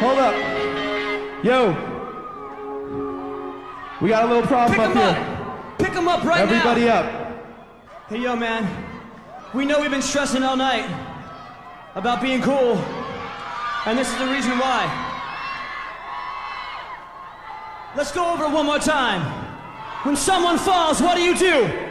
Hold 0.00 0.18
up. 0.18 0.34
Yo. 1.44 1.70
We 4.00 4.08
got 4.08 4.24
a 4.24 4.26
little 4.26 4.42
problem 4.42 4.78
Pick 4.78 4.88
up 4.88 4.92
here. 4.94 5.02
up. 5.02 5.78
Pick 5.78 5.92
him 5.92 6.08
up 6.08 6.24
right 6.24 6.40
Everybody 6.40 6.86
now. 6.86 6.98
Everybody 6.98 7.18
up. 7.18 8.08
Hey, 8.08 8.18
yo, 8.18 8.36
man. 8.36 8.66
We 9.54 9.64
know 9.64 9.80
we've 9.80 9.90
been 9.90 10.02
stressing 10.02 10.42
all 10.42 10.56
night 10.56 10.84
about 11.94 12.20
being 12.20 12.42
cool, 12.42 12.76
and 13.86 13.96
this 13.96 14.10
is 14.12 14.18
the 14.18 14.26
reason 14.26 14.58
why. 14.58 15.00
Let's 17.96 18.10
go 18.10 18.32
over 18.32 18.44
it 18.44 18.50
one 18.50 18.66
more 18.66 18.80
time. 18.80 19.22
When 20.02 20.16
someone 20.16 20.58
falls, 20.58 21.00
what 21.00 21.14
do 21.16 21.22
you 21.22 21.36
do? 21.36 21.83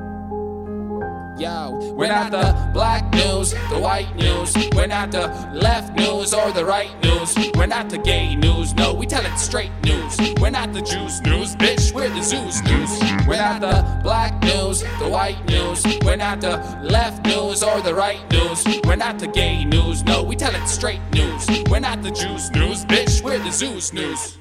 Yo, 1.38 1.94
we're 1.94 2.08
not 2.08 2.30
the 2.30 2.70
black 2.74 3.10
news, 3.14 3.52
the 3.70 3.78
white 3.78 4.14
news. 4.16 4.54
We're 4.74 4.86
not 4.86 5.10
the 5.10 5.28
left 5.54 5.96
news 5.96 6.34
or 6.34 6.52
the 6.52 6.64
right 6.64 6.90
news. 7.02 7.34
We're 7.56 7.66
not 7.66 7.88
the 7.88 7.98
gay 7.98 8.36
news, 8.36 8.74
no, 8.74 8.92
we 8.92 9.06
tell 9.06 9.24
it 9.24 9.38
straight 9.38 9.72
news. 9.82 10.18
We're 10.40 10.50
not 10.50 10.72
the 10.72 10.82
Jews 10.82 11.22
news, 11.22 11.56
bitch, 11.56 11.94
we're 11.94 12.10
the 12.10 12.22
Zeus 12.22 12.62
news. 12.64 13.00
We're 13.26 13.36
not 13.36 13.62
the 13.62 14.00
black 14.02 14.40
news, 14.42 14.82
the 15.00 15.08
white 15.08 15.42
news. 15.48 15.84
We're 16.04 16.16
not 16.16 16.42
the 16.42 16.58
left 16.82 17.24
news 17.24 17.62
or 17.62 17.80
the 17.80 17.94
right 17.94 18.20
news. 18.30 18.64
We're 18.84 18.96
not 18.96 19.18
the 19.18 19.28
gay 19.28 19.64
news, 19.64 20.04
no, 20.04 20.22
we 20.22 20.36
tell 20.36 20.54
it 20.54 20.68
straight 20.68 21.00
news. 21.14 21.48
We're 21.70 21.80
not 21.80 22.02
the 22.02 22.10
Jews 22.10 22.50
news, 22.50 22.84
bitch, 22.84 23.22
we're 23.22 23.38
the 23.38 23.50
Zeus 23.50 23.92
news. 23.92 24.38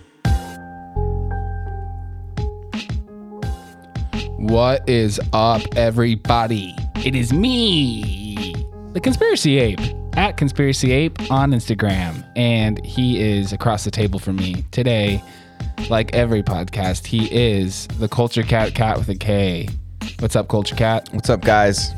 What 4.42 4.90
is 4.90 5.20
up, 5.34 5.62
everybody? 5.76 6.74
It 7.06 7.14
is 7.14 7.32
me, 7.32 8.56
the 8.92 9.00
Conspiracy 9.00 9.60
Ape, 9.60 9.80
at 10.14 10.36
Conspiracy 10.36 10.92
Ape 10.92 11.32
on 11.32 11.52
Instagram. 11.52 12.28
And 12.36 12.84
he 12.84 13.22
is 13.22 13.54
across 13.54 13.84
the 13.84 13.92
table 13.92 14.18
from 14.18 14.38
me 14.38 14.66
today. 14.72 15.24
Like 15.92 16.16
every 16.16 16.42
podcast, 16.42 17.06
he 17.06 17.32
is 17.32 17.86
the 18.00 18.10
Culture 18.10 18.42
Kat 18.42 18.74
Cat 18.74 18.98
with 18.98 19.10
a 19.10 19.16
K. 19.16 19.70
What's 20.18 20.36
up, 20.36 20.48
Culture 20.48 20.76
Kat? 20.76 21.08
What's 21.12 21.30
up, 21.30 21.42
guys? 21.42 21.92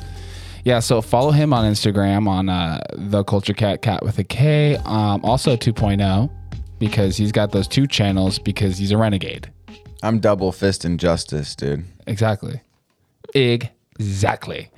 Yeah, 0.65 0.79
so 0.79 1.01
follow 1.01 1.31
him 1.31 1.53
on 1.53 1.63
Instagram 1.63 2.27
on 2.27 2.49
uh, 2.49 2.81
the 2.91 3.23
Culture 3.23 3.53
Kat 3.53 3.81
Cat 3.81 4.03
with 4.03 4.19
a 4.19 4.25
K. 4.25 4.75
Um, 4.83 5.23
also 5.23 5.55
2.0 5.55 6.29
because 6.77 7.15
he's 7.15 7.31
got 7.31 7.53
those 7.53 7.69
two 7.69 7.87
channels 7.87 8.37
because 8.37 8.77
he's 8.77 8.91
a 8.91 8.97
renegade. 8.97 9.49
I'm 10.03 10.19
double 10.19 10.51
fist 10.51 10.83
injustice, 10.83 11.55
dude. 11.55 11.85
Exactly. 12.07 12.61
Exactly. 13.33 14.69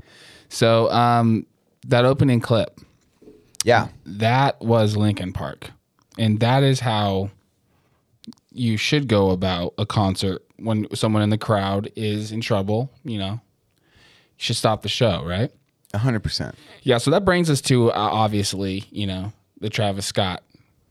So 0.50 0.90
um 0.92 1.46
that 1.88 2.06
opening 2.06 2.40
clip, 2.40 2.80
Yeah. 3.64 3.90
that 4.06 4.60
was 4.62 4.96
Linkin 4.98 5.34
Park. 5.34 5.72
And 6.18 6.40
that 6.40 6.64
is 6.64 6.80
how 6.80 7.30
you 8.52 8.78
should 8.78 9.08
go 9.08 9.32
about 9.32 9.74
a 9.78 9.86
concert 9.86 10.42
when 10.58 10.88
someone 10.96 11.22
in 11.22 11.30
the 11.30 11.38
crowd 11.38 11.92
is 11.96 12.32
in 12.32 12.42
trouble, 12.42 12.90
you 13.04 13.20
know. 13.20 13.34
You 14.38 14.44
should 14.44 14.56
stop 14.56 14.82
the 14.82 14.90
show, 14.90 15.24
right? 15.26 15.52
100%. 15.94 16.56
Yeah, 16.84 16.98
so 16.98 17.12
that 17.12 17.24
brings 17.26 17.50
us 17.50 17.62
to 17.62 17.92
uh, 17.92 17.94
obviously, 17.96 18.86
you 18.92 19.06
know, 19.08 19.32
the 19.60 19.70
Travis 19.70 20.06
Scott 20.06 20.42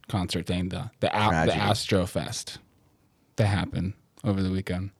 concert 0.07 0.45
thing, 0.45 0.69
the 0.69 0.89
the, 0.99 1.07
the 1.07 1.55
Astro 1.55 2.05
Fest 2.05 2.59
that 3.35 3.47
happened 3.47 3.93
over 4.23 4.41
the 4.41 4.51
weekend. 4.51 4.91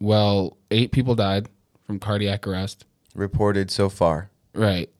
Well, 0.00 0.56
eight 0.70 0.92
people 0.92 1.14
died 1.14 1.48
from 1.86 1.98
cardiac 1.98 2.46
arrest. 2.46 2.86
Reported 3.14 3.70
so 3.70 3.88
far. 3.88 4.30
Right. 4.54 4.90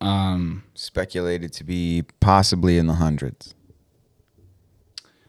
Um, 0.00 0.64
Speculated 0.74 1.52
to 1.54 1.64
be 1.64 2.04
possibly 2.20 2.78
in 2.78 2.86
the 2.86 2.94
hundreds. 2.94 3.54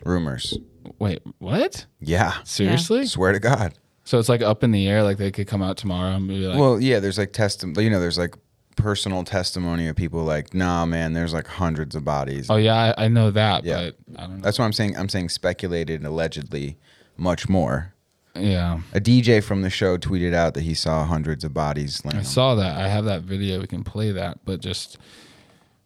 Rumors. 0.03 0.57
wait, 0.99 1.21
what? 1.39 1.85
Yeah. 1.99 2.33
Seriously? 2.43 3.05
Swear 3.05 3.31
to 3.31 3.39
God. 3.39 3.73
So 4.03 4.19
it's 4.19 4.29
like 4.29 4.41
up 4.43 4.63
in 4.63 4.69
the 4.71 4.87
air, 4.87 5.01
like 5.01 5.17
they 5.17 5.31
could 5.31 5.47
come 5.47 5.63
out 5.63 5.77
tomorrow 5.77 6.11
and 6.15 6.27
be 6.27 6.35
like, 6.45 6.59
Well, 6.59 6.79
yeah, 6.79 6.99
there's 6.99 7.17
like 7.17 7.33
testimony, 7.33 7.85
you 7.85 7.89
know, 7.89 7.99
there's 7.99 8.19
like 8.19 8.35
personal 8.75 9.23
testimony 9.23 9.87
of 9.87 9.95
people 9.95 10.23
like, 10.23 10.53
nah, 10.53 10.85
man, 10.85 11.13
there's 11.13 11.33
like 11.33 11.47
hundreds 11.47 11.95
of 11.95 12.03
bodies. 12.03 12.49
"Oh 12.49 12.57
yeah, 12.57 12.93
I, 12.97 13.05
I 13.05 13.07
know 13.07 13.31
that, 13.31 13.63
Yeah. 13.63 13.89
but 14.15 14.21
I 14.21 14.27
don't 14.27 14.35
know." 14.37 14.41
That's 14.43 14.59
what 14.59 14.65
I'm 14.65 14.73
saying. 14.73 14.95
I'm 14.97 15.09
saying 15.09 15.29
speculated 15.29 16.01
and 16.01 16.05
allegedly 16.05 16.77
much 17.17 17.49
more. 17.49 17.93
Yeah, 18.35 18.81
A 18.93 18.99
DJ 18.99 19.43
from 19.43 19.61
the 19.61 19.69
show 19.69 19.97
tweeted 19.97 20.33
out 20.33 20.53
that 20.55 20.63
he 20.63 20.73
saw 20.73 21.05
hundreds 21.05 21.43
of 21.43 21.53
bodies 21.53 22.03
laying 22.03 22.19
I 22.19 22.23
saw 22.23 22.55
that. 22.55 22.77
I 22.77 22.87
have 22.87 23.05
that 23.05 23.21
video. 23.21 23.59
We 23.59 23.67
can 23.67 23.83
play 23.83 24.11
that, 24.11 24.39
but 24.43 24.59
just 24.59 24.97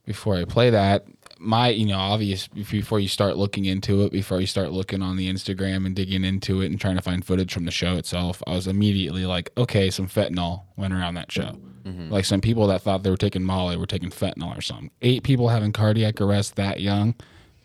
before 0.06 0.36
I 0.36 0.46
play 0.46 0.72
that, 0.72 1.06
my 1.38 1.70
you 1.70 1.86
know 1.86 1.98
obvious 1.98 2.48
before 2.48 3.00
you 3.00 3.08
start 3.08 3.38
looking 3.38 3.66
into 3.66 4.04
it, 4.04 4.12
before 4.12 4.42
you 4.42 4.48
start 4.48 4.72
looking 4.72 5.02
on 5.02 5.16
the 5.16 5.32
Instagram 5.32 5.86
and 5.86 5.96
digging 5.96 6.24
into 6.24 6.62
it 6.62 6.68
and 6.68 6.80
trying 6.80 6.96
to 6.96 7.02
find 7.02 7.24
footage 7.24 7.54
from 7.54 7.66
the 7.66 7.72
show 7.72 7.96
itself, 7.96 8.42
I 8.48 8.52
was 8.52 8.68
immediately 8.68 9.26
like, 9.26 9.52
okay, 9.58 9.90
some 9.90 10.08
fentanyl 10.08 10.64
went 10.76 10.94
around 10.94 11.14
that 11.16 11.32
show. 11.32 11.58
Mm-hmm. 11.84 12.10
Like 12.10 12.26
some 12.26 12.42
people 12.42 12.68
that 12.68 12.82
thought 12.82 13.04
they 13.04 13.10
were 13.10 13.18
taking 13.18 13.44
Molly 13.44 13.78
were 13.78 13.86
taking 13.86 14.10
fentanyl 14.10 14.58
or 14.58 14.62
something. 14.62 14.92
Eight 15.02 15.24
people 15.24 15.50
having 15.50 15.72
cardiac 15.72 16.20
arrest 16.20 16.56
that 16.56 16.82
young, 16.82 17.16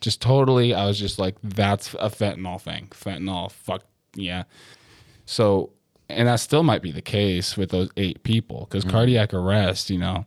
just 0.00 0.20
totally. 0.20 0.74
I 0.74 0.86
was 0.86 0.98
just 0.98 1.18
like, 1.18 1.36
that's 1.42 1.94
a 1.94 2.10
fentanyl 2.10 2.60
thing. 2.60 2.88
Fentanyl, 2.90 3.50
fuck 3.50 3.82
yeah. 4.14 4.44
So, 5.26 5.70
and 6.08 6.28
that 6.28 6.36
still 6.36 6.62
might 6.62 6.82
be 6.82 6.92
the 6.92 7.02
case 7.02 7.56
with 7.56 7.70
those 7.70 7.88
eight 7.96 8.22
people 8.22 8.66
because 8.68 8.84
cardiac 8.84 9.32
arrest, 9.32 9.90
you 9.90 9.98
know, 9.98 10.26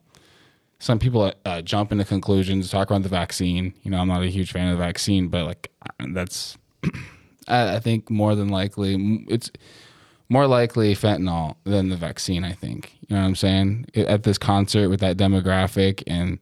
some 0.80 1.00
people 1.00 1.32
uh, 1.46 1.62
jump 1.62 1.92
into 1.92 2.06
conclusions, 2.06 2.70
talk 2.70 2.90
about 2.90 3.04
the 3.04 3.10
vaccine. 3.10 3.74
You 3.84 3.92
know, 3.92 3.98
I'm 3.98 4.08
not 4.08 4.22
a 4.22 4.28
huge 4.28 4.52
fan 4.52 4.70
of 4.70 4.78
the 4.78 4.84
vaccine, 4.84 5.28
but 5.28 5.46
like 5.46 5.72
that's, 6.00 6.58
I, 7.48 7.76
I 7.76 7.80
think 7.80 8.10
more 8.10 8.36
than 8.36 8.50
likely, 8.50 9.26
it's 9.30 9.52
more 10.30 10.48
likely 10.48 10.94
fentanyl 10.96 11.56
than 11.64 11.90
the 11.90 11.96
vaccine. 11.96 12.44
I 12.44 12.52
think. 12.52 12.98
You 13.08 13.16
know 13.16 13.22
what 13.22 13.28
I'm 13.28 13.36
saying? 13.36 13.88
At 13.96 14.24
this 14.24 14.38
concert 14.38 14.90
with 14.90 15.00
that 15.00 15.18
demographic 15.18 16.04
and 16.06 16.40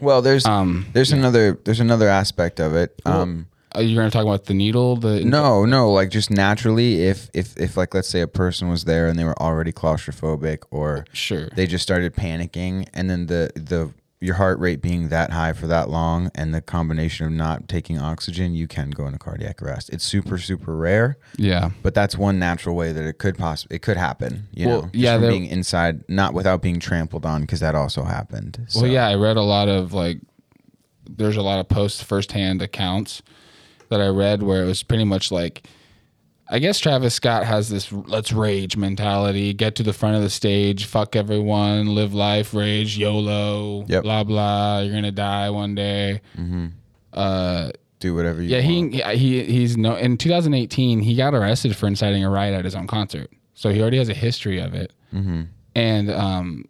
Well, 0.00 0.22
there's 0.22 0.46
Um, 0.46 0.86
there's 0.92 1.12
another 1.12 1.58
there's 1.64 1.80
another 1.80 2.08
aspect 2.08 2.60
of 2.60 2.74
it. 2.74 3.00
Um 3.04 3.46
uh, 3.76 3.80
you're 3.80 4.00
going 4.00 4.10
to 4.10 4.12
talk 4.16 4.24
about 4.26 4.44
the 4.46 4.54
needle. 4.54 4.96
The 4.96 5.24
No, 5.24 5.64
no, 5.64 5.90
like 5.92 6.10
just 6.10 6.30
naturally, 6.30 7.02
if 7.04 7.28
if 7.34 7.56
if 7.56 7.76
like 7.76 7.94
let's 7.94 8.08
say 8.08 8.20
a 8.20 8.26
person 8.28 8.68
was 8.68 8.84
there 8.84 9.06
and 9.08 9.18
they 9.18 9.24
were 9.24 9.40
already 9.40 9.72
claustrophobic, 9.72 10.64
or 10.70 11.04
Sure. 11.12 11.48
they 11.56 11.66
just 11.66 11.82
started 11.82 12.14
panicking, 12.14 12.88
and 12.94 13.08
then 13.10 13.26
the 13.26 13.50
the 13.54 13.90
your 14.20 14.36
heart 14.36 14.56
rate 14.60 14.80
being 14.80 15.08
that 15.08 15.30
high 15.32 15.52
for 15.52 15.66
that 15.66 15.90
long, 15.90 16.30
and 16.36 16.54
the 16.54 16.60
combination 16.60 17.26
of 17.26 17.32
not 17.32 17.66
taking 17.66 17.98
oxygen, 17.98 18.54
you 18.54 18.68
can 18.68 18.90
go 18.90 19.04
into 19.06 19.18
cardiac 19.18 19.60
arrest. 19.60 19.90
It's 19.90 20.04
super 20.04 20.38
super 20.38 20.76
rare, 20.76 21.16
yeah. 21.36 21.70
but 21.82 21.92
that's 21.94 22.16
one 22.16 22.38
natural 22.38 22.76
way 22.76 22.92
that 22.92 23.04
it 23.04 23.18
could 23.18 23.36
possibly 23.36 23.76
it 23.76 23.82
could 23.82 23.96
happen. 23.96 24.46
You 24.52 24.68
Well, 24.68 24.82
know, 24.82 24.90
yeah, 24.92 25.16
there- 25.18 25.30
being 25.30 25.46
inside, 25.46 26.04
not 26.08 26.34
without 26.34 26.62
being 26.62 26.78
trampled 26.78 27.26
on, 27.26 27.40
because 27.40 27.58
that 27.60 27.74
also 27.74 28.04
happened. 28.04 28.58
Well, 28.74 28.82
So- 28.84 28.86
yeah, 28.86 29.08
I 29.08 29.16
read 29.16 29.36
a 29.36 29.42
lot 29.42 29.68
of 29.68 29.92
like, 29.92 30.20
there's 31.10 31.36
a 31.36 31.42
lot 31.42 31.58
of 31.58 31.68
post 31.68 32.04
firsthand 32.04 32.62
accounts 32.62 33.22
that 33.92 34.00
I 34.00 34.08
read 34.08 34.42
where 34.42 34.62
it 34.62 34.66
was 34.66 34.82
pretty 34.82 35.04
much 35.04 35.30
like, 35.30 35.66
I 36.48 36.58
guess 36.58 36.78
Travis 36.80 37.14
Scott 37.14 37.44
has 37.44 37.68
this 37.70 37.92
let's 37.92 38.32
rage 38.32 38.76
mentality, 38.76 39.54
get 39.54 39.76
to 39.76 39.82
the 39.82 39.92
front 39.92 40.16
of 40.16 40.22
the 40.22 40.28
stage, 40.30 40.84
fuck 40.86 41.14
everyone, 41.16 41.94
live 41.94 42.12
life, 42.12 42.52
rage, 42.52 42.98
YOLO, 42.98 43.84
Yep. 43.88 44.02
blah, 44.02 44.24
blah, 44.24 44.80
you're 44.80 44.90
going 44.92 45.04
to 45.04 45.12
die 45.12 45.48
one 45.50 45.74
day. 45.74 46.20
Uh, 47.12 47.70
do 48.00 48.14
whatever 48.14 48.42
you. 48.42 48.48
yeah, 48.48 48.56
want. 48.66 48.94
he, 49.16 49.44
he 49.44 49.44
he's 49.44 49.76
no, 49.76 49.94
in 49.96 50.16
2018, 50.16 51.00
he 51.00 51.14
got 51.14 51.34
arrested 51.34 51.76
for 51.76 51.86
inciting 51.86 52.24
a 52.24 52.30
riot 52.30 52.54
at 52.54 52.64
his 52.64 52.74
own 52.74 52.86
concert. 52.86 53.30
So 53.54 53.70
he 53.70 53.80
already 53.80 53.98
has 53.98 54.08
a 54.08 54.14
history 54.14 54.58
of 54.58 54.74
it. 54.74 54.92
Mm-hmm. 55.14 55.42
And, 55.74 56.10
um, 56.10 56.64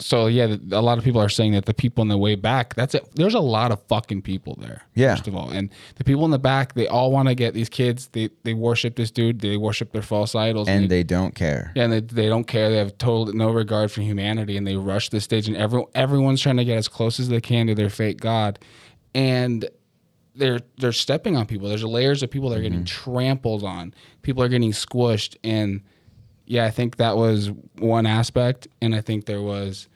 so 0.00 0.26
yeah, 0.26 0.56
a 0.70 0.80
lot 0.80 0.98
of 0.98 1.04
people 1.04 1.20
are 1.20 1.28
saying 1.28 1.52
that 1.52 1.66
the 1.66 1.74
people 1.74 2.02
in 2.02 2.08
the 2.08 2.18
way 2.18 2.36
back, 2.36 2.74
that's 2.74 2.94
it. 2.94 3.08
There's 3.14 3.34
a 3.34 3.40
lot 3.40 3.72
of 3.72 3.82
fucking 3.88 4.22
people 4.22 4.56
there. 4.60 4.82
Yeah. 4.94 5.14
First 5.14 5.28
of 5.28 5.34
all, 5.34 5.50
and 5.50 5.70
the 5.96 6.04
people 6.04 6.24
in 6.24 6.30
the 6.30 6.38
back, 6.38 6.74
they 6.74 6.86
all 6.86 7.10
want 7.10 7.28
to 7.28 7.34
get 7.34 7.54
these 7.54 7.68
kids. 7.68 8.08
They 8.08 8.30
they 8.44 8.54
worship 8.54 8.96
this 8.96 9.10
dude. 9.10 9.40
They 9.40 9.56
worship 9.56 9.92
their 9.92 10.02
false 10.02 10.34
idols. 10.34 10.68
and 10.68 10.88
they 10.88 11.02
don't 11.02 11.34
care. 11.34 11.72
yeah, 11.74 11.84
and 11.84 11.92
they, 11.92 12.00
they 12.00 12.28
don't 12.28 12.44
care. 12.44 12.70
They 12.70 12.76
have 12.76 12.96
total 12.98 13.32
no 13.34 13.50
regard 13.50 13.90
for 13.90 14.02
humanity, 14.02 14.56
and 14.56 14.66
they 14.66 14.76
rush 14.76 15.10
the 15.10 15.20
stage, 15.20 15.48
and 15.48 15.56
everyone 15.56 15.88
everyone's 15.94 16.40
trying 16.40 16.58
to 16.58 16.64
get 16.64 16.78
as 16.78 16.88
close 16.88 17.18
as 17.18 17.28
they 17.28 17.40
can 17.40 17.66
to 17.66 17.74
their 17.74 17.90
fake 17.90 18.20
god, 18.20 18.58
and 19.14 19.68
they're 20.36 20.60
they're 20.78 20.92
stepping 20.92 21.36
on 21.36 21.46
people. 21.46 21.68
There's 21.68 21.84
layers 21.84 22.22
of 22.22 22.30
people 22.30 22.50
that 22.50 22.58
are 22.58 22.62
getting 22.62 22.84
mm-hmm. 22.84 23.12
trampled 23.12 23.64
on. 23.64 23.94
People 24.22 24.42
are 24.42 24.48
getting 24.48 24.70
squished, 24.72 25.36
and 25.42 25.82
yeah, 26.48 26.64
I 26.64 26.70
think 26.70 26.96
that 26.96 27.16
was 27.16 27.50
one 27.78 28.06
aspect, 28.06 28.66
and 28.80 28.94
I 28.94 29.00
think 29.02 29.26
there 29.26 29.42
was 29.42 29.88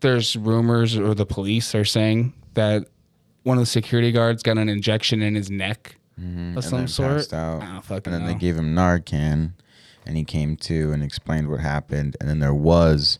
there's 0.00 0.36
rumors 0.36 0.96
or 0.98 1.14
the 1.14 1.24
police 1.26 1.74
are 1.76 1.84
saying 1.84 2.32
that 2.54 2.86
one 3.44 3.56
of 3.56 3.62
the 3.62 3.66
security 3.66 4.10
guards 4.12 4.42
got 4.42 4.58
an 4.58 4.68
injection 4.68 5.22
in 5.22 5.34
his 5.34 5.50
neck 5.50 5.96
of 6.16 6.22
Mm-hmm. 6.24 6.56
and 6.58 6.64
some 6.64 6.88
sort. 6.88 7.32
out. 7.32 7.62
I 7.62 7.66
don't 7.72 7.84
fucking 7.84 8.12
and 8.12 8.14
then 8.14 8.26
know. 8.28 8.32
they 8.34 8.38
gave 8.38 8.56
him 8.56 8.74
Narcan, 8.74 9.52
and 10.04 10.16
he 10.16 10.24
came 10.24 10.56
to 10.56 10.92
and 10.92 11.02
explained 11.02 11.48
what 11.48 11.60
happened. 11.60 12.16
And 12.20 12.28
then 12.28 12.38
there 12.40 12.54
was 12.54 13.18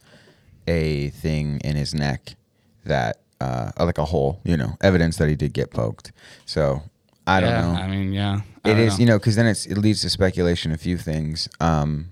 a 0.68 1.08
thing 1.10 1.60
in 1.64 1.74
his 1.76 1.94
neck 1.94 2.34
that, 2.84 3.18
uh, 3.40 3.70
like 3.80 3.98
a 3.98 4.04
hole, 4.04 4.40
you 4.44 4.56
know, 4.56 4.76
evidence 4.82 5.16
that 5.16 5.28
he 5.28 5.34
did 5.34 5.52
get 5.54 5.70
poked. 5.70 6.12
So 6.44 6.82
I 7.26 7.40
don't 7.40 7.50
yeah, 7.50 7.62
know. 7.62 7.80
I 7.80 7.86
mean, 7.88 8.12
yeah, 8.12 8.40
I 8.64 8.70
It 8.70 8.74
don't 8.74 9.00
you 9.00 9.06
know, 9.06 9.18
because 9.18 9.36
then 9.36 9.46
it's, 9.46 9.66
it 9.66 9.78
leads 9.78 10.02
to 10.02 10.10
speculation. 10.10 10.70
A 10.70 10.78
few 10.78 10.98
things. 10.98 11.48
Um, 11.60 12.10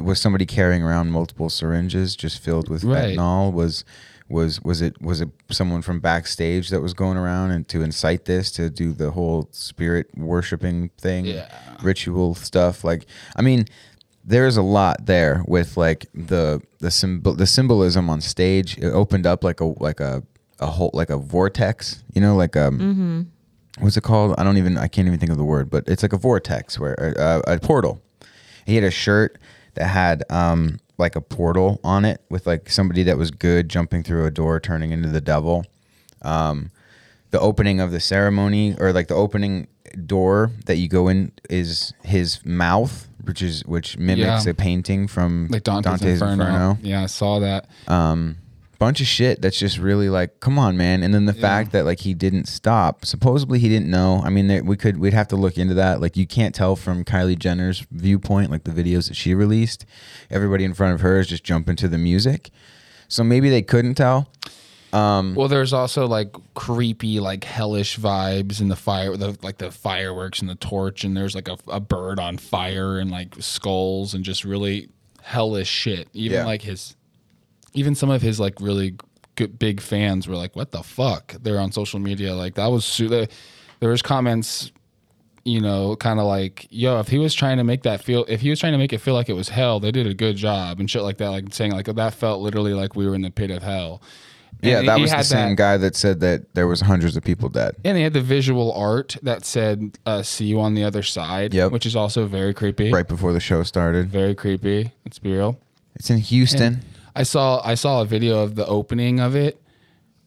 was 0.00 0.20
somebody 0.20 0.46
carrying 0.46 0.82
around 0.82 1.10
multiple 1.10 1.48
syringes 1.50 2.16
just 2.16 2.38
filled 2.42 2.68
with 2.68 2.84
Right. 2.84 3.16
fentanyl? 3.16 3.52
Was 3.52 3.84
was 4.28 4.60
was 4.62 4.80
it 4.80 5.00
was 5.02 5.20
it 5.20 5.28
someone 5.50 5.82
from 5.82 6.00
backstage 6.00 6.70
that 6.70 6.80
was 6.80 6.94
going 6.94 7.18
around 7.18 7.50
and 7.50 7.68
to 7.68 7.82
incite 7.82 8.24
this 8.24 8.50
to 8.52 8.70
do 8.70 8.92
the 8.92 9.10
whole 9.10 9.48
spirit 9.52 10.06
worshiping 10.16 10.90
thing, 10.98 11.26
Yeah. 11.26 11.48
ritual 11.82 12.34
stuff? 12.34 12.84
Like, 12.84 13.06
I 13.36 13.42
mean. 13.42 13.66
There's 14.24 14.56
a 14.56 14.62
lot 14.62 15.06
there 15.06 15.42
with 15.48 15.76
like 15.76 16.06
the 16.14 16.62
the 16.78 16.92
symbol 16.92 17.34
the 17.34 17.44
symbolism 17.44 18.08
on 18.08 18.20
stage. 18.20 18.78
It 18.78 18.86
opened 18.92 19.26
up 19.26 19.42
like 19.42 19.60
a 19.60 19.64
like 19.64 19.98
a 19.98 20.22
a 20.60 20.66
whole 20.66 20.92
like 20.94 21.10
a 21.10 21.16
vortex, 21.16 22.04
you 22.14 22.20
know, 22.20 22.36
like 22.36 22.56
um 22.56 23.32
what's 23.80 23.96
it 23.96 24.04
called? 24.04 24.36
I 24.38 24.44
don't 24.44 24.58
even 24.58 24.78
I 24.78 24.86
can't 24.86 25.08
even 25.08 25.18
think 25.18 25.32
of 25.32 25.38
the 25.38 25.44
word, 25.44 25.70
but 25.70 25.82
it's 25.88 26.04
like 26.04 26.12
a 26.12 26.16
vortex 26.18 26.78
where 26.78 27.14
uh, 27.18 27.40
a 27.48 27.58
portal. 27.58 28.00
He 28.64 28.76
had 28.76 28.84
a 28.84 28.92
shirt 28.92 29.38
that 29.74 29.86
had 29.86 30.24
um 30.30 30.78
like 30.98 31.16
a 31.16 31.20
portal 31.20 31.80
on 31.82 32.04
it 32.04 32.20
with 32.30 32.46
like 32.46 32.68
somebody 32.70 33.02
that 33.04 33.16
was 33.18 33.30
good 33.30 33.68
jumping 33.68 34.02
through 34.02 34.24
a 34.26 34.30
door 34.30 34.60
turning 34.60 34.92
into 34.92 35.08
the 35.08 35.20
devil. 35.20 35.64
Um 36.22 36.70
the 37.30 37.40
opening 37.40 37.80
of 37.80 37.90
the 37.92 38.00
ceremony 38.00 38.76
or 38.78 38.92
like 38.92 39.08
the 39.08 39.14
opening 39.14 39.66
door 40.06 40.50
that 40.66 40.76
you 40.76 40.88
go 40.88 41.08
in 41.08 41.32
is 41.50 41.92
his 42.02 42.44
mouth, 42.44 43.08
which 43.24 43.40
is 43.42 43.64
which 43.64 43.96
mimics 43.98 44.44
Yeah. 44.44 44.50
a 44.50 44.54
painting 44.54 45.08
from 45.08 45.48
like 45.50 45.64
Dante's, 45.64 46.20
Inferno. 46.20 46.78
Yeah, 46.82 47.02
I 47.02 47.06
saw 47.06 47.38
that. 47.40 47.66
um 47.88 48.36
bunch 48.84 49.00
of 49.00 49.06
shit 49.06 49.40
that's 49.42 49.58
just 49.58 49.78
really 49.78 50.08
like 50.08 50.40
come 50.40 50.58
on 50.58 50.76
man. 50.76 51.02
And 51.04 51.14
then 51.14 51.26
the 51.26 51.32
fact 51.48 51.70
that 51.72 51.84
like 51.84 52.00
he 52.00 52.14
didn't 52.14 52.46
stop 52.46 53.04
supposedly 53.04 53.58
he 53.58 53.68
didn't 53.68 53.90
know. 53.90 54.20
I 54.24 54.30
mean 54.30 54.46
there, 54.48 54.64
we 54.64 54.76
could 54.76 54.96
we'd 54.98 55.12
have 55.14 55.28
to 55.28 55.36
look 55.36 55.56
into 55.56 55.74
that. 55.74 56.00
Like 56.00 56.16
you 56.16 56.26
can't 56.26 56.54
tell 56.54 56.74
from 56.76 57.04
kylie 57.04 57.38
jenner's 57.38 57.86
viewpoint 57.90 58.50
like 58.50 58.64
the 58.64 58.72
videos 58.72 59.08
that 59.08 59.14
she 59.14 59.34
released. 59.34 59.86
Everybody 60.30 60.64
in 60.64 60.74
front 60.74 60.94
of 60.94 61.00
her 61.00 61.20
is 61.20 61.28
just 61.28 61.44
jumping 61.44 61.76
to 61.76 61.88
the 61.88 61.98
music. 61.98 62.50
So 63.08 63.22
maybe 63.22 63.48
they 63.50 63.62
couldn't 63.62 63.94
tell. 63.94 64.28
Um 64.92 65.34
Well, 65.34 65.48
there's 65.48 65.72
also 65.72 66.06
like 66.06 66.34
creepy, 66.54 67.20
like 67.20 67.44
hellish 67.44 67.98
vibes 67.98 68.60
in 68.60 68.68
the 68.68 68.76
fire, 68.76 69.16
the 69.16 69.38
like 69.42 69.58
the 69.58 69.70
fireworks 69.70 70.40
and 70.40 70.50
the 70.50 70.54
torch, 70.56 71.04
and 71.04 71.16
there's 71.16 71.34
like 71.34 71.48
a, 71.48 71.56
a 71.68 71.80
bird 71.80 72.18
on 72.18 72.36
fire 72.36 72.98
and 72.98 73.10
like 73.10 73.34
skulls 73.40 74.12
and 74.14 74.24
just 74.24 74.44
really 74.44 74.88
hellish 75.22 75.68
shit. 75.68 76.08
Even 76.12 76.38
Yeah. 76.38 76.44
like 76.46 76.62
his, 76.62 76.96
even 77.74 77.94
some 77.94 78.10
of 78.10 78.22
his 78.22 78.38
like 78.40 78.60
really 78.60 78.96
good 79.34 79.58
big 79.58 79.80
fans 79.80 80.28
were 80.28 80.36
like, 80.36 80.54
"What 80.56 80.70
the 80.72 80.82
fuck?" 80.82 81.34
They're 81.42 81.58
on 81.60 81.72
social 81.72 81.98
media 82.00 82.34
like 82.34 82.54
that 82.54 82.66
was 82.66 82.96
there 82.98 83.90
was 83.90 84.02
comments, 84.02 84.70
you 85.44 85.60
know, 85.60 85.96
kind 85.96 86.20
of 86.20 86.26
like, 86.26 86.66
"Yo, 86.70 86.98
if 87.00 87.08
he 87.08 87.18
was 87.18 87.34
trying 87.34 87.56
to 87.58 87.64
make 87.64 87.82
that 87.82 88.02
feel, 88.02 88.24
if 88.28 88.40
he 88.40 88.50
was 88.50 88.60
trying 88.60 88.72
to 88.72 88.78
make 88.78 88.92
it 88.92 88.98
feel 88.98 89.14
like 89.14 89.28
it 89.28 89.32
was 89.34 89.48
hell, 89.48 89.80
they 89.80 89.90
did 89.90 90.06
a 90.06 90.14
good 90.14 90.36
job 90.36 90.80
and 90.80 90.90
shit 90.90 91.02
like 91.02 91.18
that." 91.18 91.28
Like 91.30 91.52
saying 91.54 91.72
like 91.72 91.86
that 91.86 92.14
felt 92.14 92.40
literally 92.42 92.74
like 92.74 92.94
we 92.94 93.06
were 93.06 93.14
in 93.14 93.22
the 93.22 93.30
pit 93.30 93.50
of 93.50 93.62
hell. 93.62 94.02
yeah 94.62 94.82
that 94.82 95.00
was 95.00 95.10
the 95.10 95.22
same 95.24 95.50
that- 95.50 95.56
guy 95.56 95.76
that 95.78 95.96
said 95.96 96.20
that 96.20 96.54
there 96.54 96.68
was 96.68 96.82
hundreds 96.82 97.16
of 97.16 97.24
people 97.24 97.48
dead 97.48 97.74
and 97.84 97.96
they 97.96 98.02
had 98.02 98.12
the 98.12 98.20
visual 98.20 98.70
art 98.74 99.16
that 99.22 99.44
said 99.46 99.98
uh, 100.06 100.22
"See 100.22 100.44
you 100.44 100.60
on 100.60 100.74
the 100.74 100.84
other 100.84 101.02
side," 101.02 101.54
Yep. 101.54 101.72
which 101.72 101.86
is 101.86 101.96
also 101.96 102.26
very 102.26 102.52
creepy. 102.54 102.92
right 102.92 103.08
before 103.08 103.32
the 103.32 103.40
show 103.40 103.62
started 103.64 104.08
Very 104.10 104.34
creepy. 104.34 104.92
Let's 105.06 105.18
be 105.18 105.32
real. 105.32 105.58
it's 105.96 106.10
in 106.10 106.18
houston 106.18 106.82
I 107.14 107.22
saw 107.24 107.60
I 107.64 107.74
saw 107.74 108.02
a 108.02 108.04
video 108.04 108.40
of 108.40 108.54
the 108.54 108.66
opening 108.66 109.20
of 109.20 109.36
it, 109.36 109.60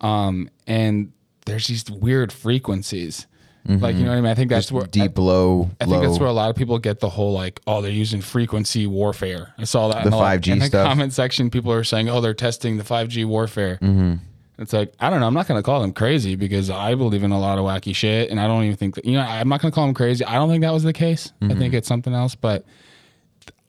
um, 0.02 0.50
and 0.68 1.12
there's 1.46 1.68
these 1.68 1.90
weird 1.90 2.32
frequencies. 2.32 3.28
Like 3.68 3.96
you 3.96 4.04
know 4.04 4.12
what 4.12 4.18
I 4.18 4.22
mean? 4.22 4.30
I 4.30 4.36
think 4.36 4.52
that's 4.52 4.68
Mm-hmm. 4.68 4.78
Just 4.82 4.96
where 4.96 5.08
deep 5.08 5.18
low 5.18 5.72
I, 5.82 5.86
I 5.86 5.88
think 5.88 5.98
low 5.98 6.02
that's 6.08 6.20
where 6.20 6.30
a 6.30 6.34
lot 6.34 6.52
of 6.52 6.56
people 6.56 6.78
get 6.78 7.00
the 7.00 7.10
whole 7.10 7.34
like, 7.34 7.62
oh, 7.66 7.82
they're 7.82 7.90
using 7.90 8.22
frequency 8.22 8.86
warfare. 8.86 9.56
I 9.58 9.64
saw 9.64 9.88
that 9.88 10.04
The 10.04 10.10
in 10.10 10.14
a 10.14 10.18
5G 10.18 10.48
in 10.52 10.60
the 10.60 10.70
comment 10.70 11.14
section. 11.14 11.50
People 11.50 11.72
are 11.72 11.84
saying, 11.84 12.08
oh, 12.08 12.22
they're 12.22 12.36
testing 12.36 12.78
the 12.78 12.84
5G 12.84 13.26
warfare. 13.26 13.80
Mm-hmm. 13.82 14.16
It's 14.60 14.72
like 14.72 14.94
I 15.00 15.10
don't 15.10 15.20
know. 15.20 15.26
I'm 15.26 15.34
not 15.34 15.48
going 15.48 15.58
to 15.58 15.64
call 15.66 15.82
them 15.82 15.94
crazy 15.94 16.36
because 16.36 16.70
I 16.70 16.94
believe 16.94 17.24
in 17.24 17.32
a 17.32 17.40
lot 17.40 17.58
of 17.58 17.66
wacky 17.66 17.96
shit, 17.96 18.30
and 18.30 18.40
I 18.40 18.46
don't 18.46 18.64
even 18.66 18.76
think 18.78 18.96
that 18.96 19.06
you 19.06 19.14
know. 19.14 19.22
I'm 19.22 19.50
not 19.50 19.62
going 19.62 19.72
to 19.72 19.76
call 19.76 19.88
them 19.88 19.96
crazy. 19.96 20.24
I 20.24 20.36
don't 20.36 20.48
think 20.50 20.62
that 20.62 20.72
was 20.72 20.84
the 20.84 20.94
case. 20.94 21.34
I 21.42 21.46
Mm-hmm. 21.46 21.60
think 21.60 21.74
it's 21.74 21.88
something 21.88 22.14
else. 22.14 22.36
But 22.36 22.66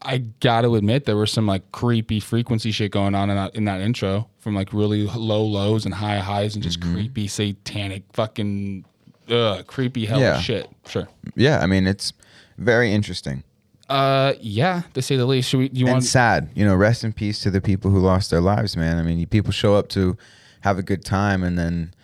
I 0.02 0.18
got 0.40 0.60
to 0.62 0.74
admit 0.76 1.04
there 1.06 1.16
was 1.16 1.32
some 1.32 1.46
like 1.46 1.72
creepy 1.72 2.20
frequency 2.20 2.70
shit 2.70 2.92
going 2.92 3.14
on 3.14 3.30
in 3.30 3.36
that 3.36 3.54
in 3.54 3.64
that 3.64 3.80
intro, 3.80 4.28
from 4.38 4.54
like 4.54 4.72
really 4.72 5.06
low 5.06 5.42
lows 5.44 5.84
and 5.84 5.94
high 5.94 6.18
highs, 6.18 6.54
and 6.54 6.62
just 6.62 6.80
Mm-hmm. 6.80 6.94
creepy 6.94 7.28
satanic 7.28 8.02
fucking 8.12 8.84
ugh, 9.30 9.66
creepy 9.66 10.06
hell 10.06 10.20
Yeah. 10.20 10.38
shit. 10.40 10.68
Sure. 10.86 11.08
yeah 11.34 11.58
i 11.60 11.66
mean 11.66 11.86
it's 11.86 12.12
very 12.58 12.92
interesting 12.92 13.42
Uh, 13.88 14.34
yeah, 14.40 14.82
to 14.94 15.00
say 15.02 15.16
the 15.16 15.24
least. 15.26 15.48
Should 15.48 15.58
we? 15.60 15.70
You 15.72 15.86
and 15.86 15.94
want? 15.94 16.04
sad. 16.04 16.48
You 16.56 16.64
know, 16.66 16.74
rest 16.74 17.04
in 17.04 17.12
peace 17.12 17.38
to 17.44 17.50
the 17.52 17.60
people 17.60 17.90
who 17.92 18.00
lost 18.00 18.30
their 18.32 18.40
lives, 18.40 18.76
man. 18.76 18.98
I 18.98 19.02
mean, 19.02 19.24
people 19.28 19.52
show 19.52 19.76
up 19.76 19.88
to 19.90 20.16
have 20.62 20.76
a 20.76 20.82
good 20.82 21.04
time, 21.04 21.44
and 21.44 21.56
then 21.56 21.94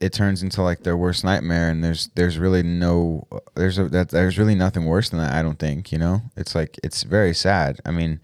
it 0.00 0.12
turns 0.12 0.42
into 0.42 0.62
like 0.62 0.82
their 0.82 0.96
worst 0.96 1.24
nightmare. 1.24 1.70
And 1.70 1.82
there's 1.82 2.08
there's 2.14 2.38
really 2.38 2.62
no 2.62 3.26
there's 3.54 3.78
a 3.78 3.88
that 3.88 4.10
there's 4.10 4.38
really 4.38 4.54
nothing 4.54 4.84
worse 4.84 5.10
than 5.10 5.18
that. 5.20 5.32
I 5.32 5.42
don't 5.42 5.58
think. 5.58 5.92
You 5.92 5.98
know, 5.98 6.22
it's 6.36 6.54
like 6.54 6.78
it's 6.82 7.02
very 7.02 7.34
sad. 7.34 7.80
I 7.84 7.90
mean, 7.90 8.20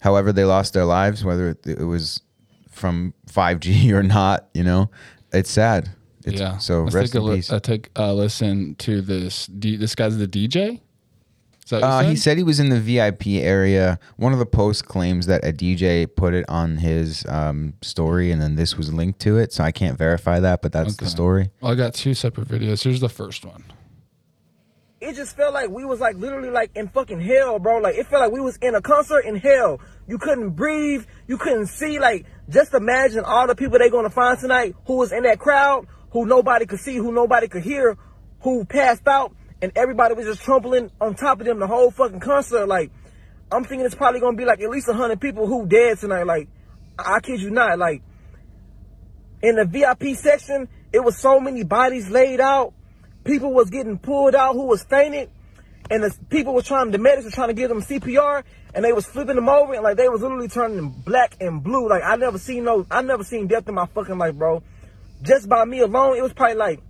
however 0.00 0.32
they 0.32 0.44
lost 0.44 0.74
their 0.74 0.84
lives, 0.84 1.24
whether 1.24 1.50
it, 1.50 1.66
it 1.66 1.84
was 1.84 2.22
from 2.70 3.14
5G 3.28 3.90
or 3.92 4.02
not, 4.02 4.48
you 4.54 4.64
know, 4.64 4.90
it's 5.32 5.50
sad. 5.50 5.90
It's, 6.24 6.40
yeah. 6.40 6.58
So 6.58 6.82
Let's 6.82 6.94
rest 6.94 7.12
take 7.12 7.22
a 7.22 7.26
in 7.26 7.34
peace. 7.36 7.50
uh, 7.50 7.60
take 7.60 7.90
a 7.96 8.12
listen 8.12 8.74
to 8.76 9.00
this. 9.00 9.46
D- 9.46 9.76
this 9.76 9.94
guy's 9.94 10.18
the 10.18 10.28
DJ. 10.28 10.72
Is 10.72 10.78
that 10.78 10.78
what 10.78 10.80
you 11.59 11.59
Uh, 11.76 12.02
he 12.02 12.16
said? 12.16 12.22
said 12.22 12.36
he 12.38 12.42
was 12.42 12.60
in 12.60 12.68
the 12.70 12.80
VIP 12.80 13.26
area. 13.42 13.98
One 14.16 14.32
of 14.32 14.38
the 14.38 14.46
posts 14.46 14.82
claims 14.82 15.26
that 15.26 15.44
a 15.44 15.52
DJ 15.52 16.06
put 16.14 16.34
it 16.34 16.44
on 16.48 16.76
his 16.78 17.24
um, 17.28 17.74
story, 17.82 18.30
and 18.30 18.40
then 18.40 18.54
this 18.56 18.76
was 18.76 18.92
linked 18.92 19.20
to 19.20 19.38
it. 19.38 19.52
So 19.52 19.64
I 19.64 19.72
can't 19.72 19.98
verify 19.98 20.40
that, 20.40 20.62
but 20.62 20.72
that's 20.72 20.96
the 20.96 21.06
story. 21.06 21.50
Well, 21.60 21.72
I 21.72 21.74
got 21.74 21.94
two 21.94 22.14
separate 22.14 22.48
videos. 22.48 22.82
Here's 22.84 23.00
the 23.00 23.08
first 23.08 23.44
one. 23.44 23.64
it 25.00 25.14
just 25.16 25.34
felt 25.34 25.54
like 25.54 25.70
we 25.70 25.84
was 25.84 25.98
like 25.98 26.16
literally 26.16 26.50
like 26.50 26.70
in 26.74 26.88
fucking 26.88 27.20
hell, 27.20 27.58
bro. 27.58 27.78
Like 27.78 27.96
it 27.96 28.06
felt 28.06 28.22
like 28.22 28.32
we 28.32 28.40
was 28.40 28.56
in 28.58 28.74
a 28.74 28.82
concert 28.82 29.20
in 29.24 29.36
hell. 29.36 29.80
You 30.06 30.18
couldn't 30.18 30.50
breathe, 30.50 31.06
you 31.26 31.38
couldn't 31.38 31.68
see. 31.68 31.98
Like 31.98 32.26
just 32.48 32.74
imagine 32.74 33.24
all 33.24 33.46
the 33.46 33.54
people 33.54 33.78
they're 33.78 33.90
gonna 33.90 34.10
find 34.10 34.38
tonight 34.38 34.74
who 34.86 34.96
was 34.96 35.10
in 35.12 35.22
that 35.22 35.38
crowd, 35.38 35.86
who 36.10 36.26
nobody 36.26 36.66
could 36.66 36.80
see, 36.80 36.96
who 36.96 37.12
nobody 37.12 37.48
could 37.48 37.62
hear, 37.62 37.96
who 38.40 38.64
passed 38.66 39.06
out, 39.08 39.34
and 39.62 39.72
everybody 39.76 40.14
was 40.14 40.26
just 40.26 40.42
trampling 40.42 40.90
on 41.00 41.14
top 41.14 41.40
of 41.40 41.46
them 41.46 41.58
the 41.58 41.66
whole 41.66 41.90
fucking 41.90 42.20
concert. 42.20 42.66
Like 42.66 42.90
I'm 43.52 43.64
thinking 43.64 43.84
it's 43.84 43.94
probably 43.94 44.20
gonna 44.20 44.36
be 44.36 44.44
like 44.44 44.60
at 44.60 44.70
least 44.70 44.90
hundred 44.90 45.20
people 45.20 45.46
who 45.46 45.66
dead 45.66 45.98
tonight. 45.98 46.24
Like 46.24 46.48
I 46.98 47.16
I 47.16 47.20
kid 47.20 47.40
you 47.40 47.50
not. 47.50 47.78
Like 47.78 48.02
in 49.42 49.56
the 49.56 49.64
VIP 49.64 50.16
section, 50.16 50.68
it 50.92 51.00
was 51.00 51.18
so 51.18 51.40
many 51.40 51.64
bodies 51.64 52.10
laid 52.10 52.40
out. 52.40 52.72
People 53.24 53.52
was 53.52 53.70
getting 53.70 53.98
pulled 53.98 54.34
out 54.34 54.54
who 54.54 54.66
was 54.66 54.82
fainted, 54.84 55.30
and 55.90 56.02
the 56.02 56.16
people 56.30 56.54
was 56.54 56.66
trying. 56.66 56.90
The 56.90 56.98
medics 56.98 57.24
were 57.24 57.30
trying 57.30 57.48
to 57.48 57.54
give 57.54 57.68
them 57.68 57.82
CPR, 57.82 58.44
and 58.74 58.84
they 58.84 58.92
was 58.92 59.06
flipping 59.06 59.36
them 59.36 59.48
over, 59.48 59.74
and 59.74 59.82
like 59.82 59.96
they 59.96 60.08
was 60.08 60.22
literally 60.22 60.48
turning 60.48 60.90
black 60.90 61.36
and 61.40 61.62
blue. 61.62 61.88
Like 61.88 62.02
I 62.04 62.16
never 62.16 62.38
seen 62.38 62.64
no, 62.64 62.86
I 62.90 63.02
never 63.02 63.24
seen 63.24 63.46
death 63.46 63.68
in 63.68 63.74
my 63.74 63.86
fucking 63.86 64.16
life, 64.16 64.34
bro. 64.34 64.62
Just 65.22 65.48
by 65.48 65.64
me 65.66 65.80
alone, 65.80 66.16
it 66.16 66.22
was 66.22 66.32
probably 66.32 66.56
like 66.56 66.80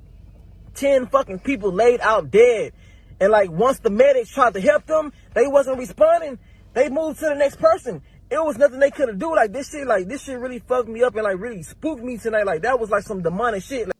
ten 0.74 1.06
fucking 1.06 1.40
people 1.40 1.72
laid 1.72 2.00
out 2.00 2.30
dead. 2.30 2.72
And 3.20 3.30
like 3.30 3.50
once 3.50 3.78
the 3.80 3.90
medics 3.90 4.30
tried 4.30 4.54
to 4.54 4.60
help 4.60 4.86
them, 4.86 5.12
they 5.34 5.46
wasn't 5.46 5.78
responding. 5.78 6.38
They 6.72 6.88
moved 6.88 7.18
to 7.20 7.26
the 7.26 7.34
next 7.34 7.56
person. 7.56 8.02
It 8.30 8.42
was 8.42 8.56
nothing 8.56 8.78
they 8.78 8.90
could 8.90 9.08
have 9.08 9.18
do. 9.18 9.34
Like 9.34 9.52
this 9.52 9.70
shit, 9.70 9.86
like 9.86 10.06
this 10.08 10.22
shit 10.24 10.38
really 10.38 10.60
fucked 10.60 10.88
me 10.88 11.02
up 11.02 11.14
and 11.16 11.24
like 11.24 11.38
really 11.38 11.62
spooked 11.62 12.02
me 12.02 12.16
tonight. 12.16 12.46
Like 12.46 12.62
that 12.62 12.78
was 12.78 12.88
like 12.90 13.02
some 13.02 13.22
demonic 13.22 13.62
shit. 13.62 13.88
Like, 13.88 13.96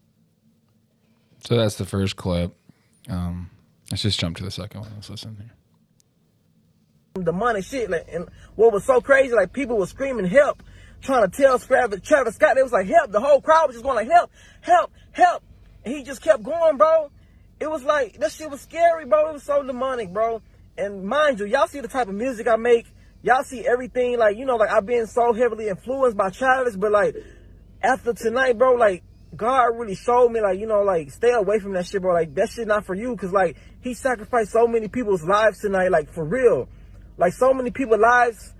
So 1.45 1.57
that's 1.57 1.77
the 1.77 1.85
first 1.85 2.17
clip. 2.17 2.55
Um, 3.09 3.51
let's 3.91 4.03
just 4.03 4.21
jump 4.21 4.37
to 4.39 4.45
the 4.45 4.51
second 4.51 4.81
one. 4.83 4.91
Let's 4.95 5.11
listen 5.11 5.37
here. 5.37 5.51
some 7.17 7.25
demonic 7.25 7.65
shit. 7.65 7.91
Like, 7.91 8.07
and 8.13 8.29
what 8.55 8.73
was 8.73 8.85
so 8.85 9.01
crazy, 9.01 9.35
like 9.35 9.53
people 9.53 9.77
were 9.77 9.87
screaming 9.87 10.27
help, 10.27 10.63
trying 11.03 11.29
to 11.29 11.37
tell 11.37 11.59
Travis, 11.59 12.01
Travis 12.03 12.37
Scott. 12.37 12.55
They 12.55 12.63
was 12.63 12.73
like 12.73 12.87
help. 12.87 13.11
The 13.11 13.21
whole 13.21 13.41
crowd 13.41 13.67
was 13.67 13.75
just 13.77 13.85
going 13.85 13.97
like 13.97 14.09
help, 14.09 14.31
help, 14.61 14.93
help. 15.13 15.43
And 15.85 15.95
he 15.95 16.03
just 16.03 16.23
kept 16.23 16.43
going, 16.43 16.77
bro. 16.77 17.11
It 17.59 17.71
was 17.71 17.83
like 17.83 18.19
that 18.21 18.33
shit 18.33 18.51
was 18.51 18.61
scary, 18.63 19.05
bro. 19.05 19.31
It 19.31 19.33
was 19.35 19.43
so 19.43 19.63
demonic, 19.63 20.13
bro. 20.13 20.43
And 20.79 21.05
mind 21.05 21.41
you, 21.41 21.47
y'all 21.47 21.67
see 21.67 21.81
the 21.81 21.89
type 21.89 22.09
of 22.09 22.15
music 22.15 22.49
I 22.49 22.57
make. 22.57 22.87
y'all 23.23 23.45
see 23.45 23.67
everything 23.67 24.19
like 24.19 24.39
you 24.39 24.47
know 24.47 24.57
like 24.57 24.71
I've 24.71 24.87
been 24.87 25.07
so 25.07 25.35
heavily 25.35 25.69
influenced 25.69 26.17
by 26.17 26.31
Travis, 26.31 26.77
but 26.77 26.91
like 26.91 27.15
after 27.83 28.15
tonight, 28.15 28.57
bro, 28.57 28.75
like 28.75 29.03
God 29.37 29.77
really 29.77 29.95
showed 29.95 30.31
me 30.31 30.41
like 30.41 30.59
you 30.59 30.67
know 30.67 30.83
like 30.83 31.11
stay 31.11 31.33
away 31.33 31.59
from 31.59 31.75
that 31.75 31.87
shit, 31.87 32.01
bro. 32.01 32.15
Like 32.15 32.35
that 32.35 32.49
shit 32.49 32.67
not 32.67 32.87
for 32.87 32.95
you, 32.95 33.15
cause 33.17 33.33
like 33.33 33.57
he 33.83 33.93
sacrificed 33.93 34.53
so 34.53 34.67
many 34.67 34.89
people's 34.89 35.23
lives 35.23 35.61
tonight, 35.61 35.91
like 35.91 36.11
for 36.11 36.25
real, 36.25 36.69
like 37.19 37.35
so 37.35 37.53
many 37.53 37.71
people's 37.71 38.01
lives 38.01 38.55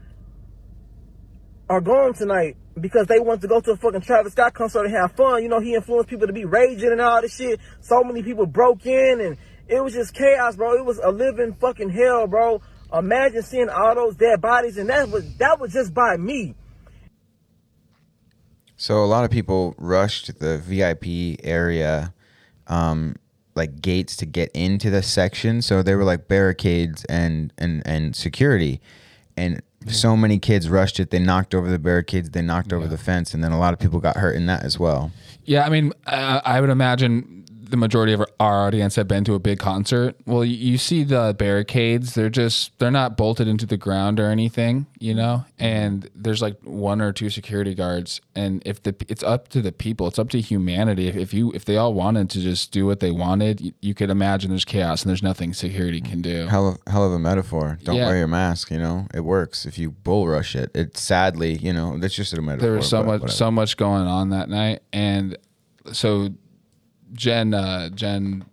are 1.71 1.81
gone 1.81 2.13
tonight 2.13 2.57
because 2.81 3.07
they 3.07 3.21
want 3.21 3.41
to 3.43 3.49
go 3.49 3.61
to 3.61 3.73
a 3.73 3.77
fucking 3.77 4.01
Travis 4.03 4.33
Scott 4.33 4.55
concert 4.55 4.85
and 4.85 4.95
have 4.95 5.13
fun. 5.13 5.43
You 5.43 5.49
know, 5.49 5.61
he 5.61 5.75
influenced 5.75 6.09
people 6.09 6.27
to 6.27 6.33
be 6.33 6.45
raging 6.45 6.91
and 6.91 7.01
all 7.01 7.21
this 7.21 7.37
shit. 7.37 7.61
So 7.81 8.03
many 8.03 8.23
people 8.23 8.47
broke 8.47 8.87
in 8.87 9.21
and 9.21 9.37
it 9.69 9.83
was 9.83 9.95
just 9.95 10.15
chaos, 10.15 10.57
bro. 10.57 10.75
It 10.75 10.85
was 10.85 10.99
a 10.99 11.11
living 11.11 11.55
fucking 11.55 11.91
hell, 11.91 12.27
bro. 12.27 12.61
Imagine 12.93 13.43
seeing 13.43 13.69
all 13.69 13.95
those 13.95 14.17
dead 14.17 14.41
bodies 14.41 14.77
and 14.79 14.89
that 14.89 15.09
was 15.09 15.37
that 15.37 15.61
was 15.61 15.73
just 15.73 15.95
by 15.95 16.17
me. 16.17 16.55
So 18.77 19.05
a 19.05 19.07
lot 19.07 19.25
of 19.25 19.31
people 19.31 19.75
rushed 19.77 20.39
the 20.39 20.57
VIP 20.57 21.39
area, 21.45 22.15
um, 22.67 23.17
like 23.55 23.83
gates 23.83 24.17
to 24.17 24.27
get 24.27 24.51
into 24.55 24.89
the 24.89 25.03
section. 25.03 25.61
So 25.61 25.83
there 25.83 25.99
were 25.99 26.05
like 26.05 26.29
barricades 26.29 27.05
and 27.05 27.53
and 27.59 27.83
and 27.85 28.17
security, 28.17 28.81
and 29.37 29.61
so 29.87 30.17
many 30.17 30.39
kids 30.39 30.69
rushed 30.69 31.01
it. 31.01 31.11
They 31.11 31.19
knocked 31.19 31.55
over 31.55 31.71
the 31.71 31.79
barricades. 31.79 32.31
They 32.31 32.43
knocked 32.43 32.73
over 32.73 32.87
the 32.87 32.99
fence, 32.99 33.35
and 33.35 33.43
then 33.43 33.53
a 33.53 33.59
lot 33.59 33.73
of 33.73 33.79
people 33.79 34.01
got 34.01 34.17
hurt 34.17 34.37
in 34.37 34.47
that 34.47 34.63
as 34.63 34.79
well. 34.79 35.11
Yeah, 35.45 35.65
I 35.65 35.71
mean, 35.71 35.93
uh, 36.07 36.41
I 36.45 36.61
would 36.61 36.71
imagine 36.71 37.40
the 37.71 37.77
majority 37.77 38.13
of 38.13 38.21
our 38.41 38.67
audience 38.67 38.97
have 38.97 39.07
been 39.09 39.25
to 39.25 39.35
a 39.35 39.39
big 39.39 39.59
concert. 39.59 40.17
Well, 40.27 40.45
you, 40.45 40.57
you 40.57 40.79
see 40.79 41.05
the 41.05 41.35
barricades; 41.39 42.15
they're 42.15 42.29
just 42.31 42.79
they're 42.79 42.91
not 42.91 43.17
bolted 43.17 43.49
into 43.49 43.67
the 43.67 43.77
ground 43.77 44.19
or 44.21 44.27
anything, 44.31 44.87
you 44.99 45.15
know. 45.15 45.45
And 45.59 46.09
there's 46.15 46.43
like 46.43 46.57
one 46.63 47.01
or 47.01 47.13
two 47.13 47.31
security 47.31 47.75
guards, 47.75 48.21
and 48.35 48.63
if 48.67 48.83
the 48.83 48.95
it's 49.09 49.23
up 49.23 49.49
to 49.49 49.63
the 49.63 49.73
people, 49.73 50.07
it's 50.09 50.19
up 50.19 50.29
to 50.31 50.41
humanity. 50.41 51.09
If, 51.09 51.17
if 51.17 51.35
you 51.35 51.53
if 51.53 51.65
they 51.65 51.77
all 51.77 51.95
wanted 51.95 52.29
to 52.31 52.41
just 52.41 52.73
do 52.73 52.87
what 52.87 53.01
they 53.01 53.11
wanted, 53.11 53.61
you, 53.61 53.73
you 53.81 53.95
could 53.95 54.11
imagine 54.11 54.51
there's 54.51 54.65
chaos 54.65 55.03
and 55.03 55.09
there's 55.11 55.23
nothing 55.23 55.55
security 55.55 56.01
can 56.01 56.21
do. 56.23 56.47
Hell 56.47 56.69
of, 56.69 56.79
hell 56.87 57.07
of 57.07 57.13
a 57.13 57.19
metaphor. 57.19 57.79
Don't 57.85 57.97
Yeah. 57.97 58.07
wear 58.07 58.19
your 58.19 58.27
mask. 58.29 58.71
You 58.71 58.79
know 58.79 59.07
it 59.15 59.21
works 59.21 59.67
if 59.67 59.79
you 59.79 59.91
bull 59.91 60.27
rush 60.29 60.55
it. 60.57 60.71
It 60.75 60.97
sadly, 60.97 61.55
you 61.55 61.73
know, 61.73 61.99
that's 61.99 62.15
just 62.15 62.33
a 62.33 62.43
metaphor. 62.43 62.69
there 62.69 62.77
was 62.77 62.89
so 62.89 62.99
much 63.03 63.21
whatever. 63.21 63.29
so 63.33 63.51
much 63.51 63.77
going 63.77 64.07
on 64.07 64.31
that 64.31 64.49
night 64.49 64.83
and 64.93 65.37
so 65.93 66.29
jen 67.13 67.55
uh 67.55 67.89
jen 67.91 68.45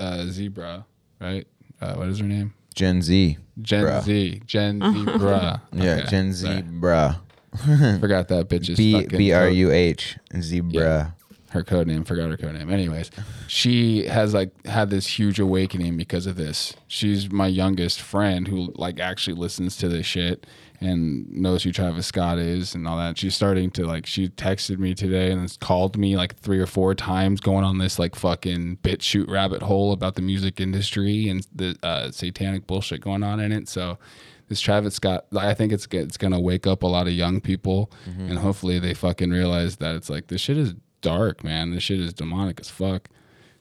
uh 0.00 0.24
zebra 0.26 0.84
right 1.20 1.46
uh 1.80 1.94
what 1.94 2.08
is 2.08 2.18
her 2.18 2.24
name 2.26 2.52
Gen 2.74 3.00
Z. 3.00 3.38
jen 3.62 3.84
bruh. 3.84 4.02
z 4.04 4.42
jen 4.46 4.80
zebra 5.06 5.62
Yeah, 5.72 5.94
Okay, 5.94 6.06
Gen 6.10 6.32
Z, 6.34 6.46
sorry. 6.46 6.62
bruh. 6.62 7.20
forgot 8.00 8.28
that 8.28 8.48
bitch's 8.48 8.76
B 8.76 8.92
fucking 8.92 9.16
B 9.18 9.32
R 9.32 9.46
code- 9.48 9.56
U 9.56 9.70
H 9.72 10.18
zebra. 10.40 11.14
her 11.50 11.64
code 11.64 11.86
name 11.86 12.04
forgot 12.04 12.28
her 12.28 12.36
code 12.36 12.52
name 12.54 12.68
anyways 12.70 13.10
she 13.48 14.04
has 14.06 14.34
like 14.34 14.50
had 14.66 14.90
this 14.90 15.06
huge 15.06 15.38
awakening 15.38 15.96
because 15.96 16.26
of 16.26 16.36
this 16.36 16.74
she's 16.86 17.30
my 17.32 17.46
youngest 17.46 18.00
friend 18.02 18.46
who 18.48 18.70
like 18.74 19.00
actually 19.00 19.32
listens 19.36 19.76
to 19.78 19.88
this 19.88 20.04
shit 20.04 20.44
and 20.80 21.30
knows 21.30 21.62
who 21.62 21.72
Travis 21.72 22.06
Scott 22.06 22.38
is 22.38 22.74
and 22.74 22.86
all 22.86 22.96
that 22.96 23.18
she's 23.18 23.34
starting 23.34 23.70
to 23.72 23.86
like 23.86 24.06
she 24.06 24.28
texted 24.28 24.78
me 24.78 24.94
today 24.94 25.30
and 25.30 25.40
has 25.40 25.56
called 25.56 25.96
me 25.96 26.16
like 26.16 26.36
three 26.36 26.58
or 26.58 26.66
four 26.66 26.94
times 26.94 27.40
going 27.40 27.64
on 27.64 27.78
this 27.78 27.98
like 27.98 28.14
fucking 28.14 28.78
BitChute 28.82 29.28
rabbit 29.28 29.62
hole 29.62 29.92
about 29.92 30.14
the 30.14 30.22
music 30.22 30.60
industry 30.60 31.28
and 31.28 31.46
the 31.54 31.76
uh, 31.82 32.10
satanic 32.10 32.66
bullshit 32.66 33.00
going 33.00 33.22
on 33.22 33.40
in 33.40 33.52
it 33.52 33.68
so 33.68 33.98
this 34.48 34.60
Travis 34.60 34.94
Scott, 34.94 35.26
I 35.36 35.54
think 35.54 35.72
it's 35.72 35.88
it's 35.90 36.16
gonna 36.16 36.40
wake 36.40 36.66
up 36.66 36.82
a 36.82 36.86
lot 36.86 37.06
of 37.06 37.12
young 37.12 37.40
people, 37.40 37.90
and 38.30 38.38
hopefully 38.38 38.78
they 38.78 38.94
fucking 38.94 39.30
realize 39.30 39.76
that 39.76 39.96
it's 39.96 40.08
like 40.08 40.28
this 40.28 40.40
shit 40.40 40.56
is 40.56 40.74
dark, 41.00 41.42
man. 41.42 41.72
This 41.72 41.82
shit 41.82 42.00
is 42.00 42.12
demonic 42.12 42.60
as 42.60 42.70
fuck. 42.70 43.08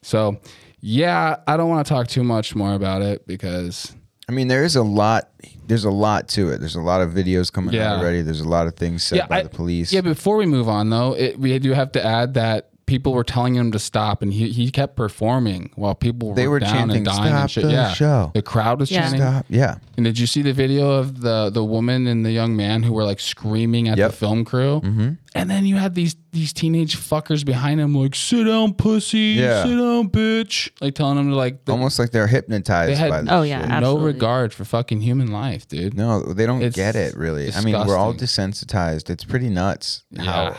So, 0.01 0.39
yeah, 0.81 1.37
I 1.47 1.57
don't 1.57 1.69
want 1.69 1.85
to 1.85 1.91
talk 1.91 2.07
too 2.07 2.23
much 2.23 2.55
more 2.55 2.73
about 2.73 3.01
it 3.01 3.25
because 3.25 3.95
I 4.29 4.31
mean, 4.31 4.47
there 4.47 4.63
is 4.63 4.75
a 4.75 4.83
lot. 4.83 5.29
There's 5.67 5.85
a 5.85 5.91
lot 5.91 6.27
to 6.29 6.49
it. 6.49 6.59
There's 6.59 6.75
a 6.75 6.81
lot 6.81 7.01
of 7.01 7.11
videos 7.11 7.51
coming 7.51 7.73
Yeah. 7.73 7.93
out 7.93 7.99
already. 7.99 8.21
There's 8.21 8.41
a 8.41 8.47
lot 8.47 8.67
of 8.67 8.75
things 8.75 9.03
said 9.03 9.27
by 9.27 9.39
I- 9.39 9.43
the 9.43 9.49
police. 9.49 9.91
Yeah, 9.91 10.01
before 10.01 10.37
we 10.37 10.45
move 10.45 10.69
on 10.69 10.89
though, 10.89 11.13
it, 11.13 11.39
we 11.39 11.57
do 11.59 11.71
have 11.73 11.91
to 11.93 12.05
add 12.05 12.35
that 12.35 12.69
people 12.85 13.13
were 13.13 13.23
telling 13.23 13.55
him 13.55 13.71
to 13.71 13.79
stop, 13.79 14.21
and 14.21 14.31
he, 14.31 14.49
he 14.51 14.69
kept 14.69 14.95
performing 14.95 15.71
while 15.75 15.95
people 15.95 16.29
were 16.29 16.35
They 16.35 16.47
were 16.47 16.59
down 16.59 16.71
chanting, 16.73 16.97
and 16.97 17.05
dying 17.05 17.17
"Stop 17.29 17.41
and 17.41 17.51
shit. 17.51 17.63
the 17.63 17.71
yeah, 17.71 17.91
show." 17.93 18.31
the 18.35 18.41
crowd 18.41 18.79
was 18.79 18.91
Yeah. 18.91 19.01
chanting. 19.01 19.21
Stop. 19.21 19.45
Yeah. 19.49 19.77
And 19.97 20.05
did 20.05 20.19
you 20.19 20.27
see 20.27 20.41
the 20.43 20.53
video 20.53 20.91
of 20.91 21.21
the 21.21 21.49
the 21.49 21.63
woman 21.63 22.05
and 22.07 22.25
the 22.25 22.31
young 22.31 22.55
man 22.55 22.83
who 22.83 22.93
were 22.93 23.03
like 23.03 23.19
screaming 23.19 23.87
at 23.87 23.97
Yep. 23.97 24.11
the 24.11 24.15
film 24.17 24.45
crew? 24.45 24.81
Mm-hmm. 24.83 25.09
And 25.33 25.49
then 25.49 25.65
you 25.65 25.75
had 25.77 25.95
these 25.95 26.15
these 26.31 26.53
teenage 26.53 26.95
fuckers 26.97 27.43
behind 27.45 27.79
him 27.81 27.95
like, 27.95 28.13
"Sit 28.15 28.43
down, 28.45 28.73
pussy. 28.73 29.35
Yeah. 29.39 29.63
Sit 29.63 29.69
down, 29.77 30.09
bitch." 30.09 30.69
Like 30.79 30.93
telling 30.95 31.15
them 31.17 31.29
to 31.31 31.35
like. 31.35 31.65
the- 31.65 31.71
Almost 31.71 31.97
like 31.97 32.11
they're 32.11 32.27
hypnotized 32.27 32.91
They 32.91 32.95
had- 32.95 33.09
by 33.09 33.21
this 33.21 33.31
Oh, 33.31 33.41
yeah, 33.41 33.61
shit. 33.61 33.81
no 33.81 33.97
regard 33.97 34.53
for 34.53 34.63
fucking 34.63 35.01
human 35.01 35.31
life, 35.31 35.67
dude. 35.67 35.95
No, 35.95 36.21
they 36.21 36.45
don't 36.45 36.61
It's 36.61 36.75
get 36.75 36.95
it 36.95 37.17
really. 37.17 37.51
I 37.53 37.61
mean, 37.61 37.73
we're 37.87 37.97
all 37.97 38.13
desensitized. 38.13 39.09
It's 39.09 39.23
pretty 39.23 39.49
nuts 39.49 40.03
Yeah. 40.11 40.21
how 40.23 40.55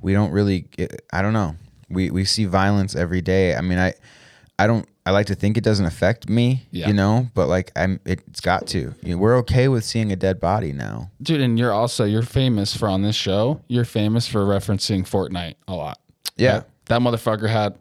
we 0.00 0.12
don't 0.12 0.30
really. 0.32 0.62
Get, 0.76 1.02
I 1.12 1.22
don't 1.22 1.32
know. 1.32 1.54
We 1.88 2.10
we 2.10 2.24
see 2.24 2.44
violence 2.44 2.94
every 2.94 3.20
day. 3.20 3.54
I 3.54 3.60
mean, 3.60 3.78
I 3.78 3.94
I 4.58 4.66
don't. 4.66 4.86
I 5.06 5.10
like 5.10 5.26
to 5.26 5.34
think 5.34 5.56
it 5.56 5.64
doesn't 5.64 5.86
affect 5.86 6.28
me. 6.28 6.66
Yeah. 6.70 6.88
You 6.88 6.92
know, 6.92 7.28
but 7.34 7.48
like 7.48 7.70
I'm. 7.76 8.00
It's 8.04 8.40
got 8.40 8.66
to. 8.68 8.94
You 9.02 9.12
know, 9.12 9.18
we're 9.18 9.36
okay 9.38 9.68
with 9.68 9.84
seeing 9.84 10.12
a 10.12 10.16
dead 10.16 10.38
body 10.40 10.72
now. 10.72 11.10
dude. 11.22 11.40
And 11.40 11.58
you're 11.58 11.72
also 11.72 12.04
you're 12.04 12.22
famous 12.22 12.76
for 12.76 12.88
on 12.88 13.02
this 13.02 13.16
show. 13.16 13.62
You're 13.68 13.84
famous 13.84 14.26
for 14.26 14.44
referencing 14.44 15.08
Fortnite 15.08 15.54
a 15.66 15.74
lot. 15.74 15.98
Yeah. 16.36 16.58
That, 16.58 16.68
that 16.86 17.00
motherfucker 17.00 17.48
had 17.48 17.78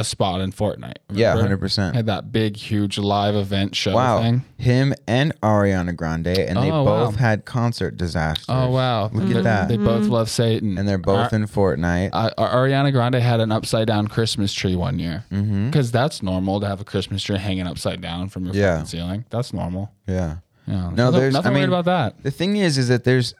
a 0.00 0.04
spot 0.04 0.40
in 0.40 0.50
Fortnite. 0.52 0.96
Yeah, 1.12 1.34
100%. 1.36 1.94
Had 1.94 2.06
that 2.06 2.32
big, 2.32 2.56
huge 2.56 2.98
live 2.98 3.34
event 3.34 3.74
show 3.76 3.94
Wow. 3.94 4.20
thing. 4.22 4.44
Him 4.58 4.94
and 5.06 5.32
Ariana 5.42 5.94
Grande, 5.94 6.26
and 6.28 6.56
they 6.58 6.70
Oh, 6.70 6.84
both 6.84 7.12
wow. 7.14 7.18
had 7.18 7.44
concert 7.44 7.96
disasters. 7.96 8.46
Oh 8.48 8.70
wow! 8.70 9.10
Look 9.12 9.28
They- 9.28 9.36
at 9.38 9.44
that. 9.44 9.68
They 9.68 9.76
both 9.76 10.06
love 10.06 10.28
Satan, 10.28 10.76
and 10.78 10.88
they're 10.88 10.98
both 10.98 11.32
Ar- 11.32 11.38
in 11.38 11.46
Fortnite. 11.46 12.10
uh, 12.12 12.30
Ariana 12.38 12.92
Grande 12.92 13.14
had 13.16 13.40
an 13.40 13.52
upside 13.52 13.86
down 13.86 14.08
Christmas 14.08 14.52
tree 14.52 14.74
one 14.76 14.98
year 14.98 15.24
because 15.30 15.90
that's 15.92 16.22
normal 16.22 16.60
to 16.60 16.66
have 16.66 16.80
a 16.80 16.84
Christmas 16.84 17.22
tree 17.22 17.38
hanging 17.38 17.66
upside 17.66 18.00
down 18.00 18.28
from 18.28 18.44
your 18.46 18.54
Yeah. 18.54 18.82
ceiling. 18.84 19.24
That's 19.30 19.52
normal. 19.52 19.90
yeah. 20.06 20.36
Yeah, 20.66 20.90
No, 20.94 21.10
there's. 21.10 21.32
nothing 21.34 21.50
I 21.50 21.54
mean, 21.54 21.60
weird 21.70 21.80
about 21.80 21.84
that. 21.86 22.22
The 22.22 22.30
thing 22.30 22.56
is, 22.56 22.78
is 22.78 22.86
that 22.88 23.02
there's 23.02 23.34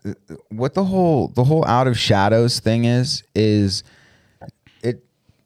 what 0.48 0.74
the 0.74 0.84
whole 0.84 1.28
the 1.28 1.44
whole 1.44 1.64
out 1.66 1.86
of 1.86 1.96
shadows 1.96 2.58
thing 2.58 2.86
is 2.86 3.22
is 3.36 3.84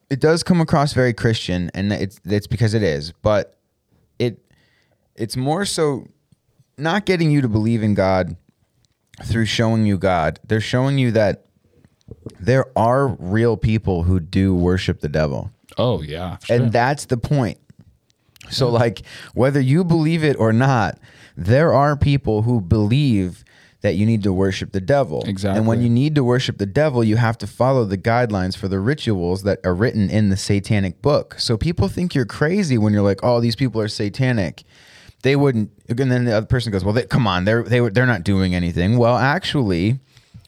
it 0.09 0.19
does 0.19 0.43
come 0.43 0.61
across 0.61 0.93
very 0.93 1.13
Christian, 1.13 1.71
and 1.73 1.91
it's 1.91 2.19
it's 2.25 2.47
because 2.47 2.73
it 2.73 2.83
is, 2.83 3.11
but 3.21 3.57
it 4.19 4.39
it's 5.15 5.37
more 5.37 5.65
so 5.65 6.07
not 6.77 7.05
getting 7.05 7.31
you 7.31 7.41
to 7.41 7.49
believe 7.49 7.83
in 7.83 7.93
God 7.93 8.35
through 9.23 9.45
showing 9.45 9.85
you 9.85 9.97
God. 9.97 10.39
They're 10.45 10.59
showing 10.61 10.97
you 10.97 11.11
that 11.11 11.45
there 12.39 12.65
are 12.77 13.07
real 13.07 13.57
people 13.57 14.03
who 14.03 14.19
do 14.19 14.53
worship 14.53 14.99
the 14.99 15.09
devil. 15.09 15.51
Oh 15.77 16.01
yeah, 16.01 16.37
for 16.37 16.53
And 16.53 16.71
that's 16.71 17.05
the 17.05 17.17
point. 17.17 17.57
So, 18.49 18.69
like, 18.69 19.01
whether 19.33 19.59
you 19.59 19.83
believe 19.83 20.23
it 20.23 20.35
or 20.37 20.53
not, 20.53 20.99
there 21.35 21.73
are 21.73 21.97
people 21.97 22.43
who 22.43 22.61
believe 22.61 23.43
that 23.85 23.93
you 23.93 24.05
need 24.05 24.23
to 24.23 24.33
worship 24.33 24.71
the 24.71 24.81
devil. 24.81 25.23
And 25.55 25.67
when 25.67 25.81
you 25.83 25.89
need 25.89 26.15
to 26.15 26.23
worship 26.23 26.57
the 26.57 26.65
devil, 26.65 27.03
you 27.03 27.17
have 27.17 27.37
to 27.37 27.45
follow 27.45 27.85
the 27.85 27.99
guidelines 27.99 28.57
for 28.57 28.67
the 28.67 28.79
rituals 28.79 29.43
that 29.43 29.59
are 29.63 29.75
written 29.75 30.09
in 30.09 30.29
the 30.29 30.37
satanic 30.37 31.03
book. 31.03 31.35
So, 31.37 31.55
people 31.55 31.87
think 31.87 32.15
you're 32.15 32.25
crazy 32.25 32.79
when 32.79 32.93
you're 32.93 33.03
like, 33.03 33.19
oh, 33.21 33.39
these 33.39 33.55
people 33.55 33.79
are 33.79 33.87
satanic. 33.87 34.63
They 35.21 35.35
wouldn't. 35.35 35.69
And 35.87 36.11
then 36.11 36.25
the 36.25 36.33
other 36.33 36.47
person 36.47 36.71
goes, 36.71 36.83
well, 36.83 36.93
they, 36.93 37.03
come 37.03 37.27
on, 37.27 37.45
they're 37.45 37.61
they, 37.61 37.87
they're 37.89 38.07
not 38.07 38.23
doing 38.23 38.55
anything. 38.55 38.97
Well, 38.97 39.17
actually, 39.17 39.99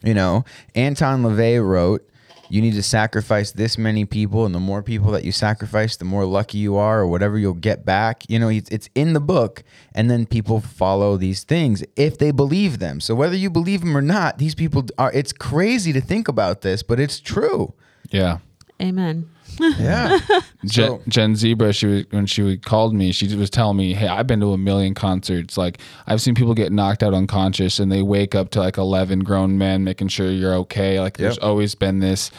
you 0.04 0.16
know, 0.16 0.44
Anton 0.74 1.22
LaVey 1.22 1.64
wrote, 1.64 2.08
you 2.50 2.62
need 2.62 2.74
to 2.74 2.84
sacrifice 2.84 3.52
this 3.52 3.78
many 3.78 4.06
people, 4.06 4.46
and 4.46 4.54
the 4.54 4.60
more 4.60 4.82
people 4.82 5.12
that 5.12 5.24
you 5.24 5.32
sacrifice, 5.32 5.98
the 5.98 6.06
more 6.06 6.26
lucky 6.26 6.58
you 6.58 6.78
are, 6.78 7.00
or 7.00 7.08
whatever 7.08 7.38
you'll 7.38 7.54
get 7.54 7.86
back. 7.86 8.24
You 8.30 8.40
know, 8.40 8.50
it's, 8.50 8.70
it's 8.70 8.90
in 8.96 9.14
the 9.14 9.20
book, 9.20 9.64
and 9.94 10.10
then 10.10 10.26
people 10.26 10.62
follow 10.62 11.18
these 11.18 11.44
things 11.44 11.84
if 11.96 12.18
they 12.18 12.32
believe 12.32 12.80
them. 12.80 13.00
So 13.00 13.16
whether 13.16 13.36
you 13.36 13.50
believe 13.50 13.82
them 13.82 13.96
or 13.96 14.02
not, 14.02 14.38
these 14.38 14.56
people 14.56 14.86
are. 14.98 15.12
It's 15.14 15.34
crazy 15.34 15.94
to 15.94 16.02
think 16.02 16.28
about 16.28 16.62
this, 16.62 16.84
but 16.84 17.00
it's 17.00 17.20
true. 17.20 17.74
yeah. 18.10 18.40
Amen. 18.82 19.30
Yeah. 19.80 20.20
Jen, 20.66 20.88
So- 20.88 21.02
Jen 21.08 21.36
Zebra, 21.36 21.74
she 21.74 21.86
was, 21.88 22.06
when 22.12 22.26
she 22.26 22.58
called 22.58 22.94
me, 22.94 23.12
she 23.12 23.34
was 23.36 23.50
telling 23.50 23.78
me, 23.78 23.94
"Hey, 23.94 24.08
I've 24.08 24.28
been 24.28 24.40
to 24.42 24.54
a 24.54 24.58
million 24.58 24.94
concerts. 24.94 25.58
Like, 25.58 25.80
I've 26.08 26.22
seen 26.22 26.36
people 26.36 26.54
get 26.54 26.72
knocked 26.72 27.04
out 27.04 27.14
unconscious, 27.14 27.80
and 27.80 27.92
they 27.92 28.02
wake 28.02 28.36
up 28.36 28.50
to 28.52 28.60
like 28.60 28.78
eleven 28.78 29.20
grown 29.20 29.58
men 29.58 29.84
making 29.84 30.08
sure 30.10 30.30
you're 30.32 30.56
okay. 30.56 31.00
Like, 31.00 31.18
there's 31.18 31.38
always 31.38 31.76
been 31.76 32.00
this 32.00 32.32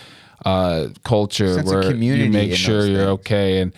uh, 0.44 0.88
culture 1.04 1.54
Sense 1.54 1.70
where 1.70 1.92
you 1.94 2.30
make 2.30 2.54
sure 2.54 2.86
you're 2.86 2.98
things. 3.06 3.20
okay, 3.20 3.60
and 3.60 3.72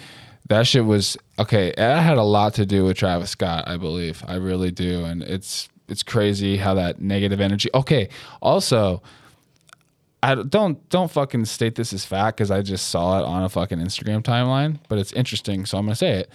that 0.49 0.67
shit 0.67 0.85
was 0.85 1.17
okay. 1.39 1.73
That 1.77 2.03
had 2.03 2.19
a 2.19 2.23
lot 2.23 2.55
to 2.55 2.67
do 2.67 2.85
with 2.85 2.97
Travis 2.97 3.31
Scott, 3.31 3.65
I 3.67 3.77
believe. 3.77 4.23
I 4.27 4.35
really 4.37 4.71
do, 4.71 5.05
and 5.05 5.23
it's 5.23 5.69
it's 5.89 6.03
crazy 6.03 6.57
how 6.57 6.75
that 6.75 7.01
negative 7.01 7.41
energy. 7.41 7.69
Okay, 7.75 8.09
also. 8.41 9.03
I 10.23 10.35
don't 10.35 10.87
don't 10.91 11.11
fucking 11.11 11.47
state 11.47 11.75
this 11.75 11.93
as 11.93 12.05
fact 12.05 12.37
because 12.37 12.51
I 12.51 12.63
just 12.63 12.89
saw 12.89 13.21
it 13.21 13.25
on 13.25 13.43
a 13.43 13.49
fucking 13.49 13.79
Instagram 13.79 14.23
timeline, 14.23 14.79
but 14.89 14.99
it's 14.99 15.13
interesting, 15.13 15.65
so 15.67 15.79
I'm 15.79 15.87
gonna 15.87 15.95
say 15.95 16.21
it. 16.21 16.31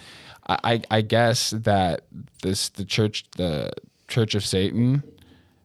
I, 0.48 0.58
I, 0.64 0.82
I 0.90 1.00
guess 1.02 1.50
that 1.50 2.02
this 2.42 2.68
the 2.70 2.84
church 2.84 3.24
the 3.36 3.72
Church 4.08 4.34
of 4.34 4.44
Satan 4.44 5.02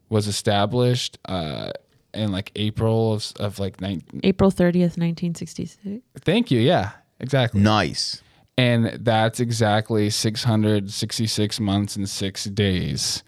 was 0.09 0.27
established 0.27 1.17
uh, 1.25 1.71
in 2.13 2.31
like 2.31 2.51
April 2.55 3.13
of, 3.13 3.31
of 3.39 3.59
like 3.59 3.79
nine. 3.81 4.03
April 4.23 4.51
30th, 4.51 4.97
1966. 4.97 6.03
Thank 6.19 6.51
you. 6.51 6.59
Yeah, 6.59 6.91
exactly. 7.19 7.61
Nice. 7.61 8.21
And 8.57 8.85
that's 8.99 9.39
exactly 9.39 10.09
666 10.09 11.59
months 11.59 11.95
and 11.95 12.09
six 12.09 12.43
days 12.45 13.23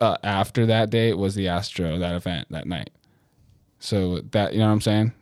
uh, 0.00 0.16
after 0.22 0.66
that 0.66 0.90
date 0.90 1.14
was 1.14 1.34
the 1.34 1.48
Astro 1.48 1.98
that 1.98 2.14
event 2.14 2.48
that 2.50 2.66
night. 2.66 2.90
So 3.86 4.20
that 4.32 4.52
you 4.52 4.58
know 4.58 4.66
what 4.66 4.72
I'm 4.72 4.80
saying? 4.80 5.12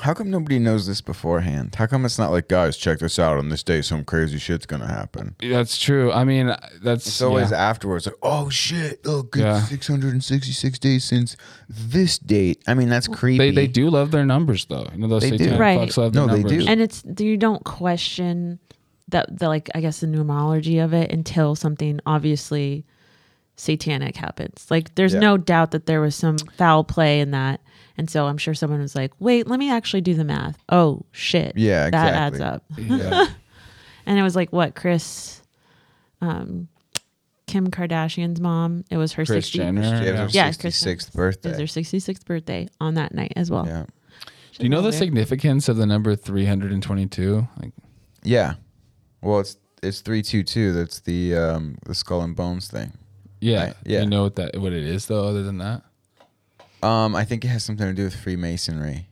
How 0.00 0.12
come 0.14 0.28
nobody 0.30 0.58
knows 0.58 0.86
this 0.88 1.00
beforehand? 1.00 1.74
How 1.76 1.86
come 1.86 2.04
it's 2.04 2.18
not 2.18 2.32
like, 2.32 2.48
guys, 2.48 2.76
check 2.76 2.98
this 2.98 3.16
out 3.18 3.36
on 3.36 3.48
this 3.50 3.62
day, 3.62 3.80
some 3.80 4.02
crazy 4.02 4.38
shit's 4.38 4.64
gonna 4.66 4.88
happen? 4.88 5.36
That's 5.40 5.78
true. 5.78 6.10
I 6.10 6.24
mean, 6.24 6.46
that's 6.82 7.06
It's 7.06 7.20
always 7.22 7.50
yeah. 7.50 7.58
afterwards, 7.58 8.06
like, 8.06 8.16
oh 8.22 8.48
shit, 8.48 9.00
oh, 9.04 9.10
look, 9.18 9.36
it's 9.36 9.42
Yeah. 9.42 9.60
666 9.60 10.78
days 10.78 11.04
since 11.04 11.36
this 11.68 12.18
date. 12.18 12.62
I 12.66 12.72
mean, 12.74 12.88
that's 12.88 13.06
creepy. 13.08 13.38
they 13.38 13.50
they 13.50 13.66
do 13.66 13.90
love 13.90 14.10
their 14.10 14.24
numbers 14.24 14.64
though. 14.64 14.88
You 14.92 14.98
know 15.00 15.08
those 15.08 15.22
They 15.22 15.30
do. 15.32 15.38
satanic 15.44 15.60
Right. 15.60 15.78
fucks 15.80 15.96
love 15.98 16.14
No, 16.14 16.26
their 16.26 16.36
they 16.38 16.42
numbers. 16.44 16.64
do. 16.64 16.70
And 16.70 16.80
it's 16.80 17.04
you 17.18 17.36
don't 17.36 17.62
question 17.64 18.58
that 19.10 19.38
the 19.38 19.48
like 19.48 19.68
I 19.74 19.80
guess 19.82 20.00
the 20.00 20.06
numerology 20.06 20.82
of 20.82 20.94
it 20.94 21.12
until 21.12 21.54
something 21.54 22.00
obviously 22.06 22.84
satanic 23.56 24.16
happens. 24.16 24.66
Like 24.70 24.94
there's 24.94 25.12
Yeah. 25.14 25.20
no 25.20 25.36
doubt 25.36 25.70
that 25.72 25.86
there 25.86 26.00
was 26.00 26.16
some 26.16 26.38
foul 26.56 26.84
play 26.84 27.20
in 27.20 27.30
that. 27.30 27.60
And 27.96 28.10
so 28.10 28.26
I'm 28.26 28.38
sure 28.38 28.54
someone 28.54 28.80
was 28.80 28.94
like, 28.96 29.12
"Wait, 29.20 29.46
let 29.46 29.58
me 29.58 29.70
actually 29.70 30.00
do 30.00 30.14
the 30.14 30.24
math." 30.24 30.58
Oh 30.68 31.02
shit. 31.12 31.52
Yeah, 31.56 31.90
That 31.90 32.14
adds 32.14 32.40
up. 32.40 32.64
Yeah. 32.76 33.26
And 34.06 34.18
it 34.18 34.22
was 34.22 34.36
like 34.36 34.52
what 34.52 34.74
Kris 34.74 35.40
um 36.20 36.68
Kim 37.46 37.70
Kardashian's 37.70 38.40
mom, 38.40 38.84
it 38.90 38.96
was 38.98 39.12
her 39.14 39.24
Kris 39.24 39.46
60 39.46 39.58
Jenner. 39.58 39.80
Yeah. 39.82 40.16
her 40.24 40.28
Yeah, 40.30 40.48
66th 40.50 40.60
Kris 40.60 40.80
Jenner. 40.82 40.92
It 40.92 41.12
birthday. 41.14 41.50
was 41.50 41.58
her 41.74 41.80
66th 41.80 42.24
birthday 42.26 42.68
on 42.80 42.94
that 42.94 43.14
night 43.14 43.32
as 43.36 43.50
well. 43.50 43.66
yeah. 43.66 43.84
Do 44.58 44.62
you 44.64 44.68
know 44.68 44.78
the 44.82 44.88
Weird. 44.90 44.94
significance 44.94 45.68
of 45.68 45.76
the 45.78 45.86
number 45.86 46.14
322? 46.16 47.48
Like 47.62 47.72
Yeah. 48.22 48.54
Well, 49.22 49.40
it's 49.40 49.56
it's 49.82 50.00
322. 50.00 50.72
That's 50.74 51.00
the 51.00 51.36
um 51.36 51.76
the 51.86 51.94
skull 51.94 52.20
and 52.22 52.36
bones 52.36 52.68
thing. 52.68 52.92
yeah, 53.40 53.64
Right, 53.66 53.74
yeah. 53.86 54.00
You 54.02 54.06
know 54.06 54.22
what 54.24 54.36
that 54.36 54.56
what 54.58 54.72
it 54.74 54.84
is 54.84 55.06
though 55.06 55.24
other 55.26 55.42
than 55.42 55.58
that? 55.58 55.82
Um, 56.84 57.16
I 57.16 57.24
think 57.24 57.44
it 57.44 57.48
has 57.48 57.64
something 57.64 57.86
to 57.86 57.94
do 57.94 58.04
with 58.04 58.14
Freemasonry, 58.14 59.08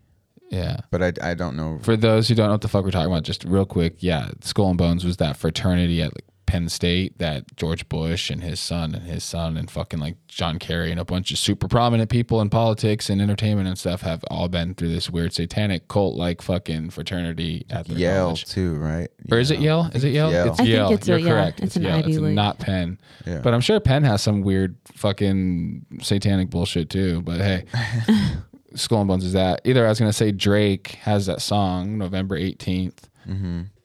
Yeah. 0.50 0.80
but 0.90 1.02
I, 1.02 1.30
I 1.30 1.34
don't 1.34 1.56
know. 1.56 1.78
For 1.82 1.96
those 1.96 2.28
who 2.28 2.34
don't 2.34 2.46
know 2.46 2.52
what 2.52 2.60
the 2.60 2.68
fuck 2.68 2.84
we're 2.84 2.90
talking 2.90 3.10
about, 3.10 3.22
just 3.22 3.44
real 3.44 3.64
quick, 3.64 3.96
yeah, 4.00 4.30
Skull 4.42 4.68
and 4.68 4.78
Bones 4.78 5.04
was 5.04 5.16
that 5.18 5.36
fraternity 5.36 6.02
at 6.02 6.14
like 6.14 6.24
Penn 6.46 6.68
State 6.68 7.18
that 7.18 7.56
George 7.56 7.88
Bush 7.88 8.28
and 8.28 8.42
his 8.42 8.60
son 8.60 8.94
and 8.94 9.04
his 9.04 9.24
son 9.24 9.56
and 9.56 9.70
fucking 9.70 10.00
like 10.00 10.16
John 10.28 10.58
Kerry 10.58 10.90
and 10.90 11.00
a 11.00 11.04
bunch 11.04 11.30
of 11.30 11.38
super 11.38 11.68
prominent 11.68 12.10
people 12.10 12.40
in 12.40 12.50
politics 12.50 13.08
and 13.08 13.22
entertainment 13.22 13.68
and 13.68 13.78
stuff 13.78 14.02
have 14.02 14.22
all 14.30 14.48
been 14.48 14.74
through 14.74 14.88
this 14.92 15.08
weird 15.08 15.32
satanic 15.32 15.88
cult 15.88 16.14
like 16.16 16.42
fucking 16.42 16.90
fraternity 16.90 17.64
at 17.70 17.86
their 17.88 17.96
Yale 17.96 18.24
college. 18.26 18.44
too, 18.46 18.74
right? 18.76 19.08
Or 19.30 19.38
is 19.38 19.50
it 19.50 19.60
Yale? 19.60 19.90
Is 19.94 20.04
it 20.04 20.10
Yale? 20.12 20.30
Yale. 20.30 20.46
It's 20.48 20.60
I 20.60 20.64
think 20.64 20.68
Yale. 20.68 20.90
it's 20.92 21.08
You're 21.08 21.18
yeah, 21.18 21.28
correct. 21.30 21.60
it's 21.60 21.76
an 21.76 21.82
Yale. 21.84 21.94
Ivy 21.96 22.10
it's 22.12 22.18
League. 22.20 22.34
not 22.34 22.58
Penn. 22.58 22.98
Yeah. 23.26 23.40
But 23.42 23.54
I'm 23.54 23.60
sure 23.60 23.80
Penn 23.80 24.04
has 24.04 24.20
some 24.22 24.42
weird 24.42 24.76
fucking 24.94 25.86
satanic 26.02 26.50
bullshit 26.50 26.90
too. 26.90 27.22
But 27.22 27.38
hey, 27.40 27.64
Skull 28.74 29.00
and 29.00 29.08
Bones 29.08 29.24
is 29.24 29.32
that. 29.34 29.60
Either 29.64 29.84
I 29.86 29.88
was 29.90 29.98
gonna 29.98 30.12
say 30.12 30.32
Drake 30.32 30.92
has 31.02 31.26
that 31.26 31.40
song 31.42 31.98
November 31.98 32.38
18th, 32.38 32.94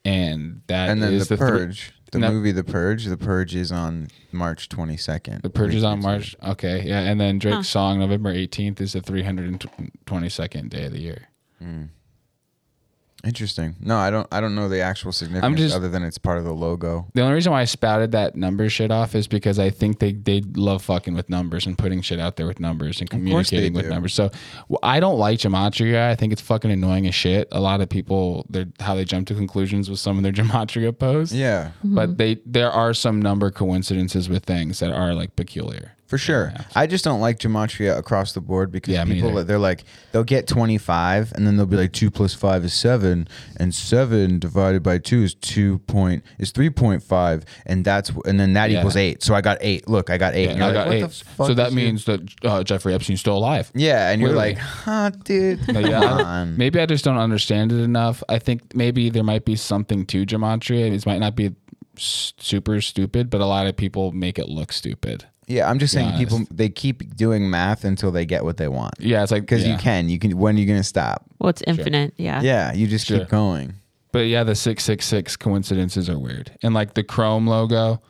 and 0.06 0.62
that 0.68 0.90
Mm-hmm. 0.90 0.92
and 0.92 1.04
then 1.04 1.14
is 1.14 1.28
the, 1.28 1.36
the 1.36 1.46
thr- 1.46 1.48
Purge, 1.58 1.94
the 2.22 2.28
No. 2.28 2.34
movie 2.34 2.52
The 2.52 2.64
Purge. 2.64 3.06
The 3.06 3.18
Purge 3.18 3.56
is 3.56 3.72
on 3.72 4.08
March 4.32 4.70
22nd. 4.70 5.42
the 5.42 5.50
Purge 5.50 5.76
is 5.76 5.84
on 5.84 6.02
March. 6.02 6.36
322. 6.42 6.52
Okay, 6.52 6.88
yeah, 6.90 7.02
and 7.02 7.20
then 7.20 7.40
Drake's 7.40 7.70
song 7.70 8.00
November 8.00 8.34
18th 8.34 8.82
is 8.82 8.94
the 8.94 9.02
322nd 9.02 10.70
day 10.70 10.86
of 10.86 10.92
the 10.92 11.00
year. 11.00 11.28
Hmm. 11.60 11.84
Interesting. 13.24 13.76
No, 13.80 13.98
I 13.98 14.12
don't. 14.12 14.28
I 14.32 14.40
don't 14.40 14.54
know 14.54 14.70
the 14.70 14.82
actual 14.82 15.12
significance 15.12 15.60
just- 15.60 15.76
other 15.76 15.90
than 15.90 16.04
it's 16.04 16.20
part 16.20 16.38
of 16.38 16.44
the 16.44 16.54
logo. 16.54 17.08
The 17.16 17.22
only 17.22 17.34
reason 17.34 17.52
why 17.52 17.62
I 17.62 17.66
spouted 17.66 18.12
that 18.12 18.36
number 18.36 18.70
shit 18.70 18.92
off 18.92 19.16
is 19.16 19.28
because 19.28 19.58
I 19.58 19.72
think 19.72 20.00
they 20.00 20.14
they 20.14 20.42
love 20.56 20.84
fucking 20.84 21.16
with 21.16 21.28
numbers 21.30 21.66
and 21.66 21.78
putting 21.78 22.02
shit 22.02 22.20
out 22.20 22.36
there 22.36 22.46
with 22.46 22.60
numbers 22.60 23.02
and 23.02 23.10
course 23.10 23.20
they 23.20 23.26
communicating 23.26 23.74
with 23.74 23.86
do. 23.86 23.90
numbers. 23.90 24.14
So 24.14 24.30
w- 24.70 24.78
I 24.84 25.00
don't 25.00 25.18
like 25.18 25.40
gematria. 25.40 26.10
I 26.10 26.16
think 26.16 26.32
it's 26.32 26.42
fucking 26.42 26.70
annoying 26.70 27.08
as 27.08 27.16
shit. 27.16 27.48
A 27.52 27.60
lot 27.60 27.82
of 27.82 27.90
people, 27.90 28.46
they're 28.50 28.68
how 28.80 28.94
they 28.94 29.04
jump 29.04 29.28
to 29.28 29.34
conclusions 29.34 29.90
with 29.90 30.00
some 30.00 30.18
of 30.18 30.24
their 30.24 30.32
gematria 30.44 30.98
posts. 30.98 31.34
Yeah, 31.34 31.72
but 31.84 32.10
mm-hmm. 32.10 32.18
they 32.18 32.38
there 32.46 32.72
are 32.72 32.94
some 32.94 33.20
number 33.20 33.50
coincidences 33.50 34.30
with 34.30 34.46
things 34.46 34.80
that 34.80 34.92
are 34.92 35.16
like 35.16 35.36
peculiar. 35.36 35.97
For 36.08 36.18
sure. 36.18 36.54
I 36.76 36.88
just 36.88 37.04
don't 37.04 37.20
like 37.22 37.38
gematria 37.40 37.98
across 37.98 38.32
the 38.34 38.42
board 38.42 38.72
because 38.72 38.94
Yeah, 38.94 39.04
people 39.06 39.44
they're 39.44 39.60
like 39.60 39.84
they'll 40.12 40.24
get 40.24 40.48
25 40.48 41.34
and 41.34 41.46
then 41.46 41.58
they'll 41.58 41.66
be 41.66 41.76
like 41.78 41.92
two 41.94 42.10
plus 42.10 42.34
five 42.34 42.64
is 42.64 42.74
seven 42.74 43.28
and 43.58 43.76
seven 43.76 44.40
divided 44.40 44.82
by 44.84 44.98
two 44.98 45.24
is 45.24 45.36
two 45.36 45.80
point 45.80 46.24
is 46.40 46.52
3.5 46.54 47.44
and 47.66 47.84
that's 47.84 48.10
and 48.26 48.40
then 48.40 48.54
that 48.54 48.72
Yeah. 48.72 48.80
equals 48.80 48.96
eight. 48.96 49.22
So 49.22 49.36
I 49.36 49.42
got 49.42 49.58
eight. 49.62 49.88
Look, 49.90 50.10
I 50.10 50.18
got 50.18 50.34
eight. 50.34 50.50
Yeah, 50.58 50.64
I 50.66 50.72
like, 50.72 50.74
got 50.74 50.94
eight. 50.94 51.24
So 51.38 51.54
that 51.54 51.74
means 51.74 52.06
that 52.06 52.22
uh, 52.44 52.64
Jeffrey 52.64 52.94
Epstein's 52.94 53.20
still 53.20 53.38
alive. 53.38 53.72
yeah, 53.76 54.10
and 54.12 54.22
you're 54.22 54.32
like, 54.32 54.58
huh, 54.58 55.12
dude. 55.24 55.60
No, 55.78 55.80
yeah, 55.82 56.46
maybe 56.46 56.80
I 56.80 56.86
just 56.86 57.04
don't 57.04 57.18
understand 57.18 57.72
it 57.72 57.82
enough. 57.82 58.24
I 58.30 58.40
think 58.40 58.74
maybe 58.76 59.10
there 59.10 59.24
might 59.24 59.44
be 59.46 59.56
something 59.56 60.06
to 60.08 60.26
gematria. 60.26 60.92
It 60.92 61.06
might 61.06 61.20
not 61.20 61.36
be 61.36 61.54
super 61.98 62.80
stupid, 62.82 63.30
but 63.30 63.42
a 63.42 63.46
lot 63.46 63.68
of 63.68 63.76
people 63.76 64.12
make 64.12 64.40
it 64.40 64.48
look 64.50 64.72
stupid. 64.72 65.26
Yeah, 65.48 65.70
I'm 65.70 65.80
just 65.80 65.94
be 65.96 66.02
saying 66.02 66.18
people 66.18 66.42
they 66.52 66.70
keep 66.70 67.16
doing 67.16 67.50
math 67.50 67.86
until 67.86 68.12
they 68.12 68.26
get 68.26 68.44
what 68.44 68.58
they 68.58 68.68
want. 68.68 68.96
Yeah, 69.00 69.24
it's 69.24 69.32
like 69.32 69.44
Because 69.44 69.66
yeah. 69.66 69.74
you 69.74 69.78
can. 69.80 70.10
You 70.10 70.20
can 70.20 70.38
when 70.38 70.56
are 70.56 70.60
you 70.60 70.66
gonna 70.66 70.84
stop? 70.84 71.24
Well, 71.40 71.50
it's 71.50 71.64
infinite. 71.66 72.14
Yeah. 72.18 72.42
Yeah, 72.42 72.74
you 72.74 72.86
just 72.88 73.08
Sure. 73.08 73.20
keep 73.20 73.30
going. 73.30 73.74
But 74.12 74.28
yeah, 74.28 74.44
the 74.44 74.56
six 74.56 74.84
six 74.84 75.06
six 75.06 75.36
coincidences 75.38 76.10
are 76.10 76.18
weird, 76.20 76.52
and 76.64 76.74
like 76.74 76.94
the 76.96 77.04
Chrome 77.04 77.48
logo, 77.48 78.02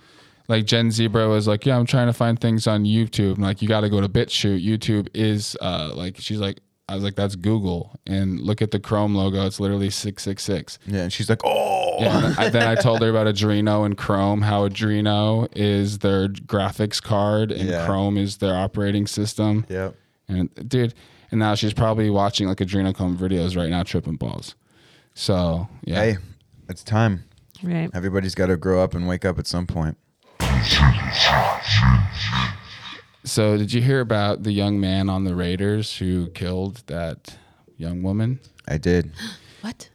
like 0.47 0.65
Jen 0.65 0.89
Zebra 0.91 1.27
was 1.27 1.47
like, 1.47 1.65
yeah, 1.65 1.77
I'm 1.77 1.85
trying 1.85 2.07
to 2.07 2.13
find 2.13 2.39
things 2.39 2.65
on 2.67 2.85
YouTube, 2.85 3.33
and 3.35 3.43
like 3.43 3.61
you 3.61 3.67
got 3.67 3.81
to 3.81 3.89
go 3.89 3.99
to 4.01 4.07
BitChute. 4.09 4.65
YouTube 4.65 5.09
is 5.13 5.55
uh 5.61 5.91
like 5.93 6.17
she's 6.17 6.39
like, 6.39 6.59
I 6.89 6.95
was 6.95 7.03
like, 7.03 7.15
that's 7.15 7.35
Google, 7.35 7.99
and 8.05 8.39
look 8.39 8.61
at 8.61 8.71
the 8.71 8.79
Chrome 8.79 9.13
logo, 9.13 9.45
it's 9.45 9.59
literally 9.59 9.89
six 9.89 10.23
six 10.23 10.43
six. 10.43 10.79
Yeah, 10.87 11.01
and 11.03 11.11
she's 11.13 11.29
like, 11.29 11.41
oh. 11.43 11.97
Yeah, 11.99 12.21
then 12.21 12.35
I, 12.37 12.49
then 12.49 12.67
I 12.67 12.75
told 12.75 13.01
her 13.01 13.09
about 13.09 13.27
Adreno 13.35 13.85
and 13.85 13.97
Chrome, 13.97 14.41
how 14.41 14.67
Adreno 14.69 15.49
is 15.55 15.99
their 15.99 16.29
graphics 16.29 17.01
card 17.01 17.51
and 17.51 17.67
Yeah. 17.69 17.85
Chrome 17.85 18.17
is 18.17 18.37
their 18.37 18.55
operating 18.55 19.05
system. 19.07 19.65
Yep. 19.67 19.95
And 20.29 20.49
dude, 20.69 20.93
and 21.31 21.39
now 21.39 21.55
she's 21.55 21.73
probably 21.73 22.09
watching 22.09 22.47
like 22.47 22.59
Adrenochrome 22.59 23.17
videos 23.17 23.57
right 23.57 23.69
now, 23.69 23.83
tripping 23.83 24.15
balls. 24.15 24.55
So 25.13 25.67
yeah, 25.83 25.95
Hey, 26.01 26.17
it's 26.69 26.83
time. 26.83 27.23
Right. 27.63 27.89
Everybody's 27.93 28.35
got 28.35 28.45
to 28.47 28.55
grow 28.57 28.81
up 28.83 28.93
and 28.93 29.07
wake 29.07 29.25
up 29.25 29.39
at 29.39 29.47
some 29.47 29.65
point. 29.67 29.97
So 33.27 33.57
did 33.57 33.73
you 33.73 33.81
hear 33.81 33.99
about 33.99 34.43
the 34.43 34.53
young 34.53 34.79
man 34.79 35.09
on 35.09 35.25
the 35.25 35.35
Raiders 35.35 35.97
who 35.97 36.29
killed 36.29 36.83
that 36.87 37.37
young 37.75 38.01
woman? 38.01 38.39
I 38.67 38.77
did. 38.77 39.11
What? 39.61 39.89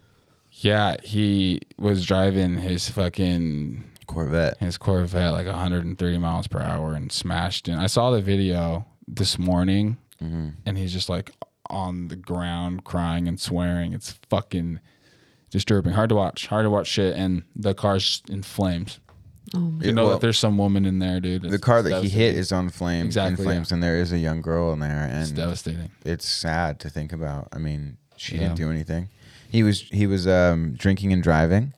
Yeah, 0.51 0.97
he 1.05 1.61
was 1.79 2.05
driving 2.05 2.59
his 2.59 2.90
fucking 2.90 3.85
Corvette. 4.07 4.59
his 4.59 4.77
Corvette 4.77 5.33
like 5.33 5.47
130 5.47 6.18
miles 6.18 6.49
per 6.49 6.61
hour 6.61 6.95
and 6.95 7.11
smashed 7.12 7.68
in. 7.68 7.79
I 7.79 7.87
saw 7.87 8.11
the 8.11 8.21
video 8.21 8.85
this 9.07 9.38
morning, 9.38 9.99
mm-hmm. 10.21 10.49
and 10.66 10.77
he's 10.77 10.92
just 10.92 11.09
like 11.09 11.31
on 11.71 12.09
the 12.09 12.16
ground 12.16 12.85
crying 12.85 13.29
and 13.29 13.40
swearing. 13.40 13.92
It's 13.92 14.18
fucking 14.29 14.81
disturbing. 15.51 15.92
Hard 15.92 16.09
to 16.09 16.16
watch. 16.16 16.49
Hard 16.49 16.64
to 16.64 16.71
watch 16.71 16.88
shit, 16.88 17.16
and 17.16 17.45
the 17.55 17.73
car's 17.73 18.21
in 18.29 18.42
flames. 18.42 18.99
Oh 19.54 19.72
You 19.80 19.92
know 19.92 20.04
well, 20.04 20.12
that 20.12 20.20
there's 20.20 20.38
some 20.38 20.56
woman 20.58 20.84
in 20.86 20.98
there, 20.98 21.20
dude. 21.20 21.42
the 21.42 21.58
car 21.58 21.82
that 21.82 22.02
he 22.02 22.08
hit 22.08 22.34
is 22.36 22.52
on 22.52 22.70
flames, 22.70 23.06
Exactly, 23.16 23.32
in 23.32 23.36
flames, 23.48 23.72
and 23.72 23.82
there 23.82 23.96
is 23.96 24.12
a 24.12 24.18
young 24.18 24.40
girl 24.40 24.72
in 24.72 24.78
there, 24.80 25.04
It's 25.12 25.28
and 25.28 25.36
devastating. 25.36 25.90
it's 26.04 26.26
sad 26.28 26.80
to 26.80 26.88
think 26.90 27.12
about. 27.12 27.48
I 27.52 27.58
mean, 27.58 27.98
she 28.16 28.34
Yeah. 28.36 28.42
didn't 28.44 28.56
do 28.56 28.70
anything. 28.70 29.08
He 29.50 29.62
was 29.62 29.80
he 29.82 30.06
was 30.06 30.26
um, 30.26 30.72
drinking 30.78 31.12
and 31.12 31.22
driving. 31.22 31.74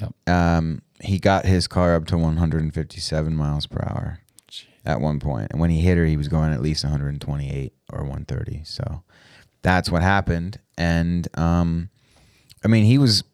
Yep. 0.00 0.14
Um, 0.26 0.82
he 1.00 1.18
got 1.18 1.44
his 1.46 1.66
car 1.66 1.94
up 1.94 2.06
to 2.06 2.18
157 2.18 3.34
miles 3.36 3.66
per 3.66 3.80
hour 3.86 4.20
at 4.84 5.00
one 5.00 5.18
point, 5.20 5.48
and 5.50 5.60
when 5.60 5.70
he 5.70 5.80
hit 5.80 5.96
her, 5.96 6.04
he 6.04 6.16
was 6.16 6.28
going 6.28 6.52
at 6.52 6.60
least 6.60 6.84
128 6.84 7.72
or 7.92 8.00
130. 8.00 8.62
So 8.64 9.02
that's 9.62 9.90
what 9.90 10.02
happened. 10.02 10.58
And 10.76 11.26
um, 11.38 11.88
I 12.64 12.68
mean, 12.68 12.84
he 12.84 12.98
was 12.98 13.22
v- 13.22 13.28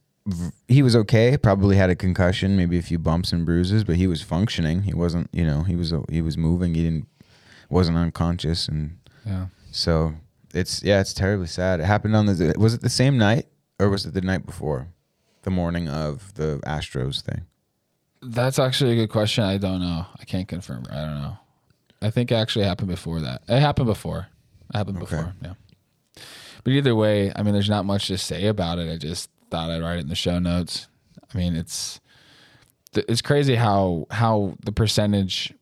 he 0.69 0.83
was 0.83 0.95
okay. 0.97 1.37
Probably 1.37 1.77
had 1.77 1.91
a 1.91 1.97
concussion, 1.97 2.57
maybe 2.57 2.79
a 2.79 2.83
few 2.83 2.99
bumps 2.99 3.33
and 3.33 3.45
bruises, 3.45 3.85
but 3.85 3.97
he 3.97 4.07
was 4.07 4.23
functioning. 4.23 4.83
He 4.83 4.95
wasn't, 4.95 5.29
you 5.33 5.45
know, 5.45 5.63
he 5.63 5.77
was 5.77 5.93
uh, 5.93 6.03
he 6.11 6.23
was 6.23 6.37
moving. 6.37 6.75
He 6.75 6.83
didn't 6.85 7.09
wasn't 7.69 7.97
unconscious, 7.97 8.69
and 8.69 8.99
Yeah. 9.27 9.47
so 9.71 10.15
it's 10.55 10.83
yeah, 10.83 11.01
it's 11.01 11.15
terribly 11.15 11.47
sad. 11.47 11.81
It 11.81 11.87
happened 11.87 12.15
on 12.17 12.27
the 12.27 12.55
was 12.59 12.75
it 12.75 12.81
the 12.83 12.91
same 12.91 13.17
night 13.19 13.47
or 13.79 13.89
was 13.89 14.05
it 14.07 14.15
the 14.15 14.21
night 14.21 14.45
before, 14.47 14.89
the 15.43 15.51
morning 15.51 15.89
of 15.89 16.35
the 16.35 16.61
Astros 16.67 17.23
thing? 17.23 17.43
That's 18.23 18.59
actually 18.59 18.93
a 18.93 18.97
good 18.97 19.11
question. 19.11 19.45
I 19.45 19.57
don't 19.57 19.81
know. 19.81 20.05
I 20.21 20.25
can't 20.25 20.47
confirm. 20.47 20.85
I 20.91 20.97
don't 20.97 21.23
know. 21.23 21.39
I 22.03 22.11
think 22.11 22.31
it 22.31 22.35
actually 22.35 22.67
happened 22.67 22.89
before 22.89 23.21
that. 23.21 23.43
It 23.49 23.61
happened 23.61 23.87
before. 23.87 24.27
It 24.73 24.77
happened 24.77 24.99
Okay. 24.99 25.17
before. 25.17 25.35
Yeah. 25.43 25.55
But 26.65 26.73
either 26.75 26.95
way, 26.95 27.33
I 27.35 27.43
mean, 27.43 27.55
there's 27.55 27.71
not 27.71 27.87
much 27.87 28.09
to 28.09 28.19
say 28.19 28.47
about 28.47 28.79
it. 28.79 28.93
I 28.93 28.99
just 28.99 29.31
thought 29.51 29.71
I'd 29.71 29.83
write 29.83 29.99
it 29.99 30.03
in 30.03 30.09
the 30.09 30.15
show 30.15 30.39
notes. 30.39 30.87
I 31.33 31.37
mean, 31.39 31.55
it's 31.57 32.01
it's 32.95 33.23
crazy 33.23 33.55
how 33.57 34.07
how 34.11 34.57
the 34.65 34.73
percentage 34.73 35.53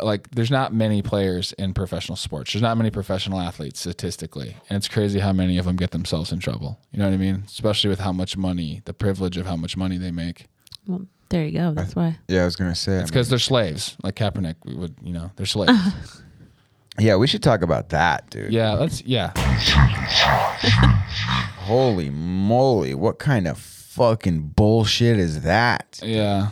like 0.00 0.30
there's 0.32 0.50
not 0.50 0.74
many 0.74 1.00
players 1.00 1.52
in 1.54 1.72
professional 1.72 2.16
sports. 2.16 2.52
There's 2.52 2.62
not 2.62 2.76
many 2.76 2.90
professional 2.90 3.40
athletes 3.40 3.80
statistically, 3.80 4.56
and 4.68 4.76
it's 4.76 4.88
crazy 4.88 5.20
how 5.20 5.32
many 5.32 5.56
of 5.58 5.64
them 5.64 5.76
get 5.76 5.90
themselves 5.92 6.32
in 6.32 6.38
trouble. 6.38 6.78
You 6.92 6.98
know 6.98 7.06
what 7.06 7.14
I 7.14 7.18
mean? 7.18 7.44
Especially 7.46 7.88
with 7.88 8.00
how 8.00 8.12
much 8.12 8.36
money, 8.36 8.82
the 8.84 8.92
privilege 8.94 9.36
of 9.38 9.46
how 9.46 9.56
much 9.56 9.74
money 9.76 9.96
they 9.96 10.10
make. 10.10 10.46
Well, 10.86 11.06
there 11.30 11.44
you 11.46 11.52
go. 11.58 11.72
That's 11.72 11.96
why. 11.96 12.18
Yeah, 12.28 12.42
I 12.42 12.44
was 12.44 12.56
gonna 12.56 12.74
say. 12.74 12.92
I 12.92 12.94
It's 12.96 13.04
mean- 13.04 13.08
because 13.14 13.28
they're 13.30 13.38
slaves, 13.38 13.96
like 14.02 14.16
Kaepernick. 14.16 14.56
We 14.66 14.74
would, 14.74 14.96
you 15.02 15.12
know, 15.14 15.30
they're 15.36 15.46
slaves. 15.46 15.72
yeah, 16.98 17.16
we 17.16 17.26
should 17.26 17.42
talk 17.42 17.62
about 17.62 17.88
that, 17.90 18.28
dude. 18.30 18.52
yeah, 18.52 18.72
let's. 18.74 19.02
Yeah, 19.02 19.32
Holy 21.16 22.10
moly, 22.10 22.94
what 22.94 23.18
kind 23.18 23.46
of 23.46 23.58
fucking 23.58 24.48
bullshit 24.48 25.18
is 25.18 25.42
that? 25.42 26.00
yeah, 26.02 26.50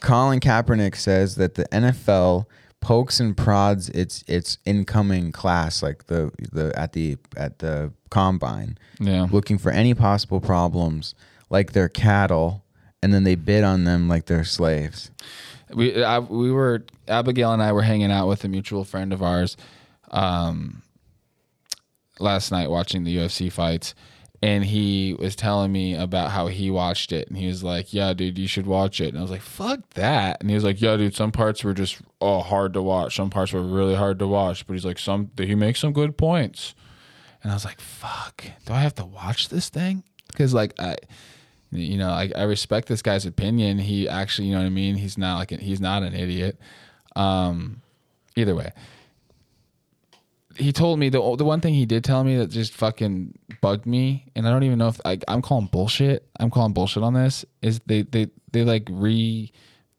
Colin 0.00 0.40
Kaepernick 0.40 0.96
says 0.96 1.36
that 1.36 1.54
the 1.54 1.64
NFL 1.66 2.46
pokes 2.80 3.18
and 3.18 3.36
prods 3.36 3.88
its 3.90 4.22
its 4.26 4.58
incoming 4.64 5.32
class, 5.32 5.82
like 5.82 6.06
the 6.06 6.30
the 6.52 6.72
at 6.78 6.92
the 6.92 7.16
at 7.36 7.58
the 7.58 7.92
combine, 8.10 8.78
yeah. 9.00 9.26
looking 9.30 9.58
for 9.58 9.70
any 9.70 9.94
possible 9.94 10.40
problems, 10.40 11.14
like 11.50 11.72
they're 11.72 11.88
cattle, 11.88 12.64
and 13.02 13.12
then 13.12 13.24
they 13.24 13.34
bid 13.34 13.64
on 13.64 13.84
them 13.84 14.08
like 14.08 14.26
they're 14.26 14.44
slaves. 14.44 15.10
We 15.74 16.02
I, 16.02 16.20
we 16.20 16.52
were 16.52 16.84
Abigail 17.08 17.52
and 17.52 17.62
I 17.62 17.72
were 17.72 17.82
hanging 17.82 18.12
out 18.12 18.28
with 18.28 18.44
a 18.44 18.48
mutual 18.48 18.84
friend 18.84 19.12
of 19.12 19.22
ours, 19.22 19.56
um, 20.10 20.82
last 22.18 22.50
night 22.50 22.70
watching 22.70 23.04
the 23.04 23.16
UFC 23.16 23.50
fights, 23.50 23.94
and 24.42 24.64
he 24.64 25.14
was 25.18 25.34
telling 25.34 25.72
me 25.72 25.94
about 25.94 26.30
how 26.30 26.46
he 26.46 26.70
watched 26.70 27.12
it, 27.12 27.28
and 27.28 27.36
he 27.36 27.46
was 27.46 27.64
like, 27.64 27.92
"Yeah, 27.92 28.12
dude, 28.12 28.38
you 28.38 28.46
should 28.46 28.66
watch 28.66 29.00
it." 29.00 29.08
And 29.08 29.18
I 29.18 29.22
was 29.22 29.30
like, 29.30 29.42
"Fuck 29.42 29.90
that!" 29.94 30.40
And 30.40 30.50
he 30.50 30.54
was 30.54 30.64
like, 30.64 30.80
"Yeah, 30.80 30.96
dude, 30.96 31.14
some 31.14 31.32
parts 31.32 31.64
were 31.64 31.74
just 31.74 31.98
oh 32.20 32.40
hard 32.40 32.74
to 32.74 32.82
watch. 32.82 33.16
Some 33.16 33.30
parts 33.30 33.52
were 33.52 33.62
really 33.62 33.94
hard 33.94 34.18
to 34.18 34.26
watch." 34.26 34.66
But 34.66 34.74
he's 34.74 34.84
like, 34.84 34.98
"Some 34.98 35.30
he 35.38 35.54
makes 35.54 35.80
some 35.80 35.92
good 35.92 36.16
points." 36.16 36.74
And 37.42 37.50
I 37.50 37.54
was 37.54 37.64
like, 37.64 37.80
"Fuck, 37.80 38.44
do 38.64 38.72
I 38.72 38.80
have 38.80 38.94
to 38.96 39.04
watch 39.04 39.48
this 39.48 39.68
thing?" 39.68 40.04
Because 40.28 40.52
like 40.52 40.74
I, 40.78 40.96
you 41.70 41.96
know, 41.96 42.10
I, 42.10 42.30
I 42.36 42.42
respect 42.42 42.88
this 42.88 43.02
guy's 43.02 43.26
opinion. 43.26 43.78
He 43.78 44.08
actually, 44.08 44.48
you 44.48 44.54
know 44.54 44.60
what 44.60 44.66
I 44.66 44.70
mean. 44.70 44.96
He's 44.96 45.18
not 45.18 45.38
like 45.38 45.50
he's 45.50 45.80
not 45.80 46.02
an 46.02 46.14
idiot. 46.14 46.58
Um, 47.14 47.80
either 48.36 48.54
way, 48.54 48.72
he 50.58 50.72
told 50.72 50.98
me 50.98 51.08
the 51.08 51.36
the 51.36 51.44
one 51.44 51.60
thing 51.60 51.74
he 51.74 51.86
did 51.86 52.04
tell 52.04 52.24
me 52.24 52.36
that 52.36 52.50
just 52.50 52.72
fucking 52.72 53.38
bugged 53.60 53.86
me, 53.86 54.30
and 54.34 54.46
I 54.46 54.50
don't 54.50 54.62
even 54.62 54.78
know 54.78 54.88
if 54.88 55.00
I, 55.04 55.18
I'm 55.28 55.42
calling 55.42 55.66
bullshit. 55.66 56.28
I'm 56.38 56.50
calling 56.50 56.72
bullshit 56.72 57.02
on 57.02 57.14
this. 57.14 57.44
Is 57.62 57.80
they 57.86 58.02
they 58.02 58.28
they 58.52 58.64
like 58.64 58.88
re 58.90 59.52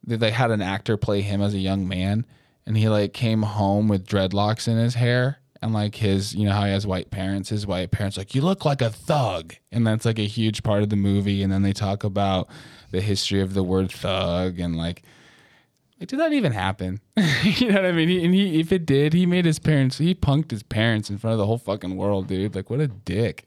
they 0.03 0.17
like 0.17 0.33
had 0.33 0.51
an 0.51 0.61
actor 0.61 0.97
play 0.97 1.21
him 1.21 1.41
as 1.41 1.53
a 1.53 1.59
young 1.59 1.87
man, 1.87 2.25
and 2.65 2.77
he 2.77 2.89
like 2.89 3.13
came 3.13 3.43
home 3.43 3.87
with 3.87 4.07
dreadlocks 4.07 4.67
in 4.67 4.77
his 4.77 4.95
hair. 4.95 5.39
And 5.59 5.73
like 5.73 5.95
his, 5.95 6.35
you 6.35 6.45
know 6.45 6.51
how 6.51 6.65
he 6.65 6.71
has 6.71 6.85
white 6.85 7.09
parents. 7.09 7.49
His 7.49 7.65
white 7.65 7.89
parents 7.89 8.15
like 8.15 8.35
you 8.35 8.41
look 8.41 8.63
like 8.63 8.79
a 8.79 8.91
thug, 8.91 9.55
and 9.71 9.87
that's 9.87 10.05
like 10.05 10.19
a 10.19 10.27
huge 10.27 10.61
part 10.61 10.83
of 10.83 10.89
the 10.89 10.95
movie. 10.95 11.41
And 11.41 11.51
then 11.51 11.63
they 11.63 11.73
talk 11.73 12.03
about 12.03 12.47
the 12.91 13.01
history 13.01 13.41
of 13.41 13.55
the 13.55 13.63
word 13.63 13.91
thug 13.91 14.59
and 14.59 14.75
like 14.75 15.01
like, 15.99 16.09
did 16.09 16.19
that 16.19 16.33
even 16.33 16.51
happen? 16.51 16.99
you 17.43 17.69
know 17.69 17.75
what 17.75 17.85
I 17.85 17.91
mean? 17.91 18.09
He, 18.09 18.23
and 18.25 18.33
he, 18.33 18.59
if 18.59 18.71
it 18.71 18.85
did, 18.85 19.13
he 19.13 19.25
made 19.25 19.45
his 19.45 19.59
parents, 19.59 19.97
he 19.97 20.13
punked 20.15 20.51
his 20.51 20.63
parents 20.63 21.09
in 21.09 21.17
front 21.17 21.33
of 21.33 21.37
the 21.39 21.45
whole 21.45 21.57
fucking 21.57 21.95
world, 21.97 22.27
dude. 22.27 22.55
Like, 22.55 22.69
what 22.69 22.79
a 22.79 22.87
dick. 22.87 23.43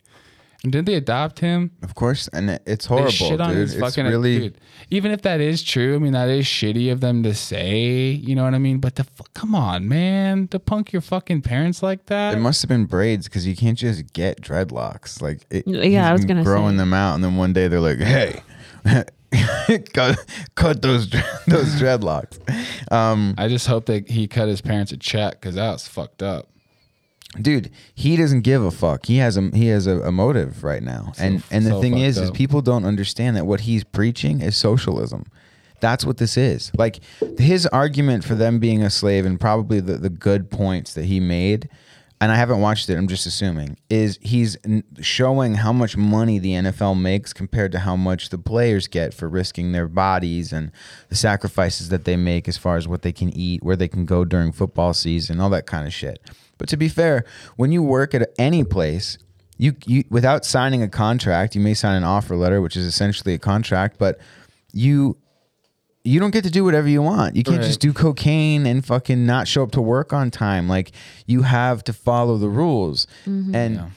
And 0.62 0.70
didn't 0.72 0.88
they 0.88 0.94
adopt 0.94 1.38
him? 1.38 1.70
Of 1.82 1.94
course, 1.94 2.28
and 2.34 2.50
it- 2.50 2.62
it's 2.66 2.86
They 2.86 2.94
horrible, 2.94 3.10
shit 3.12 3.40
on 3.40 3.48
dude. 3.50 3.58
his 3.58 3.72
It's 3.72 3.80
fucking 3.80 4.04
really 4.04 4.38
dude. 4.40 4.58
Even 4.90 5.10
if 5.10 5.22
that 5.22 5.40
is 5.40 5.62
true, 5.62 5.94
I 5.94 5.98
mean, 5.98 6.12
that 6.12 6.28
is 6.28 6.44
shitty 6.44 6.92
of 6.92 7.00
them 7.00 7.22
to 7.22 7.32
say. 7.32 8.10
You 8.10 8.34
know 8.34 8.44
what 8.44 8.52
I 8.54 8.58
mean? 8.58 8.76
But 8.78 8.96
the 8.96 9.04
fu- 9.04 9.24
come 9.32 9.54
on, 9.54 9.88
man, 9.88 10.48
to 10.48 10.58
punk 10.58 10.92
your 10.92 11.00
fucking 11.00 11.40
parents 11.40 11.82
like 11.82 12.04
that. 12.06 12.34
It 12.34 12.40
must 12.40 12.60
have 12.60 12.68
been 12.68 12.84
braids 12.84 13.26
because 13.26 13.46
you 13.46 13.56
can't 13.56 13.78
just 13.78 14.12
get 14.12 14.42
dreadlocks. 14.42 15.22
Like, 15.22 15.46
it, 15.48 15.66
Yeah, 15.66 16.06
I 16.10 16.12
was 16.12 16.26
gonna 16.26 16.44
growing 16.44 16.74
say. 16.74 16.78
them 16.78 16.92
out, 16.92 17.14
and 17.14 17.24
then 17.24 17.36
one 17.36 17.54
day 17.54 17.66
they're 17.68 17.80
like, 17.80 17.98
"Hey, 18.00 18.42
cut, 19.92 20.18
cut 20.54 20.82
those 20.82 21.08
those 21.46 21.74
dreadlocks." 21.80 22.38
Um, 22.92 23.34
I 23.38 23.48
just 23.48 23.66
hope 23.66 23.86
that 23.86 24.08
he 24.08 24.26
cut 24.26 24.48
his 24.48 24.60
parents 24.60 24.92
a 24.92 24.96
check 24.96 25.40
because 25.40 25.54
that 25.54 25.72
was 25.72 25.86
fucked 25.86 26.22
up. 26.22 26.48
dude, 27.40 27.70
he 27.94 28.16
doesn't 28.16 28.40
give 28.42 28.64
a 28.64 28.70
fuck. 28.70 29.06
He 29.06 29.18
has 29.18 29.36
a 29.36 29.50
he 29.54 29.66
has 29.68 29.86
a, 29.86 30.00
a 30.00 30.12
motive 30.12 30.64
right 30.64 30.82
now, 30.82 31.12
and 31.18 31.42
and 31.50 31.64
the 31.64 31.70
so 31.70 31.80
thing 31.80 31.98
is, 31.98 32.18
is 32.18 32.30
people 32.30 32.60
don't 32.60 32.84
understand 32.84 33.36
that 33.36 33.46
what 33.46 33.60
he's 33.60 33.84
preaching 33.84 34.40
is 34.40 34.56
socialism. 34.56 35.26
That's 35.80 36.04
what 36.04 36.18
this 36.18 36.36
is. 36.36 36.70
Like 36.76 37.00
his 37.38 37.66
argument 37.66 38.24
for 38.24 38.34
them 38.34 38.58
being 38.58 38.82
a 38.82 38.90
slave, 38.90 39.24
and 39.24 39.40
probably 39.40 39.80
the 39.80 39.96
the 39.96 40.10
good 40.10 40.50
points 40.50 40.94
that 40.94 41.06
he 41.06 41.20
made. 41.20 41.68
And 42.22 42.30
I 42.30 42.36
haven't 42.36 42.60
watched 42.60 42.90
it. 42.90 42.98
I'm 42.98 43.08
just 43.08 43.24
assuming 43.24 43.78
is 43.88 44.18
he's 44.20 44.58
showing 45.00 45.54
how 45.54 45.72
much 45.72 45.96
money 45.96 46.38
the 46.38 46.52
NFL 46.52 47.00
makes 47.00 47.32
compared 47.32 47.72
to 47.72 47.78
how 47.78 47.96
much 47.96 48.28
the 48.28 48.36
players 48.36 48.88
get 48.88 49.14
for 49.14 49.26
risking 49.26 49.72
their 49.72 49.88
bodies 49.88 50.52
and 50.52 50.70
the 51.08 51.14
sacrifices 51.16 51.88
that 51.88 52.04
they 52.04 52.16
make 52.16 52.46
as 52.46 52.58
far 52.58 52.76
as 52.76 52.86
what 52.86 53.00
they 53.00 53.12
can 53.12 53.30
eat, 53.30 53.62
where 53.62 53.76
they 53.76 53.88
can 53.88 54.04
go 54.04 54.26
during 54.26 54.52
football 54.52 54.92
season, 54.92 55.40
all 55.40 55.48
that 55.48 55.66
kind 55.66 55.86
of 55.86 55.94
shit. 55.94 56.20
But 56.58 56.68
to 56.68 56.76
be 56.76 56.88
fair, 56.88 57.24
when 57.56 57.72
you 57.72 57.82
work 57.82 58.14
at 58.14 58.30
any 58.38 58.64
place, 58.64 59.16
you, 59.56 59.76
you 59.86 60.04
without 60.10 60.44
signing 60.44 60.82
a 60.82 60.88
contract, 60.88 61.54
you 61.54 61.62
may 61.62 61.72
sign 61.72 61.96
an 61.96 62.04
offer 62.04 62.36
letter, 62.36 62.60
which 62.60 62.76
is 62.76 62.84
essentially 62.84 63.32
a 63.32 63.38
contract, 63.38 63.96
but 63.98 64.18
you 64.72 65.16
you 66.04 66.18
don't 66.20 66.30
get 66.30 66.44
to 66.44 66.50
do 66.50 66.64
whatever 66.64 66.88
you 66.88 67.02
want. 67.02 67.36
You 67.36 67.42
can't 67.44 67.58
Right. 67.58 67.66
just 67.66 67.80
do 67.80 67.92
cocaine 67.92 68.64
and 68.66 68.84
fucking 68.84 69.26
not 69.26 69.46
show 69.48 69.62
up 69.62 69.70
to 69.72 69.82
work 69.82 70.12
on 70.12 70.30
time. 70.30 70.68
Like 70.68 70.92
you 71.26 71.42
have 71.42 71.84
to 71.84 71.92
follow 71.92 72.38
the 72.38 72.48
rules. 72.48 73.06
And 73.26 73.74
Yeah. 73.74 73.90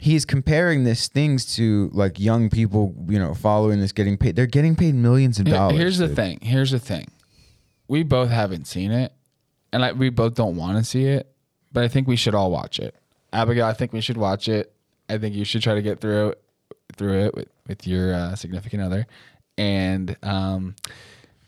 he's 0.00 0.24
comparing 0.24 0.84
this 0.84 1.08
things 1.08 1.44
to 1.56 1.90
like 1.92 2.18
young 2.18 2.48
people, 2.48 2.94
you 3.08 3.18
know, 3.18 3.34
following 3.34 3.80
this 3.80 3.92
getting 3.92 4.16
paid. 4.16 4.34
They're 4.34 4.46
getting 4.46 4.76
paid 4.76 4.94
millions 4.94 5.38
of 5.38 5.44
dollars. 5.46 5.76
Here's 5.78 5.98
the 5.98 6.08
thing. 6.08 6.38
Here's 6.42 6.70
the 6.70 6.78
thing. 6.78 7.08
We 7.88 8.02
both 8.02 8.30
haven't 8.30 8.66
seen 8.66 8.90
it, 8.90 9.12
and 9.72 9.82
like 9.82 9.96
we 9.98 10.08
both 10.08 10.34
don't 10.34 10.56
want 10.56 10.78
to 10.78 10.84
see 10.84 11.04
it, 11.04 11.30
but 11.72 11.84
I 11.84 11.88
think 11.88 12.08
we 12.08 12.16
should 12.16 12.34
all 12.34 12.50
watch 12.50 12.78
it. 12.78 12.94
Abigail, 13.34 13.66
I 13.66 13.74
think 13.74 13.92
we 13.92 14.00
should 14.00 14.16
watch 14.16 14.48
it. 14.48 14.72
I 15.10 15.18
think 15.18 15.34
you 15.34 15.44
should 15.44 15.60
try 15.60 15.74
to 15.74 15.82
get 15.82 16.00
through 16.00 16.32
through 16.96 17.24
it 17.26 17.34
with, 17.34 17.48
with 17.68 17.86
your 17.86 18.14
uh, 18.14 18.34
significant 18.36 18.82
other, 18.82 19.06
and 19.58 20.16
um, 20.22 20.74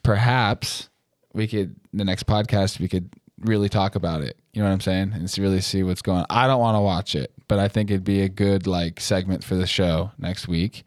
perhaps 0.04 0.88
we 1.32 1.48
could 1.48 1.74
the 1.92 2.04
next 2.04 2.26
podcast 2.26 2.78
we 2.78 2.86
could 2.86 3.10
really 3.40 3.68
talk 3.68 3.96
about 3.96 4.22
it. 4.22 4.38
You 4.52 4.62
know 4.62 4.68
what 4.68 4.74
I'm 4.74 4.80
saying? 4.80 5.12
And 5.14 5.38
really 5.38 5.60
see 5.60 5.82
what's 5.82 6.02
going 6.02 6.20
on. 6.20 6.26
I 6.30 6.46
don't 6.46 6.60
want 6.60 6.76
to 6.76 6.80
watch 6.80 7.16
it, 7.16 7.32
but 7.48 7.58
I 7.58 7.66
think 7.66 7.90
it'd 7.90 8.04
be 8.04 8.22
a 8.22 8.28
good 8.28 8.68
like 8.68 9.00
segment 9.00 9.42
for 9.42 9.56
the 9.56 9.66
show 9.66 10.12
next 10.18 10.46
week. 10.46 10.84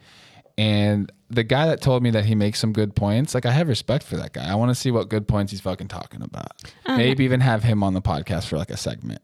And 0.57 1.11
the 1.29 1.43
guy 1.43 1.67
that 1.67 1.81
told 1.81 2.01
me 2.01 2.09
that 2.11 2.25
he 2.25 2.33
makes 2.33 2.59
some 2.59 2.71
good 2.71 2.95
points, 2.95 3.35
like 3.35 3.45
I 3.45 3.51
have 3.51 3.67
respect 3.67 4.05
for 4.05 4.15
that 4.17 4.33
guy. 4.33 4.49
I 4.49 4.55
want 4.55 4.69
to 4.69 4.75
see 4.75 4.91
what 4.91 5.09
good 5.09 5.27
points 5.27 5.51
he's 5.51 5.61
fucking 5.61 5.89
talking 5.89 6.21
about. 6.21 6.51
Oh. 6.85 6.95
Maybe 6.97 7.25
even 7.25 7.41
have 7.41 7.63
him 7.63 7.83
on 7.83 7.93
the 7.93 8.01
podcast 8.01 8.47
for 8.47 8.57
like 8.57 8.71
a 8.71 8.77
segment. 8.77 9.21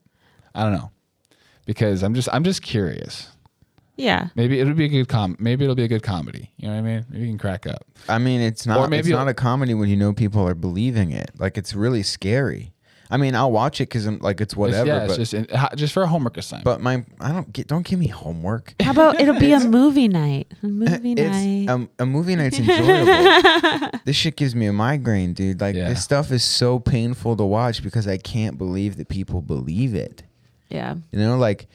I 0.54 0.64
don't 0.64 0.74
know. 0.74 0.92
Because 1.66 2.04
I'm 2.04 2.14
just 2.14 2.28
I'm 2.34 2.44
just 2.44 2.62
curious. 2.62 3.30
Yeah. 3.96 4.30
Maybe 4.36 4.60
it'll 4.60 4.74
be 4.74 4.86
a 4.86 4.90
good 4.90 5.08
com 5.08 5.36
maybe 5.40 5.64
it'll 5.66 5.76
be 5.76 5.84
a 5.84 5.88
good 5.88 6.04
comedy. 6.04 6.52
You 6.58 6.68
know 6.68 6.74
what 6.76 6.80
I 6.80 6.82
mean? 6.82 7.06
Maybe 7.10 7.26
you 7.26 7.30
can 7.32 7.38
crack 7.38 7.68
up. 7.68 7.86
I 8.10 8.18
mean, 8.18 8.42
it's 8.42 8.66
not. 8.66 8.90
maybe 8.90 9.00
it's 9.02 9.10
not 9.10 9.28
a 9.28 9.34
comedy 9.34 9.74
when 9.74 9.90
you 9.90 9.96
know 9.98 10.14
people 10.14 10.48
are 10.48 10.56
believing 10.56 11.12
it. 11.12 11.32
Like 11.38 11.58
it's 11.58 11.74
really 11.76 12.04
scary. 12.04 12.72
I 13.12 13.18
mean, 13.18 13.36
I'll 13.36 13.52
watch 13.52 13.80
it 13.80 13.90
because 13.90 14.08
I'm 14.08 14.18
like 14.20 14.42
it's 14.42 14.54
It's- 14.54 14.58
whatever. 14.58 14.88
yeah, 14.88 15.00
but 15.06 15.20
it's 15.20 15.30
just 15.32 15.34
in, 15.36 15.48
just 15.76 15.94
for 15.94 16.02
a 16.02 16.08
homework 16.08 16.36
assignment. 16.38 16.66
but 16.66 16.82
my 16.82 17.06
I 17.20 17.32
don't 17.32 17.54
get. 17.54 17.68
Don't 17.68 17.86
give 17.86 18.00
me 18.00 18.08
homework. 18.08 18.74
How 18.82 18.90
about 18.92 19.20
it'll 19.22 19.38
be 19.40 19.52
a 19.52 19.60
movie 19.60 20.08
night? 20.08 20.48
A 20.64 20.68
movie 20.68 21.14
night. 21.14 21.70
Um, 21.70 21.90
a 22.00 22.08
movie 22.08 22.36
night's 22.36 22.58
enjoyable. 22.60 23.90
this 24.06 24.16
shit 24.16 24.36
gives 24.36 24.56
me 24.56 24.66
a 24.66 24.74
migraine, 24.74 25.34
dude. 25.34 25.62
Like 25.62 25.76
Yeah. 25.76 25.90
this 25.90 26.04
stuff 26.04 26.32
is 26.32 26.44
so 26.44 26.80
painful 26.80 27.36
to 27.38 27.44
watch 27.44 27.84
because 27.84 28.08
I 28.08 28.18
can't 28.18 28.58
believe 28.58 28.98
that 28.98 29.10
people 29.10 29.42
believe 29.42 29.94
it. 29.94 30.24
yeah. 30.70 30.96
You 31.12 31.20
know, 31.20 31.38
like, 31.38 31.68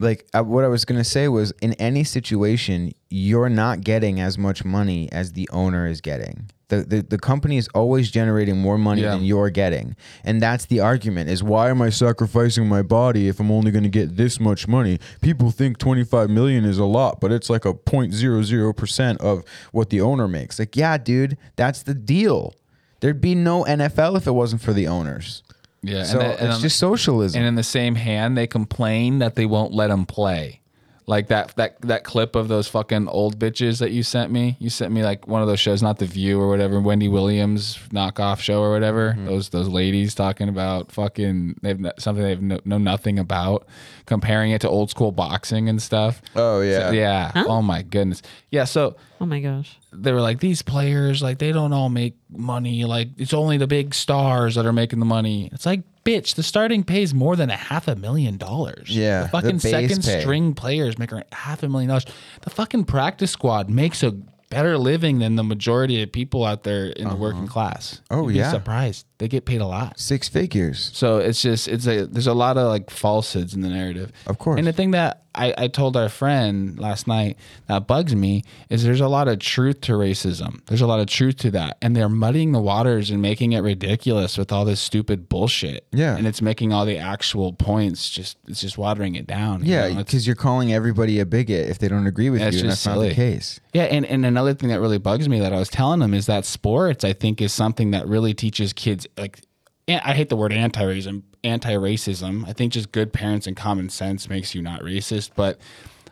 like 0.00 0.26
uh, 0.34 0.42
what 0.42 0.64
I 0.64 0.68
was 0.68 0.84
gonna 0.84 1.04
say 1.04 1.28
was, 1.28 1.52
in 1.62 1.74
any 1.74 2.04
situation, 2.04 2.92
you're 3.10 3.48
not 3.48 3.82
getting 3.82 4.20
as 4.20 4.36
much 4.38 4.64
money 4.64 5.08
as 5.12 5.32
the 5.32 5.48
owner 5.52 5.86
is 5.86 6.00
getting. 6.00 6.50
The, 6.68 6.82
the 6.84 7.02
the 7.02 7.18
company 7.18 7.58
is 7.58 7.68
always 7.74 8.10
generating 8.10 8.56
more 8.56 8.78
money 8.78 9.02
Yeah. 9.02 9.10
than 9.14 9.24
you're 9.24 9.50
getting, 9.50 9.94
and 10.24 10.40
that's 10.40 10.64
the 10.66 10.80
argument: 10.80 11.28
is 11.28 11.42
why 11.42 11.68
am 11.68 11.82
I 11.82 11.90
sacrificing 11.90 12.66
my 12.66 12.80
body 12.80 13.28
if 13.28 13.38
I'm 13.40 13.50
only 13.50 13.70
going 13.70 13.84
to 13.84 13.90
get 13.90 14.16
this 14.16 14.40
much 14.40 14.66
money? 14.66 14.98
People 15.20 15.50
think 15.50 15.76
25 15.76 16.30
million 16.30 16.64
is 16.64 16.78
a 16.78 16.86
lot, 16.86 17.20
but 17.20 17.30
it's 17.30 17.50
like 17.50 17.66
a 17.66 17.74
0.00 17.74 18.74
percent 18.76 19.20
of 19.20 19.44
what 19.72 19.90
the 19.90 20.00
owner 20.00 20.26
makes. 20.26 20.58
Like, 20.58 20.74
yeah, 20.74 20.96
dude, 20.96 21.36
that's 21.56 21.82
the 21.82 21.94
deal. 21.94 22.54
There'd 23.00 23.20
be 23.20 23.34
no 23.34 23.64
NFL 23.64 24.16
if 24.16 24.26
it 24.26 24.30
wasn't 24.32 24.62
for 24.62 24.72
the 24.72 24.86
owners. 24.86 25.42
Yeah, 25.82 26.04
So 26.04 26.20
and, 26.20 26.32
and 26.38 26.46
it's 26.48 26.56
on- 26.56 26.60
just 26.62 26.78
socialism. 26.78 27.38
And 27.40 27.48
in 27.48 27.54
the 27.56 27.62
same 27.62 27.94
hand, 27.96 28.36
they 28.38 28.46
complain 28.46 29.18
that 29.18 29.34
they 29.34 29.46
won't 29.46 29.72
let 29.72 29.88
them 29.88 30.06
play. 30.06 30.60
Like 31.04 31.26
that 31.28 31.56
that 31.56 31.80
that 31.80 32.04
clip 32.04 32.36
of 32.36 32.46
those 32.46 32.68
fucking 32.68 33.08
old 33.08 33.36
bitches 33.36 33.80
that 33.80 33.90
you 33.90 34.04
sent 34.04 34.30
me. 34.30 34.56
You 34.60 34.70
sent 34.70 34.92
me 34.92 35.02
like 35.02 35.26
one 35.26 35.42
of 35.42 35.48
those 35.48 35.58
shows, 35.58 35.82
not 35.82 35.98
the 35.98 36.06
View 36.06 36.40
or 36.40 36.48
whatever, 36.48 36.80
Wendy 36.80 37.08
Williams 37.08 37.76
knockoff 37.92 38.38
show 38.38 38.62
or 38.62 38.70
whatever. 38.70 39.10
Mm-hmm. 39.10 39.26
Those 39.26 39.48
those 39.48 39.66
ladies 39.66 40.14
talking 40.14 40.48
about 40.48 40.92
fucking 40.92 41.56
they've 41.60 41.84
something 41.98 42.22
they've 42.22 42.40
no, 42.40 42.60
know 42.64 42.78
nothing 42.78 43.18
about, 43.18 43.66
comparing 44.06 44.52
it 44.52 44.60
to 44.60 44.68
old 44.68 44.90
school 44.90 45.10
boxing 45.10 45.68
and 45.68 45.82
stuff. 45.82 46.22
Oh, 46.36 46.60
yeah. 46.60 46.90
So- 46.90 46.92
yeah. 46.92 47.32
Oh 47.34 47.62
my 47.62 47.82
goodness. 47.82 48.22
Yeah. 48.50 48.64
So 48.64 48.94
Oh 49.22 49.26
my 49.26 49.38
gosh. 49.38 49.78
they 49.92 50.10
were 50.10 50.20
like 50.20 50.40
these 50.40 50.62
players 50.62 51.22
like 51.22 51.38
they 51.38 51.52
don't 51.52 51.72
all 51.72 51.88
make 51.88 52.16
money. 52.28 52.84
Like 52.84 53.10
it's 53.18 53.32
only 53.32 53.56
the 53.56 53.68
big 53.68 53.94
stars 53.94 54.56
that 54.56 54.66
are 54.66 54.72
making 54.72 54.98
the 54.98 55.06
money. 55.06 55.48
It's 55.52 55.64
like 55.64 55.82
bitch 56.04 56.34
the 56.34 56.42
starting 56.42 56.82
pays 56.82 57.14
more 57.14 57.36
than 57.36 57.48
a 57.48 57.56
half 57.56 57.86
a 57.86 57.94
million 57.94 58.36
dollars. 58.36 58.90
Yeah, 58.90 59.22
the 59.22 59.28
fucking 59.28 59.58
the 59.58 59.70
second 59.70 60.02
pay. 60.02 60.20
string 60.22 60.54
players 60.54 60.98
make 60.98 61.12
around 61.12 61.26
half 61.30 61.62
a 61.62 61.68
million 61.68 61.88
dollars. 61.88 62.06
The 62.40 62.50
fucking 62.50 62.86
practice 62.86 63.30
squad 63.30 63.70
makes 63.70 64.02
a 64.02 64.10
better 64.50 64.76
living 64.76 65.20
than 65.20 65.36
the 65.36 65.44
majority 65.44 66.02
of 66.02 66.10
people 66.10 66.44
out 66.44 66.64
there 66.64 66.86
in 66.86 67.04
the 67.04 67.10
uh-huh. 67.10 67.16
working 67.16 67.46
class. 67.46 68.00
Oh, 68.10 68.26
You'd 68.26 68.32
be 68.32 68.38
yeah. 68.40 68.50
surprised 68.50 69.06
they 69.22 69.28
get 69.28 69.44
paid 69.44 69.60
a 69.60 69.66
lot 69.66 69.98
Six 70.00 70.28
figures. 70.28 70.90
so 70.92 71.18
it's 71.18 71.40
just 71.40 71.68
it's 71.68 71.86
a 71.86 72.06
there's 72.06 72.26
a 72.26 72.34
lot 72.34 72.56
of 72.58 72.66
like 72.66 72.90
falsehoods 72.90 73.54
in 73.54 73.60
the 73.60 73.68
narrative. 73.68 74.10
Of 74.26 74.38
course. 74.38 74.58
And 74.58 74.66
the 74.66 74.72
thing 74.72 74.90
that 74.90 75.22
I, 75.34 75.54
I 75.56 75.68
told 75.68 75.96
our 75.96 76.08
friend 76.08 76.78
last 76.78 77.06
night 77.06 77.38
that 77.66 77.86
bugs 77.86 78.14
me 78.14 78.42
is 78.68 78.84
there's 78.84 79.00
a 79.00 79.08
lot 79.08 79.28
of 79.28 79.38
truth 79.38 79.80
to 79.82 79.92
racism. 79.92 80.64
There's 80.66 80.82
a 80.82 80.86
lot 80.86 81.00
of 81.00 81.06
truth 81.06 81.36
to 81.38 81.50
that. 81.52 81.78
And 81.80 81.96
they're 81.96 82.08
muddying 82.08 82.52
the 82.52 82.60
waters 82.60 83.10
and 83.10 83.22
making 83.22 83.52
it 83.52 83.60
ridiculous 83.60 84.36
with 84.36 84.52
all 84.52 84.64
this 84.64 84.80
stupid 84.80 85.28
bullshit. 85.28 85.86
Yeah. 85.92 86.16
And 86.16 86.26
it's 86.26 86.42
making 86.42 86.72
all 86.72 86.84
the 86.84 86.98
actual 86.98 87.52
points 87.52 88.10
just 88.10 88.36
it's 88.46 88.60
just 88.60 88.76
watering 88.76 89.14
it 89.14 89.26
down. 89.26 89.64
Yeah, 89.64 89.94
because 89.94 90.26
you're 90.26 90.36
calling 90.36 90.72
everybody 90.72 91.18
a 91.20 91.24
bigot 91.26 91.68
if 91.68 91.78
they 91.78 91.88
don't 91.88 92.06
agree 92.06 92.28
with 92.28 92.40
you, 92.40 92.50
that's 92.50 92.62
not 92.62 92.70
the 92.70 92.76
silly. 92.76 93.14
case. 93.14 93.60
Yeah, 93.72 93.84
and, 93.84 94.04
and 94.04 94.26
another 94.26 94.52
thing 94.52 94.68
that 94.68 94.80
really 94.80 94.98
bugs 94.98 95.28
me 95.30 95.40
that 95.40 95.52
I 95.52 95.58
was 95.58 95.70
telling 95.70 96.00
them 96.00 96.12
is 96.12 96.26
that 96.26 96.44
sports, 96.44 97.04
I 97.04 97.14
think, 97.14 97.40
is 97.40 97.54
something 97.54 97.92
that 97.92 98.06
really 98.06 98.34
teaches 98.34 98.74
kids 98.74 99.06
like 99.16 99.40
I 99.88 100.14
hate 100.14 100.28
the 100.28 100.36
word 100.36 100.52
anti-racism, 100.52 101.22
anti-racism. 101.44 102.48
I 102.48 102.52
think 102.52 102.72
just 102.72 102.92
good 102.92 103.12
parents 103.12 103.46
and 103.46 103.56
common 103.56 103.88
sense 103.88 104.28
makes 104.28 104.54
you 104.54 104.62
not 104.62 104.80
racist. 104.82 105.30
But 105.34 105.58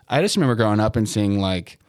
I 0.09 0.21
just 0.21 0.35
remember 0.35 0.55
growing 0.55 0.79
up 0.79 0.95
and 0.95 1.07
seeing 1.07 1.39
like, 1.39 1.79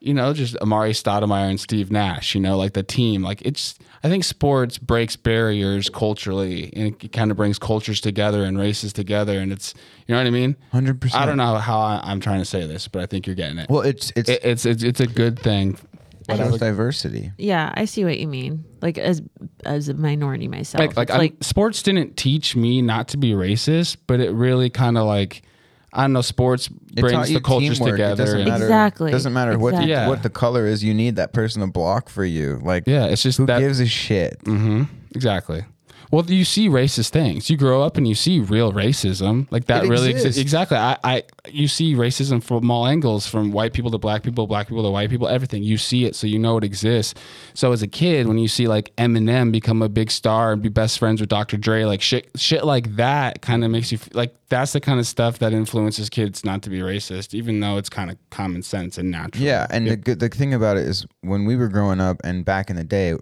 you 0.00 0.12
know, 0.12 0.34
just 0.34 0.54
Amar'e 0.56 0.90
Stoudemire 0.90 1.48
and 1.48 1.58
Steve 1.58 1.90
Nash, 1.90 2.34
you 2.34 2.40
know, 2.40 2.58
like 2.58 2.74
the 2.74 2.82
team. 2.82 3.22
Like 3.22 3.40
it's 3.42 3.78
I 4.02 4.10
think 4.10 4.22
sports 4.24 4.76
breaks 4.76 5.16
barriers 5.16 5.88
culturally 5.88 6.70
and 6.76 6.94
it 7.02 7.12
kind 7.12 7.30
of 7.30 7.38
brings 7.38 7.58
cultures 7.58 8.02
together 8.02 8.44
and 8.44 8.58
races 8.58 8.92
together 8.92 9.38
and 9.40 9.50
it's 9.50 9.72
you 10.06 10.14
know 10.14 10.20
what 10.20 10.26
I 10.26 10.30
mean? 10.30 10.56
100%. 10.74 11.14
I 11.14 11.24
don't 11.24 11.38
know 11.38 11.54
how 11.54 11.80
I, 11.80 12.02
I'm 12.04 12.20
trying 12.20 12.40
to 12.40 12.44
say 12.44 12.66
this, 12.66 12.86
but 12.86 13.02
I 13.02 13.06
think 13.06 13.26
you're 13.26 13.34
getting 13.34 13.56
it 13.56 13.70
Well, 13.70 13.80
it's 13.80 14.12
it's 14.14 14.28
it, 14.28 14.44
it's 14.44 14.66
it's 14.66 14.82
it's 14.82 15.00
a 15.00 15.06
good 15.06 15.38
thing. 15.38 15.78
It's 16.28 16.58
diversity. 16.58 17.32
Yeah, 17.38 17.72
I 17.74 17.84
see 17.84 18.04
what 18.04 18.18
you 18.18 18.26
mean. 18.26 18.64
Like 18.82 18.98
as 18.98 19.22
as 19.64 19.88
a 19.88 19.94
minority 19.94 20.48
myself. 20.48 20.80
Like 20.80 20.96
like, 20.96 21.10
like 21.10 21.34
sports 21.40 21.82
didn't 21.82 22.16
teach 22.16 22.56
me 22.56 22.82
not 22.82 23.08
to 23.08 23.16
be 23.16 23.32
racist, 23.32 23.96
but 24.06 24.20
it 24.20 24.30
really 24.32 24.70
kind 24.70 24.96
of 24.98 25.06
like 25.06 25.42
I 25.92 26.02
don't 26.02 26.12
know. 26.12 26.22
Sports 26.22 26.68
brings 26.68 27.28
the 27.28 27.40
cultures 27.40 27.78
teamwork. 27.78 27.94
It 27.94 28.02
together. 28.02 28.24
doesn't 28.24 28.40
and- 28.40 28.48
matter. 28.48 28.64
Exactly. 28.64 29.10
Doesn't 29.12 29.32
matter 29.32 29.58
what 29.58 29.76
the, 29.76 29.84
Yeah. 29.84 30.08
what 30.08 30.22
the 30.22 30.30
color 30.30 30.66
is. 30.66 30.82
You 30.82 30.92
need 30.94 31.16
that 31.16 31.32
person 31.32 31.60
to 31.62 31.68
block 31.68 32.08
for 32.08 32.24
you. 32.24 32.60
Like 32.62 32.84
yeah, 32.86 33.06
it's 33.06 33.22
just 33.22 33.38
who 33.38 33.46
that 33.46 33.60
gives 33.60 33.80
a 33.80 33.86
shit? 33.86 34.38
Mm-hmm. 34.44 34.84
Exactly. 35.14 35.64
Well, 36.14 36.24
you 36.26 36.44
see 36.44 36.68
racist 36.68 37.10
things. 37.10 37.50
You 37.50 37.56
grow 37.56 37.82
up 37.82 37.96
and 37.96 38.06
you 38.06 38.14
see 38.14 38.38
real 38.38 38.72
racism. 38.72 39.48
Like 39.50 39.64
that 39.66 39.84
It 39.84 39.88
really 39.88 40.10
exists. 40.10 40.38
exi- 40.38 40.42
exactly. 40.42 40.76
I, 40.76 40.96
I 41.02 41.22
you 41.48 41.66
see 41.66 41.94
racism 41.94 42.40
from 42.40 42.70
all 42.70 42.86
angles, 42.86 43.26
from 43.26 43.50
white 43.50 43.72
people 43.72 43.90
to 43.90 43.98
black 43.98 44.22
people, 44.22 44.46
black 44.46 44.68
people 44.68 44.84
to 44.84 44.90
white 44.90 45.10
people, 45.10 45.26
everything. 45.26 45.64
You 45.64 45.76
see 45.76 46.04
it, 46.04 46.14
so 46.14 46.28
you 46.28 46.38
know 46.38 46.56
it 46.56 46.62
exists. 46.62 47.20
So 47.54 47.72
as 47.72 47.82
a 47.82 47.88
kid, 47.88 48.28
when 48.28 48.38
you 48.38 48.46
see 48.46 48.68
like 48.68 48.94
Eminem 48.94 49.50
become 49.50 49.82
a 49.82 49.88
big 49.88 50.08
star 50.12 50.52
and 50.52 50.62
be 50.62 50.68
best 50.68 51.00
friends 51.00 51.20
with 51.20 51.30
Dr. 51.30 51.56
Dre, 51.56 51.82
like 51.82 52.00
shit, 52.00 52.30
shit 52.36 52.64
like 52.64 52.94
that, 52.94 53.42
kind 53.42 53.64
of 53.64 53.72
makes 53.72 53.90
you 53.90 53.98
f- 54.00 54.14
like 54.14 54.36
that's 54.50 54.72
the 54.72 54.80
kind 54.80 55.00
of 55.00 55.06
stuff 55.08 55.40
that 55.40 55.52
influences 55.52 56.08
kids 56.08 56.44
not 56.44 56.62
to 56.62 56.70
be 56.70 56.78
racist, 56.78 57.34
even 57.34 57.58
though 57.58 57.76
it's 57.76 57.88
kind 57.88 58.08
of 58.08 58.16
common 58.30 58.62
sense 58.62 58.98
and 58.98 59.10
natural. 59.10 59.42
Yeah, 59.42 59.66
and 59.68 59.88
the 59.88 60.14
the 60.14 60.28
thing 60.28 60.54
about 60.54 60.76
it 60.76 60.86
is 60.86 61.04
when 61.22 61.44
we 61.44 61.56
were 61.56 61.68
growing 61.68 62.00
up 62.00 62.20
and 62.22 62.44
back 62.44 62.70
in 62.70 62.76
the 62.76 62.84
day, 62.84 63.16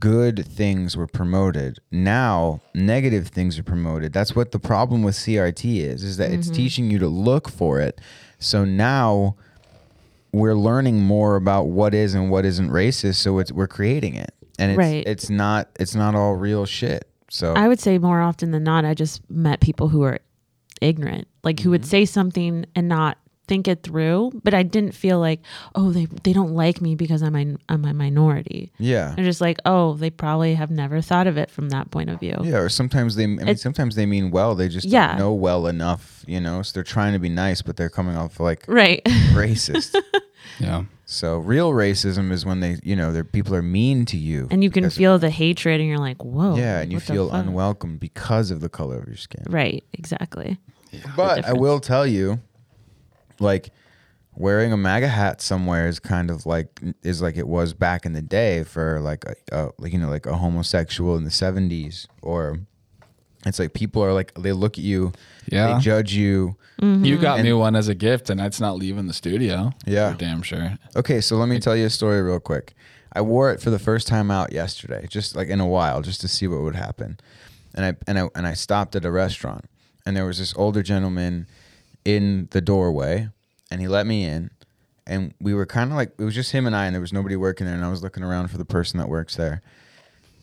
good 0.00 0.46
things 0.46 0.96
were 0.96 1.06
promoted. 1.06 1.78
Now 1.90 2.60
negative 2.74 3.28
things 3.28 3.58
are 3.58 3.62
promoted. 3.62 4.12
That's 4.12 4.34
what 4.34 4.52
the 4.52 4.58
problem 4.58 5.02
with 5.02 5.14
CRT 5.14 5.80
is. 5.80 6.02
Is 6.02 6.16
that 6.16 6.30
it's 6.32 6.48
teaching 6.50 6.90
you 6.90 6.98
to 7.00 7.08
look 7.08 7.48
for 7.50 7.80
it. 7.80 8.00
So 8.38 8.64
now 8.64 9.36
we're 10.32 10.54
learning 10.54 11.00
more 11.00 11.36
about 11.36 11.64
what 11.68 11.94
is 11.94 12.14
and 12.14 12.30
what 12.30 12.44
isn't 12.44 12.70
racist. 12.70 13.16
So 13.16 13.38
it's 13.38 13.52
we're 13.52 13.66
creating 13.68 14.14
it, 14.16 14.32
and 14.58 14.70
it's 14.72 14.78
Right. 14.78 15.06
it's 15.06 15.30
not 15.30 15.68
it's 15.78 15.94
not 15.94 16.14
all 16.14 16.34
real 16.34 16.64
shit. 16.66 17.08
So 17.30 17.54
I 17.54 17.68
would 17.68 17.80
say 17.80 17.98
more 17.98 18.20
often 18.20 18.50
than 18.52 18.64
not, 18.64 18.84
I 18.84 18.94
just 18.94 19.28
met 19.30 19.60
people 19.60 19.88
who 19.88 20.02
are 20.02 20.18
ignorant, 20.80 21.28
like 21.42 21.58
who 21.60 21.64
Mm-hmm. 21.64 21.70
would 21.70 21.86
say 21.86 22.04
something 22.04 22.64
and 22.74 22.88
not 22.88 23.18
think 23.46 23.68
it 23.68 23.82
through. 23.82 24.32
But 24.42 24.54
I 24.54 24.62
didn't 24.62 24.92
feel 24.92 25.18
like, 25.20 25.40
oh, 25.74 25.90
they 25.92 26.06
they 26.22 26.32
don't 26.32 26.54
like 26.54 26.80
me 26.80 26.94
because 26.94 27.22
I'm 27.22 27.36
a, 27.36 27.56
I'm 27.68 27.84
a 27.84 27.94
minority. 27.94 28.72
yeah. 28.78 29.14
I'm 29.16 29.24
just 29.24 29.40
like, 29.40 29.58
oh, 29.64 29.94
they 29.94 30.10
probably 30.10 30.54
have 30.54 30.70
never 30.70 31.00
thought 31.00 31.26
of 31.26 31.36
it 31.36 31.50
from 31.50 31.68
that 31.70 31.90
point 31.90 32.10
of 32.10 32.20
view. 32.20 32.36
Yeah, 32.42 32.58
or 32.58 32.68
sometimes 32.68 33.16
they. 33.16 33.24
I 33.24 33.26
mean, 33.26 33.48
It- 33.48 33.60
sometimes 33.60 33.94
they 33.96 34.06
mean 34.06 34.30
well. 34.30 34.54
They 34.54 34.68
just 34.68 34.86
Yeah. 34.86 35.08
don't 35.08 35.18
know 35.18 35.32
well 35.34 35.66
enough, 35.66 36.24
you 36.26 36.40
know. 36.40 36.62
So 36.62 36.72
they're 36.74 36.82
trying 36.82 37.12
to 37.12 37.18
be 37.18 37.28
nice, 37.28 37.62
but 37.62 37.76
they're 37.76 37.90
coming 37.90 38.16
off 38.16 38.40
like 38.40 38.64
Right. 38.68 39.02
racist. 39.32 39.94
yeah. 40.58 40.84
So 41.06 41.36
real 41.38 41.70
racism 41.72 42.32
is 42.32 42.46
when 42.46 42.60
they, 42.60 42.78
you 42.82 42.96
know, 42.96 43.12
their 43.12 43.24
people 43.24 43.54
are 43.54 43.62
mean 43.62 44.06
to 44.06 44.16
you, 44.16 44.48
and 44.50 44.64
you 44.64 44.70
can 44.70 44.84
because- 44.84 44.96
feel 44.96 45.18
the 45.18 45.28
hatred, 45.30 45.80
and 45.80 45.88
you're 45.88 45.98
like, 45.98 46.24
whoa. 46.24 46.56
yeah, 46.56 46.80
and 46.80 46.90
you 46.90 46.98
feel 46.98 47.30
unwelcome 47.30 47.98
because 47.98 48.50
of 48.50 48.60
the 48.60 48.68
color 48.70 48.98
of 48.98 49.06
your 49.06 49.16
skin. 49.16 49.44
Right. 49.48 49.84
Exactly. 49.92 50.58
But 51.16 51.44
I 51.44 51.52
will 51.52 51.78
tell 51.80 52.06
you, 52.06 52.40
like 53.44 53.70
wearing 54.34 54.72
a 54.72 54.76
MAGA 54.76 55.08
hat 55.08 55.40
somewhere 55.40 55.86
is 55.86 56.00
kind 56.00 56.30
of 56.30 56.44
like 56.46 56.80
is 57.02 57.22
like 57.22 57.36
it 57.36 57.46
was 57.46 57.72
back 57.72 58.04
in 58.04 58.12
the 58.12 58.22
day 58.22 58.64
for 58.64 59.00
like 59.00 59.24
a, 59.24 59.34
a 59.52 59.70
like 59.78 59.92
you 59.92 59.98
know 59.98 60.08
like 60.10 60.26
a 60.26 60.36
homosexual 60.36 61.16
in 61.16 61.24
the 61.24 61.30
seventies, 61.30 62.08
or 62.22 62.58
it's 63.46 63.58
like 63.58 63.74
people 63.74 64.02
are 64.02 64.12
like 64.12 64.34
they 64.34 64.52
look 64.52 64.78
at 64.78 64.84
you, 64.84 65.12
Yeah. 65.46 65.74
they 65.74 65.80
judge 65.80 66.14
you. 66.14 66.56
You 66.80 66.86
mm-hmm. 66.86 67.22
got 67.22 67.38
And- 67.38 67.46
me 67.46 67.52
one 67.52 67.76
as 67.76 67.88
a 67.88 67.94
gift, 67.94 68.30
and 68.30 68.40
it's 68.40 68.60
not 68.60 68.76
leaving 68.76 69.06
the 69.06 69.12
studio. 69.14 69.72
Yeah. 69.86 70.12
For 70.12 70.18
damn 70.18 70.42
sure. 70.42 70.78
Okay, 70.96 71.20
so 71.20 71.36
let 71.36 71.48
me 71.48 71.60
tell 71.60 71.76
you 71.76 71.86
a 71.86 71.90
story 71.90 72.20
real 72.22 72.40
quick. 72.40 72.74
I 73.12 73.20
wore 73.20 73.52
it 73.52 73.60
for 73.60 73.70
the 73.70 73.78
first 73.78 74.08
time 74.08 74.28
out 74.30 74.52
yesterday, 74.52 75.06
just 75.08 75.36
like 75.36 75.48
in 75.48 75.60
a 75.60 75.68
while, 75.68 76.02
just 76.02 76.20
to 76.22 76.28
see 76.28 76.48
what 76.48 76.62
would 76.62 76.74
happen. 76.74 77.18
And 77.74 77.84
I 77.84 77.96
and 78.08 78.18
I 78.18 78.28
and 78.34 78.46
I 78.46 78.54
stopped 78.54 78.96
at 78.96 79.04
a 79.04 79.10
restaurant, 79.10 79.66
and 80.04 80.16
there 80.16 80.26
was 80.26 80.38
this 80.38 80.52
older 80.56 80.82
gentleman 80.82 81.46
in 82.04 82.48
the 82.50 82.60
doorway, 82.60 83.28
and 83.74 83.80
he 83.82 83.88
let 83.88 84.06
me 84.06 84.24
in, 84.24 84.50
and 85.04 85.34
we 85.40 85.52
were 85.52 85.66
kind 85.66 85.90
of 85.90 85.96
like 85.96 86.12
it 86.16 86.22
was 86.24 86.34
just 86.34 86.52
him 86.52 86.64
and 86.64 86.76
I, 86.76 86.86
and 86.86 86.94
there 86.94 87.00
was 87.00 87.12
nobody 87.12 87.34
working 87.34 87.66
there, 87.66 87.74
and 87.74 87.84
I 87.84 87.88
was 87.90 88.04
looking 88.04 88.22
around 88.22 88.48
for 88.48 88.56
the 88.56 88.64
person 88.64 88.98
that 88.98 89.08
works 89.08 89.34
there, 89.34 89.60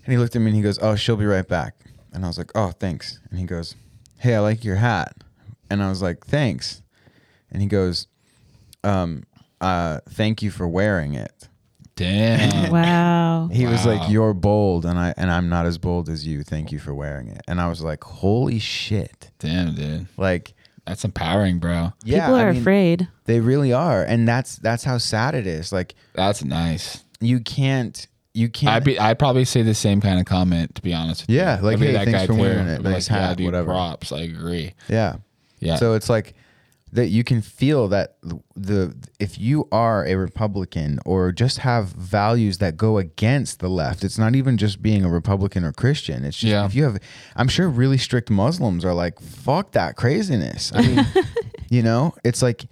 and 0.06 0.12
he 0.12 0.18
looked 0.18 0.36
at 0.36 0.40
me 0.42 0.48
and 0.48 0.56
he 0.56 0.62
goes, 0.62 0.78
"Oh, 0.82 0.96
she'll 0.98 1.16
be 1.16 1.26
right 1.26 1.48
back," 1.48 1.76
and 2.12 2.26
I 2.26 2.28
was 2.28 2.38
like, 2.38 2.52
"Oh, 2.56 2.72
thanks," 2.72 3.22
and 3.30 3.40
he 3.40 3.46
goes, 3.46 3.76
"Hey, 4.18 4.36
I 4.36 4.40
like 4.40 4.66
your 4.66 4.76
hat," 4.76 5.16
and 5.70 5.82
I 5.82 5.88
was 5.88 6.02
like, 6.02 6.26
"Thanks," 6.26 6.82
and 7.50 7.62
he 7.62 7.68
goes, 7.70 8.08
um, 8.84 9.24
uh, 9.62 10.00
thank 10.10 10.42
you 10.42 10.52
for 10.52 10.68
wearing 10.68 11.14
it. 11.14 11.48
Damn. 11.96 12.72
Wow. 12.72 13.48
He 13.52 13.66
was 13.66 13.86
like, 13.86 14.10
"You're 14.10 14.34
bold, 14.34 14.86
and 14.86 14.98
I 15.00 15.14
and 15.18 15.32
I'm 15.32 15.50
not 15.50 15.66
as 15.66 15.78
bold 15.78 16.10
as 16.10 16.26
you. 16.28 16.44
Thank 16.44 16.72
you 16.72 16.80
for 16.80 16.94
wearing 16.94 17.28
it." 17.28 17.42
And 17.48 17.60
I 17.62 17.68
was 17.68 17.82
like, 17.82 18.04
"Holy 18.04 18.60
shit!" 18.60 19.32
Damn, 19.40 19.76
dude. 19.76 20.08
Like, 20.18 20.54
That's 20.86 21.06
empowering, 21.06 21.60
bro. 21.60 21.94
yeah, 22.04 22.22
People 22.26 22.36
are 22.40 22.50
I 22.50 22.52
mean, 22.52 22.62
afraid. 22.62 23.08
They 23.26 23.40
really 23.40 23.72
are, 23.74 24.04
and 24.04 24.28
that's 24.28 24.56
that's 24.58 24.84
how 24.84 24.98
sad 24.98 25.36
it 25.36 25.46
is. 25.48 25.72
Like, 25.72 25.96
That's 26.14 26.44
nice. 26.44 27.04
you 27.20 27.40
can't, 27.40 28.08
you 28.34 28.50
can't. 28.50 28.74
I'd 28.76 28.84
be, 28.84 29.00
I'd 29.00 29.20
probably 29.20 29.46
say 29.46 29.62
the 29.62 29.74
same 29.76 30.02
kind 30.02 30.20
of 30.20 30.26
comment 30.26 30.76
to 30.76 30.82
be 30.82 30.94
honest. 30.94 31.28
With 31.28 31.36
Yeah, 31.36 31.58
you. 31.60 31.64
like, 31.66 31.74
I'd 31.76 31.80
be 31.80 31.86
hey, 31.88 31.92
that 31.94 32.06
thanks 32.06 32.20
guy 32.22 32.28
for 32.28 32.34
too. 32.34 32.40
wearing 32.40 32.68
it. 32.68 32.82
Nice 32.82 33.10
like, 33.10 33.18
yeah, 33.20 33.28
hat, 33.28 33.38
dude, 33.38 33.46
whatever. 33.46 33.68
Props. 33.72 34.12
I 34.12 34.22
agree. 34.22 34.74
yeah, 34.90 35.18
Yeah. 35.60 35.76
So 35.76 35.94
it's 35.94 36.10
like, 36.10 36.34
that 36.94 37.08
you 37.08 37.24
can 37.24 37.42
feel 37.42 37.88
that 37.88 38.18
the 38.56 38.94
if 39.20 39.40
you 39.40 39.68
are 39.72 40.06
a 40.06 40.16
Republican 40.16 41.00
or 41.06 41.32
just 41.32 41.60
have 41.60 41.88
values 41.90 42.58
that 42.58 42.76
go 42.76 42.98
against 42.98 43.60
the 43.60 43.70
left, 43.70 44.04
it's 44.04 44.18
not 44.18 44.36
even 44.36 44.58
just 44.58 44.82
being 44.82 45.06
a 45.06 45.10
Republican 45.10 45.64
or 45.64 45.72
Christian. 45.72 46.26
It's 46.26 46.38
just 46.38 46.52
Yeah. 46.52 46.66
if 46.66 46.76
you 46.76 46.84
have 46.84 47.00
I'm 47.36 47.48
sure 47.48 47.70
really 47.70 47.98
strict 47.98 48.30
Muslims 48.30 48.84
are 48.84 48.94
like, 48.94 49.20
fuck 49.22 49.72
that 49.72 49.96
craziness. 49.96 50.72
I 50.76 50.82
mean, 50.82 51.06
you 51.70 51.82
know, 51.82 52.14
it's 52.26 52.42
like 52.42 52.66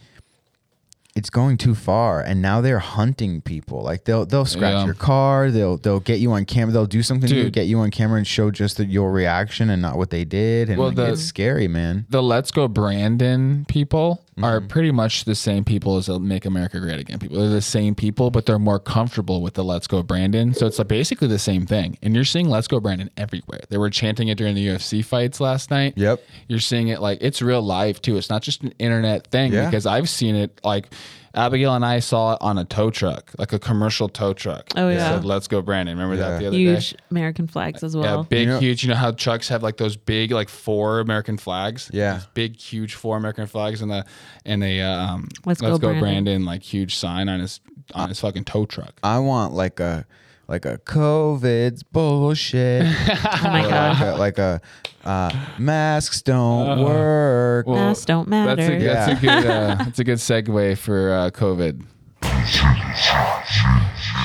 it's 1.19 1.29
going 1.29 1.57
too 1.57 1.75
far 1.75 2.21
and 2.21 2.41
now 2.41 2.61
they're 2.61 2.79
hunting 2.79 3.41
people. 3.41 3.81
Like 3.83 4.05
they'll 4.05 4.25
they'll 4.25 4.45
scratch 4.45 4.73
Yeah. 4.73 4.85
your 4.85 4.93
car 4.95 5.51
they'll 5.51 5.77
they'll 5.77 5.99
get 5.99 6.19
you 6.19 6.31
on 6.31 6.45
camera 6.45 6.71
they'll 6.73 6.85
do 6.99 7.03
something 7.03 7.29
to 7.29 7.49
get 7.51 7.67
you 7.67 7.77
on 7.79 7.91
camera 7.91 8.17
and 8.17 8.25
show 8.25 8.49
just 8.51 8.77
the, 8.77 8.85
your 8.85 9.11
reaction 9.11 9.69
and 9.69 9.81
not 9.81 9.97
what 9.97 10.09
they 10.09 10.23
did 10.23 10.69
and 10.69 10.77
Well, 10.79 10.87
like, 10.87 10.95
the- 10.95 11.11
it's 11.13 11.21
scary 11.23 11.67
man. 11.67 12.05
the 12.09 12.23
Let's 12.23 12.51
Go 12.51 12.67
Brandon 12.67 13.65
people 13.67 14.23
Mm-hmm. 14.39 14.45
are 14.45 14.61
pretty 14.61 14.91
much 14.91 15.25
the 15.25 15.35
same 15.35 15.63
people 15.65 15.97
as 15.97 16.05
the 16.07 16.19
Make 16.19 16.45
America 16.45 16.79
Great 16.79 16.99
Again 16.99 17.19
people. 17.19 17.37
They're 17.39 17.49
the 17.49 17.61
same 17.61 17.93
people, 17.95 18.31
but 18.31 18.45
they're 18.45 18.57
more 18.59 18.79
comfortable 18.79 19.41
with 19.41 19.53
the 19.53 19.63
Let's 19.63 19.85
Go 19.87 20.01
Brandon. 20.01 20.53
So 20.53 20.65
it's 20.65 20.79
like 20.79 20.87
basically 20.87 21.27
the 21.27 21.39
same 21.39 21.65
thing. 21.65 21.97
And 22.01 22.15
you're 22.15 22.23
seeing 22.23 22.49
Let's 22.49 22.67
Go 22.67 22.79
Brandon 22.79 23.09
everywhere. 23.17 23.61
They 23.69 23.77
were 23.77 23.89
chanting 23.89 24.29
it 24.29 24.37
during 24.37 24.55
the 24.55 24.65
UFC 24.67 25.03
fights 25.03 25.39
last 25.39 25.71
night. 25.71 25.93
Yep. 25.97 26.23
You're 26.47 26.59
seeing 26.59 26.87
it 26.87 27.01
like 27.01 27.19
it's 27.21 27.41
real 27.41 27.61
live 27.61 28.01
too. 28.01 28.17
It's 28.17 28.29
not 28.29 28.41
just 28.41 28.63
an 28.63 28.73
internet 28.79 29.27
thing 29.27 29.51
Yeah. 29.53 29.65
because 29.65 29.85
I've 29.85 30.09
seen 30.09 30.35
it 30.35 30.59
like 30.63 30.87
Abigail 31.35 31.75
and 31.75 31.85
I 31.85 31.99
saw 31.99 32.33
it 32.33 32.39
on 32.41 32.57
a 32.57 32.65
tow 32.65 32.89
truck, 32.89 33.31
like 33.37 33.53
a 33.53 33.59
commercial 33.59 34.09
tow 34.09 34.33
truck. 34.33 34.69
Oh, 34.75 34.87
It 34.89 34.95
yeah. 34.95 35.09
said, 35.15 35.25
Let's 35.25 35.47
Go 35.47 35.61
Brandon. 35.61 35.95
Remember 35.97 36.15
Yeah. 36.21 36.29
that 36.31 36.39
the 36.39 36.47
other 36.47 36.57
day? 36.57 36.63
Huge 36.63 36.89
day? 36.91 36.97
American 37.11 37.47
flags 37.47 37.83
as 37.83 37.95
well. 37.95 38.05
Yeah, 38.05 38.13
well. 38.15 38.23
big, 38.23 38.39
You 38.41 38.45
know- 38.53 38.59
huge. 38.59 38.83
You 38.83 38.89
know 38.89 38.95
how 38.95 39.11
trucks 39.11 39.47
have 39.49 39.61
like 39.63 39.77
those 39.77 39.95
big, 39.95 40.31
like 40.31 40.49
four 40.49 40.99
American 40.99 41.37
flags. 41.37 41.89
Yeah. 41.93 42.15
These 42.15 42.27
big, 42.33 42.55
huge 42.59 42.95
four 42.95 43.17
American 43.17 43.45
flags 43.47 43.81
and 43.81 43.91
the 43.91 44.05
and 44.45 44.63
a 44.63 44.81
um, 44.81 45.27
Let's 45.45 45.61
Go 45.61 45.77
Brandon. 45.77 45.99
Brandon 46.01 46.45
like 46.45 46.63
huge 46.63 46.95
sign 46.95 47.29
on 47.29 47.39
his 47.39 47.59
on 47.93 48.09
his 48.09 48.19
fucking 48.19 48.43
tow 48.43 48.65
truck. 48.65 48.93
i 49.01 49.17
want 49.17 49.53
like 49.53 49.79
a 49.79 50.05
like 50.49 50.65
a 50.65 50.79
covid's 50.79 51.83
bullshit 51.83 52.83
oh 53.07 53.39
my 53.43 53.61
god. 53.61 53.99
like 53.99 54.01
a, 54.01 54.19
like 54.19 54.37
a 54.39 54.61
uh, 55.05 55.31
masks 55.57 56.21
don't 56.21 56.83
work 56.83 57.65
Well, 57.67 57.77
Masks 57.77 58.03
don't 58.03 58.27
matter. 58.27 58.55
That's 58.55 58.69
a, 58.69 58.83
that's 58.83 59.11
a 59.11 59.25
good 59.25 59.45
uh, 59.45 59.75
that's 59.85 59.99
a 59.99 60.03
good 60.03 60.17
segue 60.17 60.77
for 60.77 61.13
uh, 61.13 61.29
COVID. 61.31 61.85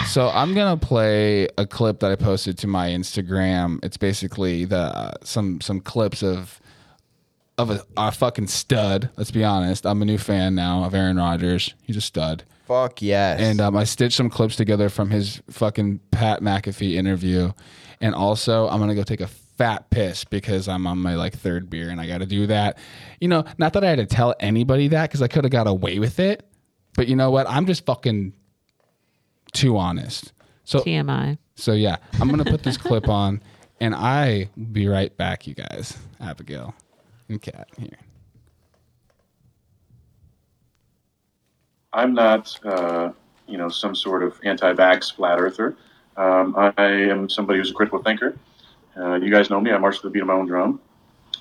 So 0.08 0.28
I'm 0.30 0.54
gonna 0.54 0.76
play 0.76 1.48
a 1.58 1.66
clip 1.66 2.00
that 2.00 2.10
I 2.10 2.16
posted 2.16 2.58
to 2.58 2.66
my 2.66 2.88
Instagram. 2.88 3.78
It's 3.84 3.96
basically 3.96 4.64
the 4.64 4.76
uh, 4.78 5.12
some 5.22 5.60
some 5.60 5.80
clips 5.80 6.22
of 6.22 6.60
of 7.56 7.70
a, 7.70 7.84
a 7.96 8.10
fucking 8.10 8.48
stud. 8.48 9.10
Let's 9.16 9.30
be 9.30 9.44
honest. 9.44 9.86
I'm 9.86 10.02
a 10.02 10.04
new 10.04 10.18
fan 10.18 10.54
now 10.54 10.84
of 10.84 10.94
Aaron 10.94 11.16
Rodgers. 11.16 11.74
He's 11.82 11.96
a 11.96 12.00
stud. 12.00 12.42
Fuck 12.66 13.02
yes 13.02 13.40
And 13.40 13.60
um, 13.60 13.76
I 13.76 13.84
stitched 13.84 14.16
some 14.16 14.30
clips 14.30 14.56
together 14.56 14.88
from 14.88 15.10
his 15.10 15.42
fucking 15.50 16.00
Pat 16.10 16.40
McAfee 16.40 16.94
interview. 16.94 17.52
And 18.00 18.14
also, 18.14 18.68
I'm 18.68 18.80
gonna 18.80 18.94
go 18.94 19.02
take 19.02 19.20
a 19.20 19.28
fat 19.56 19.88
piss 19.90 20.24
because 20.24 20.68
I'm 20.68 20.86
on 20.86 20.98
my 20.98 21.14
like 21.14 21.34
third 21.34 21.70
beer 21.70 21.90
and 21.90 22.00
I 22.00 22.06
got 22.06 22.18
to 22.18 22.26
do 22.26 22.46
that. 22.48 22.78
You 23.20 23.28
know, 23.28 23.44
not 23.58 23.72
that 23.74 23.84
I 23.84 23.88
had 23.88 23.98
to 23.98 24.06
tell 24.06 24.34
anybody 24.40 24.88
that 24.88 25.08
because 25.08 25.22
I 25.22 25.28
could 25.28 25.44
have 25.44 25.52
got 25.52 25.66
away 25.66 25.98
with 25.98 26.18
it. 26.18 26.44
But 26.94 27.08
you 27.08 27.16
know 27.16 27.30
what? 27.30 27.48
I'm 27.48 27.66
just 27.66 27.84
fucking 27.86 28.32
too 29.52 29.76
honest. 29.76 30.32
So 30.64 30.80
TMI. 30.80 31.38
so 31.56 31.72
yeah, 31.72 31.96
I'm 32.20 32.28
gonna 32.28 32.44
put 32.44 32.62
this 32.62 32.76
clip 32.76 33.08
on, 33.08 33.42
and 33.80 33.94
I 33.94 34.48
will 34.56 34.64
be 34.66 34.88
right 34.88 35.14
back, 35.16 35.46
you 35.46 35.54
guys. 35.54 35.98
Abigail 36.20 36.74
and 37.28 37.40
Kat 37.40 37.68
here. 37.78 37.90
I'm 41.94 42.12
not, 42.12 42.58
uh, 42.64 43.12
you 43.46 43.56
know, 43.56 43.68
some 43.68 43.94
sort 43.94 44.22
of 44.22 44.38
anti-vax 44.42 45.14
flat 45.14 45.40
earther. 45.40 45.76
Um, 46.16 46.54
I 46.56 46.72
am 46.78 47.28
somebody 47.28 47.60
who's 47.60 47.70
a 47.70 47.74
critical 47.74 48.02
thinker. 48.02 48.36
Uh, 48.96 49.14
you 49.14 49.30
guys 49.30 49.48
know 49.48 49.60
me. 49.60 49.70
I 49.70 49.78
march 49.78 50.00
to 50.00 50.02
the 50.02 50.10
beat 50.10 50.20
of 50.20 50.26
my 50.26 50.34
own 50.34 50.46
drum. 50.46 50.80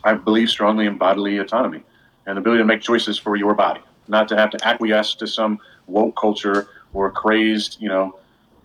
I 0.04 0.14
believe 0.14 0.50
strongly 0.50 0.86
in 0.86 0.98
bodily 0.98 1.40
autonomy 1.40 1.84
and 2.26 2.38
the 2.38 2.42
ability 2.42 2.62
to 2.62 2.66
make 2.66 2.82
choices 2.82 3.18
for 3.18 3.36
your 3.36 3.54
body, 3.54 3.82
not 4.08 4.28
to 4.30 4.38
have 4.38 4.52
to 4.52 4.68
acquiesce 4.68 5.16
to 5.16 5.28
some 5.28 5.60
woke 5.88 6.16
culture 6.16 6.68
or 6.94 7.12
crazed, 7.12 7.82
you 7.82 7.90
know, 7.90 8.16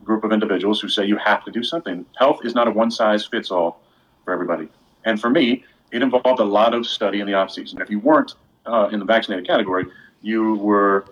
group 0.04 0.24
of 0.24 0.32
individuals 0.32 0.80
who 0.80 0.88
say 0.88 1.06
you 1.06 1.16
have 1.16 1.44
to 1.44 1.50
do 1.50 1.62
something. 1.62 2.04
Health 2.18 2.40
is 2.44 2.54
not 2.54 2.68
a 2.68 2.70
one 2.70 2.90
size 2.90 3.26
fits 3.26 3.50
all 3.50 3.80
for 4.24 4.32
everybody. 4.32 4.68
And 5.04 5.20
for 5.20 5.30
me, 5.30 5.64
it 5.90 6.02
involved 6.02 6.40
a 6.40 6.44
lot 6.44 6.74
of 6.74 6.86
study 6.86 7.20
in 7.20 7.26
the 7.26 7.34
off 7.34 7.50
season. 7.50 7.80
If 7.80 7.90
you 7.90 7.98
weren't 7.98 8.34
uh, 8.66 8.88
in 8.92 8.98
the 8.98 9.04
vaccinated 9.04 9.46
category, 9.46 9.86
you 10.22 10.54
were 10.54 11.06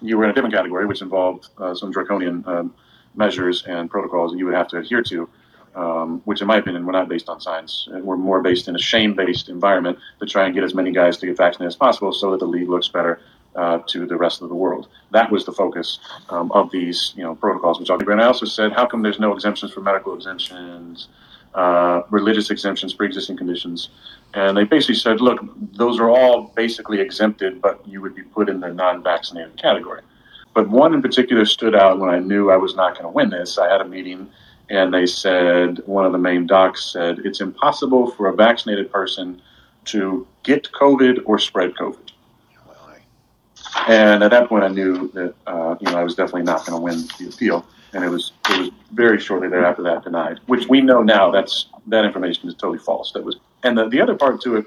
you 0.00 0.18
were 0.18 0.24
in 0.24 0.30
a 0.30 0.34
different 0.34 0.54
category, 0.54 0.86
which 0.86 1.02
involved 1.02 1.48
uh, 1.58 1.74
some 1.74 1.90
draconian 1.90 2.44
um, 2.46 2.74
measures 3.14 3.64
and 3.66 3.90
protocols 3.90 4.32
that 4.32 4.38
you 4.38 4.44
would 4.44 4.54
have 4.54 4.68
to 4.68 4.78
adhere 4.78 5.02
to, 5.02 5.28
um, 5.74 6.20
which, 6.24 6.40
in 6.40 6.46
my 6.46 6.58
opinion, 6.58 6.84
were 6.86 6.92
not 6.92 7.08
based 7.08 7.28
on 7.28 7.40
science. 7.40 7.88
Were 7.90 8.16
more 8.16 8.42
based 8.42 8.68
in 8.68 8.74
a 8.74 8.78
shame-based 8.78 9.48
environment 9.48 9.98
to 10.20 10.26
try 10.26 10.44
and 10.44 10.54
get 10.54 10.64
as 10.64 10.74
many 10.74 10.92
guys 10.92 11.16
to 11.18 11.26
get 11.26 11.36
vaccinated 11.36 11.68
as 11.68 11.76
possible, 11.76 12.12
so 12.12 12.30
that 12.32 12.40
the 12.40 12.46
league 12.46 12.68
looks 12.68 12.88
better 12.88 13.20
uh, 13.56 13.78
to 13.86 14.06
the 14.06 14.16
rest 14.16 14.42
of 14.42 14.48
the 14.48 14.54
world. 14.54 14.88
That 15.10 15.30
was 15.30 15.44
the 15.44 15.52
focus 15.52 15.98
um, 16.28 16.50
of 16.52 16.70
these, 16.70 17.12
you 17.16 17.22
know, 17.22 17.34
protocols. 17.34 17.78
Which 17.78 17.90
and 17.90 18.20
I 18.20 18.26
also 18.26 18.46
said, 18.46 18.72
how 18.72 18.86
come 18.86 19.02
there's 19.02 19.20
no 19.20 19.32
exemptions 19.32 19.72
for 19.72 19.80
medical 19.80 20.14
exemptions? 20.14 21.08
Uh, 21.54 22.02
religious 22.10 22.50
exemptions, 22.50 22.92
pre-existing 22.94 23.36
conditions, 23.36 23.90
and 24.34 24.56
they 24.56 24.64
basically 24.64 24.96
said, 24.96 25.20
look, 25.20 25.40
those 25.72 26.00
are 26.00 26.10
all 26.10 26.52
basically 26.56 27.00
exempted, 27.00 27.62
but 27.62 27.86
you 27.86 28.00
would 28.00 28.14
be 28.14 28.22
put 28.22 28.48
in 28.48 28.60
the 28.60 28.72
non-vaccinated 28.72 29.56
category. 29.56 30.02
But 30.54 30.68
one 30.68 30.94
in 30.94 31.02
particular 31.02 31.44
stood 31.44 31.74
out 31.74 31.98
when 31.98 32.10
I 32.10 32.18
knew 32.18 32.50
I 32.50 32.56
was 32.56 32.74
not 32.76 32.94
going 32.94 33.04
to 33.04 33.10
win 33.10 33.30
this. 33.30 33.58
I 33.58 33.70
had 33.70 33.80
a 33.80 33.84
meeting, 33.84 34.28
and 34.70 34.92
they 34.92 35.06
said 35.06 35.80
one 35.86 36.06
of 36.06 36.12
the 36.12 36.18
main 36.18 36.46
docs 36.46 36.92
said 36.92 37.20
it's 37.24 37.40
impossible 37.40 38.10
for 38.12 38.28
a 38.28 38.34
vaccinated 38.34 38.90
person 38.90 39.40
to 39.86 40.26
get 40.42 40.70
COVID 40.72 41.22
or 41.26 41.38
spread 41.38 41.74
COVID. 41.74 42.10
And 43.88 44.22
at 44.22 44.30
that 44.30 44.48
point, 44.48 44.64
I 44.64 44.68
knew 44.68 45.08
that 45.08 45.34
uh, 45.46 45.76
you 45.80 45.90
know 45.90 45.98
I 45.98 46.04
was 46.04 46.14
definitely 46.14 46.42
not 46.42 46.64
going 46.64 46.78
to 46.78 46.82
win 46.82 47.06
the 47.18 47.32
appeal, 47.34 47.66
and 47.94 48.04
it 48.04 48.08
was 48.08 48.32
it 48.50 48.58
was 48.60 48.70
very 48.92 49.20
shortly 49.20 49.48
thereafter 49.48 49.82
that 49.82 50.04
denied. 50.04 50.40
Which 50.46 50.68
we 50.68 50.80
know 50.80 51.02
now 51.02 51.30
that's 51.30 51.66
that 51.86 52.04
information 52.04 52.48
is 52.48 52.54
totally 52.54 52.78
false. 52.78 53.12
That 53.12 53.24
was, 53.24 53.36
and 53.62 53.76
the, 53.78 53.88
the 53.88 54.00
other 54.00 54.14
part 54.14 54.40
to 54.42 54.56
it 54.56 54.66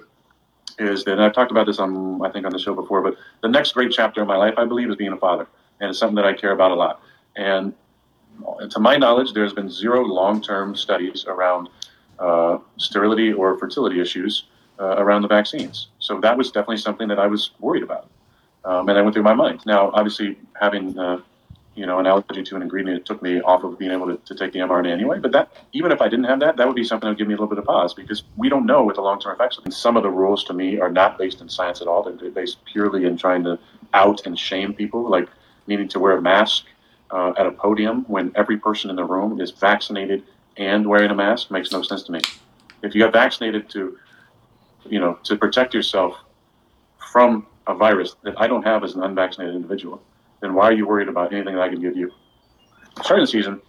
is 0.80 1.04
that 1.06 1.20
I've 1.20 1.34
talked 1.34 1.52
about 1.52 1.66
this 1.66 1.80
on 1.80 2.24
I 2.26 2.30
think 2.32 2.46
on 2.46 2.52
the 2.52 2.60
show 2.60 2.74
before, 2.74 3.02
but 3.02 3.16
the 3.42 3.50
next 3.50 3.74
great 3.74 3.92
chapter 3.92 4.22
of 4.22 4.28
my 4.28 4.38
life, 4.38 4.54
I 4.58 4.66
believe, 4.66 4.90
is 4.90 4.96
being 4.96 5.14
a 5.14 5.18
father, 5.18 5.48
and 5.80 5.90
it's 5.90 6.00
something 6.00 6.16
that 6.16 6.26
I 6.26 6.34
care 6.34 6.52
about 6.52 6.72
a 6.72 6.76
lot. 6.76 7.02
And 7.36 7.74
to 8.70 8.80
my 8.80 8.98
knowledge, 8.98 9.34
there's 9.34 9.54
been 9.54 9.70
zero 9.70 10.02
long-term 10.04 10.76
studies 10.76 11.26
around 11.28 11.70
uh, 12.20 12.60
sterility 12.78 13.34
or 13.34 13.58
fertility 13.58 14.00
issues 14.00 14.46
uh, 14.80 14.96
around 14.98 15.24
the 15.24 15.28
vaccines. 15.28 15.88
So 16.00 16.20
that 16.22 16.38
was 16.38 16.52
definitely 16.52 16.78
something 16.78 17.08
that 17.08 17.20
I 17.20 17.28
was 17.28 17.52
worried 17.60 17.84
about, 17.84 18.10
um, 18.66 18.88
and 18.88 18.98
that 18.98 19.04
went 19.04 19.14
through 19.16 19.24
my 19.24 19.34
mind. 19.34 19.62
Now, 19.66 19.92
obviously, 19.94 20.38
having 20.60 20.98
uh, 20.98 21.22
you 21.78 21.86
know 21.86 22.00
an 22.00 22.08
allergy 22.08 22.42
to 22.42 22.56
an 22.56 22.64
ingredient, 22.64 23.00
it 23.00 23.06
took 23.06 23.22
me 23.22 23.40
off 23.42 23.64
of 23.64 23.78
being 23.78 23.92
able 23.92 24.08
to, 24.08 24.18
to 24.26 24.34
take 24.34 24.52
the 24.52 24.60
mRNA 24.60 24.92
anyway. 24.92 25.20
But 25.20 25.32
that 25.34 25.52
even 25.74 25.92
if 25.92 26.02
I 26.02 26.10
didn't 26.10 26.26
have 26.26 26.40
that, 26.40 26.58
that 26.58 26.66
would 26.66 26.76
be 26.76 26.84
something 26.84 27.06
that 27.06 27.12
would 27.12 27.20
give 27.20 27.28
me 27.28 27.36
a 27.36 27.38
little 27.38 27.48
bit 27.48 27.60
of 27.60 27.66
pause 27.66 27.94
because 27.94 28.24
we 28.36 28.50
don't 28.50 28.66
know 28.66 28.84
what 28.84 28.96
the 28.96 29.02
long-term 29.02 29.36
effects. 29.36 29.60
Are. 29.60 29.62
And 29.64 29.74
some 29.74 29.96
of 29.96 30.02
the 30.02 30.10
rules 30.10 30.44
to 30.46 30.54
me 30.54 30.80
are 30.80 30.90
not 30.90 31.20
based 31.20 31.40
in 31.40 31.48
science 31.48 31.80
at 31.80 31.88
all. 31.88 32.02
They're 32.02 32.32
based 32.32 32.66
purely 32.66 33.06
in 33.06 33.16
trying 33.16 33.44
to 33.44 33.60
out 33.94 34.26
and 34.26 34.38
shame 34.38 34.74
people, 34.74 35.08
like 35.08 35.30
needing 35.68 35.88
to 35.90 36.00
wear 36.00 36.18
a 36.18 36.22
mask 36.22 36.66
uh, 37.12 37.34
at 37.38 37.46
a 37.46 37.52
podium 37.52 38.06
when 38.08 38.32
every 38.34 38.58
person 38.58 38.90
in 38.90 38.96
the 38.96 39.06
room 39.06 39.40
is 39.40 39.52
vaccinated 39.52 40.24
and 40.58 40.88
wearing 40.88 41.12
a 41.12 41.16
mask 41.16 41.52
makes 41.52 41.72
no 41.72 41.84
sense 41.84 42.02
to 42.04 42.12
me. 42.12 42.22
If 42.82 42.96
you 42.96 43.04
got 43.04 43.14
vaccinated 43.14 43.70
to, 43.70 43.98
you 44.86 45.00
know, 45.00 45.20
to 45.24 45.36
protect 45.36 45.76
yourself 45.76 46.16
from 47.12 47.46
a 47.68 47.76
virus 47.76 48.16
that 48.24 48.40
I 48.40 48.48
don't 48.48 48.64
have 48.64 48.84
as 48.84 48.96
an 48.96 49.04
unvaccinated 49.04 49.56
individual, 49.56 50.02
then 50.42 50.54
why 50.54 50.66
are 50.66 50.74
you 50.74 50.88
worried 50.88 51.08
about 51.08 51.34
anything 51.34 51.56
that 51.56 51.62
I 51.62 51.70
can 51.70 51.82
give 51.82 51.96
you? 51.96 52.12
Starting 53.02 53.24
the 53.24 53.32
season, 53.32 53.62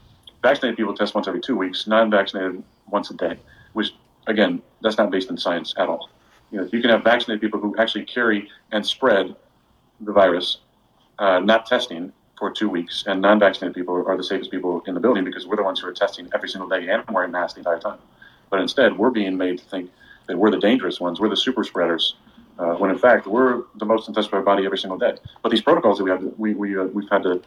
vaccinated 0.42 0.76
people 0.76 0.94
test 0.94 1.14
once 1.14 1.28
every 1.28 1.40
two 1.40 1.56
weeks, 1.56 1.86
non-vaccinated 1.86 2.62
once 2.88 3.10
a 3.10 3.14
day, 3.14 3.38
which 3.72 3.92
again, 4.26 4.62
that's 4.82 4.98
not 4.98 5.10
based 5.10 5.30
in 5.30 5.36
science 5.36 5.74
at 5.76 5.88
all. 5.88 6.10
You 6.50 6.60
know, 6.60 6.68
you 6.72 6.80
can 6.80 6.90
have 6.90 7.04
vaccinated 7.04 7.40
people 7.40 7.60
who 7.60 7.76
actually 7.78 8.04
carry 8.04 8.48
and 8.72 8.86
spread 8.86 9.34
the 10.00 10.12
virus, 10.12 10.58
uh, 11.18 11.40
not 11.40 11.66
testing 11.66 12.12
for 12.38 12.50
two 12.50 12.68
weeks, 12.68 13.04
and 13.06 13.20
non-vaccinated 13.20 13.74
people 13.74 14.04
are 14.06 14.16
the 14.16 14.24
safest 14.24 14.50
people 14.50 14.82
in 14.86 14.94
the 14.94 15.00
building 15.00 15.24
because 15.24 15.46
we're 15.46 15.56
the 15.56 15.62
ones 15.62 15.80
who 15.80 15.88
are 15.88 15.92
testing 15.92 16.28
every 16.34 16.48
single 16.48 16.68
day 16.68 16.88
and 16.88 17.02
wearing 17.10 17.32
masks 17.32 17.54
the 17.54 17.60
entire 17.60 17.80
time. 17.80 17.98
But 18.50 18.60
instead, 18.60 18.96
we're 18.96 19.10
being 19.10 19.36
made 19.36 19.58
to 19.58 19.64
think 19.64 19.90
that 20.26 20.38
we're 20.38 20.50
the 20.50 20.58
dangerous 20.58 21.00
ones, 21.00 21.20
we're 21.20 21.28
the 21.28 21.36
super 21.36 21.64
spreaders, 21.64 22.14
uh, 22.58 22.74
when 22.74 22.90
in 22.90 22.98
fact 22.98 23.26
we're 23.26 23.62
the 23.76 23.84
most 23.84 24.08
in 24.08 24.14
touch 24.14 24.26
with 24.26 24.34
our 24.34 24.42
body 24.42 24.64
every 24.64 24.78
single 24.78 24.98
day. 24.98 25.14
But 25.42 25.50
these 25.50 25.62
protocols 25.62 25.98
that 25.98 26.04
we 26.04 26.10
have, 26.10 26.22
we, 26.36 26.54
we 26.54 26.78
uh, 26.78 26.84
we've 26.84 27.08
had 27.10 27.22
to 27.24 27.42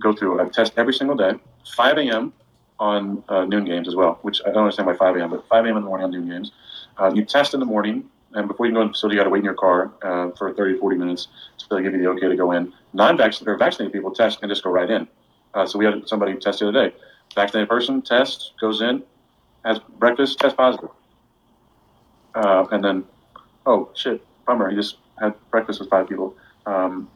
go 0.00 0.12
through 0.12 0.40
a 0.40 0.48
test 0.50 0.72
every 0.76 0.92
single 0.92 1.16
day, 1.16 1.32
5 1.74 1.98
a.m. 1.98 2.32
on 2.78 3.24
uh, 3.28 3.44
noon 3.44 3.64
games 3.64 3.88
as 3.88 3.94
well, 3.94 4.18
which 4.22 4.40
I 4.44 4.50
don't 4.50 4.64
understand 4.64 4.86
why 4.86 4.96
5 4.96 5.16
a.m. 5.16 5.30
But 5.30 5.48
5 5.48 5.64
a.m. 5.64 5.76
in 5.76 5.82
the 5.82 5.88
morning 5.88 6.04
on 6.04 6.10
noon 6.10 6.28
games, 6.28 6.52
uh, 6.98 7.10
you 7.14 7.24
test 7.24 7.54
in 7.54 7.60
the 7.60 7.66
morning 7.66 8.08
and 8.34 8.48
before 8.48 8.66
you 8.66 8.72
can 8.72 8.76
go 8.76 8.82
in 8.82 8.88
the 8.88 8.92
facility, 8.92 9.16
you 9.16 9.20
got 9.20 9.24
to 9.24 9.30
wait 9.30 9.38
in 9.38 9.44
your 9.44 9.54
car 9.54 9.92
uh, 10.02 10.30
for 10.36 10.52
30, 10.52 10.78
40 10.78 10.96
minutes 10.96 11.28
they 11.70 11.82
give 11.82 11.92
you 11.94 12.02
the 12.02 12.08
okay 12.08 12.28
to 12.28 12.36
go 12.36 12.52
in. 12.52 12.72
Non-vaccinated 12.92 13.48
or 13.48 13.56
vaccinated 13.56 13.92
people 13.92 14.12
test 14.12 14.38
and 14.42 14.50
just 14.50 14.62
go 14.62 14.70
right 14.70 14.88
in. 14.88 15.08
Uh, 15.54 15.66
so 15.66 15.78
we 15.78 15.84
had 15.84 16.06
somebody 16.06 16.34
test 16.36 16.60
the 16.60 16.68
other 16.68 16.90
day. 16.90 16.96
Vaccinated 17.34 17.68
person 17.68 18.02
tests, 18.02 18.52
goes 18.60 18.80
in, 18.80 19.02
has 19.64 19.80
breakfast, 19.98 20.38
test 20.38 20.56
positive, 20.56 20.90
uh, 22.34 22.66
and 22.70 22.84
then, 22.84 23.04
oh 23.64 23.90
shit, 23.94 24.24
bummer. 24.46 24.70
He 24.70 24.76
just 24.76 24.96
had 25.20 25.34
breakfast 25.50 25.80
with 25.80 25.90
five 25.90 26.08
people. 26.08 26.36
Um, 26.66 27.10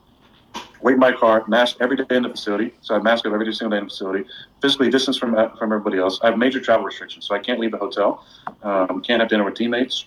wait 0.82 0.94
in 0.94 0.98
my 0.98 1.12
car, 1.12 1.44
mask 1.48 1.76
every 1.80 1.96
day 1.96 2.04
in 2.10 2.22
the 2.22 2.28
facility. 2.28 2.74
So 2.80 2.94
I 2.94 2.98
mask 2.98 3.26
up 3.26 3.32
every 3.32 3.52
single 3.52 3.70
day 3.70 3.78
in 3.78 3.84
the 3.84 3.90
facility. 3.90 4.24
Physically 4.60 4.90
distance 4.90 5.16
from 5.16 5.34
uh, 5.34 5.48
from 5.56 5.72
everybody 5.72 5.98
else. 5.98 6.20
I 6.22 6.30
have 6.30 6.38
major 6.38 6.60
travel 6.60 6.84
restrictions, 6.84 7.26
so 7.26 7.34
I 7.34 7.38
can't 7.38 7.60
leave 7.60 7.72
the 7.72 7.78
hotel. 7.78 8.24
Um, 8.62 9.00
can't 9.02 9.20
have 9.20 9.28
dinner 9.28 9.44
with 9.44 9.54
teammates. 9.54 10.06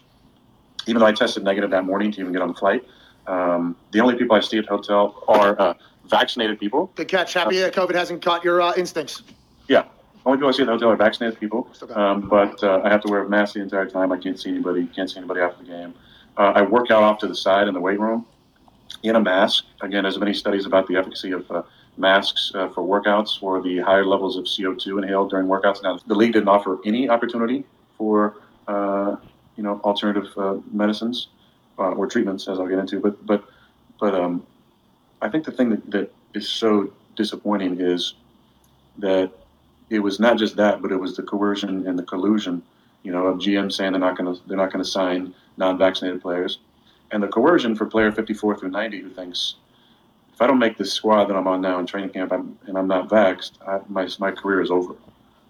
Even 0.86 1.00
though 1.00 1.06
I 1.06 1.14
tested 1.14 1.44
negative 1.44 1.72
that 1.72 1.86
morning 1.86 2.12
to 2.12 2.20
even 2.20 2.34
get 2.34 2.42
on 2.42 2.50
the 2.50 2.54
flight. 2.54 2.84
Um, 3.26 3.78
the 3.92 4.02
only 4.02 4.16
people 4.16 4.36
I 4.36 4.42
see 4.42 4.58
at 4.58 4.66
the 4.66 4.72
hotel 4.72 5.24
are 5.30 5.60
uh, 5.60 5.74
vaccinated 6.08 6.60
people. 6.60 6.92
Good 6.96 7.08
catch. 7.08 7.34
Happy 7.34 7.64
uh, 7.64 7.70
COVID 7.70 7.96
hasn't 7.96 8.22
caught 8.22 8.44
your 8.44 8.62
uh, 8.62 8.74
instincts. 8.76 9.24
Yeah. 9.70 9.86
Only 10.26 10.40
people 10.40 10.50
I 10.50 10.52
see 10.52 10.64
at 10.64 10.66
the 10.66 10.74
hotel 10.74 10.90
are 10.90 10.98
vaccinated 10.98 11.40
people. 11.40 11.70
Still 11.72 11.88
got 11.88 11.98
it. 11.98 12.02
Um, 12.02 12.30
but 12.30 12.62
uh, 12.64 12.82
I 12.84 12.90
have 12.90 13.02
to 13.04 13.10
wear 13.10 13.24
a 13.24 13.30
mask 13.30 13.54
the 13.54 13.62
entire 13.62 13.90
time. 13.90 14.12
I 14.12 14.18
can't 14.18 14.38
see 14.38 14.50
anybody. 14.50 14.86
Can't 14.88 15.10
see 15.10 15.18
anybody 15.18 15.40
after 15.40 15.64
the 15.64 15.70
game. 15.70 15.94
Uh, 16.38 16.54
I 16.56 16.62
work 16.64 16.92
out 16.92 17.04
off 17.04 17.20
to 17.20 17.28
the 17.28 17.36
side 17.36 17.68
in 17.68 17.74
the 17.74 17.80
weight 17.80 18.00
room 18.00 18.26
in 19.04 19.16
a 19.16 19.20
mask. 19.20 19.66
Again, 19.82 20.04
there's 20.04 20.18
many 20.18 20.34
studies 20.34 20.66
about 20.66 20.88
the 20.88 20.96
efficacy 20.96 21.32
of 21.32 21.50
uh, 21.52 21.64
masks 21.98 22.52
uh, 22.56 22.70
for 22.70 22.82
workouts 22.84 23.40
for 23.40 23.62
the 23.62 23.80
higher 23.80 24.06
levels 24.06 24.36
of 24.38 24.46
CO2 24.46 25.04
inhaled 25.04 25.30
during 25.30 25.48
workouts. 25.48 25.84
Now, 25.84 26.00
the 26.08 26.16
league 26.16 26.34
didn't 26.34 26.50
offer 26.50 26.80
any 26.86 27.10
opportunity 27.10 27.64
for 27.98 28.36
uh, 28.68 29.16
you 29.56 29.64
know 29.64 29.80
alternative 29.84 30.28
uh, 30.38 30.56
medicines 30.72 31.28
uh, 31.78 31.92
or 31.92 32.08
treatments, 32.08 32.48
as 32.48 32.60
I'll 32.60 32.68
get 32.68 32.80
into. 32.80 33.00
But 33.00 33.26
but 33.26 33.44
but 34.00 34.16
um, 34.16 34.46
I 35.22 35.30
think 35.30 35.46
the 35.46 35.52
thing 35.52 35.70
that, 35.70 35.92
that 35.92 36.14
is 36.34 36.50
so 36.50 36.92
disappointing 37.16 37.80
is 37.80 38.16
that 38.98 39.32
it 39.90 40.00
was 40.00 40.20
not 40.20 40.38
just 40.38 40.56
that, 40.56 40.82
but 40.82 40.92
it 40.92 40.98
was 40.98 41.16
the 41.16 41.24
coercion 41.24 41.88
and 41.88 41.98
the 41.98 42.04
collusion. 42.04 42.64
You 43.04 43.12
know, 43.12 43.28
of 43.28 43.40
GM 43.40 43.72
saying 43.72 43.92
they're 43.92 44.00
not 44.00 44.18
going 44.18 44.34
to 44.34 44.42
they're 44.48 44.58
not 44.58 44.72
going 44.72 44.84
to 44.84 44.90
sign 44.90 45.34
non-vaccinated 45.58 46.22
players, 46.22 46.60
and 47.12 47.22
the 47.22 47.28
coercion 47.28 47.76
for 47.76 47.86
player 47.86 48.12
54 48.12 48.58
through 48.58 48.72
90 48.72 49.02
who 49.02 49.10
thinks 49.10 49.56
if 50.34 50.42
I 50.42 50.48
don't 50.48 50.60
make 50.60 50.78
this 50.78 50.92
squad 50.92 51.26
that 51.26 51.36
I'm 51.36 51.48
on 51.48 51.62
now 51.62 51.80
in 51.80 51.86
training 51.86 52.10
camp 52.10 52.32
I'm, 52.32 52.58
and 52.66 52.78
I'm 52.78 52.88
not 52.88 53.08
vaxxed, 53.08 53.54
I, 53.68 53.80
my 53.88 54.08
my 54.20 54.32
career 54.32 54.62
is 54.62 54.72
over. 54.72 54.96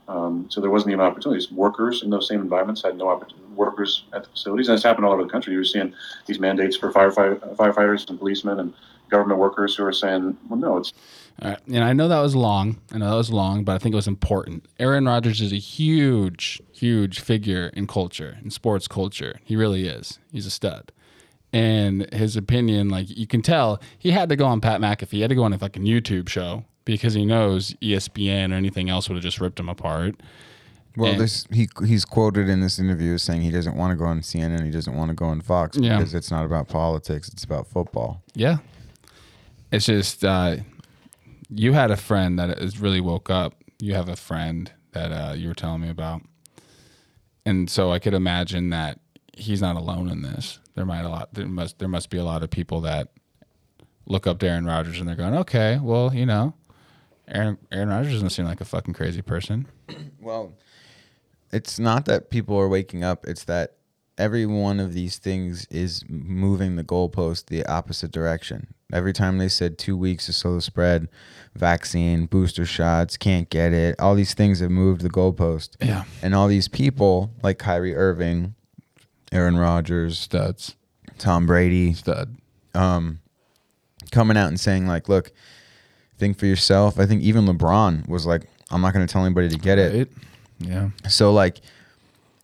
Um, 0.09 0.47
so 0.49 0.59
there 0.59 0.69
wasn't 0.69 0.91
even 0.91 1.05
opportunities. 1.05 1.49
Workers 1.49 2.03
in 2.03 2.09
those 2.09 2.27
same 2.27 2.41
environments 2.41 2.83
had 2.83 2.97
no 2.97 3.07
opportunity. 3.07 3.47
Workers 3.55 4.03
at 4.11 4.23
the 4.23 4.29
facilities, 4.29 4.67
and 4.67 4.75
it's 4.75 4.83
happened 4.83 5.05
all 5.05 5.13
over 5.13 5.23
the 5.23 5.29
country. 5.29 5.53
You're 5.53 5.63
seeing 5.63 5.93
these 6.25 6.39
mandates 6.39 6.75
for 6.75 6.91
firefight, 6.91 7.39
firefighters 7.55 8.09
and 8.09 8.19
policemen 8.19 8.59
and 8.59 8.73
government 9.09 9.39
workers 9.39 9.75
who 9.75 9.85
are 9.85 9.93
saying, 9.93 10.37
"Well, 10.49 10.59
no, 10.59 10.77
it's 10.77 10.91
And 11.39 11.83
I 11.83 11.91
know 11.93 12.07
that 12.07 12.19
was 12.21 12.35
long. 12.35 12.79
I 12.93 12.97
know 12.99 13.09
that 13.09 13.15
was 13.17 13.31
long, 13.31 13.63
but 13.65 13.73
I 13.75 13.77
think 13.77 13.93
it 13.93 13.97
was 13.97 14.07
important. 14.07 14.65
Aaron 14.79 15.05
Rodgers 15.05 15.41
is 15.41 15.51
a 15.51 15.57
huge, 15.57 16.61
huge 16.71 17.19
figure 17.19 17.67
in 17.73 17.85
culture, 17.87 18.37
in 18.43 18.49
sports 18.49 18.87
culture. 18.87 19.39
He 19.43 19.55
really 19.55 19.87
is. 19.87 20.19
He's 20.31 20.45
a 20.45 20.51
stud. 20.51 20.91
And 21.51 22.11
his 22.13 22.35
opinion, 22.37 22.89
like 22.89 23.15
you 23.15 23.27
can 23.27 23.41
tell, 23.41 23.81
he 23.97 24.11
had 24.11 24.29
to 24.29 24.35
go 24.35 24.45
on 24.45 24.61
Pat 24.61 24.79
McAfee. 24.79 25.09
He 25.11 25.21
had 25.21 25.29
to 25.29 25.35
go 25.35 25.43
on 25.43 25.53
a 25.53 25.57
fucking 25.57 25.83
YouTube 25.83 26.29
show 26.29 26.63
because 26.85 27.13
he 27.13 27.25
knows 27.25 27.73
ESPN 27.81 28.51
or 28.51 28.55
anything 28.55 28.89
else 28.89 29.07
would 29.09 29.15
have 29.15 29.23
just 29.23 29.39
ripped 29.41 29.59
him 29.59 29.69
apart. 29.69 30.15
Well, 30.95 31.11
And- 31.11 31.19
this 31.21 31.45
he 31.51 31.67
he's 31.85 32.05
quoted 32.05 32.47
in 32.49 32.61
this 32.61 32.77
interview 32.79 33.15
as 33.15 33.23
saying 33.23 33.41
he 33.41 33.51
doesn't 33.51 33.75
want 33.75 33.91
to 33.91 33.95
go 33.97 34.05
on 34.05 34.21
CNN, 34.21 34.63
he 34.63 34.71
doesn't 34.71 34.95
want 34.95 35.09
to 35.09 35.15
go 35.15 35.25
on 35.25 35.41
Fox 35.41 35.77
Yeah. 35.77 35.97
because 35.97 36.13
it's 36.13 36.29
not 36.31 36.45
about 36.45 36.67
politics, 36.69 37.27
it's 37.29 37.43
about 37.43 37.67
football. 37.67 38.21
Yeah. 38.35 38.57
It's 39.71 39.85
just 39.87 40.23
uh, 40.23 40.57
you 41.55 41.73
had 41.73 41.91
a 41.91 41.97
friend 41.97 42.37
that 42.39 42.57
is 42.59 42.79
really 42.79 43.01
woke 43.01 43.29
up. 43.29 43.63
You 43.79 43.93
have 43.93 44.09
a 44.09 44.15
friend 44.15 44.71
that 44.91 45.11
uh, 45.11 45.33
you 45.33 45.47
were 45.47 45.53
telling 45.53 45.81
me 45.81 45.89
about, 45.89 46.21
and 47.45 47.69
so 47.69 47.91
I 47.91 47.99
could 47.99 48.13
imagine 48.13 48.69
that 48.69 48.99
he's 49.35 49.61
not 49.61 49.75
alone 49.75 50.09
in 50.09 50.21
this. 50.21 50.59
There 50.75 50.85
might 50.85 51.01
a 51.01 51.09
lot. 51.09 51.33
There 51.33 51.47
must 51.47 51.79
there 51.79 51.87
must 51.87 52.09
be 52.09 52.17
a 52.17 52.23
lot 52.23 52.43
of 52.43 52.49
people 52.49 52.81
that 52.81 53.09
look 54.05 54.27
up 54.27 54.39
to 54.39 54.47
Aaron 54.47 54.65
Rodgers 54.65 54.99
and 54.99 55.07
they're 55.07 55.15
going, 55.15 55.35
okay, 55.35 55.79
well, 55.81 56.13
you 56.13 56.25
know, 56.25 56.53
Aaron 57.27 57.57
Aaron 57.71 57.89
Rodgers 57.89 58.13
doesn't 58.13 58.29
seem 58.29 58.45
like 58.45 58.61
a 58.61 58.65
fucking 58.65 58.93
crazy 58.93 59.21
person. 59.21 59.67
Well, 60.19 60.53
it's 61.51 61.77
not 61.77 62.05
that 62.05 62.29
people 62.29 62.57
are 62.57 62.67
waking 62.67 63.03
up, 63.03 63.25
it's 63.27 63.43
that 63.45 63.75
every 64.17 64.45
one 64.45 64.79
of 64.79 64.93
these 64.93 65.17
things 65.17 65.65
is 65.67 66.03
moving 66.07 66.75
the 66.75 66.83
goalpost 66.83 67.47
the 67.47 67.65
opposite 67.65 68.11
direction. 68.11 68.67
Every 68.91 69.13
time 69.13 69.39
they 69.39 69.49
said 69.49 69.77
two 69.77 69.97
weeks 69.97 70.27
to 70.27 70.33
slow 70.33 70.55
the 70.55 70.61
spread, 70.61 71.07
vaccine, 71.55 72.27
booster 72.27 72.65
shots, 72.65 73.17
can't 73.17 73.49
get 73.49 73.73
it, 73.73 73.99
all 73.99 74.13
these 74.13 74.35
things 74.35 74.59
have 74.59 74.69
moved 74.69 75.01
the 75.01 75.09
goalpost. 75.09 75.71
Yeah. 75.81 76.03
And 76.21 76.35
all 76.35 76.47
these 76.47 76.67
people 76.67 77.31
like 77.41 77.57
Kyrie 77.57 77.95
Irving, 77.95 78.53
Aaron 79.31 79.57
Rodgers, 79.57 80.19
Studs, 80.19 80.75
Tom 81.17 81.47
Brady, 81.47 81.93
stud. 81.93 82.35
um, 82.75 83.19
coming 84.11 84.37
out 84.37 84.47
and 84.49 84.59
saying 84.59 84.85
like, 84.85 85.09
"Look, 85.09 85.31
think 86.19 86.37
for 86.37 86.45
yourself." 86.45 86.99
I 86.99 87.07
think 87.07 87.23
even 87.23 87.45
LeBron 87.45 88.07
was 88.07 88.27
like, 88.27 88.43
"I'm 88.69 88.81
not 88.81 88.93
going 88.93 89.05
to 89.05 89.11
tell 89.11 89.25
anybody 89.25 89.49
to 89.49 89.57
get 89.57 89.79
it." 89.79 89.93
Right? 89.93 90.07
Yeah. 90.59 90.89
So 91.09 91.33
like 91.33 91.61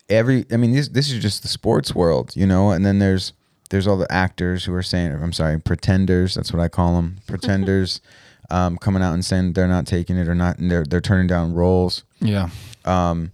every, 0.09 0.45
I 0.51 0.57
mean, 0.57 0.73
this 0.73 0.89
this 0.89 1.11
is 1.11 1.21
just 1.21 1.41
the 1.41 1.47
sports 1.47 1.93
world, 1.93 2.35
you 2.35 2.45
know. 2.45 2.71
And 2.71 2.85
then 2.85 2.99
there's 2.99 3.33
there's 3.69 3.87
all 3.87 3.97
the 3.97 4.11
actors 4.11 4.65
who 4.65 4.73
are 4.73 4.83
saying, 4.83 5.11
I'm 5.11 5.33
sorry, 5.33 5.59
pretenders. 5.59 6.35
That's 6.35 6.51
what 6.51 6.61
I 6.61 6.67
call 6.67 6.95
them, 6.95 7.17
pretenders, 7.27 8.01
um, 8.49 8.77
coming 8.77 9.03
out 9.03 9.13
and 9.13 9.23
saying 9.23 9.53
they're 9.53 9.67
not 9.67 9.85
taking 9.85 10.17
it 10.17 10.27
or 10.27 10.35
not, 10.35 10.57
and 10.59 10.69
they're 10.69 10.83
they're 10.83 11.01
turning 11.01 11.27
down 11.27 11.53
roles. 11.53 12.03
Yeah. 12.19 12.49
Um, 12.85 13.31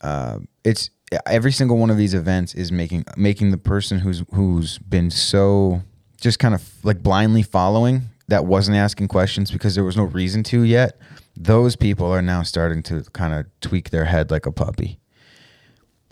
uh, 0.00 0.38
it's 0.64 0.90
every 1.26 1.52
single 1.52 1.76
one 1.76 1.90
of 1.90 1.96
these 1.96 2.14
events 2.14 2.54
is 2.54 2.70
making 2.70 3.04
making 3.16 3.50
the 3.50 3.58
person 3.58 3.98
who's 3.98 4.22
who's 4.34 4.78
been 4.78 5.10
so 5.10 5.82
just 6.20 6.38
kind 6.38 6.54
of 6.54 6.62
like 6.84 7.02
blindly 7.02 7.42
following 7.42 8.02
that 8.28 8.46
wasn't 8.46 8.76
asking 8.76 9.08
questions 9.08 9.50
because 9.50 9.74
there 9.74 9.84
was 9.84 9.96
no 9.96 10.04
reason 10.04 10.42
to 10.44 10.62
yet. 10.62 10.98
Those 11.36 11.76
people 11.76 12.06
are 12.06 12.22
now 12.22 12.42
starting 12.42 12.82
to 12.84 13.02
kind 13.12 13.34
of 13.34 13.46
tweak 13.60 13.90
their 13.90 14.04
head 14.04 14.30
like 14.30 14.46
a 14.46 14.52
puppy. 14.52 15.00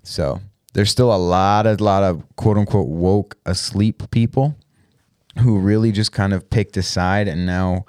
So 0.02 0.40
there's 0.74 0.90
still 0.90 1.14
a 1.14 1.18
lot 1.18 1.66
of 1.66 1.80
lot 1.80 2.02
of 2.02 2.24
quote 2.36 2.56
unquote 2.56 2.88
woke 2.88 3.36
asleep 3.46 4.02
people 4.10 4.56
who 5.38 5.58
really 5.58 5.92
just 5.92 6.12
kind 6.12 6.32
of 6.32 6.50
picked 6.50 6.76
a 6.76 6.82
side 6.82 7.28
and 7.28 7.46
now 7.46 7.84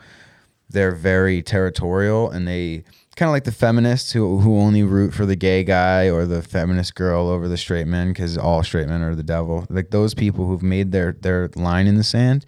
they're 0.69 0.93
very 0.95 1.41
territorial 1.41 2.29
and 2.29 2.47
they 2.47 2.83
kind 3.19 3.27
of 3.27 3.33
like 3.33 3.43
the 3.43 3.51
feminists 3.51 4.13
who 4.13 4.39
who 4.39 4.57
only 4.57 4.81
root 4.81 5.13
for 5.13 5.25
the 5.25 5.35
gay 5.35 5.63
guy 5.63 6.09
or 6.09 6.25
the 6.25 6.41
feminist 6.41 6.95
girl 6.95 7.27
over 7.27 7.49
the 7.49 7.57
straight 7.57 7.85
men 7.85 8.09
because 8.09 8.37
all 8.37 8.63
straight 8.63 8.87
men 8.87 9.01
are 9.01 9.13
the 9.13 9.23
devil. 9.23 9.65
Like 9.69 9.91
those 9.91 10.13
people 10.13 10.47
who've 10.47 10.63
made 10.63 10.93
their 10.93 11.11
their 11.11 11.49
line 11.55 11.85
in 11.85 11.95
the 11.95 12.03
sand, 12.03 12.45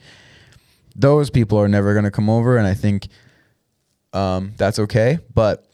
those 0.95 1.29
people 1.29 1.59
are 1.59 1.67
never 1.67 1.93
going 1.93 2.05
to 2.05 2.11
come 2.11 2.29
over, 2.29 2.57
and 2.57 2.65
I 2.65 2.73
think 2.73 3.09
um, 4.13 4.53
that's 4.55 4.79
okay. 4.79 5.19
But 5.33 5.65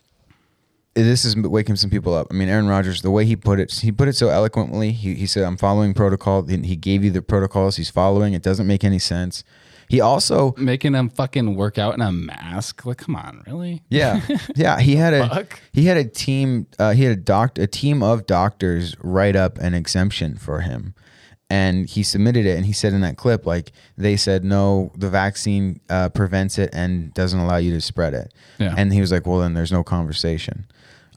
this 1.03 1.25
is 1.25 1.35
waking 1.35 1.75
some 1.75 1.89
people 1.89 2.13
up. 2.13 2.27
I 2.31 2.33
mean, 2.33 2.49
Aaron 2.49 2.67
Rodgers, 2.67 3.01
the 3.01 3.11
way 3.11 3.25
he 3.25 3.35
put 3.35 3.59
it, 3.59 3.71
he 3.71 3.91
put 3.91 4.07
it 4.07 4.15
so 4.15 4.29
eloquently. 4.29 4.91
He, 4.91 5.13
he 5.15 5.25
said, 5.27 5.43
"I'm 5.43 5.57
following 5.57 5.93
protocol." 5.93 6.43
He 6.45 6.75
gave 6.75 7.03
you 7.03 7.11
the 7.11 7.21
protocols 7.21 7.75
he's 7.77 7.89
following. 7.89 8.33
It 8.33 8.41
doesn't 8.41 8.67
make 8.67 8.83
any 8.83 8.99
sense. 8.99 9.43
He 9.89 10.01
also 10.01 10.53
Making 10.57 10.95
him 10.95 11.09
fucking 11.09 11.55
work 11.55 11.77
out 11.77 11.93
in 11.93 12.01
a 12.01 12.11
mask. 12.11 12.85
Like, 12.85 12.97
come 12.97 13.15
on, 13.15 13.43
really? 13.47 13.83
Yeah, 13.89 14.19
yeah. 14.55 14.79
He 14.79 14.97
had 14.97 15.13
a 15.13 15.29
Fuck. 15.29 15.61
he 15.71 15.85
had 15.85 15.95
a 15.95 16.03
team. 16.03 16.67
Uh, 16.77 16.91
he 16.91 17.03
had 17.03 17.13
a 17.13 17.21
doc 17.21 17.57
a 17.57 17.67
team 17.67 18.03
of 18.03 18.25
doctors 18.25 18.97
write 19.01 19.37
up 19.37 19.57
an 19.59 19.73
exemption 19.73 20.35
for 20.35 20.59
him, 20.61 20.93
and 21.49 21.87
he 21.87 22.03
submitted 22.03 22.45
it. 22.45 22.57
And 22.57 22.65
he 22.65 22.73
said 22.73 22.93
in 22.93 23.01
that 23.01 23.17
clip, 23.17 23.45
like 23.45 23.71
they 23.97 24.17
said, 24.17 24.43
no, 24.43 24.91
the 24.95 25.09
vaccine 25.09 25.79
uh, 25.89 26.09
prevents 26.09 26.57
it 26.57 26.69
and 26.73 27.13
doesn't 27.13 27.39
allow 27.39 27.57
you 27.57 27.71
to 27.73 27.81
spread 27.81 28.13
it. 28.13 28.33
Yeah. 28.57 28.73
And 28.77 28.91
he 28.91 29.01
was 29.01 29.11
like, 29.11 29.25
well, 29.25 29.39
then 29.39 29.53
there's 29.53 29.71
no 29.71 29.83
conversation, 29.83 30.65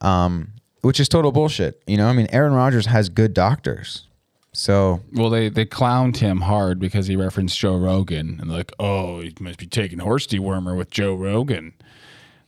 um, 0.01 0.53
which 0.83 1.01
is 1.01 1.09
total 1.09 1.33
bullshit. 1.33 1.83
You 1.87 1.97
know, 1.97 2.07
I 2.07 2.13
mean, 2.13 2.29
Aaron 2.31 2.53
Rodgers 2.53 2.87
has 2.87 3.09
good 3.09 3.35
doctors, 3.35 4.07
so 4.53 5.01
Well, 5.13 5.31
they 5.31 5.49
they 5.49 5.67
clowned 5.67 6.19
him 6.19 6.43
hard 6.43 6.79
because 6.79 7.07
he 7.07 7.17
referenced 7.17 7.59
Joe 7.59 7.77
Rogan 7.77 8.39
and 8.41 8.51
like, 8.51 8.73
oh, 8.79 9.21
he 9.21 9.35
must 9.41 9.59
be 9.59 9.67
taking 9.67 9.99
horse 9.99 10.27
dewormer 10.27 10.77
with 10.77 10.91
Joe 10.91 11.15
Rogan. 11.15 11.73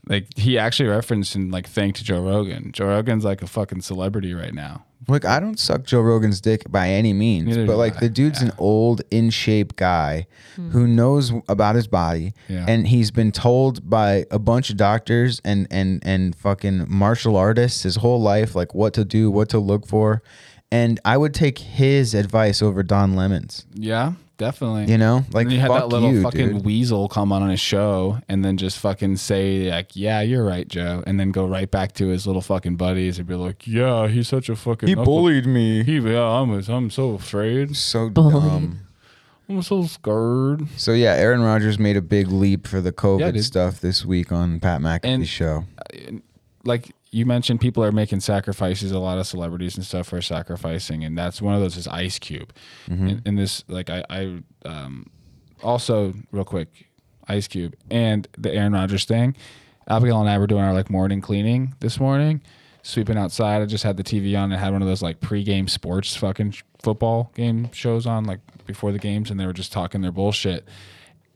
Like 0.09 0.27
he 0.37 0.59
actually 0.59 0.89
referenced 0.89 1.35
and 1.35 1.53
like 1.53 1.69
thanked 1.69 2.03
Joe 2.03 2.23
Rogan. 2.23 2.73
Joe 2.73 2.87
Rogan's 2.87 3.25
like 3.25 3.43
a 3.43 3.47
fucking 3.47 3.83
celebrity 3.83 4.35
right 4.35 4.53
now. 4.55 4.85
Like 5.09 5.25
I 5.25 5.41
don't 5.41 5.59
suck 5.59 5.85
Joe 5.85 6.01
Rogan's 6.01 6.41
dick 6.41 6.71
by 6.71 6.89
any 6.89 7.13
means, 7.13 7.49
Neither 7.49 7.67
but 7.67 7.77
like 7.77 7.97
I. 7.97 8.01
the 8.01 8.09
dude's 8.09 8.41
an 8.41 8.53
old, 8.59 9.03
in 9.11 9.31
shape 9.31 9.75
guy 9.77 10.27
hmm. 10.57 10.71
who 10.71 10.87
knows 10.87 11.33
about 11.49 11.75
his 11.75 11.87
body, 11.89 12.35
Yeah. 12.49 12.67
and 12.69 12.87
he's 12.87 13.11
been 13.11 13.33
told 13.33 13.89
by 13.89 14.27
a 14.31 14.39
bunch 14.39 14.71
of 14.71 14.77
doctors 14.77 15.41
and 15.45 15.67
and 15.71 16.01
and 16.05 16.37
fucking 16.37 16.87
martial 16.89 17.37
artists 17.37 17.83
his 17.83 17.97
whole 17.97 18.21
life, 18.21 18.55
like 18.55 18.75
what 18.75 18.95
to 18.95 19.05
do, 19.05 19.31
what 19.31 19.49
to 19.51 19.59
look 19.59 19.87
for, 19.87 20.23
and 20.71 21.01
I 21.05 21.17
would 21.17 21.35
take 21.35 21.59
his 21.59 22.15
advice 22.15 22.63
over 22.63 22.83
Don 22.85 23.17
Lemon's. 23.17 23.67
Yeah, 23.75 24.13
definitely. 24.47 24.91
You 24.93 24.99
know, 24.99 25.25
like 25.33 25.45
and 25.45 25.53
you 25.53 25.61
had 25.61 25.69
fuck 25.69 25.81
that 25.83 25.89
little 25.89 26.13
you, 26.13 26.23
fucking 26.23 26.53
dude. 26.55 26.65
weasel 26.65 27.09
come 27.09 27.33
on 27.33 27.43
on 27.43 27.51
his 27.51 27.61
show 27.61 28.19
and 28.29 28.45
then 28.45 28.57
just 28.57 28.79
fucking 28.79 29.17
say 29.17 29.71
like, 29.71 29.95
"Yeah, 29.97 30.21
you're 30.21 30.45
right, 30.45 30.67
Joe," 30.67 31.03
and 31.07 31.19
then 31.21 31.31
go 31.31 31.47
right 31.47 31.71
back 31.71 31.93
to 31.95 32.09
his 32.09 32.27
little 32.27 32.43
fucking 32.43 32.77
buddies 32.77 33.19
and 33.19 33.27
be 33.29 33.35
like, 33.35 33.67
"Yeah, 33.67 34.09
he's 34.09 34.29
such 34.29 34.49
a 34.49 34.57
fucking 34.57 34.89
He 34.89 34.95
knuckle- 34.95 35.05
bullied 35.21 35.47
me. 35.47 35.85
He 35.85 35.99
yeah, 35.99 36.23
I'm 36.41 36.51
I'm 36.69 36.91
so 36.91 37.15
afraid. 37.15 37.77
So 37.77 38.09
Bullied. 38.11 38.43
dumb. 38.43 38.81
I'm 39.49 39.63
so 39.63 39.85
scared." 39.85 40.67
So 40.77 40.93
yeah, 40.93 41.15
Aaron 41.15 41.43
Rodgers 41.43 41.79
made 41.79 41.97
a 41.97 42.03
big 42.03 42.29
leap 42.29 42.67
for 42.67 42.81
the 42.81 42.93
COVID 42.93 43.35
dude. 43.35 43.45
stuff 43.45 43.81
this 43.81 44.05
week 44.05 44.33
on 44.33 44.61
Pat 44.61 44.81
McAfee's 44.81 45.01
And- 45.05 45.29
show. 45.29 45.65
Like 46.65 46.93
you 47.11 47.27
mentioned 47.27 47.61
people 47.61 47.85
are 47.85 47.93
making 47.93 48.21
sacrifices 48.21 48.91
a 48.93 48.99
lot 48.99 49.19
of 49.19 49.27
celebrities 49.27 49.77
and 49.77 49.85
stuff 49.85 50.13
are 50.13 50.23
sacrificing 50.23 51.05
and 51.05 51.17
that's 51.17 51.43
one 51.43 51.55
of 51.55 51.61
those 51.61 51.77
is 51.77 51.87
ice 51.89 52.19
cube. 52.19 52.53
And, 53.09 53.23
and 53.27 53.39
this 53.39 53.65
like 53.69 53.91
i 53.91 54.05
i 54.11 54.43
um 54.65 55.07
also 55.63 56.15
real 56.31 56.45
quick 56.45 56.89
ice 57.29 57.47
cube 57.49 57.75
and 57.91 58.27
the 58.39 58.53
aaron 58.53 58.73
Rodgers 58.73 59.05
thing. 59.05 59.37
Abigail 59.89 60.21
and 60.21 60.31
i 60.31 60.39
were 60.39 60.47
doing 60.47 60.63
our 60.63 60.73
like 60.73 60.91
morning 60.91 61.21
cleaning 61.21 61.75
this 61.81 61.99
morning 62.01 62.41
sweeping 62.85 63.17
outside. 63.17 63.63
I 63.63 63.67
just 63.67 63.85
had 63.85 63.97
the 63.97 64.03
tv 64.05 64.37
on 64.39 64.51
and 64.51 64.61
had 64.61 64.73
one 64.73 64.83
of 64.83 64.89
those 64.89 65.03
like 65.03 65.21
pre-game 65.21 65.69
sports 65.69 66.17
fucking 66.17 66.55
football 66.83 67.31
game 67.35 67.71
shows 67.73 68.07
on 68.07 68.25
like 68.25 68.41
before 68.67 68.91
the 68.93 68.99
games 68.99 69.31
and 69.31 69.39
they 69.39 69.47
were 69.47 69.53
just 69.53 69.73
talking 69.73 70.01
their 70.01 70.13
bullshit 70.13 70.67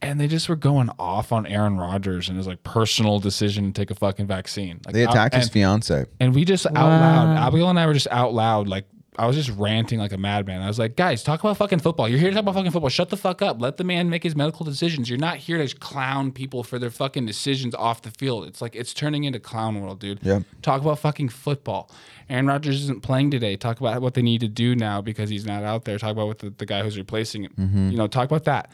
and 0.01 0.19
they 0.19 0.27
just 0.27 0.47
were 0.49 0.55
going 0.55 0.89
off 0.99 1.31
on 1.31 1.45
Aaron 1.47 1.77
Rodgers 1.77 2.29
and 2.29 2.37
his 2.37 2.47
like 2.47 2.63
personal 2.63 3.19
decision 3.19 3.71
to 3.73 3.81
take 3.81 3.91
a 3.91 3.95
fucking 3.95 4.27
vaccine. 4.27 4.79
Like, 4.85 4.93
They 4.93 5.03
attacked 5.03 5.33
out- 5.35 5.39
his 5.39 5.47
and- 5.47 5.53
fiance. 5.53 6.05
and 6.19 6.35
we 6.35 6.45
just 6.45 6.65
out 6.67 6.75
loud, 6.75 7.37
Abigail 7.37 7.69
and 7.69 7.79
I 7.79 7.85
were 7.87 7.93
just 7.93 8.07
out 8.11 8.33
loud, 8.33 8.67
like 8.67 8.85
I 9.19 9.25
was 9.25 9.35
just 9.35 9.49
ranting 9.57 9.97
like 9.97 10.11
a 10.11 10.17
madman. 10.17 10.61
I 10.61 10.67
was 10.67 10.77
like, 10.77 10.95
guys, 10.95 11.23
talk 11.23 11.39
about 11.39 11.57
fucking 11.57 11.79
football. 11.79 12.07
You're 12.07 12.19
here 12.19 12.29
to 12.29 12.35
talk 12.35 12.43
about 12.43 12.53
fucking 12.53 12.69
football. 12.69 12.89
Shut 12.91 13.09
the 13.09 13.17
fuck 13.17 13.41
up. 13.41 13.59
Let 13.59 13.77
the 13.77 13.83
man 13.83 14.11
make 14.11 14.21
his 14.21 14.35
medical 14.35 14.63
decisions. 14.63 15.09
You're 15.09 15.17
not 15.17 15.37
here 15.37 15.57
to 15.65 15.75
clown 15.77 16.31
people 16.31 16.61
for 16.61 16.77
their 16.77 16.91
fucking 16.91 17.25
decisions 17.25 17.73
off 17.73 18.03
the 18.03 18.11
field. 18.11 18.45
It's 18.45 18.61
like 18.61 18.75
it's 18.75 18.93
turning 18.93 19.23
into 19.23 19.39
clown 19.39 19.81
world, 19.81 19.99
dude. 19.99 20.19
Yeah. 20.21 20.41
Talk 20.61 20.81
about 20.81 20.99
fucking 20.99 21.29
football. 21.29 21.89
Aaron 22.29 22.45
Rodgers 22.45 22.83
isn't 22.83 23.01
playing 23.01 23.31
today. 23.31 23.55
Talk 23.55 23.79
about 23.79 24.03
what 24.03 24.13
they 24.13 24.21
need 24.21 24.41
to 24.41 24.47
do 24.47 24.75
now 24.75 25.01
because 25.01 25.31
he's 25.31 25.47
not 25.47 25.63
out 25.63 25.85
there. 25.85 25.97
Talk 25.97 26.11
about 26.11 26.27
what 26.27 26.37
the, 26.37 26.51
the 26.51 26.67
guy 26.67 26.83
who's 26.83 26.95
replacing 26.97 27.45
him. 27.45 27.53
Mm-hmm. 27.57 27.89
You 27.89 27.97
know, 27.97 28.05
talk 28.05 28.25
about 28.29 28.43
that. 28.43 28.69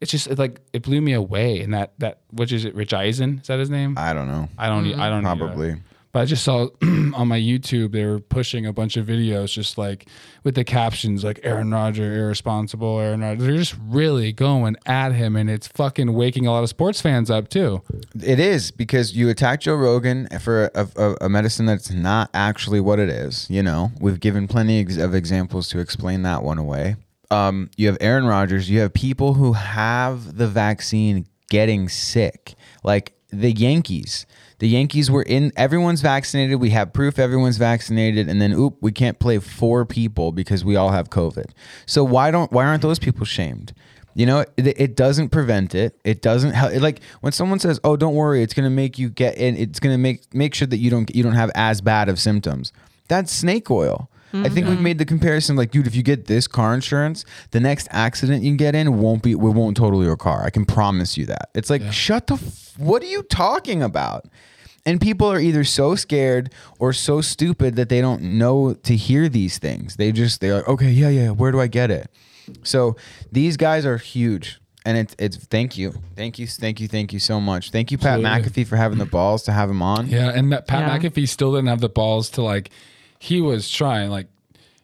It's 0.00 0.10
just 0.10 0.28
it, 0.28 0.38
like 0.38 0.60
it 0.72 0.82
blew 0.82 1.00
me 1.00 1.12
away. 1.12 1.60
And 1.60 1.74
that 1.74 1.92
that 1.98 2.20
which 2.30 2.52
is 2.52 2.64
it? 2.64 2.74
Rich 2.74 2.92
Eisen 2.92 3.38
is 3.40 3.48
that 3.48 3.58
his 3.58 3.70
name? 3.70 3.94
I 3.96 4.12
don't 4.12 4.28
know. 4.28 4.48
I 4.56 4.68
don't. 4.68 4.86
e- 4.86 4.92
mm-hmm. 4.92 5.00
I 5.00 5.08
don't. 5.08 5.22
Probably. 5.22 5.76
But 6.12 6.20
I 6.20 6.24
just 6.24 6.42
saw 6.42 6.68
on 6.82 7.28
my 7.28 7.38
YouTube 7.38 7.92
they 7.92 8.04
were 8.04 8.18
pushing 8.18 8.64
a 8.64 8.72
bunch 8.72 8.96
of 8.96 9.06
videos 9.06 9.52
just 9.52 9.76
like 9.76 10.08
with 10.42 10.54
the 10.54 10.64
captions 10.64 11.22
like 11.22 11.38
Aaron 11.42 11.70
Rodgers 11.70 12.16
irresponsible, 12.16 12.98
Aaron 12.98 13.20
Rodgers. 13.20 13.46
They're 13.46 13.56
just 13.56 13.76
really 13.86 14.32
going 14.32 14.76
at 14.86 15.12
him, 15.12 15.36
and 15.36 15.50
it's 15.50 15.68
fucking 15.68 16.14
waking 16.14 16.46
a 16.46 16.52
lot 16.52 16.62
of 16.62 16.70
sports 16.70 17.00
fans 17.00 17.30
up 17.30 17.48
too. 17.48 17.82
It 18.14 18.40
is 18.40 18.70
because 18.70 19.14
you 19.14 19.28
attack 19.28 19.60
Joe 19.60 19.74
Rogan 19.74 20.28
for 20.40 20.70
a, 20.74 20.88
a, 20.96 21.16
a 21.22 21.28
medicine 21.28 21.66
that's 21.66 21.90
not 21.90 22.30
actually 22.32 22.80
what 22.80 22.98
it 22.98 23.10
is. 23.10 23.48
You 23.50 23.62
know, 23.62 23.92
we've 24.00 24.18
given 24.18 24.48
plenty 24.48 24.80
of 25.00 25.14
examples 25.14 25.68
to 25.68 25.78
explain 25.78 26.22
that 26.22 26.42
one 26.42 26.58
away. 26.58 26.96
Um, 27.30 27.70
you 27.76 27.86
have 27.88 27.98
Aaron 28.00 28.26
Rodgers. 28.26 28.70
You 28.70 28.80
have 28.80 28.94
people 28.94 29.34
who 29.34 29.52
have 29.52 30.36
the 30.36 30.48
vaccine 30.48 31.26
getting 31.50 31.88
sick, 31.88 32.54
like 32.82 33.12
the 33.30 33.52
Yankees. 33.52 34.26
The 34.58 34.68
Yankees 34.68 35.10
were 35.10 35.22
in. 35.22 35.52
Everyone's 35.56 36.00
vaccinated. 36.00 36.60
We 36.60 36.70
have 36.70 36.92
proof 36.92 37.18
everyone's 37.18 37.58
vaccinated, 37.58 38.28
and 38.28 38.40
then 38.40 38.52
oop, 38.52 38.78
we 38.80 38.92
can't 38.92 39.18
play 39.18 39.38
four 39.38 39.84
people 39.84 40.32
because 40.32 40.64
we 40.64 40.74
all 40.74 40.90
have 40.90 41.10
COVID. 41.10 41.50
So 41.86 42.02
why 42.02 42.30
don't 42.30 42.50
why 42.50 42.64
aren't 42.66 42.82
those 42.82 42.98
people 42.98 43.24
shamed? 43.24 43.72
You 44.14 44.26
know, 44.26 44.40
it, 44.56 44.80
it 44.80 44.96
doesn't 44.96 45.28
prevent 45.28 45.76
it. 45.76 46.00
It 46.02 46.22
doesn't 46.22 46.50
help. 46.52 46.74
Like 46.80 47.02
when 47.20 47.32
someone 47.32 47.60
says, 47.60 47.78
"Oh, 47.84 47.96
don't 47.96 48.14
worry, 48.14 48.42
it's 48.42 48.54
going 48.54 48.64
to 48.64 48.74
make 48.74 48.98
you 48.98 49.10
get 49.10 49.36
in. 49.36 49.56
It's 49.56 49.78
going 49.78 49.94
to 49.94 49.98
make 49.98 50.34
make 50.34 50.54
sure 50.54 50.66
that 50.66 50.78
you 50.78 50.90
don't 50.90 51.14
you 51.14 51.22
don't 51.22 51.34
have 51.34 51.52
as 51.54 51.80
bad 51.80 52.08
of 52.08 52.18
symptoms." 52.18 52.72
That's 53.06 53.30
snake 53.32 53.70
oil. 53.70 54.10
I 54.32 54.48
think 54.50 54.66
we've 54.66 54.74
mm-hmm. 54.74 54.82
made 54.82 54.98
the 54.98 55.06
comparison 55.06 55.56
like, 55.56 55.70
dude, 55.70 55.86
if 55.86 55.94
you 55.94 56.02
get 56.02 56.26
this 56.26 56.46
car 56.46 56.74
insurance, 56.74 57.24
the 57.52 57.60
next 57.60 57.88
accident 57.90 58.42
you 58.42 58.56
get 58.56 58.74
in 58.74 58.98
won't 58.98 59.22
be, 59.22 59.32
it 59.32 59.36
won't 59.36 59.76
total 59.76 60.04
your 60.04 60.16
car. 60.16 60.44
I 60.44 60.50
can 60.50 60.66
promise 60.66 61.16
you 61.16 61.24
that. 61.26 61.48
It's 61.54 61.70
like, 61.70 61.82
shut 61.92 62.26
the, 62.26 62.34
f- 62.34 62.74
what 62.76 63.02
are 63.02 63.06
you 63.06 63.22
talking 63.22 63.82
about? 63.82 64.26
And 64.84 65.00
people 65.00 65.26
are 65.32 65.40
either 65.40 65.64
so 65.64 65.94
scared 65.94 66.52
or 66.78 66.92
so 66.92 67.20
stupid 67.22 67.76
that 67.76 67.88
they 67.88 68.00
don't 68.02 68.22
know 68.22 68.74
to 68.74 68.96
hear 68.96 69.28
these 69.30 69.58
things. 69.58 69.96
They 69.96 70.12
just, 70.12 70.40
they're 70.40 70.56
like, 70.56 70.68
okay, 70.68 70.90
yeah, 70.90 71.08
yeah, 71.08 71.30
where 71.30 71.50
do 71.50 71.60
I 71.60 71.66
get 71.66 71.90
it? 71.90 72.10
So 72.62 72.96
these 73.32 73.56
guys 73.56 73.86
are 73.86 73.96
huge. 73.96 74.60
And 74.84 74.96
it's, 74.96 75.14
it's, 75.18 75.36
thank 75.36 75.76
you. 75.76 75.94
Thank 76.16 76.38
you. 76.38 76.46
Thank 76.46 76.80
you. 76.80 76.88
Thank 76.88 77.12
you 77.12 77.18
so 77.18 77.40
much. 77.40 77.70
Thank 77.70 77.90
you, 77.90 77.98
Pat 77.98 78.24
Absolutely. 78.24 78.64
McAfee, 78.64 78.68
for 78.68 78.76
having 78.76 78.98
the 78.98 79.06
balls 79.06 79.42
to 79.44 79.52
have 79.52 79.68
him 79.68 79.82
on. 79.82 80.06
Yeah, 80.06 80.30
and 80.30 80.50
Pat 80.50 80.68
Yeah. 80.68 80.98
McAfee 80.98 81.28
still 81.28 81.52
didn't 81.52 81.68
have 81.68 81.80
the 81.80 81.88
balls 81.88 82.30
to 82.30 82.42
like. 82.42 82.70
He 83.18 83.40
was 83.40 83.70
trying 83.70 84.10
like. 84.10 84.28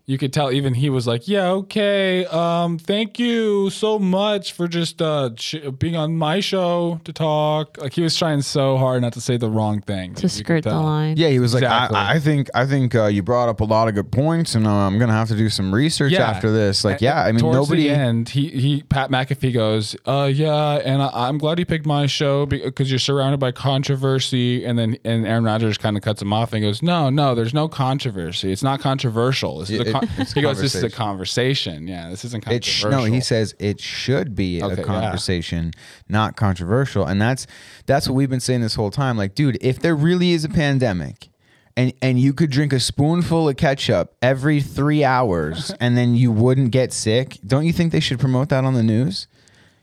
You 0.07 0.19
could 0.19 0.35
tell 0.35 0.53
even 0.53 0.75
he 0.75 0.91
was 0.91 1.07
like, 1.07 1.27
"Yeah, 1.27 1.49
okay. 1.53 2.27
Um, 2.27 2.77
thank 2.79 3.19
you 3.19 3.71
so 3.71 3.99
much 3.99 4.53
for 4.53 4.69
just 4.69 5.01
uh 5.01 5.31
sh- 5.37 5.55
being 5.79 5.97
on 5.97 6.19
my 6.19 6.41
show 6.41 7.01
to 7.05 7.13
talk." 7.15 7.79
Like 7.81 7.95
he 7.95 8.03
was 8.03 8.15
trying 8.15 8.43
so 8.43 8.77
hard 8.77 9.01
not 9.01 9.15
to 9.15 9.23
say 9.23 9.39
the 9.39 9.49
wrong 9.49 9.81
thing 9.81 10.15
to 10.17 10.29
skirt 10.29 10.65
the 10.65 10.75
line. 10.75 11.17
Yeah, 11.17 11.29
he 11.29 11.39
was 11.39 11.55
Exactly. 11.55 11.95
like, 11.97 12.07
I, 12.07 12.17
I 12.17 12.21
think, 12.21 12.51
I 12.55 12.67
think 12.67 12.95
uh, 12.95 13.07
you 13.07 13.23
brought 13.23 13.49
up 13.49 13.61
a 13.61 13.65
lot 13.65 13.89
of 13.89 13.95
good 13.95 14.13
points, 14.13 14.55
and 14.55 14.67
uh, 14.67 14.71
I'm 14.71 14.99
gonna 14.99 15.15
have 15.15 15.29
to 15.29 15.37
do 15.37 15.49
some 15.49 15.75
research 15.75 16.13
after 16.13 16.53
this. 16.53 16.85
Like, 16.85 17.01
yeah, 17.01 17.23
I 17.23 17.33
mean, 17.33 17.41
towards 17.41 17.57
nobody. 17.57 17.85
the 17.85 17.95
end, 17.95 18.29
he 18.29 18.49
he 18.51 18.83
Pat 18.83 19.09
McAfee 19.11 19.55
goes, 19.55 19.97
uh, 20.05 20.31
yeah, 20.31 20.83
and 20.85 21.01
I, 21.01 21.11
I'm 21.15 21.39
glad 21.39 21.57
he 21.59 21.65
picked 21.65 21.87
my 21.87 22.05
show 22.05 22.45
because 22.45 22.91
you're 22.91 22.99
surrounded 22.99 23.41
by 23.41 23.53
controversy. 23.53 24.65
And 24.67 24.79
then 24.79 24.99
and 25.05 25.27
Aaron 25.27 25.45
Rodgers 25.45 25.79
kind 25.79 25.97
of 25.97 26.03
cuts 26.03 26.21
him 26.21 26.33
off 26.33 26.53
and 26.53 26.63
goes, 26.63 26.83
no, 26.83 27.09
no, 27.11 27.35
there's 27.35 27.55
no 27.55 27.69
controversy. 27.69 28.53
It's 28.53 28.63
not 28.63 28.81
controversial. 28.81 29.61
This 29.61 29.71
is 29.71 29.81
It- 29.81 29.89
a 29.89 29.94
con-. 30.01 30.09
he 30.35 30.41
goes, 30.43 30.61
this 30.61 30.75
is 30.75 30.83
a 30.83 30.91
conversation." 30.91 31.87
Yeah, 31.89 32.11
this 32.11 32.25
isn't 32.25 32.47
It 32.49 32.65
sh- 32.65 32.85
no, 32.85 33.05
he 33.05 33.21
says 33.21 33.55
it 33.59 33.81
should 33.81 34.35
be 34.35 34.63
Okay, 34.63 34.75
a 34.75 34.77
yeah. 34.77 34.83
conversation, 34.83 35.73
not 36.09 36.37
controversial, 36.37 37.05
and 37.07 37.21
that's 37.21 37.47
that's 37.87 38.09
what 38.09 38.15
we've 38.15 38.31
been 38.31 38.41
saying 38.41 38.61
this 38.61 38.75
whole 38.75 38.91
time. 38.91 39.17
Like, 39.17 39.35
dude, 39.35 39.59
if 39.61 39.79
there 39.81 39.95
really 39.97 40.33
is 40.33 40.45
a 40.45 40.49
pandemic, 40.49 41.29
and 41.77 41.93
and 42.03 42.19
you 42.19 42.33
could 42.33 42.51
drink 42.51 42.73
a 42.73 42.81
spoonful 42.81 43.49
of 43.49 43.57
ketchup 43.57 44.15
every 44.23 44.61
three 44.61 45.05
hours, 45.05 45.73
and 45.81 45.97
then 45.97 46.15
you 46.15 46.31
wouldn't 46.33 46.71
get 46.71 46.93
sick, 46.93 47.39
don't 47.47 47.65
you 47.67 47.73
think 47.73 47.93
they 47.93 48.01
should 48.01 48.19
promote 48.21 48.49
that 48.51 48.65
on 48.65 48.75
the 48.75 48.83
news? 48.83 49.27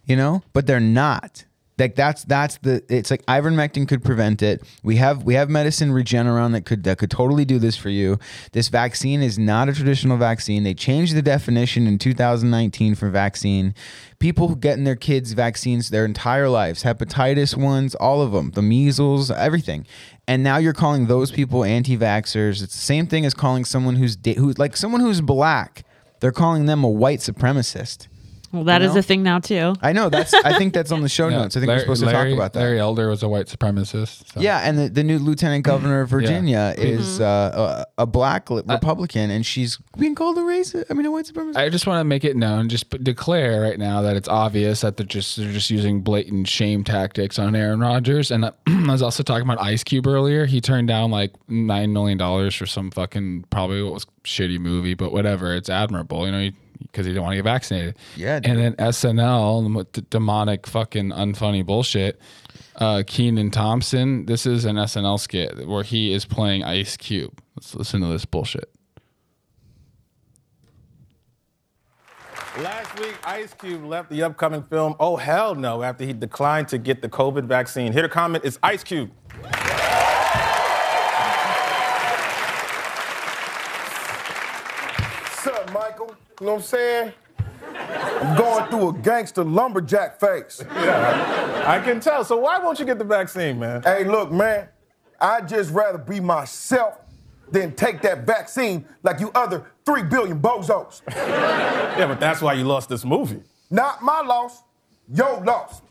You 0.06 0.16
know, 0.16 0.44
but 0.54 0.68
they're 0.68 0.80
not. 0.80 1.46
Like 1.82 1.96
that's 1.96 2.24
that's 2.26 2.58
the 2.60 2.84
it's 2.90 3.10
like 3.10 3.26
ivermectin 3.26 3.88
could 3.88 4.04
prevent 4.04 4.42
it. 4.44 4.64
We 4.84 4.98
have 4.98 5.24
we 5.24 5.34
have 5.34 5.50
medicine 5.50 5.90
Regeneron 5.90 6.52
that 6.54 6.66
could 6.66 6.84
that 6.84 7.00
could 7.00 7.10
totally 7.10 7.44
do 7.44 7.58
this 7.58 7.76
for 7.76 7.90
you. 7.90 8.20
This 8.52 8.70
vaccine 8.70 9.22
is 9.22 9.40
not 9.40 9.68
a 9.68 9.74
traditional 9.74 10.18
vaccine. 10.18 10.64
They 10.64 10.76
changed 10.76 11.16
the 11.16 11.24
definition 11.24 11.88
in 11.88 11.98
2019 11.98 12.96
for 12.96 13.10
vaccine. 13.10 13.74
People 14.20 14.48
who 14.48 14.56
getting 14.56 14.84
their 14.84 14.96
kids 14.96 15.34
vaccines 15.34 15.90
their 15.90 16.06
entire 16.06 16.48
lives, 16.48 16.84
hepatitis 16.84 17.58
ones, 17.58 17.96
all 17.96 18.22
of 18.22 18.32
them, 18.32 18.52
the 18.52 18.62
measles, 18.62 19.32
everything. 19.32 19.88
And 20.28 20.44
now 20.44 20.58
you're 20.58 20.74
calling 20.74 21.08
those 21.08 21.32
people 21.32 21.66
anti-vaxxers. 21.66 22.62
It's 22.62 22.76
the 22.76 22.82
same 22.82 23.08
thing 23.08 23.26
as 23.26 23.34
calling 23.34 23.66
someone 23.66 23.96
who's 23.96 24.18
who's 24.38 24.60
like 24.60 24.78
someone 24.78 25.02
who's 25.02 25.22
black. 25.22 25.84
They're 26.20 26.32
calling 26.32 26.68
them 26.68 26.84
a 26.84 26.90
white 26.90 27.20
supremacist. 27.20 28.08
Well, 28.52 28.66
that 28.66 28.82
is 28.82 28.90
You 28.90 28.94
know? 28.96 29.00
a 29.00 29.04
thing 29.04 29.24
now 29.24 29.40
too. 29.40 29.76
I 29.82 29.94
know 29.94 30.10
that's. 30.10 30.34
I 30.34 30.58
think 30.58 30.74
that's 30.74 30.92
on 30.92 31.02
the 31.02 31.10
show 31.10 31.28
Yeah, 31.30 31.38
notes. 31.44 31.56
I 31.56 31.62
think 31.62 31.68
Larry- 31.70 31.80
we're 31.80 31.84
supposed 31.96 32.00
to 32.02 32.06
Larry- 32.08 32.32
talk 32.32 32.38
about 32.38 32.54
that. 32.54 32.60
Larry 32.60 32.80
Elder 32.80 33.08
was 33.10 33.24
a 33.24 33.30
white 33.30 33.48
supremacist. 33.48 34.34
so. 34.34 34.40
Yeah, 34.42 34.60
and 34.60 34.78
the, 34.78 34.90
the 34.90 35.04
new 35.04 35.20
lieutenant 35.20 35.64
governor 35.64 36.02
of 36.02 36.10
Virginia 36.18 36.74
is 36.78 37.22
uh, 37.22 37.86
a, 37.98 38.04
a 38.04 38.06
black 38.06 38.50
li- 38.50 38.62
Republican, 38.66 39.32
and 39.32 39.46
she's 39.46 39.78
being 39.98 40.16
called 40.16 40.38
a 40.38 40.42
racist. 40.42 40.86
I 40.90 40.94
mean, 40.94 41.06
a 41.06 41.12
white 41.12 41.26
supremacist. 41.26 41.56
I 41.58 41.70
just 41.70 41.88
want 41.88 42.00
to 42.00 42.04
make 42.04 42.24
it 42.26 42.36
known, 42.36 42.68
just 42.70 42.90
p- 42.90 42.98
declare 42.98 43.62
right 43.62 43.80
now 43.80 44.02
that 44.02 44.16
it's 44.18 44.28
obvious 44.28 44.82
that 44.82 44.98
they're 44.98 45.06
just 45.06 45.38
they're 45.38 45.52
just 45.52 45.70
using 45.70 46.02
blatant 46.02 46.48
shame 46.48 46.84
tactics 46.84 47.40
on 47.40 47.56
Aaron 47.56 47.80
Rodgers. 47.80 48.32
And 48.32 48.46
uh, 48.46 48.52
I 48.68 48.92
was 48.92 49.02
also 49.02 49.24
talking 49.24 49.44
about 49.50 49.62
Ice 49.62 49.84
Cube 49.84 50.08
earlier. 50.08 50.46
He 50.46 50.60
turned 50.62 50.88
down 50.88 51.12
like 51.12 51.32
nine 51.48 51.94
million 51.94 52.18
dollars 52.18 52.56
for 52.56 52.66
some 52.66 52.92
fucking 52.92 53.46
probably 53.50 53.82
what 53.84 53.94
was 53.94 54.06
shitty 54.24 54.60
movie, 54.60 54.94
but 54.94 55.12
whatever. 55.12 55.56
It's 55.56 55.70
admirable, 55.70 56.26
you 56.26 56.32
know, 56.32 56.50
because 56.82 57.06
he 57.06 57.12
didn't 57.12 57.24
want 57.24 57.34
to 57.34 57.38
get 57.38 57.44
vaccinated. 57.44 57.96
Yeah, 58.16 58.40
And 58.44 58.60
then 58.60 58.74
SNL, 58.76 59.92
the 59.94 60.02
demonic 60.02 60.68
fucking 60.68 61.12
unfunny 61.12 61.66
bullshit. 61.66 62.20
Uh, 62.76 63.04
Kenan 63.06 63.52
Thompson. 63.52 64.26
This 64.26 64.46
is 64.46 64.66
an 64.66 64.76
SNL 64.78 65.20
skit 65.20 65.68
where 65.68 65.84
he 65.84 66.14
is 66.14 66.26
playing 66.26 66.64
Ice 66.64 66.98
Cube. 66.98 67.42
Let's 67.56 67.76
listen 67.76 68.02
to 68.02 68.08
this 68.08 68.26
bullshit. 68.26 68.70
Last 72.60 73.00
week, 73.00 73.16
Ice 73.24 73.54
Cube 73.54 73.86
left 73.86 74.10
the 74.10 74.24
upcoming 74.24 74.62
film 74.64 74.96
Oh 75.00 75.16
Hell 75.16 75.56
No 75.56 75.84
after 75.84 76.04
he 76.04 76.12
declined 76.12 76.68
to 76.70 76.78
get 76.78 77.02
the 77.02 77.08
COVID 77.08 77.46
vaccine. 77.46 77.94
Here 77.94 78.02
to 78.02 78.10
comment 78.10 78.44
is 78.44 78.60
Ice 78.62 78.84
Cube. 78.84 79.10
So 85.72 85.80
You 86.40 86.46
know 86.46 86.54
what 86.54 86.54
I'm 86.56 86.62
saying? 86.62 87.14
I'm 87.76 88.38
going 88.38 88.70
through 88.70 88.90
a 88.90 88.94
gangster 88.94 89.44
lumberjack 89.44 90.20
phase. 90.20 90.62
Yeah, 90.74 91.64
I 91.66 91.80
can 91.80 92.00
tell. 92.00 92.26
So 92.26 92.38
why 92.38 92.60
won't 92.60 92.80
you 92.80 92.86
get 92.86 92.98
the 92.98 93.06
vaccine, 93.06 93.60
man? 93.60 93.82
Hey, 93.84 94.04
look, 94.04 94.32
man, 94.32 94.68
I'd 95.20 95.48
just 95.48 95.72
rather 95.72 95.98
be 95.98 96.20
myself 96.20 96.98
than 97.52 97.74
take 97.76 98.02
that 98.02 98.26
vaccine 98.26 98.86
like 99.04 99.20
you 99.20 99.32
other 99.36 99.66
three 99.86 100.04
billion 100.04 100.42
bozos. 100.42 101.02
Yeah, 101.08 102.08
but 102.08 102.20
that's 102.20 102.42
why 102.42 102.54
you 102.54 102.64
lost 102.64 102.90
this 102.90 103.06
movie. 103.06 103.42
Not 103.70 104.02
my 104.02 104.22
loss, 104.22 104.64
your 105.14 105.42
loss. 105.44 105.82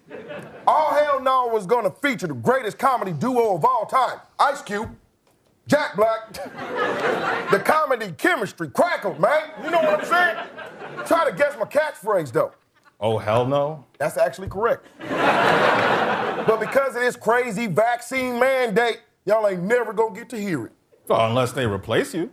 All 0.66 0.92
Hell 0.94 1.20
No 1.22 1.46
was 1.48 1.66
gonna 1.66 1.90
feature 1.90 2.26
the 2.26 2.34
greatest 2.34 2.78
comedy 2.78 3.12
duo 3.12 3.54
of 3.54 3.64
all 3.64 3.86
time 3.86 4.18
Ice 4.38 4.60
Cube, 4.62 4.90
Jack 5.70 5.94
Black. 5.94 6.32
the 7.52 7.60
comedy 7.60 8.10
chemistry 8.18 8.68
crackled, 8.70 9.20
man. 9.20 9.50
You 9.62 9.70
know 9.70 9.78
what 9.80 10.00
I'm 10.00 10.04
saying? 10.04 10.36
Try 11.06 11.30
to 11.30 11.36
guess 11.36 11.56
my 11.56 11.64
catchphrase, 11.64 12.32
though. 12.32 12.50
Oh, 12.98 13.18
hell 13.18 13.46
no. 13.46 13.84
That's 13.98 14.18
actually 14.18 14.48
correct. 14.48 14.84
but 15.08 16.58
because 16.58 16.96
of 16.96 17.02
this 17.02 17.14
crazy 17.14 17.68
vaccine 17.68 18.40
mandate, 18.40 19.00
y'all 19.24 19.46
ain't 19.46 19.62
never 19.62 19.92
gonna 19.92 20.12
get 20.12 20.28
to 20.30 20.40
hear 20.40 20.66
it. 20.66 20.72
Well, 21.06 21.24
unless 21.28 21.52
they 21.52 21.66
replace 21.66 22.14
you. 22.14 22.30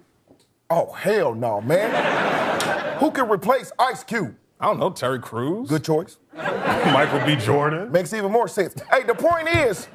Oh, 0.71 0.91
hell 0.93 1.35
no, 1.35 1.61
man. 1.61 2.97
Who 2.97 3.11
can 3.11 3.29
replace 3.29 3.71
Ice 3.77 4.03
Cube? 4.03 4.35
I 4.59 4.65
don't 4.65 4.79
know, 4.79 4.89
Terry 4.89 5.19
Crews? 5.19 5.69
Good 5.69 5.83
choice. 5.83 6.17
Michael 6.35 7.23
B. 7.23 7.35
Jordan? 7.35 7.91
Makes 7.91 8.13
even 8.13 8.31
more 8.31 8.47
sense. 8.47 8.73
Hey, 8.91 9.03
the 9.03 9.13
point 9.13 9.47
is, 9.47 9.88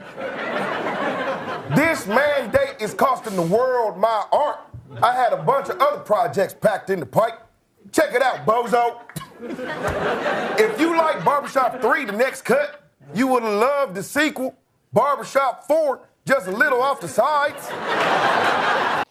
this 1.71 2.07
mandate 2.07 2.77
is 2.81 2.95
costing 2.95 3.37
the 3.37 3.43
world 3.43 3.97
my 3.97 4.25
art. 4.33 4.61
I 5.03 5.15
had 5.15 5.33
a 5.33 5.43
bunch 5.43 5.69
of 5.69 5.81
other 5.81 6.01
projects 6.01 6.55
packed 6.55 6.91
in 6.91 7.01
the 7.01 7.07
pipe. 7.07 7.41
Check 7.93 8.15
it 8.15 8.23
out, 8.23 8.45
bozo. 8.47 9.01
if 10.59 10.81
you 10.81 10.97
like 10.97 11.25
Barbershop 11.25 11.81
3, 11.81 12.05
the 12.07 12.13
next 12.13 12.43
cut, 12.43 12.83
you 13.15 13.27
would 13.27 13.43
have 13.43 13.55
loved 13.55 13.95
the 13.95 14.03
sequel, 14.03 14.57
Barbershop 14.93 15.67
4, 15.67 16.09
just 16.27 16.47
a 16.47 16.53
little 16.53 16.83
off 16.83 17.01
the 17.01 17.09
sides. 17.09 19.02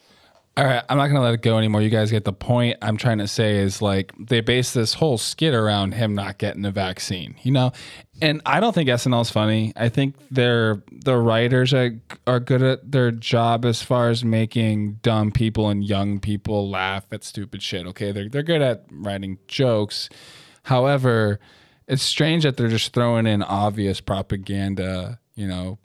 All 0.57 0.65
right, 0.65 0.83
I'm 0.89 0.97
not 0.97 1.07
gonna 1.07 1.21
let 1.21 1.33
it 1.33 1.41
go 1.41 1.57
anymore. 1.57 1.81
You 1.81 1.89
guys 1.89 2.11
get 2.11 2.25
the 2.25 2.33
point. 2.33 2.77
I'm 2.81 2.97
trying 2.97 3.19
to 3.19 3.27
say 3.27 3.59
is 3.59 3.81
like 3.81 4.11
they 4.19 4.41
base 4.41 4.73
this 4.73 4.93
whole 4.93 5.17
skit 5.17 5.53
around 5.53 5.93
him 5.93 6.13
not 6.13 6.39
getting 6.39 6.61
the 6.61 6.71
vaccine, 6.71 7.35
you 7.41 7.51
know. 7.51 7.71
And 8.21 8.41
I 8.45 8.59
don't 8.59 8.73
think 8.73 8.89
SNL 8.89 9.21
is 9.21 9.29
funny. 9.31 9.71
I 9.77 9.87
think 9.87 10.15
they're 10.29 10.83
the 10.91 11.15
writers 11.17 11.73
are 11.73 11.91
are 12.27 12.41
good 12.41 12.61
at 12.61 12.91
their 12.91 13.11
job 13.11 13.63
as 13.63 13.81
far 13.81 14.09
as 14.09 14.25
making 14.25 14.99
dumb 15.01 15.31
people 15.31 15.69
and 15.69 15.85
young 15.85 16.19
people 16.19 16.69
laugh 16.69 17.05
at 17.13 17.23
stupid 17.23 17.63
shit. 17.63 17.87
Okay, 17.87 18.11
they're 18.11 18.27
they're 18.27 18.43
good 18.43 18.61
at 18.61 18.83
writing 18.91 19.39
jokes. 19.47 20.09
However, 20.63 21.39
it's 21.87 22.03
strange 22.03 22.43
that 22.43 22.57
they're 22.57 22.67
just 22.67 22.93
throwing 22.93 23.25
in 23.25 23.41
obvious 23.41 24.01
propaganda, 24.01 25.19
you 25.33 25.47
know, 25.47 25.79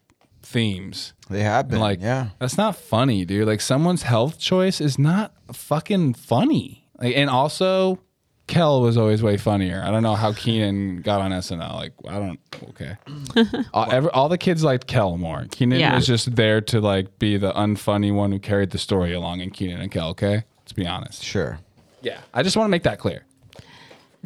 themes. 0.47 1.13
They 1.29 1.43
have 1.43 1.69
been, 1.69 1.81
like, 1.81 2.01
yeah. 2.01 2.29
that's 2.39 2.57
not 2.57 2.77
funny, 2.77 3.25
dude. 3.25 3.47
Like 3.47 3.61
someone's 3.61 4.03
health 4.03 4.39
choice 4.39 4.81
is 4.81 4.99
not 4.99 5.35
fucking 5.53 6.15
funny. 6.15 6.89
Like, 7.01 7.17
and 7.17 7.29
also, 7.29 7.99
Kel 8.47 8.81
was 8.81 8.97
always 8.97 9.23
way 9.23 9.37
funnier. 9.37 9.83
I 9.85 9.91
don't 9.91 10.05
know 10.05 10.15
how 10.15 10.33
Kenan 10.33 11.03
got 11.03 11.21
on 11.21 11.33
SNL. 11.33 11.75
Like, 11.75 11.93
I 12.09 12.19
don't. 12.19 12.39
Okay. 12.71 12.97
all, 13.75 13.91
every, 13.91 14.11
all 14.11 14.29
the 14.29 14.39
kids 14.39 14.63
liked 14.63 14.87
Kel 14.87 15.17
more. 15.19 15.47
Kenan 15.51 15.81
Yeah. 15.81 15.95
was 15.97 16.07
just 16.07 16.37
there 16.37 16.61
to 16.63 16.81
like 16.81 17.19
be 17.19 17.37
the 17.37 17.53
unfunny 17.53 18.15
one 18.15 18.31
who 18.33 18.39
carried 18.39 18.71
the 18.71 18.79
story 18.79 19.13
along. 19.13 19.41
In 19.41 19.51
Kenan 19.51 19.81
and 19.81 19.91
Kel, 19.91 20.09
okay. 20.11 20.45
Let's 20.61 20.73
be 20.73 20.87
honest. 20.87 21.25
Sure. 21.25 21.59
Yeah. 22.03 22.21
I 22.33 22.43
just 22.45 22.57
want 22.57 22.67
to 22.69 22.71
make 22.71 22.85
that 22.85 22.99
clear. 23.01 23.25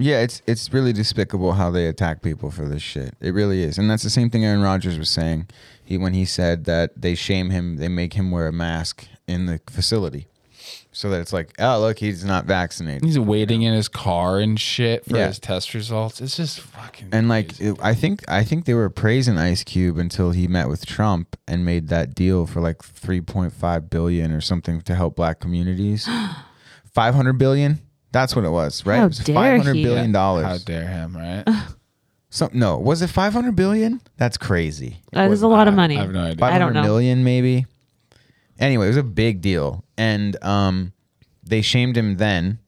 Yeah, 0.01 0.20
it's 0.22 0.42
it's 0.46 0.72
really 0.72 0.92
despicable 0.92 1.53
how 1.53 1.70
they 1.70 1.86
attack 1.86 2.22
people 2.22 2.51
for 2.51 2.66
this 2.66 2.82
shit. 2.82 3.14
It 3.20 3.34
really 3.34 3.62
is, 3.62 3.78
and 3.78 3.90
that's 3.90 4.03
the 4.03 4.11
same 4.11 4.30
thing 4.30 4.44
Aaron 4.44 4.62
Rodgers 4.62 4.98
was 4.98 5.11
saying. 5.11 5.48
He 5.84 5.98
when 5.98 6.14
he 6.14 6.24
said 6.24 6.64
that 6.64 7.01
they 7.01 7.14
shame 7.14 7.51
him, 7.51 7.76
they 7.76 7.88
make 7.88 8.14
him 8.14 8.30
wear 8.30 8.46
a 8.48 8.53
mask 8.53 9.07
in 9.28 9.46
the 9.46 9.61
facility, 9.68 10.26
so 10.92 11.11
that 11.11 11.20
it's 11.20 11.32
like, 11.32 11.53
oh 11.59 11.80
look, 11.80 11.98
he's 11.98 12.24
not 12.24 12.44
vaccinated. 12.46 13.05
He's 13.05 13.18
waiting 13.18 13.62
in 13.62 13.74
his 13.74 13.88
car 13.88 14.38
and 14.38 14.59
shit 14.59 15.05
for 15.05 15.16
Yeah. 15.18 15.26
his 15.28 15.38
test 15.38 15.74
results. 15.74 16.20
It's 16.20 16.36
just 16.36 16.61
fucking. 16.61 17.09
And 17.12 17.28
like, 17.28 17.61
it- 17.61 17.76
I 17.82 17.94
think 17.94 18.22
I 18.28 18.42
think 18.44 18.64
they 18.64 18.74
were 18.74 18.88
praising 18.90 19.36
Ice 19.36 19.64
Cube 19.64 19.98
until 19.98 20.30
he 20.30 20.46
met 20.48 20.68
with 20.68 20.86
Trump 20.86 21.36
and 21.46 21.64
made 21.64 21.88
that 21.88 22.14
deal 22.14 22.46
for 22.46 22.61
like 22.61 22.82
three 22.82 23.20
point 23.20 23.53
five 23.53 23.90
billion 23.90 24.32
or 24.32 24.40
something 24.40 24.80
to 24.82 24.94
help 24.94 25.16
black 25.16 25.40
communities. 25.40 26.09
Five 26.92 27.14
hundred 27.14 27.34
billion. 27.34 27.78
That's 28.12 28.34
what 28.34 28.44
it 28.44 28.50
was, 28.50 28.84
right? 28.86 28.98
How 28.98 29.04
it 29.04 29.08
was 29.08 29.18
dare 29.18 29.34
five 29.34 29.58
hundred 29.58 29.76
he. 29.76 29.82
billion 29.84 30.12
dollars. 30.12 30.44
How 30.46 30.58
dare 30.58 30.88
him, 30.88 31.16
right? 31.16 31.44
Some 32.30 32.50
no, 32.52 32.78
was 32.78 33.02
it 33.02 33.08
five 33.08 33.32
hundred 33.32 33.56
billion? 33.56 34.00
That's 34.16 34.36
crazy. 34.36 35.00
That 35.12 35.30
is 35.30 35.42
a 35.42 35.48
lot 35.48 35.68
of 35.68 35.74
money. 35.74 35.96
I 35.98 36.02
have 36.02 36.12
no 36.12 36.22
idea. 36.22 36.36
Five 36.36 36.54
I 36.54 36.58
don't 36.58 36.74
hundred 36.74 36.82
know. 36.82 36.94
million, 36.94 37.24
maybe. 37.24 37.66
Anyway, 38.58 38.86
it 38.86 38.88
was 38.88 38.96
a 38.96 39.02
big 39.02 39.40
deal, 39.40 39.84
and 39.96 40.42
um, 40.44 40.92
they 41.42 41.62
shamed 41.62 41.96
him 41.96 42.16
then, 42.18 42.58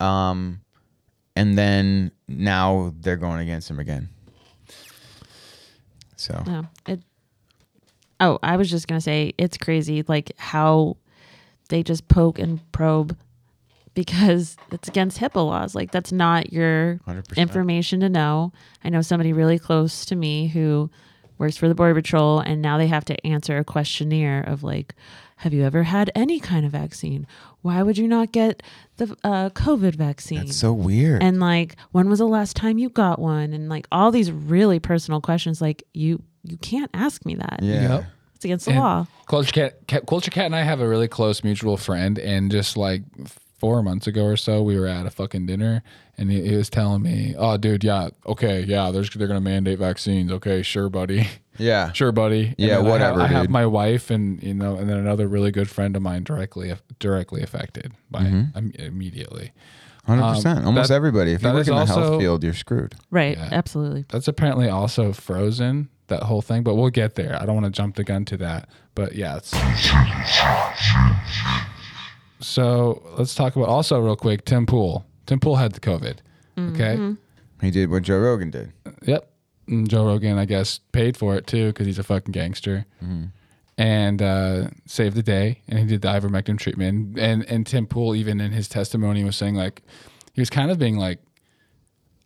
um, 0.00 0.60
and 1.36 1.56
then 1.58 2.10
now 2.26 2.92
they're 3.00 3.16
going 3.16 3.40
against 3.40 3.70
him 3.70 3.78
again. 3.78 4.08
So 6.16 6.42
Yeah. 6.46 6.62
It. 6.86 7.02
Oh, 8.18 8.38
I 8.42 8.56
was 8.56 8.70
just 8.70 8.86
gonna 8.88 9.00
say 9.00 9.32
it's 9.38 9.56
crazy, 9.56 10.02
like 10.06 10.32
how 10.36 10.96
they 11.68 11.82
just 11.82 12.08
poke 12.08 12.38
and 12.38 12.60
probe 12.72 13.16
because 13.94 14.56
it's 14.70 14.88
against 14.88 15.18
HIPAA 15.18 15.44
laws. 15.46 15.74
Like 15.74 15.90
that's 15.90 16.12
not 16.12 16.52
your 16.52 17.00
100%. 17.06 17.36
information 17.36 18.00
to 18.00 18.08
know. 18.08 18.52
I 18.84 18.88
know 18.88 19.02
somebody 19.02 19.32
really 19.32 19.58
close 19.58 20.04
to 20.06 20.16
me 20.16 20.48
who 20.48 20.90
works 21.38 21.56
for 21.56 21.68
the 21.68 21.74
Border 21.74 21.94
Patrol, 21.94 22.38
and 22.40 22.60
now 22.60 22.76
they 22.78 22.86
have 22.86 23.04
to 23.06 23.26
answer 23.26 23.56
a 23.58 23.64
questionnaire 23.64 24.42
of 24.42 24.62
like, 24.62 24.94
have 25.36 25.54
you 25.54 25.64
ever 25.64 25.82
had 25.84 26.10
any 26.14 26.38
kind 26.38 26.66
of 26.66 26.72
vaccine? 26.72 27.26
Why 27.62 27.82
would 27.82 27.96
you 27.96 28.06
not 28.06 28.30
get 28.32 28.62
the 28.98 29.16
uh, 29.24 29.48
COVID 29.50 29.94
vaccine? 29.94 30.40
that's 30.46 30.56
so 30.56 30.72
weird. 30.72 31.22
and 31.22 31.40
like 31.40 31.76
when 31.92 32.08
was 32.10 32.18
the 32.18 32.26
last 32.28 32.56
time 32.56 32.76
you 32.78 32.90
got 32.90 33.18
one 33.18 33.52
and 33.54 33.68
like 33.70 33.86
all 33.90 34.10
these 34.10 34.30
really 34.30 34.78
personal 34.78 35.20
questions 35.22 35.60
like 35.62 35.82
you 35.94 36.22
you 36.42 36.56
can't 36.58 36.90
ask 36.94 37.24
me 37.26 37.34
that 37.34 37.60
yeah, 37.62 37.88
Yep. 37.96 38.04
it's 38.34 38.44
against 38.44 38.64
the 38.66 38.72
And 38.72 38.80
law 38.80 39.06
Culture 39.26 39.52
Kat, 39.52 39.86
Kat, 39.86 40.06
Culture 40.06 40.30
Kat, 40.30 40.44
and 40.46 40.56
I 40.56 40.62
have 40.62 40.80
a 40.80 40.88
really 40.88 41.08
close 41.08 41.42
mutual 41.44 41.76
friend, 41.78 42.18
and 42.18 42.50
just 42.50 42.76
like 42.76 43.02
four 43.60 43.82
months 43.82 44.06
ago 44.08 44.24
or 44.24 44.36
so, 44.36 44.62
we 44.62 44.78
were 44.80 44.86
at 44.88 45.06
a 45.06 45.10
fucking 45.10 45.46
dinner, 45.46 45.82
and 46.18 46.30
he, 46.32 46.48
he 46.48 46.56
was 46.56 46.68
telling 46.70 47.02
me, 47.02 47.34
"Oh, 47.38 47.56
dude, 47.56 47.84
yeah, 47.84 48.08
okay, 48.26 48.62
yeah, 48.62 48.90
there's 48.90 49.10
they're 49.10 49.28
gonna 49.28 49.40
mandate 49.40 49.78
vaccines. 49.78 50.32
Okay, 50.32 50.62
sure, 50.62 50.88
buddy, 50.88 51.28
yeah, 51.58 51.92
sure, 52.00 52.10
buddy. 52.10 52.46
And 52.46 52.54
Yeah, 52.58 52.66
then 52.66 52.74
I 52.74 52.82
have- 52.82 52.86
whatever, 52.86 53.20
I 53.20 53.26
have, 53.28 53.50
my 53.50 53.66
wife, 53.66 54.10
and 54.10 54.42
you 54.42 54.54
know, 54.54 54.74
and 54.76 54.88
then 54.88 54.96
another 54.96 55.28
really 55.28 55.50
good 55.52 55.68
friend 55.70 55.94
of 55.94 56.02
mine 56.02 56.24
directly 56.24 56.74
directly 56.98 57.42
affected 57.42 57.92
by 58.10 58.22
it 58.22 58.46
im- 58.56 58.72
immediately. 58.78 59.52
hundred 60.06 60.34
percent. 60.34 60.60
Um, 60.60 60.66
Almost 60.66 60.88
that- 60.88 60.94
everybody. 60.96 61.32
If 61.34 61.42
you 61.42 61.52
work 61.52 61.68
in 61.68 61.74
the 61.74 61.80
also- 61.80 62.00
health 62.00 62.20
field, 62.20 62.42
you're 62.42 62.54
screwed. 62.54 62.94
right 63.10 63.36
Yeah. 63.36 63.48
absolutely 63.52 64.06
That's 64.08 64.26
apparently 64.28 64.68
also 64.68 65.12
frozen. 65.12 65.88
That 66.08 66.24
whole 66.24 66.42
thing, 66.42 66.64
but 66.64 66.74
we'll 66.74 66.90
get 66.90 67.14
there. 67.14 67.40
I 67.40 67.46
don't 67.46 67.54
want 67.54 67.66
to 67.66 67.70
jump 67.70 67.94
the 67.94 68.02
gun 68.02 68.24
to 68.24 68.36
that, 68.38 68.68
but 68.96 69.14
yeah. 69.14 69.38
It's... 72.40 72.48
So 72.48 73.02
let's 73.16 73.34
talk 73.34 73.56
about 73.56 73.68
also 73.68 74.00
real 74.00 74.16
quick. 74.16 74.44
Tim 74.44 74.66
Pool. 74.66 75.06
Tim 75.26 75.40
Pool 75.40 75.56
had 75.56 75.72
the 75.72 75.80
COVID. 75.80 76.18
Okay. 76.58 76.96
Mm-hmm. 76.96 77.12
He 77.60 77.70
did 77.70 77.90
what 77.90 78.02
Joe 78.02 78.18
Rogan 78.18 78.50
did. 78.50 78.72
Uh, 78.84 78.90
yep. 79.02 79.30
And 79.68 79.88
Joe 79.88 80.06
Rogan, 80.06 80.38
I 80.38 80.44
guess, 80.44 80.80
paid 80.92 81.16
for 81.16 81.36
it 81.36 81.46
too 81.46 81.68
because 81.68 81.86
he's 81.86 81.98
a 81.98 82.02
fucking 82.02 82.32
gangster. 82.32 82.86
Mm-hmm. 83.02 83.26
And 83.78 84.20
uh, 84.20 84.68
saved 84.84 85.16
the 85.16 85.22
day, 85.22 85.62
and 85.66 85.78
he 85.78 85.86
did 85.86 86.02
the 86.02 86.08
ivermectin 86.08 86.58
treatment. 86.58 87.18
And 87.18 87.44
and 87.44 87.66
Tim 87.66 87.86
Pool, 87.86 88.14
even 88.14 88.38
in 88.40 88.52
his 88.52 88.68
testimony, 88.68 89.24
was 89.24 89.36
saying 89.36 89.54
like 89.54 89.82
he 90.34 90.40
was 90.42 90.50
kind 90.50 90.70
of 90.70 90.78
being 90.78 90.98
like, 90.98 91.18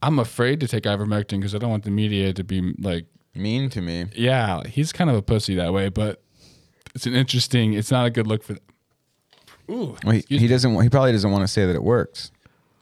"I'm 0.03 0.19
afraid 0.19 0.59
to 0.61 0.67
take 0.67 0.83
ivermectin 0.83 1.39
because 1.39 1.55
I 1.55 1.59
don't 1.59 1.71
want 1.71 1.85
the 1.85 1.93
media 1.93 2.33
to 2.33 2.43
be 2.43 2.75
like 2.81 3.07
Mean 3.37 3.69
to 3.71 3.81
me. 3.81 4.07
yeah, 4.15 4.63
he's 4.67 4.93
kind 4.93 5.11
of 5.11 5.17
a 5.17 5.23
pussy 5.23 5.57
that 5.57 5.73
way, 5.73 5.89
but 5.89 6.23
it's 6.95 7.07
an 7.07 7.15
interesting. 7.15 7.75
It's 7.75 7.91
not 7.91 8.07
a 8.07 8.11
good 8.11 8.27
look 8.27 8.45
for. 8.45 8.57
Ooh, 9.71 9.97
Well, 10.05 10.15
he, 10.29 10.39
he 10.39 10.47
doesn't. 10.47 10.81
He 10.83 10.89
probably 10.89 11.13
doesn't 11.13 11.31
want 11.31 11.43
to 11.43 11.49
say 11.49 11.67
that 11.67 11.75
it 11.75 11.83
works 11.83 12.31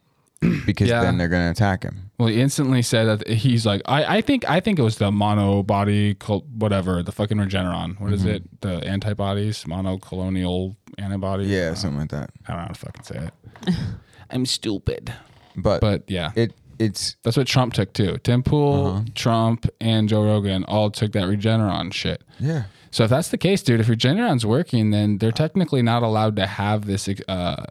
because 0.66 0.88
Yeah. 0.88 1.02
then 1.02 1.18
they're 1.18 1.28
going 1.28 1.44
to 1.44 1.50
attack 1.50 1.82
him. 1.84 2.10
Well, 2.18 2.28
he 2.28 2.40
instantly 2.40 2.82
said 2.82 3.04
that 3.20 3.28
he's 3.28 3.64
like, 3.66 3.82
I, 3.86 4.18
I 4.18 4.20
think, 4.20 4.48
I 4.48 4.60
think 4.60 4.78
it 4.78 4.82
was 4.82 4.98
the 4.98 5.10
monobody, 5.10 6.14
col- 6.14 6.44
whatever, 6.56 7.02
the 7.02 7.12
fucking 7.12 7.36
Regeneron. 7.38 7.98
What 8.00 8.12
is 8.12 8.24
it? 8.24 8.60
The 8.60 8.78
antibodies, 8.86 9.64
monoclonal 9.64 10.76
antibodies. 10.98 11.48
Yeah, 11.48 11.70
Uh, 11.70 11.74
something 11.74 11.98
like 12.00 12.10
that. 12.10 12.30
I 12.46 12.52
don't 12.52 12.56
know 12.58 12.62
how 12.62 12.68
to 12.68 12.74
fucking 12.78 13.02
say 13.04 13.28
it. 13.68 13.74
I'm 14.30 14.46
stupid. 14.46 15.12
But 15.56 15.80
But 15.80 16.04
yeah, 16.08 16.30
it 16.34 16.54
it's 16.78 17.16
that's 17.22 17.36
what 17.36 17.46
Trump 17.46 17.74
took 17.74 17.92
too. 17.92 18.16
Tim 18.24 18.42
Pool, 18.42 18.86
Uh-huh. 18.86 19.04
Trump, 19.14 19.66
and 19.80 20.08
Joe 20.08 20.24
Rogan 20.24 20.64
all 20.64 20.90
took 20.90 21.12
that 21.12 21.24
Regeneron 21.24 21.92
shit. 21.92 22.22
yeah. 22.40 22.64
So 22.92 23.04
if 23.04 23.10
that's 23.10 23.28
the 23.30 23.38
case, 23.38 23.62
dude, 23.62 23.80
if 23.80 23.88
Regeneron's 23.88 24.46
working, 24.46 24.90
then 24.90 25.18
they're 25.18 25.32
technically 25.32 25.82
not 25.82 26.02
allowed 26.04 26.36
to 26.36 26.46
have 26.46 26.86
this 26.86 27.08
uh, 27.26 27.64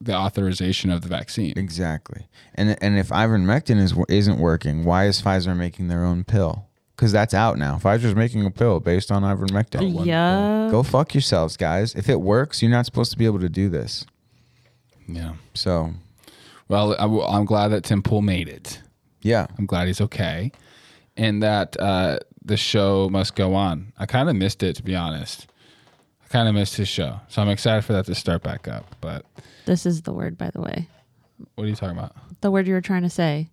the 0.00 0.14
authorization 0.14 0.90
of 0.90 1.02
the 1.02 1.08
vaccine. 1.08 1.52
Exactly. 1.58 2.26
And 2.54 2.76
and 2.82 2.98
if 2.98 3.08
ivermectin 3.08 3.78
is 3.78 3.94
isn't 4.08 4.38
working, 4.38 4.84
why 4.84 5.06
is 5.06 5.20
Pfizer 5.20 5.56
making 5.56 5.88
their 5.88 6.04
own 6.04 6.24
pill? 6.24 6.66
Because 6.96 7.12
that's 7.12 7.34
out 7.34 7.58
now. 7.58 7.78
Pfizer's 7.82 8.14
making 8.14 8.44
a 8.46 8.50
pill 8.50 8.78
based 8.78 9.10
on 9.10 9.22
ivermectin. 9.22 10.04
Yeah. 10.06 10.68
Go 10.70 10.82
fuck 10.82 11.14
yourselves, 11.14 11.56
guys. 11.56 11.94
If 11.94 12.08
it 12.08 12.20
works, 12.20 12.60
you're 12.62 12.70
not 12.70 12.84
supposed 12.86 13.10
to 13.12 13.18
be 13.18 13.24
able 13.26 13.40
to 13.40 13.48
do 13.48 13.68
this. 13.70 14.04
Yeah. 15.08 15.32
So, 15.54 15.94
Well, 16.68 16.94
I, 16.98 17.36
am 17.36 17.46
glad 17.46 17.68
that 17.68 17.84
Tim 17.84 18.02
Pool 18.02 18.20
made 18.22 18.48
it. 18.48 18.80
yeah. 19.22 19.46
I'm 19.58 19.66
glad 19.66 19.88
he's 19.88 20.00
okay, 20.02 20.52
and 21.16 21.42
that 21.42 21.74
uh, 21.80 22.18
the 22.44 22.56
show 22.56 23.08
must 23.10 23.34
go 23.34 23.54
on. 23.54 23.92
I 23.98 24.06
kind 24.06 24.28
of 24.28 24.36
missed 24.36 24.62
it 24.62 24.76
to 24.76 24.82
be 24.82 24.94
honest. 24.96 25.46
I 26.24 26.28
kind 26.28 26.48
of 26.48 26.54
missed 26.54 26.76
his 26.76 26.88
show, 26.88 27.20
so 27.28 27.42
I'm 27.42 27.48
excited 27.48 27.84
for 27.84 27.92
that 27.92 28.06
to 28.06 28.14
start 28.14 28.42
back 28.42 28.68
up. 28.68 28.94
But 29.00 29.24
This 29.66 29.84
is 29.86 30.02
the 30.02 30.12
word, 30.12 30.38
by 30.38 30.50
the 30.50 30.60
way. 30.60 30.88
what 31.56 31.64
are 31.64 31.68
you 31.68 31.74
talking 31.76 31.98
about? 31.98 32.14
The 32.40 32.50
word 32.50 32.66
you 32.66 32.74
were 32.74 32.80
trying 32.80 33.02
to 33.02 33.10
say. 33.10 33.48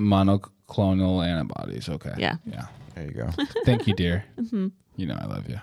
Monoclonal 0.00 1.24
antibodies. 1.24 1.88
Okay. 1.88 2.12
Yeah. 2.18 2.36
Yeah. 2.44 2.66
There 2.94 3.04
you 3.04 3.12
go. 3.12 3.30
Thank 3.64 3.86
you, 3.86 3.94
dear. 3.94 4.24
Mm-hmm. 4.38 4.68
You 4.96 5.06
know 5.06 5.16
I 5.18 5.24
love 5.26 5.48
you. 5.48 5.58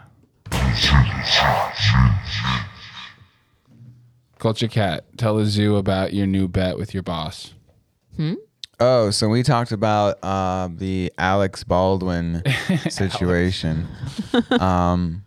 Culture 4.40 4.70
Kat, 4.70 5.04
tell 5.18 5.36
the 5.36 5.46
zoo 5.46 5.76
about 5.76 6.14
your 6.14 6.26
new 6.26 6.48
bet 6.48 6.78
with 6.78 6.94
your 6.94 7.04
boss. 7.04 7.54
Oh, 8.80 9.10
so 9.10 9.28
we 9.28 9.44
talked 9.44 9.72
about 9.72 10.24
uh, 10.24 10.70
the 10.72 11.12
Alex 11.18 11.64
Baldwin 11.64 12.44
situation. 12.90 13.88
um, 14.60 15.24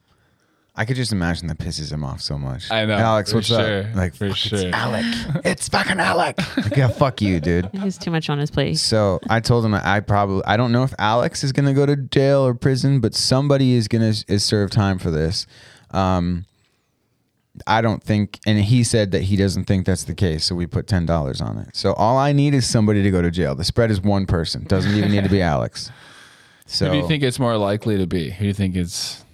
I 0.75 0.87
could 0.87 0.97
just 0.97 1.13
imagine 1.13 1.49
that 1.49 1.59
pisses 1.59 1.93
him 1.93 2.03
off 2.03 2.23
so 2.23 2.39
much. 2.39 2.71
I 2.71 2.87
know, 2.87 2.95
Alex, 2.95 3.31
for 3.31 3.39
what's 3.39 3.49
sure, 3.49 3.83
up? 3.83 3.95
Like, 3.95 4.15
for 4.15 4.29
"Fuck, 4.29 4.37
sure." 4.39 4.59
It's 4.59 4.75
Alec. 4.75 5.05
it's 5.45 5.69
fucking 5.69 6.01
Alec. 6.01 6.39
Like, 6.57 6.77
yeah, 6.77 6.89
fuck 6.89 7.21
you, 7.21 7.41
dude. 7.41 7.69
He's 7.75 7.99
too 7.99 8.11
much 8.11 8.31
on 8.31 8.39
his 8.39 8.51
plate. 8.51 8.79
So 8.79 9.21
I 9.29 9.41
told 9.41 9.67
him 9.67 9.75
I 9.75 10.01
probably 10.01 10.43
I 10.47 10.57
don't 10.57 10.73
know 10.73 10.83
if 10.83 10.95
Alex 10.99 11.45
is 11.45 11.53
gonna 11.53 11.75
go 11.75 11.85
to 11.85 11.97
jail 11.97 12.47
or 12.47 12.55
prison, 12.55 13.01
but 13.01 13.15
somebody 13.15 13.75
is 13.75 13.87
gonna 13.87 14.15
is 14.29 14.45
serve 14.45 14.71
time 14.71 14.99
for 14.99 15.11
this. 15.11 15.47
Um, 15.91 16.47
I 17.67 17.81
don't 17.83 18.03
think, 18.03 18.41
and 18.47 18.59
he 18.59 18.83
said 18.83 19.11
that 19.13 19.23
he 19.25 19.37
doesn't 19.37 19.65
think 19.65 19.85
that's 19.85 20.05
the 20.05 20.15
case. 20.15 20.45
So 20.45 20.55
we 20.55 20.67
put 20.67 20.87
ten 20.87 21.05
dollars 21.07 21.41
on 21.41 21.59
it. 21.59 21.69
So 21.77 21.93
all 21.95 22.17
I 22.17 22.33
need 22.33 22.55
is 22.55 22.67
somebody 22.69 23.03
to 23.03 23.11
go 23.11 23.21
to 23.23 23.31
jail. 23.31 23.55
The 23.55 23.65
spread 23.65 23.91
is 23.91 24.01
one 24.01 24.25
person. 24.27 24.65
Doesn't 24.65 24.95
even 24.95 25.11
need 25.11 25.25
to 25.25 25.31
be 25.31 25.43
Alex. 25.55 25.91
So 26.67 26.87
Who 26.87 26.93
do 26.93 26.99
you 26.99 27.09
think 27.09 27.23
it's 27.23 27.39
more 27.39 27.57
likely 27.59 27.99
to 27.99 28.07
be? 28.07 28.31
Who 28.31 28.41
do 28.41 28.47
you 28.47 28.55
think 28.55 28.75
it's? 28.77 29.25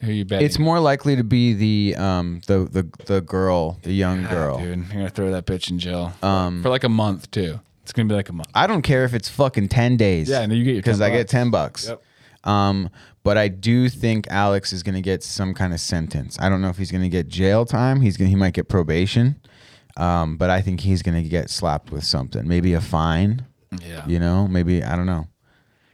Who 0.00 0.12
you 0.12 0.24
betting? 0.24 0.46
it's 0.46 0.58
more 0.60 0.78
likely 0.80 1.16
to 1.16 1.24
be 1.24 1.54
the 1.54 1.96
um 2.00 2.40
the 2.46 2.60
the 2.64 2.88
the 3.06 3.20
girl, 3.20 3.78
the 3.82 3.92
young 3.92 4.24
Ah, 4.26 4.30
girl. 4.30 4.58
dude. 4.58 4.78
You're 4.86 4.94
gonna 4.94 5.10
throw 5.10 5.30
that 5.30 5.46
bitch 5.46 5.70
in 5.70 5.78
jail 5.78 6.12
Um, 6.22 6.62
for 6.62 6.68
like 6.70 6.84
a 6.84 6.88
month 6.88 7.30
too. 7.30 7.60
It's 7.82 7.92
gonna 7.92 8.08
be 8.08 8.14
like 8.14 8.28
a 8.28 8.32
month. 8.32 8.48
I 8.54 8.66
don't 8.66 8.82
care 8.82 9.04
if 9.04 9.14
it's 9.14 9.28
fucking 9.28 9.68
ten 9.68 9.96
days. 9.96 10.28
Yeah, 10.28 10.44
no, 10.46 10.54
you 10.54 10.64
get 10.64 10.72
your 10.74 10.82
because 10.82 11.00
I 11.00 11.10
get 11.10 11.28
ten 11.28 11.50
bucks. 11.50 11.88
Yep. 11.88 12.02
Um, 12.44 12.90
but 13.28 13.36
I 13.36 13.48
do 13.48 13.90
think 13.90 14.26
Alex 14.30 14.72
is 14.72 14.82
gonna 14.82 15.02
get 15.02 15.22
some 15.22 15.52
kind 15.52 15.74
of 15.74 15.80
sentence. 15.80 16.38
I 16.40 16.48
don't 16.48 16.62
know 16.62 16.70
if 16.70 16.78
he's 16.78 16.90
gonna 16.90 17.10
get 17.10 17.28
jail 17.28 17.66
time. 17.66 18.00
He's 18.00 18.16
gonna 18.16 18.30
he 18.30 18.36
might 18.36 18.54
get 18.54 18.70
probation. 18.70 19.38
Um, 19.98 20.38
but 20.38 20.48
I 20.48 20.62
think 20.62 20.80
he's 20.80 21.02
gonna 21.02 21.22
get 21.22 21.50
slapped 21.50 21.92
with 21.92 22.04
something. 22.04 22.48
Maybe 22.48 22.72
a 22.72 22.80
fine. 22.80 23.44
Yeah. 23.86 24.06
You 24.06 24.18
know, 24.18 24.48
maybe 24.48 24.82
I 24.82 24.96
don't 24.96 25.04
know. 25.04 25.26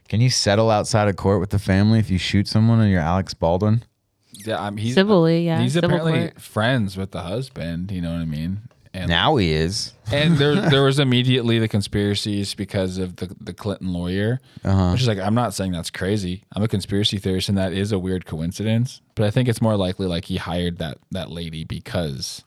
Can 0.07 0.21
you 0.21 0.29
settle 0.29 0.71
outside 0.71 1.09
of 1.09 1.17
court 1.17 1.41
with 1.41 1.49
the 1.49 1.59
family 1.59 1.99
if 1.99 2.09
you 2.09 2.17
shoot 2.17 2.47
someone 2.47 2.79
and 2.79 2.89
you're 2.89 3.01
Alex 3.01 3.33
Baldwin? 3.33 3.83
Yeah, 4.31 4.63
I'm, 4.63 4.77
he's 4.77 4.93
Civilly, 4.93 5.45
yeah, 5.45 5.59
He's 5.59 5.73
civil 5.73 5.89
apparently 5.89 6.29
court. 6.29 6.39
friends 6.41 6.95
with 6.95 7.11
the 7.11 7.23
husband. 7.23 7.91
You 7.91 8.01
know 8.01 8.13
what 8.13 8.21
I 8.21 8.25
mean? 8.25 8.61
And 8.95 9.09
Now 9.09 9.35
he 9.35 9.51
is. 9.51 9.93
and 10.11 10.37
there 10.37 10.55
there 10.69 10.83
was 10.83 10.99
immediately 10.99 11.59
the 11.59 11.67
conspiracies 11.67 12.55
because 12.55 12.97
of 12.97 13.17
the 13.17 13.35
the 13.41 13.53
Clinton 13.53 13.91
lawyer, 13.91 14.39
Uh-huh. 14.63 14.91
which 14.91 15.01
is 15.01 15.07
like 15.07 15.19
I'm 15.19 15.35
not 15.35 15.53
saying 15.53 15.73
that's 15.73 15.89
crazy. 15.91 16.43
I'm 16.55 16.63
a 16.63 16.67
conspiracy 16.67 17.17
theorist, 17.17 17.49
and 17.49 17.57
that 17.57 17.73
is 17.73 17.91
a 17.91 17.99
weird 17.99 18.25
coincidence. 18.25 19.01
But 19.15 19.25
I 19.25 19.31
think 19.31 19.49
it's 19.49 19.61
more 19.61 19.75
likely 19.75 20.07
like 20.07 20.25
he 20.25 20.37
hired 20.37 20.77
that 20.77 20.97
that 21.11 21.29
lady 21.29 21.63
because 21.65 22.43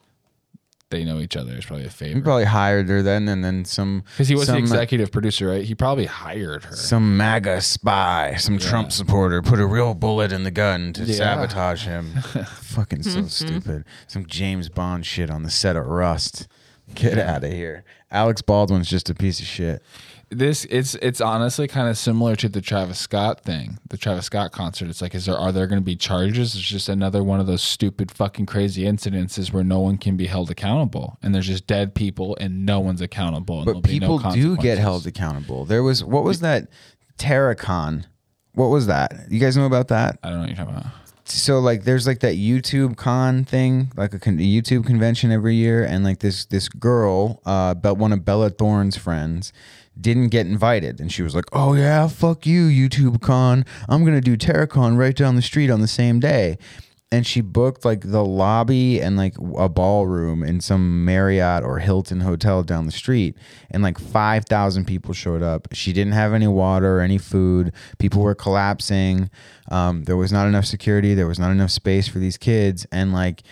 they 0.91 1.05
know 1.05 1.21
each 1.21 1.37
other. 1.37 1.53
Is 1.53 1.67
probably 1.67 1.87
a 1.87 1.91
favorite. 1.91 2.17
He 2.17 2.23
probably 2.23 2.45
hired 2.45 2.89
her 2.89 3.03
then, 3.03 3.29
and 3.29 3.45
then 3.45 3.65
some 3.65 4.05
because 4.13 4.29
he 4.29 4.35
was 4.35 4.47
the 4.47 4.55
uh, 4.55 4.59
executive 4.59 5.13
producer, 5.13 5.49
right? 5.49 5.65
He 5.65 5.75
probably 5.75 6.07
hired 6.07 6.65
her. 6.65 6.77
some 6.77 7.17
MAGA 7.17 7.61
spy, 7.61 8.37
some 8.39 8.59
Trump 8.59 8.93
supporter, 8.93 9.43
put 9.43 9.61
a 9.61 9.67
real 9.67 9.95
bullet 9.95 10.33
in 10.33 10.45
the 10.45 10.51
gun 10.51 10.93
to 10.95 11.05
Yeah. 11.05 11.17
sabotage 11.17 11.85
him. 11.85 12.13
Fucking 12.47 13.03
so 13.03 13.21
mm-hmm. 13.21 13.27
stupid. 13.29 13.85
Some 14.07 14.27
James 14.27 14.69
Bond 14.69 15.05
shit 15.05 15.31
on 15.31 15.43
the 15.43 15.51
set 15.51 15.77
of 15.77 15.87
Rust. 15.87 16.49
Get 16.95 17.19
out 17.19 17.45
of 17.45 17.53
here. 17.53 17.85
Alex 18.11 18.43
Baldwin's 18.43 18.89
just 18.89 19.11
a 19.11 19.15
piece 19.15 19.41
of 19.41 19.47
shit. 19.47 19.83
this 20.31 20.65
it's 20.67 20.95
it's 20.97 21.21
honestly 21.21 21.69
kind 21.69 21.89
of 21.89 21.97
similar 21.97 22.37
to 22.37 22.49
the 22.49 22.61
Travis 22.61 22.99
Scott 22.99 23.41
thing, 23.41 23.79
the 23.89 23.97
Travis 23.97 24.27
Scott 24.27 24.53
concert. 24.53 24.89
It's 24.89 25.01
like, 25.01 25.15
is 25.15 25.27
there 25.27 25.37
are 25.37 25.53
there 25.53 25.67
going 25.67 25.81
to 25.81 25.85
be 25.85 25.97
charges? 25.97 26.55
It's 26.55 26.65
just 26.65 26.89
another 26.89 27.23
one 27.23 27.41
of 27.41 27.47
those 27.47 27.63
stupid 27.63 28.11
fucking 28.11 28.47
crazy 28.47 28.83
incidences 28.85 29.53
where 29.53 29.65
no 29.65 29.81
one 29.81 29.99
can 29.99 30.17
be 30.17 30.27
held 30.27 30.51
accountable, 30.51 31.19
and 31.23 31.35
there's 31.35 31.47
just 31.47 31.67
dead 31.67 31.95
people 31.95 32.37
and 32.41 32.65
no 32.67 32.81
one's 32.81 33.01
accountable. 33.01 33.59
And 33.59 33.67
But 33.67 33.83
be 33.83 33.99
no 33.99 34.19
people 34.19 34.33
do 34.33 34.57
get 34.57 34.79
held 34.79 35.07
accountable. 35.07 35.65
There 35.65 35.83
was 35.83 36.03
what 36.05 36.25
was 36.25 36.41
that 36.41 36.69
Tanacon? 37.19 38.05
What 38.53 38.69
was 38.69 38.87
that? 38.87 39.13
You 39.31 39.39
guys 39.39 39.57
know 39.57 39.67
about 39.67 39.89
that? 39.89 40.19
I 40.23 40.29
don't 40.31 40.39
know 40.39 40.41
what 40.43 40.49
you're 40.49 40.57
talking 40.57 40.75
about. 40.75 40.93
So 41.31 41.59
like 41.61 41.85
there's 41.85 42.07
like 42.07 42.21
that 42.21 42.35
YouTube 42.35 42.97
con 42.97 43.45
thing, 43.45 43.93
like 43.97 44.15
a, 44.15 44.19
con- 44.19 44.39
a 44.39 44.43
YouTube 44.43 44.87
convention 44.87 45.31
every 45.31 45.55
year, 45.55 45.85
and 45.85 46.05
like 46.05 46.21
this 46.21 46.45
this 46.47 46.69
girl, 46.69 47.41
uh, 47.45 47.75
but 47.75 47.95
one 47.95 48.13
of 48.13 48.25
Bella 48.25 48.51
Thorne's 48.51 48.97
friends, 48.97 49.53
didn't 50.01 50.29
get 50.29 50.47
invited, 50.47 51.01
and 51.01 51.13
she 51.13 51.23
was 51.23 51.35
like, 51.35 51.47
"Oh 51.53 51.75
yeah, 51.75 52.09
fuck 52.09 52.47
you, 52.47 52.67
YouTube 52.69 53.21
con. 53.21 53.65
I'm 53.89 54.05
gonna 54.05 54.21
do 54.21 54.37
TanaCon 54.37 54.97
right 54.97 55.15
down 55.15 55.37
the 55.37 55.43
street 55.43 55.71
on 55.71 55.81
the 55.81 55.89
same 55.89 56.21
day." 56.21 56.59
And 57.11 57.27
she 57.27 57.41
booked 57.41 57.87
like 57.87 58.03
the 58.11 58.23
lobby 58.23 59.01
and 59.01 59.17
like 59.17 59.35
a 59.57 59.69
ballroom 59.71 60.43
in 60.43 60.61
some 60.61 61.07
Marriott 61.07 61.65
or 61.65 61.79
Hilton 61.79 62.21
hotel 62.21 62.63
down 62.63 62.85
the 62.85 62.93
street, 62.93 63.35
and 63.71 63.83
like 63.83 63.99
five 63.99 64.45
thousand 64.45 64.85
people 64.85 65.15
showed 65.15 65.43
up. 65.43 65.69
She 65.73 65.95
didn't 65.95 66.13
have 66.13 66.35
any 66.35 66.49
water 66.49 66.99
or 66.99 67.01
any 67.01 67.17
food. 67.17 67.73
People 67.99 68.21
were 68.23 68.35
collapsing. 68.35 69.31
Um, 69.71 70.05
there 70.05 70.19
was 70.19 70.33
not 70.33 70.49
enough 70.49 70.67
security. 70.67 71.15
There 71.15 71.27
was 71.27 71.39
not 71.39 71.51
enough 71.51 71.71
space 71.71 72.09
for 72.09 72.19
these 72.19 72.37
kids, 72.37 72.87
and 72.93 73.15
like 73.15 73.43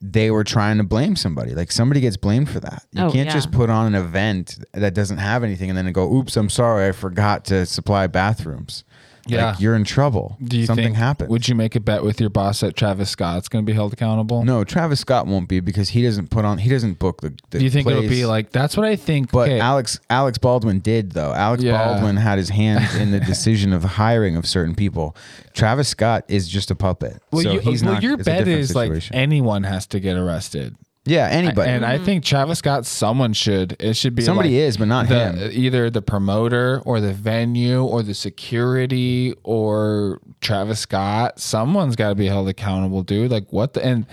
they 0.00 0.30
were 0.30 0.44
trying 0.44 0.78
to 0.78 0.84
blame 0.84 1.16
somebody. 1.16 1.54
Like 1.56 1.72
somebody 1.72 2.00
gets 2.00 2.16
blamed 2.16 2.50
for 2.50 2.60
that. 2.60 2.84
You 2.92 3.02
Oh, 3.04 3.10
can't 3.10 3.26
yeah. 3.28 3.32
just 3.34 3.50
put 3.50 3.68
on 3.68 3.86
an 3.86 3.94
event 4.00 4.58
that 4.74 4.94
doesn't 4.94 5.18
have 5.18 5.42
anything 5.42 5.70
and 5.70 5.76
then 5.76 5.90
go, 5.92 6.12
"Oops, 6.12 6.36
I'm 6.36 6.50
sorry, 6.50 6.86
I 6.88 6.92
forgot 6.92 7.44
to 7.46 7.66
supply 7.66 8.06
bathrooms." 8.06 8.84
Yeah. 9.26 9.50
like, 9.52 9.60
you're 9.60 9.76
in 9.76 9.84
trouble. 9.84 10.36
Do 10.42 10.58
you 10.58 10.66
Something 10.66 10.86
think, 10.86 10.96
happened. 10.96 11.30
Would 11.30 11.48
you 11.48 11.54
make 11.54 11.76
a 11.76 11.80
bet 11.80 12.02
with 12.02 12.20
your 12.20 12.30
boss 12.30 12.60
that 12.60 12.76
Travis 12.76 13.10
Scott's 13.10 13.48
going 13.48 13.64
to 13.64 13.70
be 13.70 13.74
held 13.74 13.92
accountable? 13.92 14.44
No, 14.44 14.64
Travis 14.64 15.00
Scott 15.00 15.26
won't 15.26 15.48
be 15.48 15.60
because 15.60 15.90
he 15.90 16.02
doesn't 16.02 16.30
put 16.30 16.44
on. 16.44 16.58
He 16.58 16.68
doesn't 16.68 16.98
book 16.98 17.20
the. 17.20 17.34
the 17.50 17.58
Do 17.58 17.64
you 17.64 17.70
think 17.70 17.86
it'll 17.88 18.02
be 18.02 18.26
like 18.26 18.50
that's 18.50 18.76
what 18.76 18.86
I 18.86 18.96
think? 18.96 19.30
But 19.30 19.48
okay, 19.48 19.60
Alex 19.60 20.00
Alex 20.10 20.38
Baldwin 20.38 20.80
did 20.80 21.12
though. 21.12 21.32
Alex 21.32 21.62
Yeah. 21.62 21.84
Baldwin 21.84 22.16
had 22.16 22.38
his 22.38 22.48
hands 22.48 22.94
in 22.96 23.10
the 23.12 23.20
decision 23.32 23.72
of 23.72 23.84
hiring 23.84 24.36
of 24.36 24.46
certain 24.46 24.74
people. 24.74 25.16
Travis 25.54 25.88
Scott 25.88 26.24
is 26.28 26.48
just 26.48 26.70
a 26.70 26.74
puppet. 26.74 27.22
well, 27.30 27.42
so 27.42 27.52
you, 27.52 27.60
he's 27.60 27.84
well, 27.84 27.94
not. 27.94 28.02
your 28.02 28.16
bet 28.16 28.48
is 28.48 28.74
like 28.74 28.92
anyone 29.12 29.62
has 29.64 29.86
to 29.88 30.00
get 30.00 30.16
arrested. 30.16 30.76
Yeah, 31.04 31.28
anybody. 31.28 31.70
And 31.70 31.84
I 31.84 31.98
think 31.98 32.24
Travis 32.24 32.58
Scott, 32.60 32.86
someone 32.86 33.32
should. 33.32 33.76
It 33.80 33.94
should 33.96 34.14
be 34.14 34.22
Somebody 34.22 34.50
like 34.50 34.68
is, 34.68 34.76
but 34.76 34.86
not 34.88 35.08
the, 35.08 35.32
him. 35.32 35.50
Either 35.52 35.90
the 35.90 36.02
promoter 36.02 36.80
or 36.84 37.00
the 37.00 37.12
venue 37.12 37.82
or 37.82 38.02
the 38.02 38.14
security 38.14 39.34
or 39.42 40.20
Travis 40.40 40.80
Scott. 40.80 41.38
Someone's 41.40 41.96
got 41.96 42.10
to 42.10 42.14
be 42.14 42.26
held 42.26 42.48
accountable, 42.48 43.02
dude. 43.02 43.30
Like 43.30 43.52
what 43.52 43.74
the 43.74 43.84
and. 43.84 44.06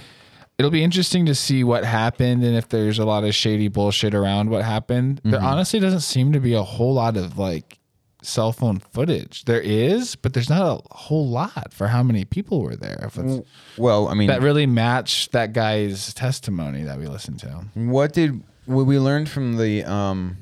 It'll 0.58 0.72
be 0.72 0.84
interesting 0.84 1.26
to 1.28 1.36
see 1.36 1.64
what 1.64 1.86
happened 1.86 2.44
and 2.44 2.54
if 2.58 2.68
there's 2.68 3.00
a 3.00 3.06
lot 3.06 3.24
of 3.24 3.34
shady 3.34 3.70
bullshit 3.70 4.14
around 4.14 4.50
what 4.50 4.66
happened. 4.66 5.22
There 5.24 5.40
Mm-hmm. 5.40 5.46
honestly 5.48 5.80
doesn't 5.80 6.02
seem 6.02 6.34
to 6.34 6.42
be 6.42 6.54
a 6.54 6.64
whole 6.64 6.94
lot 6.96 7.16
of 7.16 7.38
like 7.38 7.79
cell 8.22 8.52
phone 8.52 8.80
footage. 8.80 9.46
There 9.46 9.62
is, 9.62 10.16
but 10.16 10.34
there's 10.34 10.50
not 10.50 10.84
a 10.92 10.94
whole 10.94 11.28
lot 11.28 11.74
for 11.74 11.88
how 11.88 12.04
many 12.04 12.26
people 12.26 12.62
were 12.62 12.76
there. 12.76 13.00
If 13.04 13.18
it's, 13.18 13.48
well, 13.78 14.08
I 14.08 14.14
mean, 14.14 14.28
that 14.28 14.42
really 14.42 14.66
matched 14.66 15.32
that 15.32 15.54
guy's 15.54 16.14
testimony 16.14 16.84
that 16.84 17.00
we 17.00 17.08
listened 17.08 17.40
to. 17.40 17.50
what 17.76 18.14
did 18.14 18.44
what 18.66 18.86
we 18.86 19.00
learned 19.00 19.30
from 19.30 19.58
the 19.58 19.84
um 19.84 20.38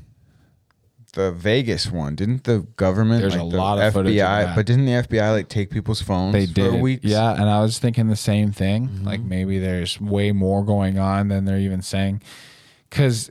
the 1.13 1.31
Vegas 1.31 1.91
one? 1.91 2.15
Didn't 2.15 2.43
the 2.43 2.59
government? 2.75 3.21
There's 3.21 3.35
like 3.35 3.47
a 3.47 3.49
the 3.49 3.57
lot 3.57 3.79
of 3.79 3.93
footage 3.93 4.15
of 4.15 4.17
FBI, 4.17 4.45
that. 4.45 4.55
but 4.55 4.65
didn't 4.65 4.85
the 4.85 4.91
FBI 4.91 5.31
like 5.31 5.49
take 5.49 5.69
people's 5.69 6.01
phones? 6.01 6.33
They 6.33 6.45
for 6.45 6.53
did. 6.53 6.81
weeks? 6.81 7.03
Yeah, 7.05 7.33
and 7.33 7.49
I 7.49 7.61
was 7.61 7.79
thinking 7.79 8.07
the 8.07 8.15
same 8.15 8.51
thing. 8.51 8.87
Mm-hmm. 8.87 9.05
Like 9.05 9.21
maybe 9.21 9.59
there's 9.59 9.99
way 9.99 10.31
more 10.31 10.63
going 10.63 10.99
on 10.99 11.27
than 11.29 11.45
they're 11.45 11.59
even 11.59 11.81
saying. 11.81 12.21
Cuz 12.89 13.29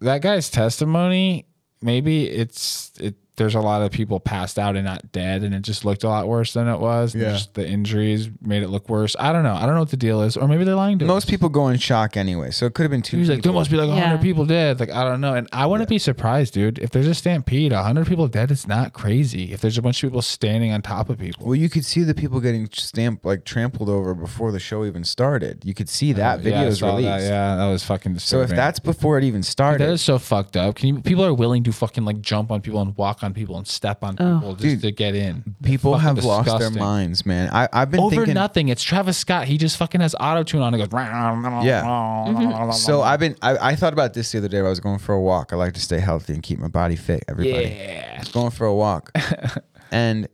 that 0.00 0.22
guy's 0.22 0.50
testimony, 0.50 1.46
maybe 1.82 2.28
it's 2.28 2.92
it 3.00 3.16
there's 3.36 3.54
a 3.54 3.60
lot 3.60 3.82
of 3.82 3.90
people 3.90 4.20
passed 4.20 4.58
out 4.58 4.76
and 4.76 4.84
not 4.84 5.10
dead, 5.12 5.42
and 5.42 5.54
it 5.54 5.62
just 5.62 5.84
looked 5.84 6.04
a 6.04 6.08
lot 6.08 6.28
worse 6.28 6.52
than 6.52 6.68
it 6.68 6.78
was. 6.78 7.14
Yeah. 7.14 7.32
Just 7.32 7.54
the 7.54 7.66
injuries 7.68 8.28
made 8.40 8.62
it 8.62 8.68
look 8.68 8.88
worse. 8.88 9.16
I 9.18 9.32
don't 9.32 9.42
know. 9.42 9.54
I 9.54 9.66
don't 9.66 9.74
know 9.74 9.80
what 9.80 9.90
the 9.90 9.96
deal 9.96 10.22
is, 10.22 10.36
or 10.36 10.46
maybe 10.46 10.64
they're 10.64 10.74
lying 10.74 10.98
to 11.00 11.04
us. 11.04 11.08
Most 11.08 11.28
people 11.28 11.48
go 11.48 11.68
in 11.68 11.78
shock 11.78 12.16
anyway, 12.16 12.50
so 12.52 12.66
it 12.66 12.74
could 12.74 12.82
have 12.84 12.90
been 12.90 13.02
two. 13.02 13.16
He 13.16 13.20
was 13.22 13.28
like, 13.30 13.42
there 13.42 13.52
must 13.52 13.70
be 13.70 13.76
like 13.76 13.88
a 13.88 13.92
hundred 13.92 14.16
Yeah. 14.16 14.22
people 14.22 14.46
dead. 14.46 14.78
Like 14.80 14.90
I 14.92 15.02
don't 15.04 15.20
know, 15.20 15.34
and 15.34 15.48
I 15.52 15.66
wouldn't 15.66 15.88
be 15.88 15.98
surprised, 15.98 16.54
dude. 16.54 16.78
If 16.78 16.90
there's 16.90 17.08
a 17.08 17.14
stampede, 17.14 17.72
hundred 17.72 18.06
people 18.06 18.28
dead, 18.28 18.50
it's 18.50 18.66
not 18.68 18.92
crazy. 18.92 19.52
If 19.52 19.60
there's 19.60 19.78
a 19.78 19.82
bunch 19.82 20.02
of 20.02 20.10
people 20.10 20.22
standing 20.22 20.70
on 20.72 20.82
top 20.82 21.10
of 21.10 21.18
people, 21.18 21.46
Well, 21.46 21.56
you 21.56 21.68
could 21.68 21.84
see 21.84 22.02
the 22.04 22.14
people 22.14 22.40
getting 22.40 22.68
stamped 22.72 23.24
like 23.24 23.44
trampled 23.44 23.88
over 23.88 24.14
before 24.14 24.52
the 24.52 24.60
show 24.60 24.84
even 24.84 25.02
started. 25.04 25.64
You 25.64 25.74
could 25.74 25.88
see 25.88 26.12
oh, 26.12 26.16
that 26.18 26.38
Yeah, 26.38 26.42
video 26.44 26.60
I 26.60 26.64
is 26.66 26.78
saw 26.78 26.90
released. 26.90 27.08
That. 27.08 27.22
Yeah, 27.22 27.56
that 27.56 27.66
was 27.66 27.82
fucking 27.82 28.12
So 28.12 28.38
disturbing. 28.38 28.50
if 28.50 28.56
that's 28.56 28.78
before 28.78 29.18
it 29.18 29.24
even 29.24 29.42
started, 29.42 29.80
that 29.84 29.92
is 29.92 30.02
so 30.02 30.18
fucked 30.18 30.56
up. 30.56 30.76
Can 30.76 30.88
you? 30.88 31.00
People 31.00 31.24
are 31.24 31.34
willing 31.34 31.64
to 31.64 31.72
fucking 31.72 32.04
like 32.04 32.20
jump 32.20 32.52
on 32.52 32.60
people 32.60 32.80
and 32.80 32.96
walk 32.96 33.23
on 33.24 33.34
people 33.34 33.56
and 33.56 33.66
step 33.66 34.04
on 34.04 34.16
Oh. 34.20 34.34
people 34.38 34.52
just 34.54 34.62
Dude, 34.62 34.80
to 34.82 34.90
get 34.92 35.14
in. 35.14 35.56
people 35.62 35.92
Fucking 35.94 36.04
have 36.16 36.24
lost 36.24 36.58
their 36.58 36.70
minds, 36.70 37.24
man. 37.26 37.48
I, 37.52 37.68
I've 37.72 37.90
been 37.90 38.00
over 38.00 38.14
thinking. 38.16 38.34
nothing. 38.34 38.68
It's 38.68 38.82
Travis 38.82 39.16
Scott. 39.18 39.46
He 39.48 39.58
just 39.58 39.76
fucking 39.76 40.00
has 40.00 40.14
auto 40.20 40.42
tune 40.44 40.62
on. 40.62 40.74
and 40.74 40.82
goes. 40.90 41.64
Yeah. 41.64 42.70
So 42.74 43.02
I've 43.02 43.20
been. 43.20 43.36
I, 43.42 43.56
I 43.70 43.74
thought 43.76 43.92
about 43.92 44.14
this 44.14 44.30
the 44.32 44.38
other 44.38 44.48
day. 44.48 44.58
when 44.58 44.66
I 44.66 44.70
was 44.70 44.80
going 44.80 44.98
for 44.98 45.14
a 45.14 45.20
walk. 45.20 45.52
I 45.52 45.56
like 45.56 45.72
to 45.74 45.80
stay 45.80 45.98
healthy 45.98 46.34
and 46.34 46.42
keep 46.42 46.58
my 46.58 46.68
body 46.68 46.96
fit. 46.96 47.24
Everybody. 47.28 47.68
Yeah. 47.68 48.12
I 48.16 48.18
was 48.20 48.28
going 48.28 48.50
for 48.50 48.66
a 48.66 48.74
walk, 48.74 49.10
and 49.90 50.28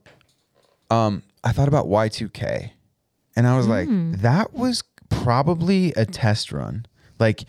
um, 0.91 1.23
I 1.45 1.53
thought 1.53 1.69
about 1.69 1.89
Y 1.89 2.09
two 2.09 2.29
K, 2.29 2.73
and 3.37 3.47
I 3.47 3.57
was 3.57 3.67
like, 3.67 3.89
that 4.21 4.53
was 4.53 4.83
probably 5.09 5.93
a 5.97 6.05
test 6.07 6.53
run. 6.53 6.87
Like, 7.19 7.45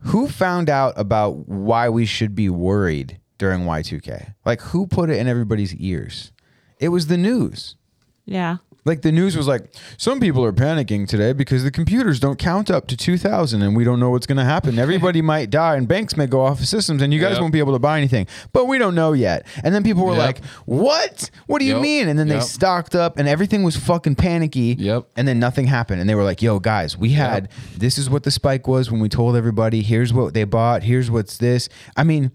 who 0.00 0.28
found 0.28 0.68
out 0.70 0.94
about 0.96 1.48
why 1.48 1.88
we 1.88 2.06
should 2.06 2.34
be 2.34 2.48
worried 2.48 3.18
during 3.42 3.64
Y 3.66 3.82
two 3.82 4.00
K? 4.00 4.28
Like, 4.46 4.60
who 4.60 4.86
put 4.86 5.10
it 5.10 5.18
in 5.18 5.26
everybody's 5.28 5.74
ears? 5.74 6.32
It 6.78 6.88
was 6.88 7.08
the 7.08 7.18
news. 7.18 7.76
Yeah. 8.24 8.58
Like 8.84 9.02
the 9.02 9.12
news 9.12 9.36
was 9.36 9.46
like, 9.46 9.72
some 9.96 10.18
people 10.18 10.44
are 10.44 10.52
panicking 10.52 11.06
today 11.06 11.32
because 11.32 11.62
the 11.62 11.70
computers 11.70 12.18
don't 12.18 12.36
count 12.36 12.68
up 12.68 12.88
to 12.88 12.96
2000 12.96 13.62
and 13.62 13.76
we 13.76 13.84
don't 13.84 14.00
know 14.00 14.10
what's 14.10 14.26
going 14.26 14.38
to 14.38 14.44
happen. 14.44 14.76
Everybody 14.86 15.22
might 15.22 15.50
die 15.50 15.76
and 15.76 15.86
banks 15.86 16.16
may 16.16 16.26
go 16.26 16.40
off 16.40 16.58
of 16.58 16.66
systems 16.66 17.00
and 17.00 17.14
you 17.14 17.20
guys 17.20 17.34
Yep. 17.34 17.40
won't 17.42 17.52
be 17.52 17.60
able 17.60 17.74
to 17.74 17.78
buy 17.78 17.96
anything. 17.98 18.26
But 18.52 18.66
we 18.66 18.78
don't 18.78 18.96
know 18.96 19.12
yet. 19.12 19.46
And 19.62 19.72
then 19.72 19.84
people 19.84 20.04
were 20.04 20.14
Yep. 20.16 20.26
like, 20.26 20.44
what? 20.66 21.30
What 21.46 21.60
do 21.60 21.64
you 21.64 21.74
Yep. 21.74 21.82
mean? 21.82 22.08
And 22.08 22.18
then 22.18 22.26
they 22.26 22.40
stocked 22.40 22.96
up 22.96 23.18
and 23.20 23.28
everything 23.28 23.62
was 23.62 23.76
fucking 23.76 24.16
panicky. 24.16 24.74
Yep. 24.76 25.06
And 25.16 25.28
then 25.28 25.38
nothing 25.38 25.66
happened. 25.68 26.00
And 26.00 26.10
they 26.10 26.16
were 26.16 26.24
like, 26.24 26.42
yo, 26.42 26.58
guys, 26.58 26.98
we 26.98 27.10
had, 27.10 27.50
this 27.78 27.98
is 27.98 28.10
what 28.10 28.24
the 28.24 28.32
spike 28.32 28.66
was 28.66 28.90
when 28.90 29.00
we 29.00 29.08
told 29.08 29.36
everybody, 29.36 29.82
here's 29.82 30.12
what 30.12 30.34
they 30.34 30.42
bought, 30.42 30.82
here's 30.82 31.08
what's 31.08 31.36
this. 31.38 31.68
I 31.96 32.02
mean, 32.02 32.32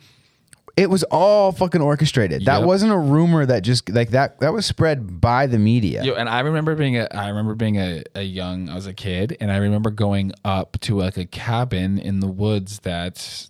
it 0.77 0.89
was 0.91 1.03
all 1.05 1.51
fucking 1.51 1.81
orchestrated. 1.81 2.45
That 2.45 2.59
Yep. 2.59 2.67
wasn't 2.67 2.91
a 2.93 2.97
rumor 2.97 3.45
that 3.47 3.63
just 3.63 3.89
like 3.89 4.11
that. 4.11 4.39
That 4.39 4.53
was 4.53 4.65
spread 4.65 5.19
by 5.19 5.47
the 5.47 5.57
media. 5.57 6.03
Yo, 6.03 6.13
and 6.13 6.29
I 6.29 6.41
remember 6.41 6.75
being 6.75 6.97
a, 6.97 7.07
I 7.11 7.29
remember 7.29 7.55
being 7.55 7.77
a, 7.77 8.03
a 8.15 8.21
young, 8.21 8.69
I 8.69 8.75
was 8.75 8.85
a 8.87 8.93
kid, 8.93 9.35
and 9.41 9.51
I 9.51 9.57
remember 9.57 9.89
going 9.89 10.31
up 10.45 10.77
to 10.81 10.95
like 10.95 11.17
a 11.17 11.25
cabin 11.25 11.97
in 11.97 12.19
the 12.19 12.27
woods 12.27 12.79
that, 12.81 13.49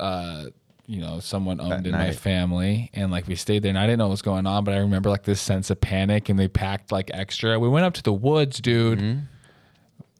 uh, 0.00 0.46
you 0.86 1.00
know, 1.00 1.20
someone 1.20 1.60
owned 1.60 1.86
in 1.86 1.92
my 1.92 2.06
night. 2.08 2.16
family, 2.16 2.90
and 2.92 3.10
like 3.10 3.26
we 3.26 3.36
stayed 3.36 3.62
there, 3.62 3.70
and 3.70 3.78
I 3.78 3.86
didn't 3.86 4.00
know 4.00 4.06
what 4.06 4.10
was 4.12 4.22
going 4.22 4.46
on, 4.46 4.64
but 4.64 4.74
I 4.74 4.78
remember 4.78 5.08
like 5.10 5.22
this 5.22 5.40
sense 5.40 5.70
of 5.70 5.80
panic, 5.80 6.28
and 6.28 6.38
they 6.38 6.48
packed 6.48 6.92
like 6.92 7.10
extra. 7.14 7.58
We 7.58 7.68
went 7.68 7.86
up 7.86 7.94
to 7.94 8.02
the 8.02 8.12
woods, 8.12 8.58
dude. 8.60 9.22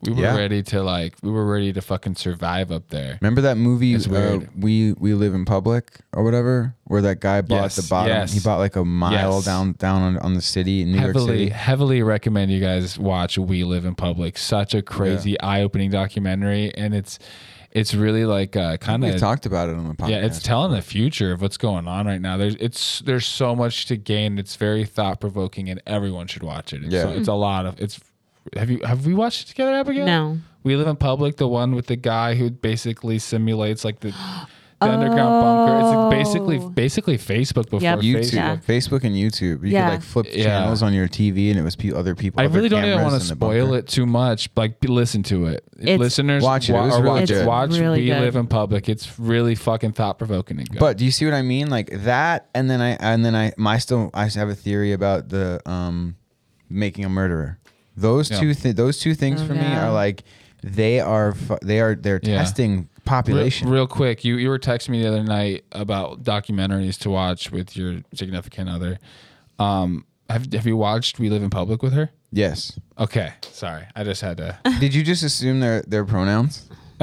We 0.07 0.13
were 0.13 0.23
Yeah. 0.23 0.37
ready 0.37 0.63
to 0.65 0.83
like, 0.83 1.15
we 1.23 1.31
were 1.31 1.47
ready 1.51 1.73
to 1.73 1.81
fucking 1.81 2.17
survive 2.17 2.71
up 2.71 2.89
there. 2.89 3.19
Remember 3.21 3.41
that 3.43 3.57
movie? 3.57 3.95
Uh, 3.97 4.41
we 4.59 4.93
we 4.95 5.15
live 5.15 5.35
in 5.35 5.45
public 5.45 5.99
or 6.13 6.23
whatever, 6.25 6.75
where 6.85 7.03
that 7.03 7.21
guy 7.21 7.41
bought 7.41 7.63
Yes, 7.63 7.77
the 7.77 7.89
bottom. 7.89 8.09
yes. 8.09 8.33
He 8.33 8.41
bought 8.41 8.59
like 8.59 8.77
a 8.77 8.85
mile 8.85 9.37
Yes. 9.37 9.45
down 9.45 9.73
down 9.79 10.03
on, 10.03 10.19
on 10.19 10.35
the 10.35 10.43
city 10.43 10.83
in 10.83 10.93
New 10.93 11.01
York 11.01 11.17
City. 11.19 11.49
heavily 11.49 12.03
recommend 12.03 12.51
you 12.51 12.61
guys 12.61 12.99
watch 12.99 13.39
we 13.39 13.65
live 13.65 13.85
in 13.85 13.95
public 13.95 14.37
such 14.39 14.75
a 14.75 14.83
crazy 14.83 15.41
eye-opening 15.41 15.91
documentary 15.91 16.75
and 16.75 16.95
it's 16.95 17.19
it's 17.73 17.93
really 17.93 18.25
like 18.25 18.55
uh, 18.57 18.77
kind 18.77 19.05
of 19.05 19.19
talked 19.19 19.47
about 19.47 19.69
it 19.69 19.75
on 19.75 19.89
the 19.89 19.95
podcast. 19.95 20.09
yeah 20.11 20.25
it's 20.25 20.41
telling 20.41 20.71
the 20.73 20.81
future 20.83 21.33
of 21.33 21.43
what's 21.43 21.57
going 21.57 21.89
on 21.89 22.07
right 22.07 22.21
now 22.21 22.37
there's 22.37 22.55
it's 22.57 23.01
there's 23.01 23.27
so 23.27 23.57
much 23.57 23.87
to 23.87 23.97
gain 23.97 24.39
it's 24.39 24.55
very 24.57 24.85
thought-provoking 24.85 25.69
and 25.69 25.83
everyone 25.87 26.27
should 26.29 26.43
watch 26.45 26.73
it 26.73 26.85
it's, 26.85 26.93
Yeah. 26.95 27.03
so- 27.03 27.11
it's 27.11 27.29
a 27.29 27.33
lot 27.35 27.67
of 27.67 27.81
it's 27.81 27.99
have 28.57 28.71
you 28.71 28.81
have 28.85 29.07
we 29.07 29.15
watched 29.15 29.43
it 29.43 29.49
together 29.49 29.73
abigail 29.73 30.05
No. 30.07 30.39
we 30.63 30.77
live 30.77 30.87
in 30.87 30.97
public 30.97 31.37
the 31.37 31.49
one 31.49 31.75
with 31.75 31.87
the 31.87 31.97
guy 31.97 32.35
who 32.35 32.51
basically 32.51 33.19
simulates 33.19 33.85
like 33.85 34.01
the 34.01 34.15
the 34.81 34.91
underground 34.91 35.41
bunker 35.43 35.79
it's 35.79 35.97
like 35.97 36.11
basically 36.11 36.59
Oh. 36.59 36.69
basically 36.69 37.17
facebook 37.17 37.71
before 37.71 37.81
Yep. 37.81 38.01
YouTube, 38.01 38.21
facebook 38.21 38.33
Yeah. 38.35 38.57
Facebook, 38.57 39.05
and 39.05 39.15
YouTube. 39.17 39.65
You 39.65 39.71
Yeah. 39.73 39.85
could 39.87 39.95
like 39.95 40.03
flip 40.03 40.27
Yeah. 40.31 40.45
channels 40.45 40.83
on 40.83 40.93
your 40.93 41.09
TV, 41.09 41.49
and 41.51 41.59
it 41.59 41.63
was 41.63 41.75
pe- 41.75 41.93
other 41.93 42.15
people. 42.15 42.43
I 42.43 42.47
other 42.47 42.57
really 42.57 42.69
don't 42.69 42.85
even 42.85 43.01
want 43.01 43.15
to 43.15 43.27
spoil 43.27 43.73
it 43.75 43.87
too 43.87 44.05
much. 44.05 44.51
Like, 44.57 44.81
be- 44.81 44.89
listen 44.89 45.23
to 45.25 45.47
it, 45.47 45.65
It's- 45.81 45.99
listeners. 45.99 46.43
Watch 46.43 46.69
it. 46.69 46.73
It 46.73 46.77
wa- 46.77 46.85
was 46.87 46.95
or 46.97 47.03
really 47.03 47.21
watch, 47.21 47.29
good. 47.31 47.47
watch 47.47 47.71
really 47.79 48.01
We 48.01 48.07
good. 48.09 48.21
Live 48.21 48.37
in 48.37 48.47
Public. 48.47 48.89
It's 48.91 49.19
really 49.19 49.55
fucking 49.55 49.93
thought 49.93 50.19
provoking 50.19 50.59
and 50.59 50.69
good. 50.69 50.81
But 50.81 50.99
do 50.99 51.07
you 51.07 51.11
see 51.13 51.25
what 51.25 51.35
I 51.35 51.43
mean? 51.43 51.71
Like 51.71 51.89
that, 52.05 52.49
and 52.55 52.69
then 52.69 52.83
I 52.83 52.91
and 53.01 53.25
then 53.25 53.35
I 53.35 53.53
my 53.57 53.79
still 53.79 54.11
I 54.13 54.29
have 54.29 54.49
a 54.51 54.55
theory 54.55 54.93
about 54.93 55.31
the 55.31 55.63
um 55.65 56.17
making 56.69 57.07
a 57.07 57.09
murderer. 57.09 57.59
Those 57.97 58.31
Yeah. 58.31 58.41
two 58.41 58.55
thi- 58.55 58.73
those 58.73 58.99
two 58.99 59.15
things 59.15 59.41
Oh, 59.43 59.47
for 59.47 59.55
me 59.55 59.61
yeah. 59.61 59.87
are 59.89 59.93
like 59.93 60.25
they 60.63 60.99
are 61.01 61.33
fu- 61.35 61.59
they 61.63 61.81
are 61.81 61.95
they're 61.95 62.21
Yeah. 62.23 62.39
testing 62.39 62.77
real, 62.77 62.87
population. 63.05 63.69
real 63.69 63.87
quick, 63.87 64.25
you 64.25 64.37
you 64.37 64.49
were 64.49 64.59
texting 64.59 64.89
me 64.91 65.03
the 65.03 65.09
other 65.09 65.23
night 65.23 65.65
about 65.73 66.23
documentaries 66.25 66.99
to 67.01 67.11
watch 67.11 67.51
with 67.51 67.77
your 67.77 68.01
significant 68.15 68.69
other. 68.69 68.99
Um, 69.59 70.05
have 70.31 70.53
have 70.53 70.67
you 70.67 70.77
watched 70.77 71.19
We 71.19 71.29
Live 71.31 71.43
in 71.43 71.51
Public 71.51 71.83
with 71.83 71.93
her? 71.93 72.11
yes. 72.33 72.79
Okay, 72.99 73.33
sorry, 73.43 73.85
I 73.95 74.03
just 74.05 74.21
had 74.23 74.37
to. 74.39 74.59
Did 74.81 74.95
you 74.95 75.03
just 75.03 75.23
assume 75.23 75.61
their 75.61 75.83
their 75.83 76.05
pronouns? 76.05 76.69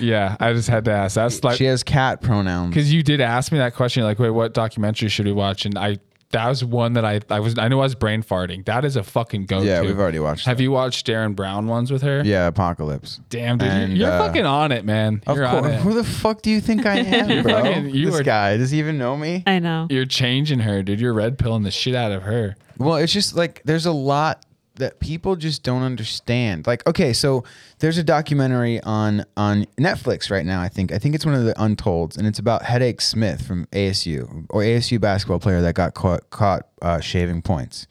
yeah, 0.00 0.36
I 0.40 0.52
just 0.52 0.68
had 0.68 0.84
to 0.86 0.90
ask. 0.92 1.14
That's 1.14 1.42
like 1.44 1.56
she 1.56 1.64
has 1.64 1.82
cat 1.82 2.20
pronouns. 2.20 2.70
because 2.74 2.92
you 2.92 3.02
did 3.02 3.20
ask 3.20 3.52
me 3.52 3.58
that 3.58 3.74
question. 3.74 4.02
Like, 4.04 4.18
wait, 4.18 4.30
what 4.30 4.54
documentary 4.54 5.08
should 5.08 5.26
we 5.26 5.32
watch? 5.32 5.64
And 5.66 5.76
I 5.78 5.98
that 6.32 6.48
was 6.48 6.64
one 6.64 6.92
that 6.92 7.04
I 7.04 7.20
I 7.28 7.40
was 7.40 7.58
I 7.58 7.68
knew 7.68 7.78
I 7.80 7.82
was 7.82 7.94
brain 7.94 8.22
farting. 8.22 8.64
That 8.66 8.84
is 8.84 8.94
a 8.96 9.02
fucking 9.02 9.46
go. 9.46 9.60
To. 9.60 9.66
Yeah, 9.66 9.80
we've 9.82 9.98
already 9.98 10.20
watched. 10.20 10.46
Have 10.46 10.58
that. 10.58 10.62
you 10.62 10.70
watched 10.70 11.06
Derren 11.06 11.34
Brown 11.34 11.66
ones 11.66 11.90
with 11.90 12.02
her? 12.02 12.22
Yeah, 12.24 12.46
Apocalypse. 12.46 13.20
Damn, 13.30 13.58
dude, 13.58 13.68
And, 13.68 13.96
you're, 13.96 14.08
you're 14.08 14.16
uh, 14.20 14.26
fucking 14.26 14.46
on 14.46 14.70
it, 14.72 14.84
man. 14.84 15.22
Of 15.26 15.36
You're 15.36 15.46
on 15.46 15.62
course. 15.62 15.74
it. 15.74 15.80
Who 15.80 15.94
the 15.94 16.04
fuck 16.04 16.42
do 16.42 16.50
you 16.50 16.60
think 16.60 16.86
I 16.86 16.96
am, 17.00 17.30
You're 17.30 17.42
bro? 17.42 17.62
fucking- 17.62 17.90
you 17.90 18.06
this 18.10 18.20
are- 18.20 18.22
guy 18.22 18.56
does 18.56 18.70
he 18.70 18.78
even 18.78 18.96
know 18.98 19.16
me? 19.16 19.42
I 19.46 19.58
know. 19.58 19.86
You're 19.90 20.06
changing 20.06 20.60
her, 20.60 20.82
dude. 20.82 21.00
You're 21.00 21.12
red 21.14 21.38
pilling 21.38 21.64
the 21.64 21.70
shit 21.70 21.94
out 21.94 22.12
of 22.12 22.22
her. 22.22 22.56
Well, 22.78 22.96
it's 22.96 23.12
just 23.12 23.34
like 23.36 23.60
there's 23.64 23.86
a 23.86 23.92
lot 23.92 24.44
that 24.76 24.98
people 25.00 25.36
just 25.36 25.62
don't 25.62 25.82
understand. 25.82 26.66
Like, 26.66 26.86
okay, 26.88 27.12
so 27.12 27.44
there's 27.80 27.98
a 27.98 28.04
documentary 28.04 28.80
on 28.82 29.24
on 29.36 29.66
Netflix 29.78 30.30
right 30.30 30.46
now. 30.46 30.60
I 30.62 30.68
think 30.68 30.92
I 30.92 30.98
think 30.98 31.14
it's 31.14 31.26
one 31.26 31.34
of 31.34 31.44
the 31.44 31.60
Untolds, 31.62 32.16
and 32.16 32.26
it's 32.26 32.38
about 32.38 32.62
Hedake 32.62 33.00
Smith 33.00 33.46
from 33.46 33.66
ASU 33.72 34.46
or 34.50 34.62
ASU 34.62 35.00
basketball 35.00 35.40
player 35.40 35.60
that 35.62 35.74
got 35.74 35.94
caught 35.94 36.30
caught 36.30 36.66
uh, 36.82 37.00
shaving 37.00 37.42
points, 37.42 37.86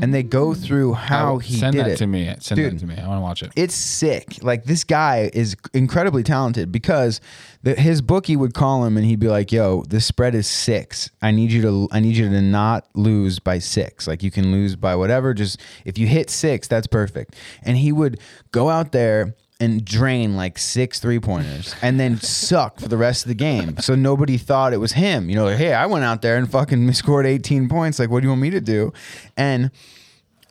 and 0.00 0.12
they 0.14 0.22
go 0.22 0.52
through 0.54 0.92
how 0.94 1.34
Oh, 1.34 1.38
he 1.38 1.56
send 1.56 1.74
did 1.74 1.86
that 1.86 1.92
it. 1.92 1.96
to 1.96 2.06
me. 2.06 2.32
Send 2.40 2.56
Dude, 2.58 2.74
that 2.74 2.78
to 2.80 2.86
me. 2.86 2.96
I 2.96 3.06
want 3.08 3.18
to 3.18 3.22
watch 3.22 3.42
it. 3.42 3.50
it's 3.56 3.74
sick. 3.74 4.42
Like 4.42 4.64
this 4.64 4.84
guy 4.84 5.30
is 5.32 5.56
incredibly 5.72 6.22
talented 6.22 6.70
because 6.70 7.20
his 7.66 8.00
bookie 8.00 8.36
would 8.36 8.54
call 8.54 8.84
him 8.84 8.96
and 8.96 9.04
he'd 9.04 9.18
be 9.18 9.28
like, 9.28 9.50
"Yo, 9.52 9.82
the 9.88 10.00
spread 10.00 10.34
is 10.34 10.46
six. 10.46 11.10
I 11.22 11.30
need 11.30 11.50
you 11.50 11.62
to 11.62 11.88
I 11.90 12.00
need 12.00 12.16
you 12.16 12.28
to 12.28 12.42
not 12.42 12.86
lose 12.94 13.38
by 13.38 13.58
six. 13.58 14.06
Like 14.06 14.22
you 14.22 14.30
can 14.30 14.52
lose 14.52 14.76
by 14.76 14.94
whatever. 14.94 15.34
Just 15.34 15.60
if 15.84 15.98
you 15.98 16.06
hit 16.06 16.30
six, 16.30 16.68
that's 16.68 16.86
perfect." 16.86 17.34
And 17.62 17.76
he 17.76 17.92
would 17.92 18.20
go 18.52 18.68
out 18.68 18.92
there 18.92 19.34
and 19.58 19.84
drain 19.84 20.36
like 20.36 20.58
six 20.58 21.00
three 21.00 21.18
pointers 21.18 21.74
and 21.80 21.98
then 21.98 22.20
suck 22.20 22.78
for 22.78 22.88
the 22.88 22.96
rest 22.96 23.24
of 23.24 23.28
the 23.28 23.34
game. 23.34 23.78
So 23.78 23.94
nobody 23.94 24.36
thought 24.36 24.72
it 24.72 24.78
was 24.78 24.92
him. 24.92 25.30
You 25.30 25.36
know, 25.36 25.44
like, 25.44 25.56
hey, 25.56 25.72
I 25.72 25.86
went 25.86 26.04
out 26.04 26.22
there 26.22 26.36
and 26.36 26.50
fucking 26.50 26.92
scored 26.94 27.26
18 27.26 27.68
points. 27.68 27.98
Like, 27.98 28.10
what 28.10 28.20
do 28.20 28.26
you 28.26 28.30
want 28.30 28.42
me 28.42 28.50
to 28.50 28.60
do? 28.60 28.92
And 29.36 29.70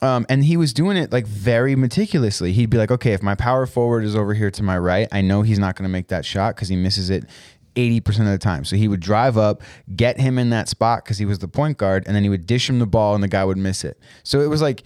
um, 0.02 0.26
and 0.28 0.44
he 0.44 0.56
was 0.56 0.72
doing 0.72 0.96
it 0.96 1.12
like 1.12 1.26
very 1.26 1.74
meticulously. 1.74 2.52
He'd 2.52 2.70
be 2.70 2.76
like, 2.76 2.90
okay, 2.90 3.12
if 3.12 3.22
my 3.22 3.34
power 3.34 3.66
forward 3.66 4.04
is 4.04 4.14
over 4.14 4.34
here 4.34 4.50
to 4.50 4.62
my 4.62 4.78
right, 4.78 5.08
I 5.10 5.22
know 5.22 5.42
he's 5.42 5.58
not 5.58 5.76
going 5.76 5.84
to 5.84 5.92
make 5.92 6.08
that 6.08 6.24
shot 6.24 6.54
because 6.54 6.68
he 6.68 6.76
misses 6.76 7.10
it 7.10 7.24
80% 7.76 8.20
of 8.20 8.26
the 8.26 8.38
time. 8.38 8.64
So 8.64 8.76
he 8.76 8.88
would 8.88 9.00
drive 9.00 9.38
up, 9.38 9.62
get 9.94 10.18
him 10.18 10.38
in 10.38 10.50
that 10.50 10.68
spot 10.68 11.04
because 11.04 11.18
he 11.18 11.24
was 11.24 11.38
the 11.38 11.48
point 11.48 11.78
guard, 11.78 12.04
and 12.06 12.14
then 12.14 12.22
he 12.22 12.28
would 12.28 12.46
dish 12.46 12.68
him 12.68 12.78
the 12.78 12.86
ball 12.86 13.14
and 13.14 13.22
the 13.22 13.28
guy 13.28 13.44
would 13.44 13.58
miss 13.58 13.84
it. 13.84 13.98
So 14.22 14.40
it 14.40 14.48
was 14.48 14.60
like 14.60 14.82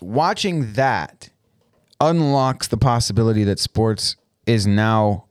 watching 0.00 0.72
that 0.74 1.30
unlocks 2.00 2.68
the 2.68 2.76
possibility 2.76 3.44
that 3.44 3.58
sports 3.58 4.16
is 4.46 4.66
now 4.66 5.27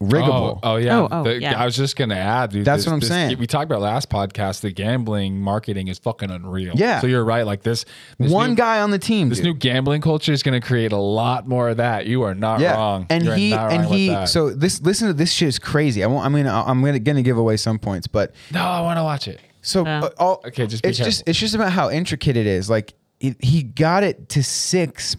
riggable. 0.00 0.60
Oh, 0.62 0.72
oh, 0.72 0.76
yeah. 0.76 0.98
Oh, 1.00 1.08
oh, 1.10 1.22
The- 1.24 1.40
yeah. 1.40 1.60
I 1.60 1.64
was 1.64 1.76
just 1.76 1.96
gonna 1.96 2.14
add, 2.14 2.50
dude. 2.50 2.64
That's 2.64 2.82
this- 2.82 2.86
what 2.86 2.92
I'm 2.94 3.00
this- 3.00 3.08
saying. 3.08 3.38
We 3.38 3.46
talked 3.46 3.64
about 3.64 3.80
last 3.80 4.08
podcast. 4.10 4.60
The 4.60 4.70
gambling 4.70 5.40
marketing 5.40 5.88
is 5.88 5.98
fucking 5.98 6.30
unreal. 6.30 6.74
Yeah. 6.76 7.00
So 7.00 7.06
you're 7.06 7.24
right. 7.24 7.44
Like 7.44 7.62
this, 7.62 7.84
this 8.18 8.30
One 8.30 8.50
new- 8.50 8.56
guy 8.56 8.80
on 8.80 8.90
the 8.90 8.98
team. 8.98 9.28
This 9.28 9.38
dude. 9.38 9.46
new 9.46 9.54
gambling 9.54 10.00
culture 10.00 10.32
is 10.32 10.42
going 10.42 10.60
to 10.60 10.66
create 10.66 10.92
a 10.92 10.96
lot 10.96 11.48
more 11.48 11.68
of 11.68 11.78
that. 11.78 12.06
You 12.06 12.22
are 12.22 12.34
not 12.34 12.60
yeah. 12.60 12.74
wrong. 12.74 13.06
And 13.10 13.24
You 13.24 13.32
are 13.32 13.36
he 13.36 13.50
not 13.50 13.72
and 13.72 13.82
wrong 13.82 13.90
with 13.90 13.98
he. 13.98 14.26
So 14.26 14.50
this 14.50 14.80
listen 14.82 15.08
to 15.08 15.14
this 15.14 15.32
shit 15.32 15.48
is 15.48 15.58
crazy. 15.58 16.04
I 16.04 16.06
won't. 16.06 16.24
I 16.24 16.28
mean, 16.28 16.46
I'm 16.46 16.82
gonna 16.84 16.98
gonna 17.00 17.22
give 17.22 17.38
away 17.38 17.56
some 17.56 17.78
points, 17.78 18.06
but 18.06 18.32
no, 18.52 18.60
I 18.62 18.80
want 18.82 18.98
to 18.98 19.02
watch 19.02 19.26
it. 19.28 19.40
So 19.62 19.84
Yeah. 19.84 20.04
uh, 20.04 20.10
all, 20.18 20.40
Okay, 20.46 20.66
just 20.66 20.82
be 20.82 20.90
it's 20.90 20.98
just 20.98 21.24
it's 21.26 21.38
just 21.38 21.54
about 21.54 21.72
how 21.72 21.90
intricate 21.90 22.36
it 22.36 22.46
is. 22.46 22.70
Like 22.70 22.94
it, 23.20 23.36
he 23.44 23.62
got 23.64 24.04
it 24.04 24.28
to 24.30 24.42
six 24.44 25.16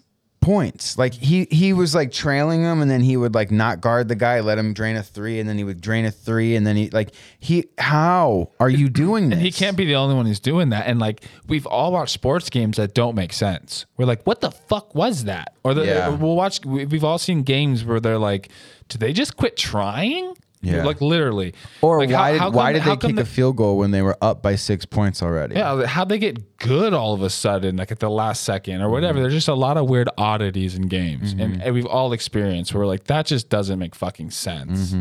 points. 0.50 0.98
Like 0.98 1.14
he 1.14 1.48
he 1.52 1.74
was 1.74 1.94
like 1.94 2.12
trailing 2.12 2.62
him, 2.64 2.82
and 2.82 2.90
then 2.90 3.02
he 3.02 3.16
would 3.18 3.36
like 3.36 3.52
not 3.52 3.82
guard 3.82 4.08
the 4.08 4.16
guy, 4.16 4.40
let 4.40 4.58
him 4.58 4.74
drain 4.74 4.96
a 4.96 5.04
three, 5.04 5.40
and 5.40 5.48
then 5.48 5.58
he 5.58 5.64
would 5.64 5.80
drain 5.80 6.06
a 6.06 6.12
three, 6.12 6.56
and 6.56 6.66
then 6.66 6.76
he 6.76 6.90
like 6.90 7.12
he. 7.40 7.66
How 7.78 8.52
are 8.60 8.70
you 8.70 8.90
doing 8.90 9.30
this? 9.30 9.38
And 9.38 9.42
he 9.46 9.52
can't 9.52 9.78
be 9.78 9.86
the 9.86 9.96
only 9.96 10.16
one 10.16 10.26
who's 10.26 10.40
doing 10.40 10.70
that. 10.70 10.88
And 10.88 11.00
like 11.00 11.24
we've 11.48 11.68
all 11.68 11.92
watched 11.92 12.14
sports 12.14 12.50
games 12.50 12.78
that 12.78 12.94
don't 12.96 13.16
make 13.16 13.32
sense. 13.34 13.86
We're 13.98 14.06
like, 14.06 14.24
what 14.26 14.42
the 14.42 14.50
fuck 14.52 14.96
was 14.96 15.26
that? 15.26 15.54
Or 15.64 15.74
the, 15.76 15.86
Yeah. 15.86 16.10
we'll 16.10 16.36
watch. 16.36 16.66
we- 16.66 16.86
We've 16.86 17.04
all 17.04 17.20
seen 17.20 17.44
games 17.44 17.86
where 17.86 18.00
they're 18.00 18.18
like, 18.18 18.50
do 18.88 18.98
they 18.98 19.14
just 19.14 19.38
quit 19.38 19.56
trying? 19.56 20.34
Yeah. 20.62 20.84
Like 20.84 21.00
literally. 21.00 21.54
Or 21.82 22.00
Like, 22.00 22.10
how- 22.10 22.20
why 22.20 22.32
did 22.34 22.42
how 22.42 22.50
why 22.52 22.74
did 22.74 22.84
they 22.84 22.96
kick 22.98 23.16
the- 23.16 23.22
a 23.22 23.26
field 23.26 23.56
goal 23.56 23.78
when 23.78 23.92
they 23.92 24.02
were 24.02 24.18
up 24.22 24.42
by 24.44 24.56
six 24.56 24.86
points 24.86 25.24
already? 25.24 25.56
Yeah, 25.56 25.86
how'd 25.86 26.10
they 26.10 26.18
get 26.20 26.58
good 26.58 26.94
all 26.94 27.14
of 27.14 27.22
a 27.22 27.30
sudden, 27.30 27.78
like 27.78 27.92
at 27.92 28.00
the 28.00 28.10
last 28.10 28.44
second 28.44 28.82
or 28.82 28.90
whatever? 28.90 29.14
Mm-hmm. 29.14 29.22
There's 29.22 29.34
just 29.34 29.48
a 29.48 29.54
lot 29.54 29.78
of 29.78 29.88
weird 29.90 30.10
oddities 30.18 30.76
in 30.76 30.88
games, 30.88 31.32
and, 31.32 31.62
and 31.62 31.74
we've 31.74 31.86
all 31.86 32.12
experienced 32.12 32.74
where 32.74 32.86
like, 32.86 33.06
that 33.06 33.26
just 33.26 33.48
doesn't 33.50 33.80
make 33.80 33.96
fucking 33.96 34.32
sense. 34.32 34.92
Yeah, 34.92 34.98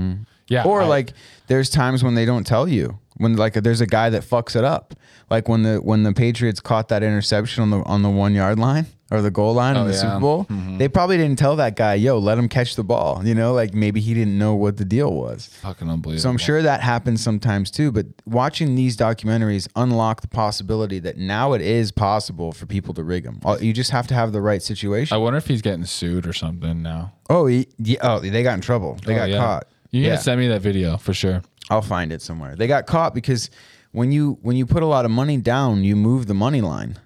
Mm-hmm. 0.62 0.68
Or 0.68 0.82
I- 0.82 0.86
like 0.86 1.12
there's 1.48 1.68
times 1.70 2.04
when 2.04 2.14
they 2.14 2.24
don't 2.24 2.46
tell 2.46 2.68
you 2.68 2.98
when 3.16 3.34
like 3.36 3.54
there's 3.54 3.80
a 3.80 3.86
guy 3.86 4.10
that 4.10 4.22
fucks 4.22 4.54
it 4.54 4.62
up. 4.64 4.94
Like 5.28 5.48
when 5.48 5.62
the 5.64 5.78
when 5.78 6.04
the 6.04 6.12
Patriots 6.12 6.60
caught 6.60 6.86
that 6.88 7.02
interception 7.02 7.62
on 7.64 7.70
the 7.70 7.82
on 7.82 8.02
the 8.02 8.10
one 8.10 8.32
yard 8.34 8.58
line 8.60 8.86
or 9.10 9.22
the 9.22 9.30
goal 9.30 9.54
line 9.54 9.76
Oh, 9.76 9.80
in 9.82 9.86
the 9.86 9.94
yeah. 9.94 10.00
Super 10.00 10.20
Bowl, 10.20 10.44
mm-hmm. 10.44 10.76
they 10.78 10.86
probably 10.88 11.16
didn't 11.16 11.38
tell 11.38 11.56
that 11.56 11.76
guy, 11.76 11.94
"Yo, 11.94 12.18
let 12.18 12.36
him 12.38 12.48
catch 12.48 12.76
the 12.76 12.84
ball." 12.84 13.22
You 13.24 13.34
know, 13.34 13.54
like 13.54 13.72
maybe 13.74 14.00
he 14.00 14.12
didn't 14.14 14.36
know 14.38 14.54
what 14.54 14.76
the 14.76 14.84
deal 14.84 15.12
was. 15.12 15.46
fucking 15.62 15.88
unbelievable. 15.88 16.22
So 16.22 16.28
I'm 16.28 16.36
sure 16.38 16.60
that 16.62 16.80
happens 16.82 17.22
sometimes 17.22 17.70
too. 17.70 17.90
But 17.90 18.06
watching 18.26 18.74
these 18.74 18.96
documentaries 18.96 19.66
unlock 19.76 20.20
the 20.20 20.28
possibility 20.28 20.98
that 21.00 21.16
now 21.16 21.54
it 21.54 21.62
is 21.62 21.90
possible 21.90 22.52
for 22.52 22.66
people 22.66 22.92
to 22.94 23.02
rig 23.02 23.24
them. 23.24 23.40
Uh, 23.44 23.56
you 23.60 23.72
just 23.72 23.90
have 23.92 24.06
to 24.08 24.14
have 24.14 24.32
the 24.32 24.40
right 24.40 24.62
situation. 24.62 25.14
I 25.14 25.18
wonder 25.18 25.38
if 25.38 25.46
he's 25.46 25.62
getting 25.62 25.84
sued 25.86 26.26
or 26.26 26.32
something 26.32 26.82
now. 26.82 27.12
Oh, 27.30 27.46
he, 27.46 27.66
yeah, 27.78 27.98
oh, 28.02 28.20
they 28.20 28.42
got 28.42 28.54
in 28.54 28.60
trouble. 28.60 28.98
They 29.06 29.14
Oh, 29.14 29.16
got 29.18 29.28
yeah. 29.30 29.38
caught. 29.38 29.68
You 29.90 30.02
yeah. 30.02 30.10
gotta 30.10 30.22
send 30.22 30.40
me 30.40 30.48
that 30.48 30.60
video 30.60 30.96
for 30.98 31.14
sure. 31.14 31.42
I'll 31.70 31.80
find 31.82 32.12
it 32.12 32.20
somewhere. 32.22 32.56
They 32.56 32.66
got 32.66 32.86
caught 32.86 33.14
because 33.14 33.48
when 33.92 34.12
you 34.12 34.38
when 34.42 34.56
you 34.56 34.66
put 34.66 34.82
a 34.82 34.86
lot 34.86 35.04
of 35.06 35.10
money 35.10 35.38
down, 35.38 35.82
you 35.82 35.96
move 35.96 36.26
the 36.26 36.34
money 36.34 36.60
line. 36.60 36.98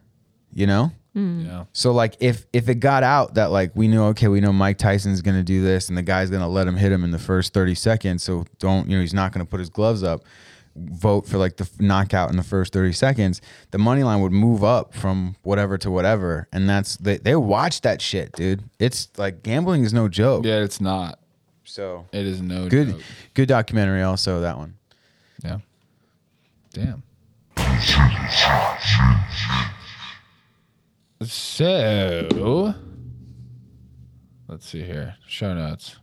You 0.53 0.67
know? 0.67 0.91
Mm. 1.17 1.47
Yeah. 1.47 1.65
So 1.73 1.93
like 1.93 2.17
if 2.21 2.47
if 2.55 2.69
it 2.71 2.77
got 2.77 3.03
out 3.03 3.35
that 3.35 3.51
like 3.51 3.73
we 3.75 3.87
know 3.87 4.07
okay 4.09 4.29
we 4.29 4.41
know 4.41 4.53
Mike 4.53 4.79
Tyson's 4.79 5.21
gonna 5.21 5.43
do 5.43 5.63
this 5.63 5.89
and 5.91 5.99
the 5.99 6.03
guy's 6.03 6.31
gonna 6.31 6.49
let 6.49 6.67
him 6.67 6.77
hit 6.77 6.91
him 6.91 7.05
in 7.05 7.11
the 7.11 7.19
first 7.19 7.53
thirty 7.53 7.75
seconds 7.75 8.23
so 8.23 8.47
don't 8.59 8.89
you 8.89 8.97
know 8.97 9.03
he's 9.03 9.13
not 9.13 9.31
gonna 9.33 9.45
put 9.45 9.61
his 9.61 9.69
gloves 9.69 10.03
up 10.03 10.23
vote 10.75 11.27
for 11.29 11.37
like 11.37 11.59
the 11.59 11.69
knockout 11.81 12.31
in 12.31 12.37
the 12.39 12.43
first 12.43 12.73
30 12.73 12.93
seconds 12.95 13.43
the 13.73 13.77
money 13.79 14.03
line 14.03 14.23
would 14.23 14.33
move 14.33 14.65
up 14.65 14.95
from 14.95 15.37
whatever 15.43 15.77
to 15.77 15.91
whatever 15.91 16.49
and 16.51 16.67
that's 16.67 16.97
they, 16.97 17.19
they 17.19 17.37
watch 17.37 17.83
that 17.83 18.01
shit 18.01 18.33
dude 18.33 18.65
it's 18.79 19.09
like 19.19 19.43
gambling 19.43 19.85
is 19.85 19.93
no 19.93 20.09
joke 20.09 20.47
Yeah, 20.47 20.63
it's 20.63 20.81
not. 20.81 21.19
so 21.65 22.07
It 22.11 22.25
is 22.25 22.41
no 22.41 22.71
good 22.71 22.89
joke. 22.93 23.01
good 23.35 23.49
documentary 23.49 24.01
also 24.01 24.41
that 24.41 24.57
one 24.57 24.77
Yeah. 25.45 25.59
Damn. 26.73 27.03
So, 31.25 32.75
let's 34.49 34.69
see 34.69 34.83
here. 34.83 35.17
Show 35.27 35.55
notes. 35.55 35.97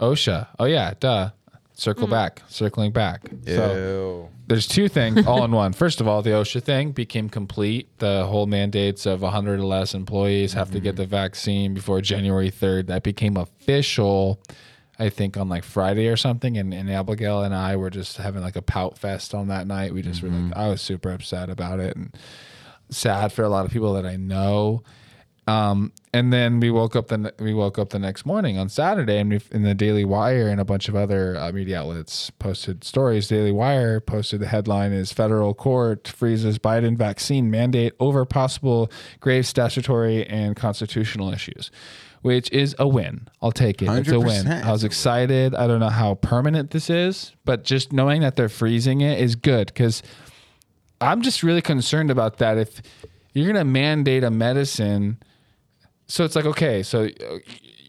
OSHA. 0.00 0.48
Oh 0.58 0.64
yeah, 0.64 0.94
duh. 0.98 1.30
Circle 1.72 2.06
hmm. 2.06 2.10
back. 2.10 2.42
Circling 2.48 2.90
back. 2.92 3.30
So 3.46 4.28
there's 4.48 4.66
two 4.66 4.88
things 4.98 5.26
all 5.26 5.44
in 5.44 5.52
one. 5.52 5.72
First 5.72 6.00
of 6.00 6.08
all, 6.08 6.22
the 6.22 6.30
OSHA 6.30 6.62
thing 6.62 6.92
became 6.92 7.28
complete. 7.28 7.88
The 7.98 8.26
whole 8.26 8.46
mandates 8.46 9.06
of 9.06 9.22
100 9.22 9.60
or 9.60 9.62
less 9.62 9.94
employees 9.94 10.52
have 10.54 10.72
to 10.72 10.80
get 10.80 10.90
mm-hmm. 10.90 11.02
the 11.02 11.06
vaccine 11.06 11.74
before 11.74 12.00
January 12.00 12.50
3rd. 12.50 12.88
That 12.88 13.04
became 13.04 13.36
official, 13.36 14.40
I 14.98 15.08
think, 15.08 15.36
on 15.36 15.48
like 15.48 15.62
Friday 15.62 16.08
or 16.08 16.16
something. 16.16 16.58
And, 16.58 16.74
and 16.74 16.90
Abigail 16.90 17.42
and 17.42 17.54
I 17.54 17.76
were 17.76 17.90
just 17.90 18.16
having 18.16 18.42
like 18.42 18.56
a 18.56 18.62
pout 18.62 18.98
fest 18.98 19.32
on 19.32 19.46
that 19.48 19.68
night. 19.68 19.94
We 19.94 20.02
just 20.02 20.22
were 20.22 20.30
like, 20.30 20.38
mm-hmm. 20.38 20.58
I 20.58 20.68
was 20.68 20.80
super 20.80 21.10
upset 21.12 21.48
about 21.48 21.78
it 21.78 21.96
and 21.96 22.12
sad 22.90 23.32
for 23.32 23.42
a 23.42 23.48
lot 23.48 23.64
of 23.64 23.72
people 23.72 23.94
that 23.94 24.06
I 24.06 24.16
know. 24.16 24.82
Um, 25.48 25.92
and 26.12 26.30
then 26.30 26.60
we 26.60 26.70
woke 26.70 26.94
up 26.94 27.08
the 27.08 27.32
we 27.38 27.54
woke 27.54 27.78
up 27.78 27.88
the 27.88 27.98
next 27.98 28.26
morning 28.26 28.58
on 28.58 28.68
Saturday, 28.68 29.18
and 29.18 29.30
we 29.30 29.40
in 29.50 29.62
the 29.62 29.74
Daily 29.74 30.04
Wire 30.04 30.46
and 30.46 30.60
a 30.60 30.64
bunch 30.64 30.90
of 30.90 30.96
other 30.96 31.36
uh, 31.36 31.50
media 31.52 31.80
outlets 31.80 32.28
posted 32.30 32.84
stories. 32.84 33.28
Daily 33.28 33.50
Wire 33.50 33.98
posted 33.98 34.40
the 34.40 34.46
headline 34.46 34.92
is 34.92 35.10
Federal 35.10 35.54
Court 35.54 36.06
freezes 36.06 36.58
Biden 36.58 36.98
vaccine 36.98 37.50
mandate 37.50 37.94
over 37.98 38.26
possible 38.26 38.90
grave 39.20 39.46
statutory 39.46 40.26
and 40.26 40.54
constitutional 40.54 41.32
issues, 41.32 41.70
which 42.20 42.52
is 42.52 42.76
a 42.78 42.86
win. 42.86 43.26
I'll 43.40 43.50
take 43.50 43.80
it. 43.80 43.88
It's 43.88 44.10
a 44.10 44.20
win. 44.20 44.46
I 44.48 44.70
was 44.70 44.84
excited. 44.84 45.54
I 45.54 45.66
don't 45.66 45.80
know 45.80 45.88
how 45.88 46.16
permanent 46.16 46.72
this 46.72 46.90
is, 46.90 47.32
but 47.46 47.64
just 47.64 47.90
knowing 47.90 48.20
that 48.20 48.36
they're 48.36 48.50
freezing 48.50 49.00
it 49.00 49.18
is 49.18 49.34
good 49.34 49.68
because 49.68 50.02
I'm 51.00 51.22
just 51.22 51.42
really 51.42 51.62
concerned 51.62 52.10
about 52.10 52.38
that. 52.38 52.58
If 52.58 52.82
you're 53.34 53.52
going 53.52 53.56
to 53.56 53.64
mandate 53.64 54.24
a 54.24 54.30
medicine, 54.30 55.18
so 56.06 56.24
it's 56.24 56.36
like, 56.36 56.46
okay, 56.46 56.82
so 56.82 57.04
uh, 57.04 57.38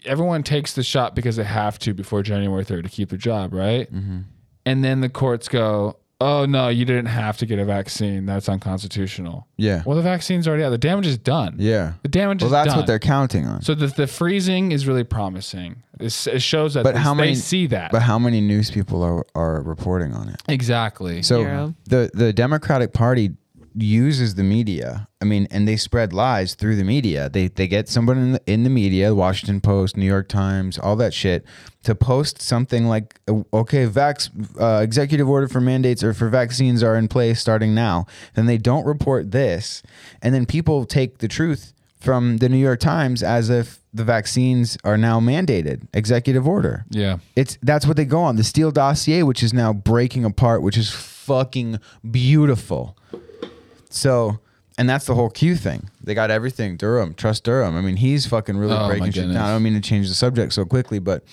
everyone 0.06 0.44
takes 0.44 0.74
the 0.74 0.84
shot 0.84 1.16
because 1.16 1.36
they 1.36 1.44
have 1.44 1.80
to 1.80 1.94
before 1.94 2.24
January 2.24 2.66
3rd 2.66 2.84
to 2.84 2.90
keep 2.90 3.10
their 3.10 3.18
job, 3.18 3.54
right? 3.54 3.92
Mm-hmm. 3.94 4.20
And 4.66 4.84
then 4.84 5.02
the 5.02 5.10
courts 5.10 5.48
go, 5.48 5.98
oh, 6.22 6.46
no, 6.46 6.68
you 6.70 6.86
didn't 6.86 7.06
have 7.08 7.38
to 7.38 7.46
get 7.46 7.60
a 7.60 7.66
vaccine. 7.66 8.26
That's 8.26 8.50
unconstitutional. 8.50 9.48
Yeah. 9.58 9.84
Well, 9.86 9.96
the 9.96 10.04
vaccine's 10.04 10.48
already 10.48 10.64
out. 10.64 10.70
The 10.72 10.78
damage 10.78 11.08
is 11.08 11.18
done. 11.18 11.56
yeah 11.60 11.94
The 12.04 12.10
damage 12.10 12.38
is 12.38 12.42
done. 12.44 12.52
well 12.52 12.64
that's 12.64 12.74
done. 12.74 12.78
what 12.78 12.88
they're 12.88 13.00
counting 13.00 13.46
on 13.48 13.62
So 13.62 13.74
the, 13.76 13.88
the 13.88 14.08
freezing 14.08 14.72
is 14.72 14.88
really 14.88 15.04
promising. 15.04 15.84
It's, 16.00 16.28
it 16.28 16.42
shows 16.42 16.76
that 16.76 16.84
but 16.84 16.96
they, 16.96 17.02
how 17.02 17.14
many 17.14 17.32
they 17.32 17.36
see 17.36 17.68
that. 17.68 17.92
but 17.92 18.02
how 18.02 18.18
many 18.18 18.40
news 18.40 18.72
people 18.72 19.04
are 19.04 19.26
are 19.36 19.62
reporting 19.62 20.14
on 20.14 20.30
it 20.30 20.42
exactly. 20.48 21.22
So 21.24 21.42
Zero. 21.44 21.76
the 21.86 22.10
the 22.14 22.32
Democratic 22.32 22.94
Party 22.94 23.32
uses 23.76 24.36
the 24.36 24.44
media. 24.44 25.08
I 25.22 25.26
mean, 25.26 25.48
and 25.52 25.68
they 25.68 25.76
spread 25.76 26.14
lies 26.14 26.56
through 26.56 26.76
the 26.76 26.84
media. 26.84 27.30
They 27.30 27.48
they 27.48 27.68
get 27.68 27.90
someone 27.90 28.18
in 28.18 28.32
the, 28.34 28.42
in 28.46 28.64
the 28.64 28.70
media, 28.70 29.14
Washington 29.14 29.62
Post, 29.62 29.98
New 29.98 30.06
York 30.06 30.28
Times, 30.28 30.78
all 30.78 30.96
that 30.98 31.14
shit, 31.14 31.46
to 31.84 31.96
post 31.96 32.42
something 32.42 32.88
like, 32.88 33.20
uh, 33.28 33.44
okay, 33.54 33.88
vax 33.88 34.30
uh, 34.60 34.82
executive 34.82 35.28
order 35.28 35.48
for 35.48 35.62
mandates 35.62 36.04
or 36.04 36.14
for 36.14 36.30
vaccines 36.30 36.84
are 36.84 36.96
in 36.96 37.08
place 37.08 37.40
starting 37.40 37.76
now. 37.76 38.06
Then 38.36 38.46
they 38.46 38.58
don't 38.58 38.86
report 38.86 39.32
this, 39.32 39.84
and 40.22 40.34
then 40.34 40.46
people 40.46 40.86
take 40.86 41.18
the 41.18 41.28
truth 41.28 41.74
from 42.00 42.38
the 42.38 42.48
New 42.48 42.58
York 42.58 42.80
Times 42.80 43.22
as 43.22 43.50
if 43.50 43.80
the 43.94 44.04
vaccines 44.04 44.78
are 44.84 44.98
now 44.98 45.20
mandated, 45.20 45.88
executive 45.94 46.48
order. 46.48 46.86
yeah. 46.90 47.18
It's 47.36 47.58
that's 47.62 47.86
what 47.86 47.98
they 47.98 48.06
go 48.06 48.22
on 48.22 48.36
the 48.36 48.44
Steele 48.44 48.72
dossier, 48.72 49.24
which 49.24 49.44
is 49.44 49.54
now 49.54 49.74
breaking 49.74 50.26
apart, 50.26 50.62
which 50.62 50.78
is 50.78 50.92
fucking 50.92 51.80
beautiful. 52.10 52.96
So, 53.90 54.40
and 54.78 54.88
that's 54.90 55.06
the 55.06 55.16
whole 55.16 55.30
Q 55.30 55.56
thing. 55.56 55.90
They 56.04 56.14
got 56.14 56.32
everything. 56.32 56.78
Durham, 56.78 57.14
trust 57.14 57.44
Durham. 57.44 57.76
I 57.76 57.82
mean, 57.82 57.96
he's 57.98 58.26
fucking 58.28 58.58
really 58.58 58.76
Oh, 58.78 58.88
breaking 58.88 59.12
shit 59.12 59.28
down. 59.34 59.38
I 59.38 59.52
don't 59.52 59.64
mean 59.64 59.74
to 59.74 59.82
change 59.82 60.08
the 60.10 60.16
subject 60.16 60.54
so 60.54 60.66
quickly, 60.66 61.00
but 61.00 61.24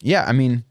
yeah, 0.00 0.24
I 0.26 0.32
mean, 0.32 0.64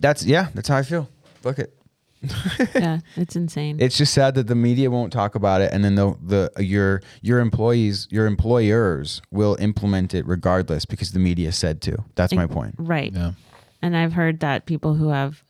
that's 0.00 0.24
yeah, 0.24 0.48
that's 0.54 0.68
how 0.68 0.76
I 0.76 0.82
feel. 0.82 1.08
Look 1.44 1.58
it. 1.58 1.74
yeah, 2.74 2.98
it's 3.16 3.34
insane. 3.34 3.78
It's 3.80 3.96
just 3.96 4.12
sad 4.12 4.34
that 4.34 4.46
the 4.46 4.54
media 4.54 4.90
won't 4.90 5.10
talk 5.10 5.34
about 5.34 5.62
it, 5.62 5.72
and 5.72 5.82
then 5.82 5.94
the 5.94 6.14
the 6.22 6.62
your 6.62 7.00
your 7.22 7.40
employees, 7.40 8.06
your 8.10 8.26
employers 8.26 9.22
will 9.30 9.56
implement 9.58 10.12
it 10.14 10.26
regardless 10.26 10.84
because 10.84 11.12
the 11.12 11.18
media 11.18 11.50
said 11.50 11.80
to. 11.82 12.04
That's 12.16 12.34
my 12.34 12.46
point. 12.46 12.74
right. 12.78 13.10
Yeah. 13.12 13.32
And 13.82 13.96
I've 13.96 14.12
heard 14.12 14.40
that 14.40 14.66
people 14.66 14.94
who 14.94 15.08
have 15.08 15.42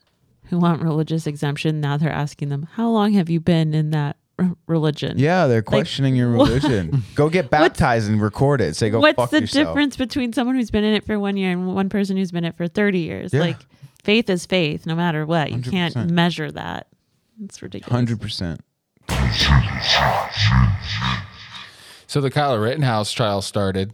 who 0.45 0.59
want 0.61 0.81
religious 0.81 1.27
exemption 1.27 1.81
now 1.81 1.97
they're 1.97 2.09
asking 2.13 2.51
them, 2.51 2.69
"How 2.75 2.89
long 2.89 3.15
have 3.15 3.29
you 3.29 3.41
been 3.41 3.75
in 3.75 3.91
that 3.91 4.17
r- 4.17 4.20
religion?" 4.67 5.19
Yeah, 5.19 5.47
they're 5.47 5.63
questioning 5.63 6.17
your 6.17 6.33
what- 6.33 6.49
religion. 6.49 7.03
Go 7.15 7.29
get 7.29 7.51
baptized 7.51 8.09
and 8.11 8.21
record 8.21 8.61
it. 8.61 8.77
Say, 8.77 8.91
go 8.91 9.01
What's 9.01 9.17
fuck 9.17 9.31
the 9.31 9.41
yourself. 9.41 9.69
difference 9.69 9.97
between 9.97 10.33
someone 10.33 10.57
who's 10.57 10.71
been 10.71 10.85
in 10.85 10.95
it 10.95 11.05
for 11.05 11.19
one 11.19 11.37
year 11.37 11.53
and 11.53 11.75
one 11.75 11.89
person 11.89 12.17
who's 12.17 12.31
been 12.33 12.45
in 12.45 12.51
it 12.51 12.57
for 12.57 12.69
30 12.69 12.99
years? 13.01 13.33
Yeah. 13.33 13.41
Like 13.41 13.59
faith 14.03 14.29
is 14.31 14.47
faith 14.47 14.87
no 14.87 14.95
matter 14.95 15.27
what. 15.27 15.51
You 15.53 15.61
can't 15.61 16.11
measure 16.11 16.51
that. 16.53 16.87
It's 17.43 17.63
ridiculous. 17.63 17.93
Hundred 17.95 18.21
percent. 18.21 18.61
So 22.07 22.21
the 22.21 22.31
Kyle 22.31 22.59
Rittenhouse 22.59 23.13
trial 23.13 23.41
started. 23.41 23.93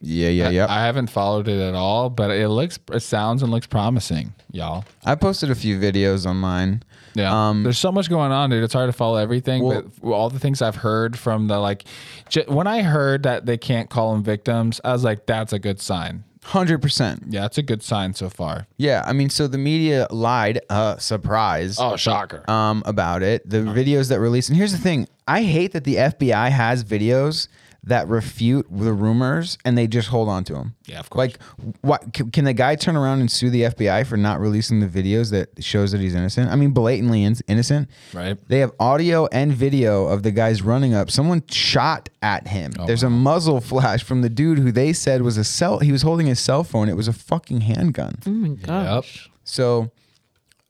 Yeah, 0.00 0.28
yeah, 0.28 0.50
yeah. 0.50 0.66
I 0.68 0.84
haven't 0.84 1.08
followed 1.10 1.48
it 1.48 1.60
at 1.60 1.74
all, 1.74 2.08
but 2.10 2.30
it 2.30 2.48
looks, 2.48 2.78
it 2.92 3.00
sounds 3.00 3.42
and 3.42 3.50
looks 3.50 3.66
promising, 3.66 4.32
y'all. 4.52 4.84
I 5.04 5.14
posted 5.16 5.50
a 5.50 5.54
few 5.56 5.78
videos 5.78 6.24
online. 6.24 6.82
Yeah. 7.14 7.48
Um, 7.48 7.64
There's 7.64 7.78
so 7.78 7.90
much 7.90 8.08
going 8.08 8.30
on, 8.30 8.50
dude. 8.50 8.62
It's 8.62 8.74
hard 8.74 8.88
to 8.88 8.92
follow 8.92 9.16
everything, 9.16 9.64
Well- 9.64 9.82
but 10.02 10.08
all 10.12 10.30
the 10.30 10.38
things 10.38 10.62
I've 10.62 10.76
heard 10.76 11.18
from 11.18 11.48
the 11.48 11.58
like, 11.58 11.84
j- 12.28 12.44
when 12.46 12.68
I 12.68 12.82
heard 12.82 13.24
that 13.24 13.44
they 13.46 13.56
can't 13.56 13.90
call 13.90 14.12
them 14.12 14.22
victims, 14.22 14.80
I 14.84 14.92
was 14.92 15.02
like, 15.02 15.26
that's 15.26 15.52
a 15.52 15.58
good 15.58 15.80
sign. 15.80 16.22
Hundred 16.44 16.78
percent. 16.78 17.24
Yeah, 17.28 17.44
it's 17.46 17.58
a 17.58 17.62
good 17.62 17.82
sign 17.82 18.14
so 18.14 18.30
far. 18.30 18.68
Yeah, 18.78 19.02
I 19.04 19.12
mean, 19.12 19.28
so 19.28 19.48
the 19.48 19.58
media 19.58 20.06
lied. 20.10 20.60
Uh, 20.70 20.96
surprise. 20.96 21.76
Oh, 21.80 21.96
shocker. 21.96 22.48
um, 22.48 22.82
about 22.86 23.22
it. 23.24 23.46
The 23.50 23.58
videos 23.58 24.08
that 24.10 24.20
release, 24.20 24.48
and 24.48 24.56
here's 24.56 24.72
the 24.72 24.78
thing: 24.78 25.08
I 25.26 25.42
hate 25.42 25.72
that 25.72 25.82
the 25.84 25.96
FBI 25.96 26.48
has 26.50 26.84
videos 26.84 27.48
that 27.84 28.08
refute 28.08 28.66
the 28.70 28.92
rumors 28.92 29.56
and 29.64 29.78
they 29.78 29.86
just 29.86 30.08
hold 30.08 30.28
on 30.28 30.44
to 30.44 30.52
them. 30.52 30.74
Yeah, 30.84 30.98
of 31.00 31.08
course. 31.08 31.18
Like, 31.18 31.38
what 31.80 32.12
can, 32.12 32.30
can 32.30 32.44
the 32.44 32.52
guy 32.52 32.74
turn 32.74 32.96
around 32.96 33.20
and 33.20 33.30
sue 33.30 33.48
the 33.50 33.62
FBI 33.62 34.06
for 34.06 34.16
not 34.16 34.40
releasing 34.40 34.80
the 34.80 34.86
videos 34.86 35.30
that 35.30 35.62
shows 35.64 35.92
that 35.92 36.00
he's 36.00 36.14
innocent? 36.14 36.50
I 36.50 36.56
mean, 36.56 36.72
blatantly 36.72 37.22
in- 37.22 37.36
innocent. 37.46 37.88
Right. 38.12 38.36
They 38.48 38.58
have 38.58 38.72
audio 38.80 39.26
and 39.26 39.52
video 39.52 40.06
of 40.06 40.22
the 40.22 40.32
guys 40.32 40.60
running 40.60 40.92
up. 40.92 41.10
Someone 41.10 41.42
shot 41.50 42.08
at 42.20 42.48
him. 42.48 42.72
Oh, 42.78 42.86
There's 42.86 43.04
a 43.04 43.10
muzzle 43.10 43.60
flash 43.60 44.02
from 44.02 44.22
the 44.22 44.28
dude 44.28 44.58
who 44.58 44.70
they 44.72 44.92
said 44.92 45.22
was 45.22 45.38
a 45.38 45.44
cell. 45.44 45.78
He 45.78 45.92
was 45.92 46.02
holding 46.02 46.26
his 46.26 46.40
cell 46.40 46.64
phone. 46.64 46.88
It 46.88 46.96
was 46.96 47.08
a 47.08 47.12
fucking 47.12 47.62
handgun. 47.62 48.16
Oh 48.26 48.30
my 48.30 48.48
gosh. 48.48 49.26
Yep. 49.26 49.34
So, 49.44 49.90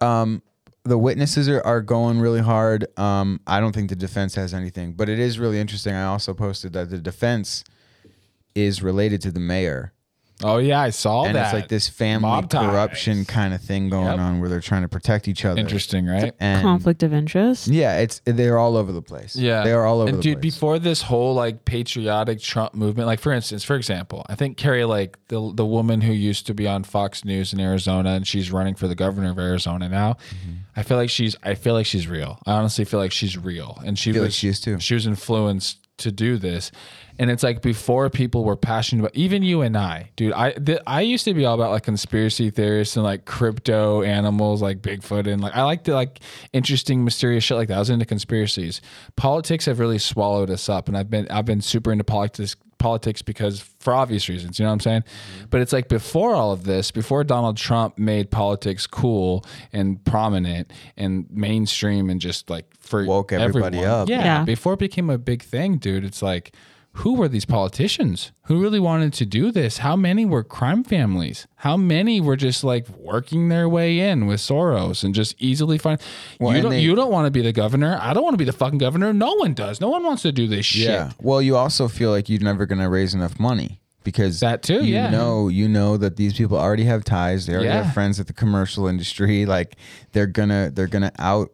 um, 0.01 0.43
the 0.89 0.99
witnesses 0.99 1.49
are, 1.49 1.61
are 1.65 1.81
going 1.81 2.21
really 2.21 2.41
hard. 2.41 2.87
Um, 2.99 3.41
I 3.47 3.61
don't 3.61 3.73
think 3.73 3.91
the 3.91 3.97
defense 3.97 4.35
has 4.35 4.53
anything, 4.55 4.95
but 4.95 5.09
it 5.09 5.19
is 5.19 5.39
really 5.39 5.61
interesting. 5.61 5.95
I 5.95 6.05
also 6.05 6.35
posted 6.35 6.73
that 6.73 6.91
the 6.91 6.99
defense 6.99 7.65
is 8.55 8.83
related 8.83 9.21
to 9.23 9.31
the 9.31 9.41
mayor. 9.41 9.93
Oh 10.45 10.59
yeah, 10.59 10.81
I 10.81 10.91
saw 10.91 11.25
and 11.25 11.35
that. 11.35 11.47
it's 11.47 11.53
like 11.53 11.69
this 11.69 11.89
family 11.89 12.29
Mob 12.29 12.49
ties. 12.49 12.71
corruption 12.71 13.25
kind 13.25 13.53
of 13.53 13.61
thing 13.61 13.89
going 13.91 14.07
Yep. 14.07 14.19
on 14.21 14.41
where 14.41 14.49
they're 14.49 14.61
trying 14.61 14.83
to 14.83 14.89
protect 14.89 15.27
each 15.27 15.45
other. 15.45 15.59
Interesting, 15.61 16.07
right? 16.07 16.33
And 16.39 16.63
Conflict 16.63 17.03
of 17.03 17.13
interest. 17.13 17.67
yeah, 17.67 17.99
it's 17.99 18.21
they're 18.25 18.57
all 18.59 18.77
over 18.77 18.93
the 18.93 19.03
place. 19.03 19.35
Yeah, 19.35 19.65
they 19.65 19.73
are 19.73 19.85
all 19.85 20.01
over 20.01 20.09
And 20.11 20.19
the 20.19 20.23
dude, 20.23 20.41
place. 20.41 20.55
before 20.55 20.79
this 20.79 21.03
whole 21.03 21.35
like 21.35 21.65
patriotic 21.65 22.41
Trump 22.41 22.75
movement, 22.75 23.09
like 23.09 23.19
for 23.19 23.33
instance, 23.33 23.65
for 23.65 23.75
example, 23.75 24.25
I 24.29 24.37
think 24.37 24.57
Kari 24.57 24.85
Lake, 24.85 25.17
the 25.27 25.53
the 25.55 25.67
woman 25.67 26.03
who 26.03 26.13
used 26.13 26.47
to 26.47 26.55
be 26.55 26.69
on 26.69 26.85
Fox 26.85 27.25
News 27.25 27.53
in 27.53 27.59
Arizona, 27.59 28.11
and 28.11 28.27
she's 28.27 28.53
running 28.53 28.77
for 28.77 28.87
the 28.87 28.95
governor 28.95 29.31
of 29.31 29.39
Arizona 29.41 29.89
now. 29.89 30.13
Mm-hmm. 30.13 30.53
I 30.77 30.85
feel 30.85 30.97
like 30.99 31.11
she's. 31.11 31.35
I 31.43 31.55
feel 31.55 31.75
like 31.75 31.87
she's 31.87 32.07
real. 32.07 32.39
I 32.47 32.53
honestly 32.53 32.85
feel 32.85 33.01
like 33.01 33.11
she's 33.11 33.37
real, 33.37 33.83
and 33.85 33.99
she 33.99 34.13
feel 34.13 34.23
was. 34.23 34.29
like 34.29 34.35
she 34.37 34.49
is 34.49 34.61
too. 34.61 34.79
She 34.79 34.95
was 34.95 35.07
influenced 35.07 35.79
to 35.99 36.13
do 36.13 36.37
this, 36.39 36.71
and 37.19 37.31
it's 37.31 37.43
like 37.43 37.63
before 37.63 38.09
people 38.11 38.45
were 38.45 38.57
passionate 38.57 39.01
about. 39.03 39.15
Even 39.17 39.43
you 39.43 39.63
and 39.63 39.77
I, 39.77 40.11
dude. 40.17 40.33
I 40.33 40.53
th- 40.53 40.81
I 40.87 41.01
used 41.01 41.25
to 41.25 41.35
be 41.35 41.45
all 41.45 41.55
about 41.55 41.71
like 41.71 41.83
conspiracy 41.83 42.51
theorists 42.51 42.97
and 42.97 43.05
like 43.05 43.25
crypto 43.25 44.03
animals, 44.03 44.63
like 44.63 44.81
Bigfoot, 44.83 45.27
and 45.27 45.41
like 45.43 45.55
I 45.57 45.63
like 45.65 45.85
the 45.85 45.95
like 45.95 46.21
interesting, 46.53 47.05
mysterious 47.05 47.45
shit 47.45 47.57
like 47.57 47.69
that. 47.69 47.77
I 47.77 47.79
was 47.81 47.91
into 47.91 48.05
conspiracies. 48.05 48.81
Politics 49.17 49.67
have 49.67 49.79
really 49.79 49.99
swallowed 49.99 50.51
us 50.51 50.69
up, 50.69 50.89
and 50.89 50.97
I've 50.97 51.11
been 51.11 51.27
I've 51.31 51.45
been 51.47 51.61
super 51.61 51.91
into 51.93 52.05
politics 52.05 52.57
politics 52.79 53.23
because 53.23 53.59
for 53.81 53.93
obvious 53.93 54.29
reasons, 54.29 54.57
you 54.61 54.65
know 54.65 54.69
what 54.71 54.75
I'm 54.75 54.81
saying? 54.81 55.01
Mm-hmm. 55.03 55.47
But 55.51 55.63
it's 55.63 55.73
like 55.73 55.89
before 55.89 56.37
all 56.37 56.53
of 56.53 56.63
this, 56.63 56.93
before 56.93 57.25
Donald 57.25 57.57
Trump 57.57 57.99
made 57.99 58.31
politics 58.31 58.87
cool 58.87 59.45
and 59.73 60.03
prominent 60.05 60.73
and 60.97 61.27
mainstream 61.29 62.09
and 62.09 62.21
just 62.21 62.49
like 62.49 62.67
for 62.79 63.05
Woke 63.05 63.33
everybody 63.33 63.79
everyone. 63.79 64.01
up. 64.03 64.09
Yeah, 64.09 64.23
Yeah. 64.23 64.45
before 64.45 64.75
it 64.75 64.79
became 64.79 65.11
a 65.11 65.19
big 65.19 65.43
thing, 65.43 65.79
dude, 65.79 66.05
it's 66.05 66.23
like 66.23 66.53
who 67.03 67.15
were 67.15 67.29
these 67.29 67.45
politicians 67.45 68.33
who 68.45 68.61
really 68.61 68.81
wanted 68.81 69.13
to 69.15 69.27
do 69.27 69.51
this? 69.53 69.79
How 69.79 69.95
many 69.97 70.25
were 70.25 70.43
crime 70.43 70.83
families? 70.85 71.47
How 71.57 71.77
many 71.77 72.21
were 72.21 72.37
just 72.37 72.65
like 72.65 72.89
working 72.91 73.49
their 73.49 73.69
way 73.69 74.01
in 74.01 74.27
with 74.27 74.41
Soros 74.41 75.05
and 75.05 75.15
just 75.15 75.35
easily 75.39 75.79
find 75.79 76.01
Well, 76.41 76.57
you 76.57 76.63
don't 76.63 76.71
they- 76.73 76.81
you 76.81 76.95
don't 76.95 77.11
want 77.13 77.27
to 77.27 77.31
be 77.31 77.43
the 77.43 77.53
governor. 77.53 77.99
I 78.01 78.15
don't 78.15 78.23
want 78.25 78.35
to 78.35 78.39
be 78.39 78.45
the 78.45 78.53
fucking 78.53 78.79
governor. 78.79 79.13
No 79.13 79.35
one 79.35 79.55
does. 79.55 79.81
No 79.81 79.89
one 79.89 80.03
wants 80.05 80.23
to 80.23 80.33
do 80.33 80.47
this 80.47 80.67
shit. 80.67 80.89
Yeah. 80.89 81.13
Well, 81.21 81.41
you 81.43 81.57
also 81.57 81.89
feel 81.89 82.11
like 82.11 82.29
you're 82.29 82.41
never 82.41 82.67
going 82.67 82.81
to 82.81 82.89
raise 82.89 83.15
enough 83.15 83.39
money 83.39 83.81
because 84.05 84.41
That 84.41 84.63
too, 84.63 84.85
You 84.85 84.95
yeah. 84.95 85.11
know, 85.11 85.49
you 85.49 85.69
know 85.69 85.97
that 85.99 86.17
these 86.17 86.33
people 86.35 86.57
already 86.59 86.85
have 86.85 87.05
ties. 87.05 87.47
They 87.47 87.53
already 87.55 87.69
Yeah. 87.69 87.83
have 87.83 87.93
friends 87.95 88.19
at 88.19 88.27
the 88.27 88.33
commercial 88.33 88.87
industry. 88.87 89.45
Like 89.47 89.77
they're 90.13 90.27
gonna 90.27 90.71
they're 90.75 90.87
gonna 90.87 91.13
out 91.19 91.51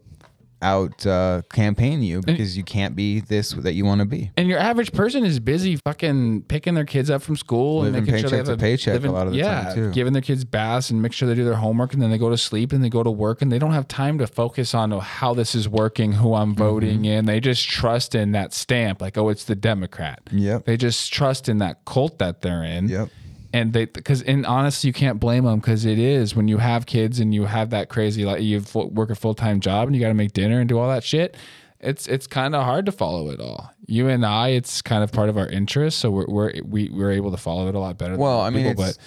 out 0.65 1.07
uh, 1.07 1.43
campaign 1.53 2.03
you 2.03 2.21
because 2.21 2.57
you 2.57 2.65
can't 2.65 2.97
be 2.97 3.21
this 3.21 3.53
that 3.53 3.75
you 3.75 3.85
want 3.85 4.01
to 4.01 4.05
be. 4.05 4.31
And 4.37 4.49
your 4.49 4.59
average 4.59 4.93
person 4.93 5.25
is 5.25 5.39
busy 5.41 5.77
fucking 5.77 6.43
picking 6.49 6.75
their 6.75 6.85
kids 6.85 7.11
up 7.11 7.23
from 7.23 7.37
school 7.37 7.81
Living 7.81 7.97
and 7.99 8.07
making 8.07 8.21
sure 8.21 8.31
they 8.31 8.37
have 8.39 8.47
to 8.47 8.57
paycheck 8.57 9.03
a 9.05 9.11
lot 9.11 9.27
of 9.27 9.33
the 9.33 9.39
yeah, 9.39 9.65
time, 9.65 9.75
too. 9.75 9.91
giving 9.93 10.13
their 10.13 10.23
kids 10.23 10.45
baths 10.45 10.91
and 10.91 11.01
make 11.01 11.13
sure 11.13 11.29
they 11.29 11.35
do 11.35 11.45
their 11.45 11.55
homework 11.55 11.93
and 11.95 12.03
then 12.03 12.11
they 12.11 12.19
go 12.19 12.31
to 12.31 12.39
sleep 12.39 12.73
and 12.73 12.83
they 12.83 12.89
go 12.91 13.03
to 13.03 13.11
work 13.11 13.41
and 13.43 13.51
they 13.53 13.59
don't 13.59 13.73
have 13.73 13.87
time 13.89 14.19
to 14.19 14.27
focus 14.27 14.75
on 14.75 14.91
how 14.91 15.33
this 15.35 15.55
is 15.55 15.69
working, 15.69 16.13
who 16.13 16.35
Mm-hmm. 16.35 16.43
I'm 16.43 16.55
voting 16.55 17.05
in. 17.05 17.27
They 17.27 17.39
just 17.39 17.69
trust 17.69 18.15
in 18.15 18.33
that 18.33 18.53
stamp, 18.53 19.01
like 19.01 19.17
oh, 19.17 19.29
it's 19.29 19.45
the 19.45 19.55
Democrat. 19.55 20.21
Yep. 20.33 20.65
They 20.65 20.77
just 20.77 21.13
trust 21.13 21.49
in 21.49 21.59
that 21.59 21.85
cult 21.85 22.19
that 22.19 22.41
they're 22.41 22.65
in. 22.65 22.89
Yep. 22.89 23.09
And 23.55 23.73
they, 23.73 23.85
because 23.85 24.21
in 24.21 24.45
honestly, 24.45 24.89
you 24.89 24.93
can't 24.93 25.21
blame 25.21 25.45
them 25.45 25.61
because 25.61 25.85
it 25.85 25.99
is 25.99 26.35
when 26.35 26.49
you 26.49 26.59
have 26.59 26.87
kids 26.87 27.21
and 27.21 27.33
you 27.33 27.45
have 27.45 27.71
that 27.71 27.89
crazy 27.89 28.25
like 28.25 28.43
you 28.43 28.63
work 28.75 29.11
a 29.11 29.15
full 29.15 29.35
time 29.35 29.61
job 29.61 29.87
and 29.87 29.95
you 29.95 30.01
got 30.03 30.09
to 30.09 30.15
make 30.15 30.33
dinner 30.33 30.59
and 30.59 30.69
do 30.69 30.77
all 30.79 30.89
that 30.89 31.05
shit. 31.05 31.37
It's 31.79 32.09
it's 32.09 32.27
kind 32.27 32.55
of 32.57 32.65
hard 32.65 32.85
to 32.87 32.93
follow 32.93 33.29
it 33.31 33.39
all. 33.41 33.71
You 33.87 34.09
and 34.09 34.27
I, 34.27 34.49
it's 34.49 34.83
kind 34.83 35.05
of 35.05 35.13
part 35.13 35.29
of 35.29 35.37
our 35.37 35.47
interest, 35.47 35.99
so 35.99 36.11
we're, 36.11 36.27
we're 36.27 36.53
we 36.65 36.89
we're 36.89 37.13
able 37.13 37.31
to 37.31 37.37
follow 37.37 37.69
it 37.69 37.75
a 37.75 37.79
lot 37.79 37.97
better. 37.97 38.17
Well, 38.17 38.43
than 38.45 38.55
I 38.55 38.57
mean, 38.57 38.67
people, 38.71 38.85
it's, 38.87 38.99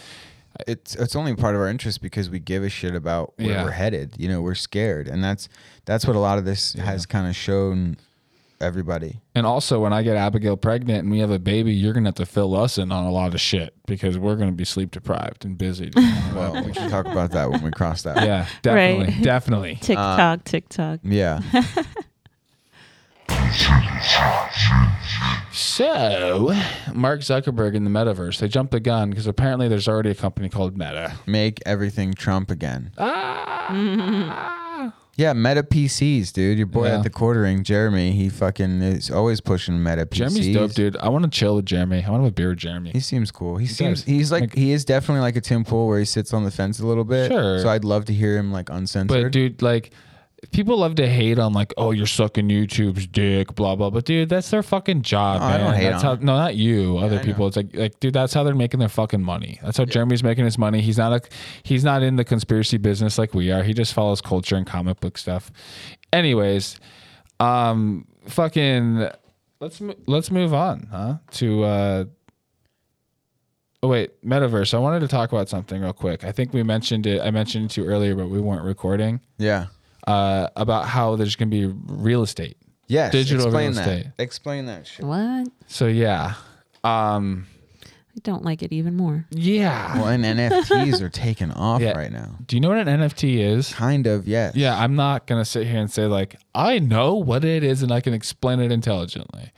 it's 0.68 0.96
it's 0.96 1.16
only 1.16 1.36
part 1.36 1.56
of 1.56 1.62
our 1.62 1.68
interest 1.68 2.02
because 2.02 2.30
we 2.30 2.40
give 2.40 2.64
a 2.64 2.70
shit 2.70 2.96
about 2.96 3.34
where 3.38 3.50
Yeah. 3.50 3.64
we're 3.64 3.72
headed. 3.72 4.14
You 4.18 4.30
know, 4.30 4.42
we're 4.42 4.56
scared, 4.56 5.08
and 5.10 5.24
that's 5.24 5.50
that's 5.86 6.06
what 6.08 6.16
a 6.16 6.20
lot 6.20 6.38
of 6.38 6.46
this 6.46 6.74
has 6.74 7.06
kind 7.06 7.28
of 7.28 7.36
shown 7.36 7.98
everybody. 8.60 9.20
and 9.36 9.46
also 9.46 9.80
when 9.80 9.94
I 9.94 10.02
get 10.04 10.16
Abigail 10.18 10.58
pregnant 10.58 11.00
and 11.04 11.12
we 11.12 11.20
have 11.20 11.32
a 11.32 11.40
baby, 11.40 11.74
you're 11.74 11.94
gonna 11.94 12.08
have 12.10 12.16
to 12.16 12.26
fill 12.26 12.56
us 12.56 12.78
in 12.78 12.92
on 12.92 13.06
a 13.06 13.12
lot 13.12 13.34
of 13.34 13.42
shit 13.42 13.74
because 13.86 14.18
we're 14.18 14.36
gonna 14.36 14.52
be 14.52 14.66
sleep 14.66 14.92
deprived 14.92 15.46
and 15.46 15.58
busy. 15.58 15.92
Well, 16.34 16.64
we 16.66 16.72
can 16.72 16.90
talk 16.90 17.06
about 17.06 17.32
that 17.32 17.50
when 17.52 17.62
we 17.64 17.72
cross 17.72 18.02
that. 18.04 18.18
yeah, 18.26 18.48
definitely, 18.62 19.14
Right. 19.14 19.24
definitely. 19.24 19.76
TikTok, 19.82 20.44
TikTok. 20.44 21.00
Yeah. 21.04 21.42
So, 25.52 26.54
Mark 26.94 27.22
Zuckerberg 27.22 27.74
in 27.76 27.84
the 27.84 27.90
metaverse, 27.90 28.40
they 28.40 28.48
jumped 28.48 28.72
the 28.72 28.80
gun 28.80 29.10
because 29.10 29.26
apparently 29.28 29.68
there's 29.68 29.88
already 29.88 30.12
a 30.12 30.16
company 30.16 30.50
called 30.50 30.78
Meta. 30.78 31.14
Make 31.26 31.60
everything 31.66 32.14
Trump 32.14 32.52
again. 32.52 32.92
Ah. 32.98 34.64
Yeah, 35.18 35.34
Meta 35.34 35.64
PCs, 35.64 36.32
dude. 36.32 36.60
Your 36.60 36.68
boy 36.68 36.86
Yeah. 36.88 36.98
at 36.98 37.04
the 37.04 37.10
quartering, 37.10 37.64
Jeremy, 37.64 38.12
he 38.12 38.30
fucking 38.30 38.82
is 38.84 39.10
always 39.10 39.42
pushing 39.42 39.82
Meta 39.84 40.06
PCs. 40.06 40.16
Jeremy's 40.16 40.54
dope, 40.56 40.72
dude. 40.74 40.96
I 40.98 41.10
want 41.10 41.26
to 41.26 41.30
chill 41.32 41.56
with 41.56 41.66
Jeremy. 41.66 42.04
I 42.06 42.10
want 42.12 42.20
to 42.22 42.26
have 42.26 42.32
a 42.32 42.36
beer 42.36 42.50
with 42.50 42.60
Jeremy. 42.60 42.92
He 42.92 43.00
seems 43.00 43.32
cool. 43.32 43.58
He, 43.58 43.66
seems 43.66 44.02
does. 44.02 44.08
he's 44.08 44.32
like, 44.32 44.42
Like- 44.42 44.56
he 44.56 44.72
is 44.72 44.86
definitely 44.86 45.22
like 45.22 45.36
a 45.36 45.42
Tim 45.42 45.64
Pool 45.64 45.88
where 45.88 45.98
he 46.00 46.06
sits 46.06 46.34
on 46.34 46.44
the 46.44 46.52
fence 46.52 46.80
a 46.80 46.86
little 46.86 47.04
bit. 47.04 47.32
Sure. 47.32 47.60
So 47.60 47.68
I'd 47.68 47.84
love 47.84 48.06
to 48.06 48.14
hear 48.14 48.38
him 48.38 48.52
like 48.52 48.70
uncensored. 48.70 49.24
But 49.24 49.32
dude, 49.32 49.62
like 49.64 49.90
people 50.52 50.78
love 50.78 50.96
to 50.96 51.08
hate 51.08 51.40
on 51.40 51.54
like, 51.54 51.74
oh, 51.78 51.92
you're 51.92 52.06
sucking 52.06 52.48
YouTube's 52.48 53.08
dick, 53.08 53.56
blah 53.56 53.76
blah. 53.76 53.90
But 53.90 54.06
dude, 54.06 54.30
that's 54.30 54.50
their 54.50 54.64
fucking 54.64 55.02
job, 55.02 55.42
No, 55.42 55.48
I 55.48 55.58
don't 55.58 55.74
hate 55.74 55.90
that's 55.90 56.04
on 56.04 56.18
how 56.20 56.24
no, 56.24 56.36
not 56.38 56.56
you, 56.56 56.98
other 56.98 57.20
I 57.20 57.24
people. 57.24 57.42
know. 57.42 57.48
It's 57.48 57.58
like 57.58 57.76
like 57.76 58.00
dude, 58.00 58.14
that's 58.14 58.34
how 58.34 58.44
they're 58.44 58.56
making 58.56 58.80
their 58.80 58.90
fucking 58.90 59.22
money. 59.24 59.60
That's 59.64 59.78
how 59.78 59.86
Jeremy's 59.86 60.24
making 60.24 60.46
his 60.46 60.58
money. 60.58 60.82
He's 60.82 60.98
not 60.98 61.12
a 61.14 61.22
he's 61.64 61.84
not 61.84 62.04
in 62.04 62.16
the 62.16 62.24
conspiracy 62.24 62.78
business 62.78 63.18
like 63.18 63.34
we 63.34 63.52
are. 63.52 63.64
He 63.64 63.74
just 63.74 63.94
follows 63.94 64.22
culture 64.22 64.56
and 64.56 64.66
comic 64.68 65.00
book 65.00 65.18
stuff. 65.18 65.52
Anyways, 66.14 66.80
um 67.40 68.06
fucking 68.28 69.10
let's 69.60 69.82
let's 70.06 70.32
move 70.32 70.54
on, 70.54 70.88
huh? 70.92 71.18
To 71.32 71.64
uh 71.64 72.06
Oh 73.84 73.90
wait, 73.90 74.20
metaverse. 74.26 74.74
I 74.74 74.80
wanted 74.80 75.02
to 75.02 75.08
talk 75.08 75.32
about 75.32 75.50
something 75.50 75.82
real 75.84 75.94
quick. 75.94 76.24
I 76.24 76.32
think 76.32 76.52
we 76.52 76.64
mentioned 76.64 77.06
it. 77.06 77.22
I 77.22 77.30
mentioned 77.30 77.66
it 77.66 77.72
to 77.76 77.84
you 77.84 77.88
earlier, 77.88 78.16
but 78.16 78.28
we 78.28 78.40
weren't 78.42 78.64
recording 78.64 79.22
yeah. 79.38 79.68
Uh, 80.08 80.48
about 80.56 80.86
how 80.88 81.16
there's 81.16 81.36
going 81.36 81.52
to 81.52 81.56
be 81.74 81.80
real 81.88 82.24
estate. 82.24 82.58
Yes. 82.88 83.12
Digital 83.12 83.46
explain 83.48 83.68
real 83.72 83.76
that. 83.76 83.88
estate. 83.98 84.12
Explain 84.18 84.66
that 84.68 84.88
shit. 84.88 85.06
What? 85.06 85.50
So 85.68 85.88
yeah, 85.88 86.36
um, 86.84 87.46
I 87.86 88.20
don't 88.24 88.44
like 88.44 88.64
it 88.64 88.72
even 88.72 88.96
more. 88.96 89.26
yeah. 89.30 89.96
Well, 89.98 90.08
and 90.08 90.24
NFTs 90.24 91.02
are 91.02 91.10
taking 91.10 91.52
off 91.68 91.82
Yeah. 91.82 91.92
right 91.98 92.12
now. 92.12 92.36
Do 92.48 92.56
you 92.56 92.62
know 92.62 92.70
what 92.70 92.88
an 92.88 92.88
NFT 92.88 93.40
is? 93.40 93.74
Kind 93.74 94.08
of, 94.08 94.28
yes. 94.28 94.56
Yeah, 94.56 94.78
I'm 94.80 94.96
not 94.96 95.28
gonna 95.28 95.46
sit 95.46 95.68
here 95.68 95.80
and 95.80 95.92
say 95.92 96.06
like 96.06 96.38
I 96.56 96.80
know 96.80 97.16
what 97.16 97.44
it 97.44 97.64
is 97.64 97.84
and 97.84 97.92
I 97.92 98.00
can 98.02 98.14
explain 98.14 98.60
it 98.62 98.72
intelligently. 98.72 99.52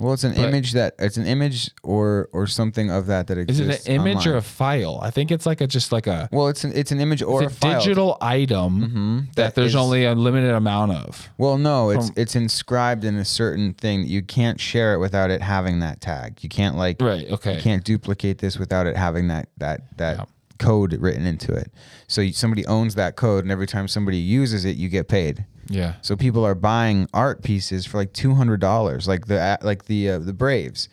Well, 0.00 0.12
it's 0.12 0.24
an 0.24 0.34
But- 0.34 0.48
image 0.48 0.72
that 0.72 0.94
it's 0.98 1.16
an 1.16 1.26
image 1.26 1.70
or 1.82 2.28
or 2.32 2.46
something 2.46 2.90
of 2.90 3.06
that 3.06 3.28
that 3.28 3.38
Is 3.38 3.44
exists. 3.60 3.82
Is 3.82 3.86
it 3.86 3.90
an 3.90 4.00
image 4.00 4.26
or 4.26 4.30
online. 4.30 4.38
a 4.38 4.42
file? 4.42 4.98
I 5.02 5.10
think 5.10 5.30
it's 5.30 5.46
like 5.46 5.60
a 5.60 5.66
just 5.66 5.92
like 5.92 6.06
a 6.06 6.28
Well, 6.32 6.48
it's 6.48 6.64
an 6.64 6.72
it's 6.74 6.90
an 6.90 7.00
image 7.00 7.22
or 7.22 7.44
it's 7.44 7.52
a, 7.52 7.56
file. 7.56 7.78
digital 7.78 8.18
item 8.20 8.80
mm-hmm. 8.80 9.18
that, 9.18 9.34
that 9.36 9.54
there's 9.54 9.70
is- 9.70 9.76
only 9.76 10.04
a 10.04 10.14
limited 10.14 10.50
amount 10.50 10.92
of. 10.92 11.28
Well, 11.38 11.58
no, 11.58 11.90
it's 11.90 12.06
from- 12.08 12.14
it's 12.16 12.34
inscribed 12.34 13.04
in 13.04 13.16
a 13.16 13.24
certain 13.24 13.72
thing. 13.74 14.06
You 14.06 14.22
can't 14.22 14.60
share 14.60 14.94
it 14.94 14.98
without 14.98 15.30
it 15.30 15.42
having 15.42 15.78
that 15.80 16.00
tag. 16.00 16.42
You 16.42 16.48
can't 16.48 16.76
like 16.76 17.00
Right, 17.00 17.30
okay. 17.30 17.54
You 17.56 17.62
can't 17.62 17.84
duplicate 17.84 18.38
this 18.38 18.58
without 18.58 18.86
it 18.86 18.96
having 18.96 19.28
that 19.28 19.48
that 19.58 19.96
that 19.98 20.28
code 20.58 20.92
written 21.00 21.26
into 21.26 21.52
it. 21.52 21.70
So 22.08 22.20
you, 22.20 22.32
somebody 22.32 22.66
owns 22.66 22.94
that 22.96 23.16
code, 23.16 23.44
and 23.44 23.52
every 23.52 23.66
time 23.66 23.88
somebody 23.88 24.18
uses 24.18 24.64
it, 24.64 24.76
you 24.76 24.88
get 24.88 25.08
paid. 25.08 25.46
Yeah. 25.68 25.94
So 26.02 26.16
people 26.16 26.44
are 26.44 26.54
buying 26.54 27.08
art 27.14 27.42
pieces 27.42 27.86
for 27.86 27.98
like 27.98 28.12
two 28.12 28.34
hundred 28.34 28.60
dollars, 28.60 29.08
like 29.08 29.26
the 29.26 29.58
like 29.62 29.86
the 29.86 30.10
uh, 30.10 30.18
the 30.18 30.32
Braves. 30.32 30.88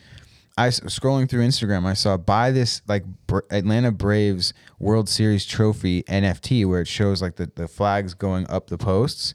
I 0.57 0.67
scrolling 0.67 1.29
through 1.29 1.45
Instagram, 1.45 1.85
I 1.85 1.93
saw 1.93 2.17
buy 2.17 2.51
this 2.51 2.81
like 2.87 3.03
Bra- 3.27 3.41
Atlanta 3.49 3.91
Braves 3.91 4.53
World 4.79 5.07
Series 5.07 5.45
trophy 5.45 6.03
NFT 6.03 6.65
where 6.67 6.81
it 6.81 6.87
shows 6.87 7.21
like 7.21 7.37
the, 7.37 7.49
the 7.55 7.67
flags 7.67 8.13
going 8.13 8.49
up 8.49 8.67
the 8.67 8.77
posts, 8.77 9.33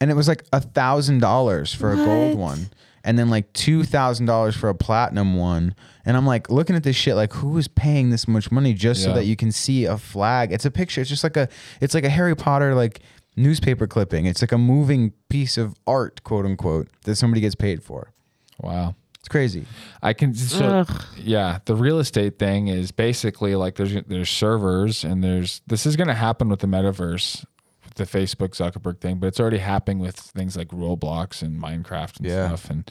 and 0.00 0.10
it 0.10 0.14
was 0.14 0.28
like 0.28 0.44
a 0.52 0.60
thousand 0.60 1.20
dollars 1.20 1.74
for 1.74 1.92
a 1.92 1.96
gold 1.96 2.38
one, 2.38 2.70
and 3.04 3.18
then 3.18 3.28
like 3.28 3.52
two 3.52 3.84
thousand 3.84 4.26
dollars 4.26 4.56
for 4.56 4.68
a 4.68 4.74
platinum 4.74 5.36
one. 5.36 5.74
And 6.06 6.16
I'm 6.16 6.26
like 6.26 6.48
looking 6.50 6.74
at 6.76 6.84
this 6.84 6.96
shit, 6.96 7.16
like 7.16 7.32
who 7.34 7.58
is 7.58 7.68
paying 7.68 8.10
this 8.10 8.26
much 8.26 8.50
money 8.50 8.72
just 8.72 9.02
so 9.02 9.12
that 9.12 9.24
you 9.26 9.36
can 9.36 9.50
see 9.52 9.84
a 9.84 9.98
flag? 9.98 10.52
It's 10.52 10.64
a 10.64 10.70
picture. 10.70 11.00
It's 11.00 11.10
just 11.10 11.24
like 11.24 11.36
a 11.36 11.48
it's 11.80 11.94
like 11.94 12.04
a 12.04 12.08
Harry 12.08 12.34
Potter 12.36 12.74
like 12.74 13.00
newspaper 13.36 13.86
clipping. 13.86 14.26
It's 14.26 14.42
like 14.42 14.52
a 14.52 14.58
moving 14.58 15.12
piece 15.28 15.56
of 15.58 15.74
art, 15.86 16.22
quote 16.24 16.44
unquote, 16.46 16.88
that 17.04 17.16
somebody 17.16 17.40
gets 17.40 17.54
paid 17.54 17.82
for. 17.82 18.12
Wow. 18.60 18.94
It's 19.18 19.28
crazy. 19.28 19.66
I 20.02 20.12
can 20.12 20.34
so 20.34 20.64
Ugh. 20.88 21.04
yeah, 21.18 21.58
the 21.64 21.74
real 21.74 21.98
estate 21.98 22.38
thing 22.38 22.68
is 22.68 22.92
basically 22.92 23.56
like 23.56 23.74
there's 23.74 23.94
there's 24.06 24.30
servers 24.30 25.02
and 25.04 25.22
there's 25.22 25.62
this 25.66 25.84
is 25.84 25.96
going 25.96 26.06
to 26.06 26.14
happen 26.14 26.48
with 26.48 26.60
the 26.60 26.68
metaverse 26.68 27.44
with 27.84 27.94
the 27.94 28.04
Facebook 28.04 28.50
Zuckerberg 28.50 29.00
thing, 29.00 29.16
but 29.18 29.26
it's 29.26 29.40
already 29.40 29.58
happening 29.58 29.98
with 29.98 30.14
things 30.16 30.56
like 30.56 30.68
Roblox 30.68 31.42
and 31.42 31.60
Minecraft 31.60 32.18
and 32.18 32.26
Yeah. 32.26 32.46
stuff 32.46 32.70
and 32.70 32.84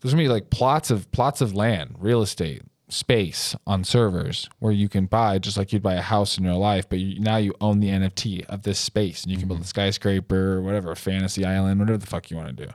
there's 0.00 0.12
going 0.14 0.22
to 0.22 0.28
be 0.28 0.32
like 0.32 0.50
plots 0.50 0.90
of 0.90 1.10
plots 1.12 1.40
of 1.40 1.54
land, 1.54 1.96
real 1.98 2.20
estate, 2.20 2.62
space 2.88 3.54
on 3.66 3.84
servers 3.84 4.48
where 4.58 4.72
you 4.72 4.88
can 4.88 5.06
buy 5.06 5.38
just 5.38 5.56
like 5.56 5.72
you'd 5.72 5.82
buy 5.82 5.94
a 5.94 6.02
house 6.02 6.38
in 6.38 6.44
real 6.44 6.58
life, 6.58 6.88
but 6.88 6.98
you, 6.98 7.20
now 7.20 7.36
you 7.36 7.54
own 7.60 7.80
the 7.80 7.88
NFT 7.88 8.46
of 8.46 8.62
this 8.62 8.78
space 8.78 9.22
and 9.22 9.32
you 9.32 9.38
can 9.38 9.48
build 9.48 9.60
a 9.60 9.62
mm-hmm. 9.62 9.68
skyscraper 9.68 10.54
or 10.54 10.62
whatever, 10.62 10.90
a 10.90 10.96
fantasy 10.96 11.44
island, 11.44 11.80
whatever 11.80 11.98
the 11.98 12.06
fuck 12.06 12.30
you 12.30 12.36
want 12.36 12.56
to 12.56 12.66
do. 12.66 12.72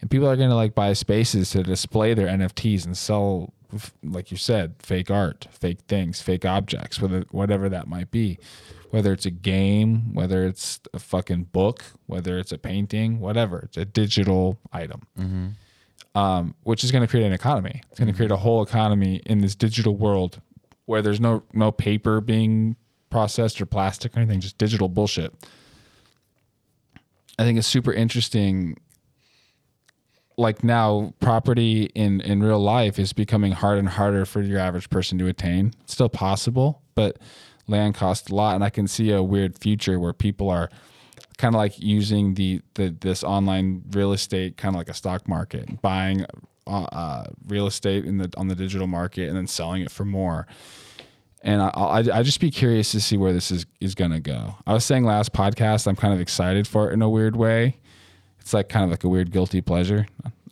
And 0.00 0.10
people 0.10 0.28
are 0.28 0.36
going 0.36 0.50
to 0.50 0.56
like 0.56 0.74
buy 0.74 0.92
spaces 0.92 1.50
to 1.50 1.62
display 1.62 2.14
their 2.14 2.28
NFTs 2.28 2.84
and 2.84 2.96
sell, 2.96 3.52
like 4.02 4.30
you 4.30 4.36
said, 4.36 4.74
fake 4.80 5.10
art, 5.10 5.46
fake 5.50 5.80
things, 5.88 6.20
fake 6.20 6.44
objects, 6.44 7.00
whether 7.00 7.24
whatever 7.30 7.68
that 7.68 7.88
might 7.88 8.10
be, 8.10 8.38
whether 8.90 9.12
it's 9.12 9.26
a 9.26 9.30
game, 9.30 10.14
whether 10.14 10.46
it's 10.46 10.80
a 10.94 10.98
fucking 10.98 11.44
book, 11.44 11.84
whether 12.06 12.38
it's 12.38 12.52
a 12.52 12.58
painting, 12.58 13.20
whatever, 13.20 13.60
it's 13.60 13.76
a 13.76 13.84
digital 13.84 14.58
item. 14.72 15.02
Mm-hmm. 15.18 15.46
Um, 16.18 16.56
which 16.64 16.82
is 16.82 16.90
going 16.90 17.02
to 17.02 17.06
create 17.06 17.26
an 17.26 17.32
economy. 17.32 17.80
It's 17.90 18.00
going 18.00 18.10
to 18.10 18.16
create 18.16 18.32
a 18.32 18.36
whole 18.36 18.60
economy 18.60 19.22
in 19.24 19.38
this 19.38 19.54
digital 19.54 19.94
world 19.94 20.40
where 20.86 21.00
there's 21.00 21.20
no 21.20 21.44
no 21.52 21.70
paper 21.70 22.20
being 22.20 22.74
processed 23.08 23.60
or 23.60 23.66
plastic 23.66 24.16
or 24.16 24.20
anything, 24.20 24.40
just 24.40 24.58
digital 24.58 24.88
bullshit. 24.88 25.32
I 27.38 27.44
think 27.44 27.56
it's 27.56 27.68
super 27.68 27.92
interesting 27.92 28.78
like 30.36 30.64
now 30.64 31.14
property 31.20 31.84
in 31.94 32.20
in 32.22 32.42
real 32.42 32.58
life 32.58 32.98
is 32.98 33.12
becoming 33.12 33.52
harder 33.52 33.78
and 33.78 33.88
harder 33.88 34.24
for 34.24 34.40
your 34.40 34.58
average 34.58 34.90
person 34.90 35.18
to 35.18 35.26
attain 35.26 35.72
it's 35.82 35.92
still 35.92 36.08
possible 36.08 36.80
but 36.94 37.18
land 37.66 37.96
costs 37.96 38.30
a 38.30 38.34
lot 38.34 38.54
and 38.54 38.62
i 38.62 38.70
can 38.70 38.86
see 38.86 39.10
a 39.10 39.20
weird 39.20 39.58
future 39.58 39.98
where 39.98 40.12
people 40.12 40.48
are 40.48 40.70
kind 41.38 41.54
of 41.54 41.58
like 41.58 41.78
using 41.78 42.34
the, 42.34 42.60
the 42.74 42.94
this 43.00 43.24
online 43.24 43.82
real 43.92 44.12
estate 44.12 44.56
kind 44.56 44.74
of 44.74 44.78
like 44.78 44.88
a 44.88 44.94
stock 44.94 45.26
market 45.26 45.80
buying 45.80 46.26
uh, 46.66 46.82
uh, 46.82 47.24
real 47.46 47.66
estate 47.66 48.04
in 48.04 48.18
the 48.18 48.30
on 48.36 48.48
the 48.48 48.54
digital 48.54 48.86
market 48.86 49.28
and 49.28 49.36
then 49.36 49.46
selling 49.46 49.82
it 49.82 49.90
for 49.90 50.04
more 50.04 50.46
and 51.42 51.62
I, 51.62 51.68
I 51.68 51.98
I 52.18 52.22
just 52.22 52.40
be 52.40 52.50
curious 52.50 52.92
to 52.92 53.00
see 53.00 53.16
where 53.16 53.32
this 53.32 53.50
is 53.50 53.66
is 53.80 53.94
gonna 53.94 54.20
go. 54.20 54.56
I 54.66 54.72
was 54.72 54.84
saying 54.84 55.04
last 55.04 55.32
podcast 55.32 55.86
I'm 55.86 55.96
kind 55.96 56.12
of 56.12 56.20
excited 56.20 56.66
for 56.66 56.90
it 56.90 56.94
in 56.94 57.02
a 57.02 57.08
weird 57.08 57.36
way. 57.36 57.78
It's 58.40 58.52
like 58.52 58.68
kind 58.68 58.84
of 58.84 58.90
like 58.90 59.04
a 59.04 59.08
weird 59.08 59.30
guilty 59.30 59.60
pleasure. 59.60 60.06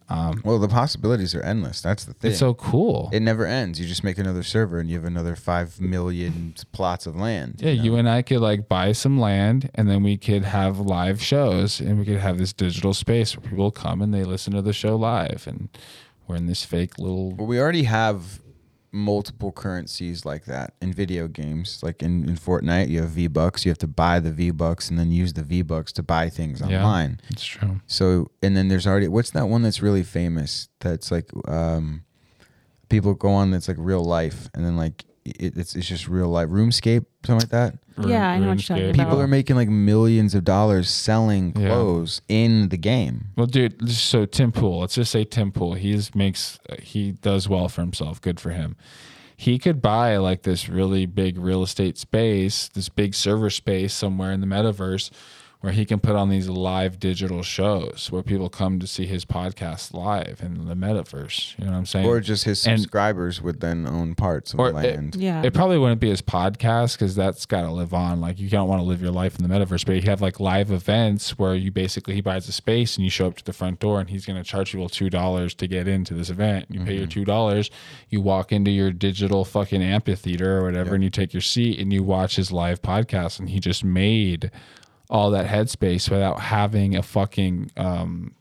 Um, 0.09 0.41
Well, 0.45 0.59
the 0.61 0.69
possibilities 0.69 1.35
are 1.35 1.43
endless. 1.43 1.81
That's 1.81 2.05
the 2.05 2.15
thing. 2.15 2.31
it's 2.31 2.39
so 2.39 2.55
cool. 2.55 3.11
it 3.13 3.21
never 3.21 3.45
ends. 3.45 3.81
You 3.81 3.87
just 3.87 4.05
make 4.05 4.19
another 4.19 4.43
server 4.45 4.79
and 4.79 4.89
you 4.89 4.97
have 4.97 5.05
another 5.05 5.35
five 5.35 5.81
million 5.81 6.55
plots 6.73 7.07
of 7.07 7.17
land. 7.17 7.57
yeah, 7.59 7.73
you 7.73 7.97
and 7.97 8.09
I 8.09 8.23
could 8.23 8.41
like 8.41 8.69
buy 8.69 8.93
some 8.93 9.19
land 9.19 9.69
and 9.75 9.91
then 9.91 10.03
we 10.05 10.17
could 10.17 10.45
have 10.45 10.79
live 10.79 11.21
shows 11.21 11.81
and 11.81 11.99
we 11.99 12.05
could 12.05 12.19
have 12.21 12.39
this 12.39 12.53
digital 12.53 12.95
space 12.95 13.37
where 13.37 13.49
people 13.51 13.71
come 13.73 14.01
and 14.01 14.15
they 14.15 14.23
listen 14.25 14.53
to 14.55 14.63
the 14.63 14.73
show 14.73 14.95
live 14.97 15.45
and 15.47 15.69
we're 16.29 16.37
in 16.37 16.47
this 16.47 16.65
fake 16.65 16.99
little 16.99 17.33
Well, 17.33 17.47
we 17.49 17.59
already 17.61 17.85
have 17.85 18.41
multiple 18.97 19.53
currencies 19.53 20.25
like 20.25 20.47
that 20.47 20.75
in 20.81 20.93
video 20.93 21.29
games. 21.29 21.81
Like 21.83 22.03
in, 22.03 22.29
in 22.29 22.37
Fortnite, 22.37 22.89
you 22.89 23.01
have 23.03 23.11
V 23.11 23.27
Bucks. 23.27 23.65
You 23.65 23.71
have 23.71 23.79
to 23.79 23.87
buy 23.87 24.21
the 24.21 24.33
V 24.33 24.51
Bucks 24.51 24.89
and 24.91 24.99
then 24.99 25.11
use 25.11 25.35
the 25.35 25.43
V 25.43 25.63
Bucks 25.63 25.93
to 25.93 26.03
buy 26.03 26.29
things 26.31 26.61
Yeah. 26.61 26.79
online. 26.79 27.21
It's 27.29 27.45
true. 27.45 27.81
So, 27.87 28.31
and 28.43 28.57
then 28.57 28.69
there's 28.69 28.87
already 28.87 29.09
what's 29.09 29.31
that 29.33 29.47
one 29.49 29.63
that's 29.63 29.83
really 29.83 30.03
famous? 30.03 30.69
That's 30.81 31.11
like 31.11 31.29
um, 31.47 32.05
people 32.89 33.15
go 33.15 33.29
on 33.31 33.51
that's 33.51 33.69
like 33.69 33.77
real 33.79 34.05
life, 34.05 34.49
and 34.55 34.65
then 34.65 34.77
like 34.77 35.05
it, 35.25 35.57
it's 35.57 35.77
it's 35.77 35.87
just 35.87 36.09
real 36.09 36.29
life. 36.29 36.49
RoomScape, 36.49 37.05
something 37.25 37.41
like 37.41 37.51
that. 37.51 37.75
Yeah, 37.99 38.29
I 38.29 38.39
know 38.39 38.49
what 38.49 38.69
you're 38.69 38.77
talking 38.77 38.91
about. 38.91 39.05
People 39.07 39.21
are 39.21 39.27
making 39.27 39.57
like 39.57 39.69
millions 39.69 40.35
of 40.35 40.45
dollars 40.45 40.89
selling 40.91 41.55
Yeah. 41.57 41.69
clothes 41.69 42.21
in 42.29 42.69
the 42.69 42.77
game. 42.77 43.29
Well, 43.37 43.47
dude, 43.47 43.91
so 43.91 44.27
Tim 44.27 44.53
Pool, 44.53 44.81
let's 44.81 44.95
just 44.97 45.11
say 45.11 45.25
Tim 45.25 45.53
Pool, 45.53 45.75
he's 45.75 46.15
makes 46.15 46.59
uh, 46.69 46.77
he 46.83 47.13
does 47.13 47.49
well 47.49 47.69
for 47.69 47.81
himself. 47.81 48.21
Good 48.21 48.39
for 48.41 48.51
him. 48.51 48.77
He 49.39 49.59
could 49.59 49.83
buy 49.83 50.17
like 50.17 50.43
this 50.43 50.69
really 50.69 51.05
big 51.07 51.39
real 51.39 51.63
estate 51.63 51.99
space, 51.99 52.69
this 52.69 52.89
big 52.89 53.15
server 53.15 53.51
space 53.51 53.93
somewhere 53.93 54.33
in 54.33 54.41
the 54.41 54.47
metaverse 54.47 55.11
where 55.67 55.73
he 55.73 55.85
can 55.85 55.99
put 55.99 56.15
on 56.15 56.29
these 56.31 56.49
live 56.49 57.01
digital 57.01 57.43
shows 57.43 58.07
where 58.13 58.23
people 58.23 58.49
come 58.49 58.79
to 58.79 58.87
see 58.87 59.05
his 59.05 59.25
podcast 59.25 59.93
live 59.93 60.41
in 60.41 60.69
the 60.69 60.77
metaverse. 60.77 61.59
You 61.59 61.65
know 61.65 61.73
what 61.73 61.79
I'm 61.79 61.87
saying? 61.87 62.07
Or 62.07 62.21
just 62.21 62.45
his 62.45 62.65
And- 62.65 62.79
subscribers 62.79 63.43
would 63.43 63.59
then 63.59 63.85
own 63.85 64.15
parts 64.15 64.55
of 64.55 64.61
or 64.61 64.71
the 64.71 64.79
it- 64.79 64.95
land. 64.95 65.17
Yeah. 65.17 65.43
It 65.43 65.53
probably 65.53 65.77
wouldn't 65.77 66.01
be 66.01 66.09
his 66.09 66.23
podcast 66.23 66.93
because 66.93 67.17
that's 67.17 67.47
got 67.47 67.63
to 67.63 67.73
live 67.73 67.93
on. 67.93 68.21
Like 68.21 68.39
you 68.39 68.49
don't 68.49 68.69
want 68.69 68.79
to 68.81 68.85
live 68.87 69.03
your 69.03 69.11
life 69.11 69.41
in 69.41 69.43
the 69.49 69.53
metaverse, 69.53 69.85
but 69.85 69.97
you 69.97 70.03
have 70.03 70.21
like 70.23 70.39
live 70.39 70.71
events 70.71 71.37
where 71.37 71.57
you 71.57 71.73
basically 71.73 72.15
he 72.15 72.21
buys 72.21 72.49
a 72.49 72.53
space 72.53 72.95
and 72.97 73.03
you 73.03 73.11
show 73.11 73.27
up 73.27 73.35
to 73.39 73.45
the 73.45 73.53
front 73.53 73.81
door 73.81 73.99
and 73.99 74.09
he's 74.09 74.25
going 74.25 74.41
to 74.41 74.49
charge 74.49 74.71
people 74.71 74.89
two 74.89 75.11
dollars 75.11 75.53
to 75.57 75.67
get 75.67 75.89
into 75.89 76.15
this 76.15 76.31
event. 76.31 76.67
You 76.71 76.79
pay 76.79 76.91
Mm-hmm. 76.93 76.99
your 76.99 77.07
two 77.09 77.25
dollars, 77.25 77.73
you 78.09 78.21
walk 78.21 78.53
into 78.53 78.71
your 78.71 78.93
digital 78.93 79.45
fucking 79.45 79.83
amphitheater 79.83 80.59
or 80.59 80.63
whatever, 80.63 80.95
and 80.95 81.03
you 81.03 81.11
take 81.11 81.35
your 81.35 81.41
seat 81.41 81.81
and 81.81 81.93
you 81.93 82.05
watch 82.05 82.37
his 82.37 82.53
live 82.53 82.81
podcast. 82.83 83.41
And 83.41 83.51
he 83.51 83.59
just 83.59 83.83
made 83.83 84.53
all 85.11 85.31
that 85.33 85.47
headspace 85.47 86.11
without 86.11 86.41
having 86.41 86.97
a 86.97 87.03
fucking 87.03 87.71
um, 87.77 88.35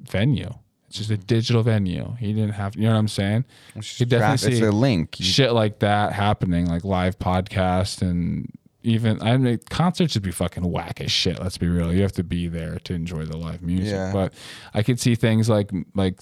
venue. 0.00 0.50
It's 0.88 0.98
just 0.98 1.10
a 1.10 1.16
digital 1.16 1.62
venue. 1.62 2.14
He 2.18 2.32
didn't 2.32 2.52
have, 2.52 2.76
you 2.76 2.82
know 2.82 2.92
what 2.92 2.98
I'm 2.98 3.08
saying? 3.08 3.44
You 3.74 3.82
could 3.98 4.10
traf- 4.10 4.46
it's 4.46 4.60
a 4.60 4.70
link. 4.70 5.16
Shit 5.20 5.52
like 5.52 5.80
that 5.80 6.12
happening, 6.12 6.66
like 6.66 6.84
live 6.84 7.18
podcast 7.18 8.02
and 8.02 8.50
even 8.86 9.20
I 9.20 9.36
mean 9.36 9.58
concerts 9.68 10.14
would 10.14 10.22
be 10.22 10.30
fucking 10.30 10.62
whack 10.70 11.00
as 11.00 11.10
shit. 11.10 11.40
Let's 11.40 11.58
be 11.58 11.66
real. 11.66 11.92
You 11.92 12.02
have 12.02 12.12
to 12.12 12.22
be 12.22 12.46
there 12.46 12.78
to 12.84 12.94
enjoy 12.94 13.24
the 13.24 13.36
live 13.36 13.60
music. 13.60 13.92
Yeah. 13.92 14.12
But 14.12 14.32
I 14.74 14.84
could 14.84 15.00
see 15.00 15.16
things 15.16 15.48
like 15.48 15.70
like 15.94 16.20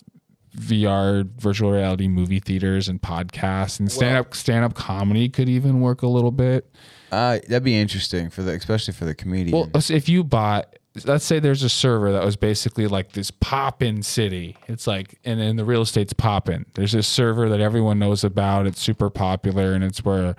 VR 0.56 1.28
virtual 1.38 1.72
reality 1.72 2.08
movie 2.08 2.40
theaters 2.40 2.88
and 2.88 3.02
podcasts 3.02 3.80
and 3.80 3.92
stand 3.92 4.16
up 4.16 4.34
stand 4.34 4.64
up 4.64 4.74
comedy 4.74 5.28
could 5.28 5.48
even 5.48 5.80
work 5.80 6.02
a 6.02 6.06
little 6.06 6.30
bit. 6.30 6.70
Uh, 7.12 7.38
that'd 7.48 7.62
be 7.62 7.78
interesting 7.78 8.30
for 8.30 8.42
the, 8.42 8.52
especially 8.52 8.94
for 8.94 9.04
the 9.04 9.14
comedian. 9.14 9.56
Well, 9.56 9.70
if 9.74 10.08
you 10.08 10.24
bought, 10.24 10.74
let's 11.04 11.24
say 11.24 11.38
there's 11.38 11.62
a 11.62 11.68
server 11.68 12.12
that 12.12 12.24
was 12.24 12.36
basically 12.36 12.86
like 12.86 13.12
this 13.12 13.30
pop-in 13.30 14.02
city. 14.02 14.56
It's 14.66 14.86
like, 14.86 15.18
and 15.24 15.40
then 15.40 15.56
the 15.56 15.64
real 15.64 15.82
estate's 15.82 16.12
poppin'. 16.12 16.66
There's 16.74 16.92
this 16.92 17.06
server 17.06 17.48
that 17.48 17.60
everyone 17.60 17.98
knows 17.98 18.24
about. 18.24 18.66
It's 18.66 18.80
super 18.80 19.10
popular, 19.10 19.74
and 19.74 19.84
it's 19.84 20.04
where 20.04 20.34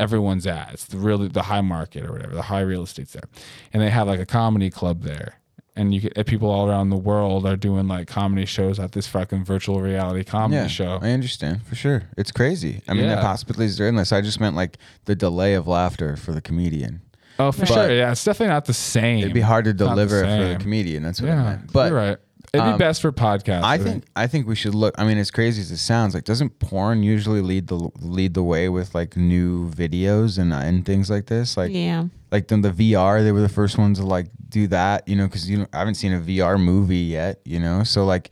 everyone's 0.00 0.46
at. 0.46 0.72
It's 0.72 0.84
the 0.86 0.98
really 0.98 1.28
the 1.28 1.42
high 1.42 1.60
market 1.60 2.04
or 2.04 2.12
whatever. 2.12 2.34
The 2.34 2.42
high 2.42 2.60
real 2.60 2.82
estate's 2.82 3.12
there, 3.12 3.28
and 3.72 3.82
they 3.82 3.90
have 3.90 4.06
like 4.06 4.20
a 4.20 4.26
comedy 4.26 4.70
club 4.70 5.02
there. 5.02 5.40
And 5.78 5.94
you 5.94 6.10
people 6.26 6.50
all 6.50 6.68
around 6.68 6.90
the 6.90 6.96
world 6.96 7.46
are 7.46 7.54
doing 7.54 7.86
like 7.86 8.08
comedy 8.08 8.46
shows 8.46 8.80
at 8.80 8.92
this 8.92 9.06
fucking 9.06 9.44
virtual 9.44 9.80
reality 9.80 10.24
comedy 10.24 10.62
yeah, 10.62 10.66
show. 10.66 10.98
I 11.00 11.10
understand 11.10 11.62
for 11.62 11.76
sure. 11.76 12.02
It's 12.16 12.32
crazy. 12.32 12.82
I 12.88 12.94
mean, 12.94 13.08
the 13.08 13.16
possibilities 13.16 13.80
are 13.80 13.86
endless. 13.86 14.10
I 14.12 14.20
just 14.20 14.40
meant 14.40 14.56
like 14.56 14.76
the 15.04 15.14
delay 15.14 15.54
of 15.54 15.68
laughter 15.68 16.16
for 16.16 16.32
the 16.32 16.40
comedian. 16.40 17.02
Oh, 17.38 17.52
for 17.52 17.60
But 17.60 17.68
sure. 17.68 17.92
Yeah, 17.92 18.10
it's 18.10 18.24
definitely 18.24 18.52
not 18.52 18.64
the 18.64 18.74
same. 18.74 19.20
It'd 19.20 19.32
be 19.32 19.40
hard 19.40 19.64
to 19.66 19.70
It's 19.70 19.78
not 19.80 19.94
the 19.94 20.06
deliver 20.06 20.24
it 20.24 20.36
for 20.36 20.52
the 20.52 20.58
comedian. 20.60 21.04
That's 21.04 21.20
what 21.20 21.28
Yeah, 21.28 21.40
I 21.40 21.44
meant. 21.50 21.72
But 21.72 21.92
you're 21.92 21.98
right. 21.98 22.18
It'd 22.54 22.64
be 22.64 22.70
Um, 22.72 22.78
best 22.78 23.02
for 23.02 23.12
podcasts. 23.12 23.62
I 23.62 23.76
think 23.78 24.04
I 24.16 24.26
think 24.26 24.46
we 24.46 24.54
should 24.54 24.74
look. 24.74 24.94
I 24.96 25.04
mean, 25.04 25.18
as 25.18 25.30
crazy 25.30 25.60
as 25.60 25.70
it 25.70 25.76
sounds, 25.76 26.14
like 26.14 26.24
doesn't 26.24 26.58
porn 26.60 27.02
usually 27.02 27.42
lead 27.42 27.66
the 27.66 27.90
lead 28.00 28.32
the 28.34 28.42
way 28.42 28.68
with 28.68 28.94
like 28.94 29.16
new 29.16 29.70
videos 29.70 30.38
and 30.38 30.52
and 30.54 30.86
things 30.86 31.10
like 31.10 31.26
this? 31.26 31.56
Like 31.56 31.72
Yeah. 31.72 32.04
like 32.32 32.48
then 32.48 32.62
the 32.62 32.70
VR, 32.70 33.22
they 33.22 33.32
were 33.32 33.42
the 33.42 33.48
first 33.50 33.76
ones 33.76 33.98
to 33.98 34.06
like 34.06 34.28
do 34.48 34.66
that. 34.68 35.06
You 35.06 35.16
know, 35.16 35.26
because 35.26 35.48
you 35.50 35.58
know, 35.58 35.66
I 35.74 35.78
haven't 35.78 35.96
seen 35.96 36.14
a 36.14 36.20
VR 36.20 36.58
movie 36.58 36.96
yet. 36.98 37.40
You 37.44 37.60
know, 37.60 37.84
so 37.84 38.04
like. 38.04 38.30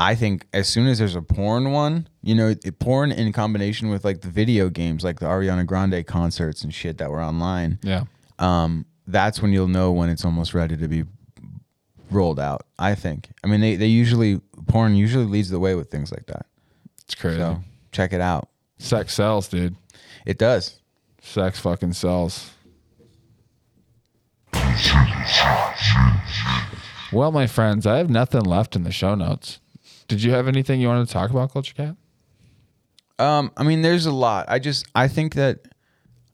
I 0.00 0.14
think 0.14 0.46
as 0.52 0.68
soon 0.68 0.86
as 0.86 1.00
there's 1.00 1.16
a 1.16 1.22
porn 1.22 1.72
one, 1.72 2.06
you 2.22 2.36
know, 2.36 2.54
it, 2.64 2.78
porn 2.78 3.10
in 3.10 3.32
combination 3.32 3.88
with 3.88 4.04
like 4.04 4.20
the 4.20 4.28
video 4.28 4.68
games, 4.68 5.02
like 5.02 5.18
the 5.18 5.26
Ariana 5.26 5.66
Grande 5.66 6.06
concerts 6.06 6.62
and 6.62 6.72
shit 6.72 6.98
that 6.98 7.10
were 7.10 7.20
online. 7.20 7.80
Yeah. 7.82 8.04
Um, 8.38 8.86
that's 9.08 9.42
when 9.42 9.52
you'll 9.52 9.66
know 9.66 9.90
when 9.90 10.08
it's 10.08 10.24
almost 10.24 10.54
ready 10.54 10.76
to 10.76 10.86
be 10.86 11.02
rolled 12.10 12.40
out. 12.40 12.66
I 12.78 12.94
think. 12.94 13.30
I 13.42 13.46
mean, 13.46 13.60
they 13.60 13.76
they 13.76 13.86
usually 13.86 14.40
porn 14.66 14.94
usually 14.94 15.24
leads 15.24 15.50
the 15.50 15.58
way 15.58 15.74
with 15.74 15.90
things 15.90 16.10
like 16.10 16.26
that. 16.26 16.46
It's 17.04 17.14
crazy. 17.14 17.38
So 17.38 17.62
check 17.92 18.12
it 18.12 18.20
out. 18.20 18.48
Sex 18.78 19.14
sells, 19.14 19.48
dude. 19.48 19.76
It 20.26 20.38
does. 20.38 20.80
Sex 21.20 21.58
fucking 21.58 21.94
sells. 21.94 22.50
Well, 27.12 27.32
my 27.32 27.46
friends, 27.46 27.86
I 27.86 27.96
have 27.96 28.10
nothing 28.10 28.42
left 28.42 28.76
in 28.76 28.84
the 28.84 28.92
show 28.92 29.14
notes. 29.14 29.60
Did 30.08 30.22
you 30.22 30.32
have 30.32 30.46
anything 30.46 30.80
you 30.80 30.88
wanted 30.88 31.06
to 31.06 31.12
talk 31.12 31.30
about, 31.30 31.52
Culture 31.52 31.74
Kat? 31.74 31.96
Um, 33.18 33.50
I 33.56 33.62
mean, 33.62 33.82
there's 33.82 34.06
a 34.06 34.12
lot. 34.12 34.46
I 34.48 34.58
just 34.58 34.86
I 34.94 35.08
think 35.08 35.34
that 35.34 35.60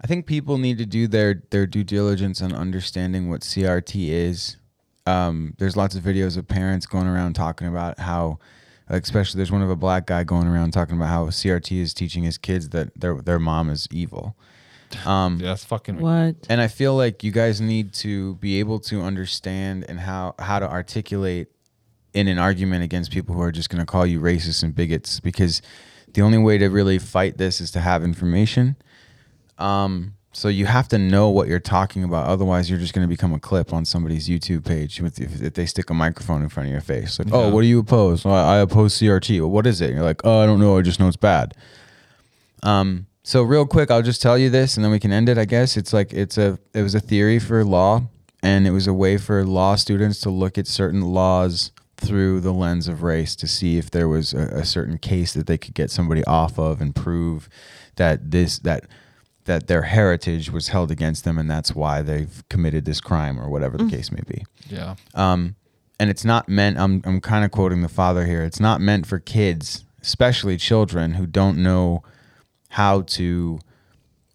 I 0.00 0.06
think 0.06 0.26
people 0.26 0.58
need 0.58 0.78
to 0.78 0.86
do 0.86 1.06
their 1.06 1.42
their 1.50 1.66
due 1.66 1.84
diligence 1.84 2.42
on 2.42 2.52
understanding 2.52 3.30
what 3.30 3.40
CRT 3.40 4.08
is. 4.08 4.56
Um, 5.06 5.54
there's 5.58 5.76
lots 5.76 5.94
of 5.94 6.02
videos 6.02 6.36
of 6.36 6.48
parents 6.48 6.86
going 6.86 7.06
around 7.06 7.34
talking 7.34 7.66
about 7.66 7.98
how, 7.98 8.38
especially 8.88 9.38
there's 9.38 9.52
one 9.52 9.62
of 9.62 9.70
a 9.70 9.76
black 9.76 10.06
guy 10.06 10.24
going 10.24 10.46
around 10.46 10.72
talking 10.72 10.96
about 10.96 11.08
how 11.08 11.26
CRT 11.26 11.78
is 11.78 11.92
teaching 11.92 12.22
his 12.22 12.38
kids 12.38 12.70
that 12.70 12.98
their 12.98 13.20
their 13.20 13.38
mom 13.38 13.70
is 13.70 13.86
evil. 13.90 14.36
Um, 15.04 15.38
yeah, 15.40 15.48
that's 15.48 15.64
fucking 15.64 16.00
What? 16.00 16.36
And 16.48 16.60
I 16.60 16.68
feel 16.68 16.94
like 16.96 17.24
you 17.24 17.32
guys 17.32 17.60
need 17.60 17.92
to 17.94 18.36
be 18.36 18.60
able 18.60 18.78
to 18.80 19.02
understand 19.02 19.84
and 19.88 19.98
how 20.00 20.34
how 20.38 20.58
to 20.58 20.70
articulate 20.70 21.48
in 22.12 22.28
an 22.28 22.38
argument 22.38 22.84
against 22.84 23.10
people 23.10 23.34
who 23.34 23.42
are 23.42 23.52
just 23.52 23.68
going 23.68 23.80
to 23.80 23.86
call 23.86 24.06
you 24.06 24.20
racist 24.20 24.62
and 24.62 24.74
bigots 24.74 25.20
because 25.20 25.60
the 26.12 26.22
only 26.22 26.38
way 26.38 26.56
to 26.58 26.68
really 26.68 26.98
fight 26.98 27.38
this 27.38 27.60
is 27.60 27.72
to 27.72 27.80
have 27.80 28.04
information. 28.04 28.76
Um, 29.58 30.14
so 30.34 30.48
you 30.48 30.66
have 30.66 30.88
to 30.88 30.98
know 30.98 31.30
what 31.30 31.46
you're 31.46 31.60
talking 31.60 32.02
about. 32.02 32.26
Otherwise, 32.26 32.68
you're 32.68 32.78
just 32.78 32.92
going 32.92 33.06
to 33.06 33.08
become 33.08 33.32
a 33.32 33.38
clip 33.38 33.72
on 33.72 33.84
somebody's 33.84 34.28
YouTube 34.28 34.64
page 34.64 35.00
with, 35.00 35.20
if, 35.20 35.40
if 35.40 35.54
they 35.54 35.64
stick 35.64 35.90
a 35.90 35.94
microphone 35.94 36.42
in 36.42 36.48
front 36.48 36.68
of 36.68 36.72
your 36.72 36.80
face. 36.80 37.18
Like, 37.18 37.28
oh, 37.32 37.50
what 37.50 37.62
do 37.62 37.68
you 37.68 37.78
oppose? 37.78 38.24
Well, 38.24 38.34
I 38.34 38.58
oppose 38.58 38.94
CRT. 38.94 39.40
Well, 39.40 39.50
what 39.50 39.66
is 39.66 39.80
it? 39.80 39.86
And 39.86 39.94
you're 39.94 40.04
like, 40.04 40.22
oh, 40.24 40.40
I 40.40 40.46
don't 40.46 40.58
know. 40.58 40.76
I 40.76 40.82
just 40.82 40.98
know 40.98 41.06
it's 41.06 41.16
bad. 41.16 41.54
Um, 42.64 43.06
so 43.22 43.42
real 43.42 43.64
quick, 43.64 43.90
I'll 43.90 44.02
just 44.02 44.20
tell 44.20 44.36
you 44.36 44.50
this, 44.50 44.76
and 44.76 44.84
then 44.84 44.90
we 44.90 44.98
can 44.98 45.12
end 45.12 45.28
it. 45.28 45.38
I 45.38 45.44
guess 45.44 45.76
it's 45.76 45.92
like 45.92 46.12
it's 46.12 46.36
a 46.36 46.58
it 46.74 46.82
was 46.82 46.94
a 46.94 47.00
theory 47.00 47.38
for 47.38 47.64
law, 47.64 48.02
and 48.42 48.66
it 48.66 48.70
was 48.70 48.86
a 48.86 48.92
way 48.92 49.16
for 49.16 49.44
law 49.44 49.76
students 49.76 50.20
to 50.20 50.30
look 50.30 50.58
at 50.58 50.66
certain 50.66 51.00
laws 51.00 51.70
through 51.96 52.40
the 52.40 52.52
lens 52.52 52.88
of 52.88 53.02
race 53.02 53.34
to 53.36 53.46
see 53.46 53.78
if 53.78 53.90
there 53.90 54.08
was 54.08 54.34
a, 54.34 54.58
a 54.58 54.64
certain 54.64 54.98
case 54.98 55.32
that 55.32 55.46
they 55.46 55.56
could 55.56 55.74
get 55.74 55.90
somebody 55.90 56.24
off 56.24 56.58
of 56.58 56.80
and 56.80 56.94
prove 56.94 57.48
that 57.96 58.30
this 58.30 58.58
that 58.58 58.84
that 59.44 59.66
their 59.66 59.82
heritage 59.82 60.50
was 60.50 60.68
held 60.68 60.90
against 60.90 61.24
them, 61.24 61.38
and 61.38 61.50
that's 61.50 61.74
why 61.74 62.02
they've 62.02 62.42
committed 62.48 62.84
this 62.84 63.00
crime 63.00 63.38
or 63.38 63.48
whatever 63.48 63.76
the 63.76 63.88
case 63.88 64.10
may 64.10 64.22
be. 64.26 64.44
Yeah. 64.68 64.94
Um, 65.14 65.56
and 66.00 66.10
it's 66.10 66.24
not 66.24 66.48
meant. 66.48 66.78
I'm 66.78 67.02
I'm 67.04 67.20
kind 67.20 67.44
of 67.44 67.50
quoting 67.50 67.82
the 67.82 67.88
father 67.88 68.26
here. 68.26 68.42
It's 68.42 68.60
not 68.60 68.80
meant 68.80 69.06
for 69.06 69.18
kids, 69.18 69.84
especially 70.02 70.56
children 70.56 71.14
who 71.14 71.26
don't 71.26 71.58
know 71.58 72.02
how 72.70 73.02
to 73.02 73.60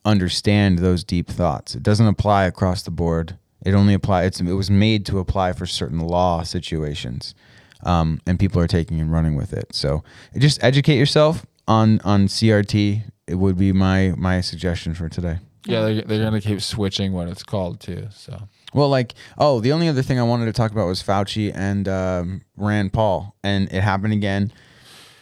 understand 0.05 0.79
those 0.79 1.03
deep 1.03 1.27
thoughts. 1.27 1.75
It 1.75 1.83
doesn't 1.83 2.07
apply 2.07 2.45
across 2.45 2.83
the 2.83 2.91
board. 2.91 3.37
It 3.65 3.73
only 3.73 3.93
apply. 3.93 4.23
It's 4.23 4.39
it 4.39 4.53
was 4.53 4.71
made 4.71 5.05
to 5.07 5.19
apply 5.19 5.53
for 5.53 5.65
certain 5.65 5.99
law 5.99 6.43
situations, 6.43 7.35
um, 7.83 8.21
and 8.25 8.39
people 8.39 8.61
are 8.61 8.67
taking 8.67 8.99
and 9.01 9.11
running 9.11 9.35
with 9.35 9.53
it. 9.53 9.75
So 9.75 10.03
just 10.37 10.63
educate 10.63 10.97
yourself 10.97 11.45
on 11.67 11.99
on 12.01 12.27
CRT. 12.27 13.03
It 13.29 13.35
would 13.35 13.57
be 13.57 13.71
my 13.71 14.13
my 14.17 14.41
suggestion 14.41 14.93
for 14.93 15.07
today. 15.09 15.37
Yeah, 15.65 15.81
they're, 15.81 16.01
they're 16.01 16.23
gonna 16.23 16.41
keep 16.41 16.61
switching 16.61 17.13
what 17.13 17.27
it's 17.27 17.43
called 17.43 17.79
too. 17.79 18.07
So 18.11 18.47
Well, 18.73 18.89
like, 18.89 19.13
oh, 19.37 19.59
the 19.59 19.71
only 19.71 19.87
other 19.87 20.01
thing 20.01 20.19
I 20.19 20.23
wanted 20.23 20.45
to 20.45 20.53
talk 20.53 20.71
about 20.71 20.87
was 20.87 21.03
Fauci 21.03 21.51
and 21.53 21.87
um, 21.87 22.41
Rand 22.57 22.93
Paul, 22.93 23.35
and 23.43 23.71
it 23.71 23.81
happened 23.81 24.13
again. 24.13 24.51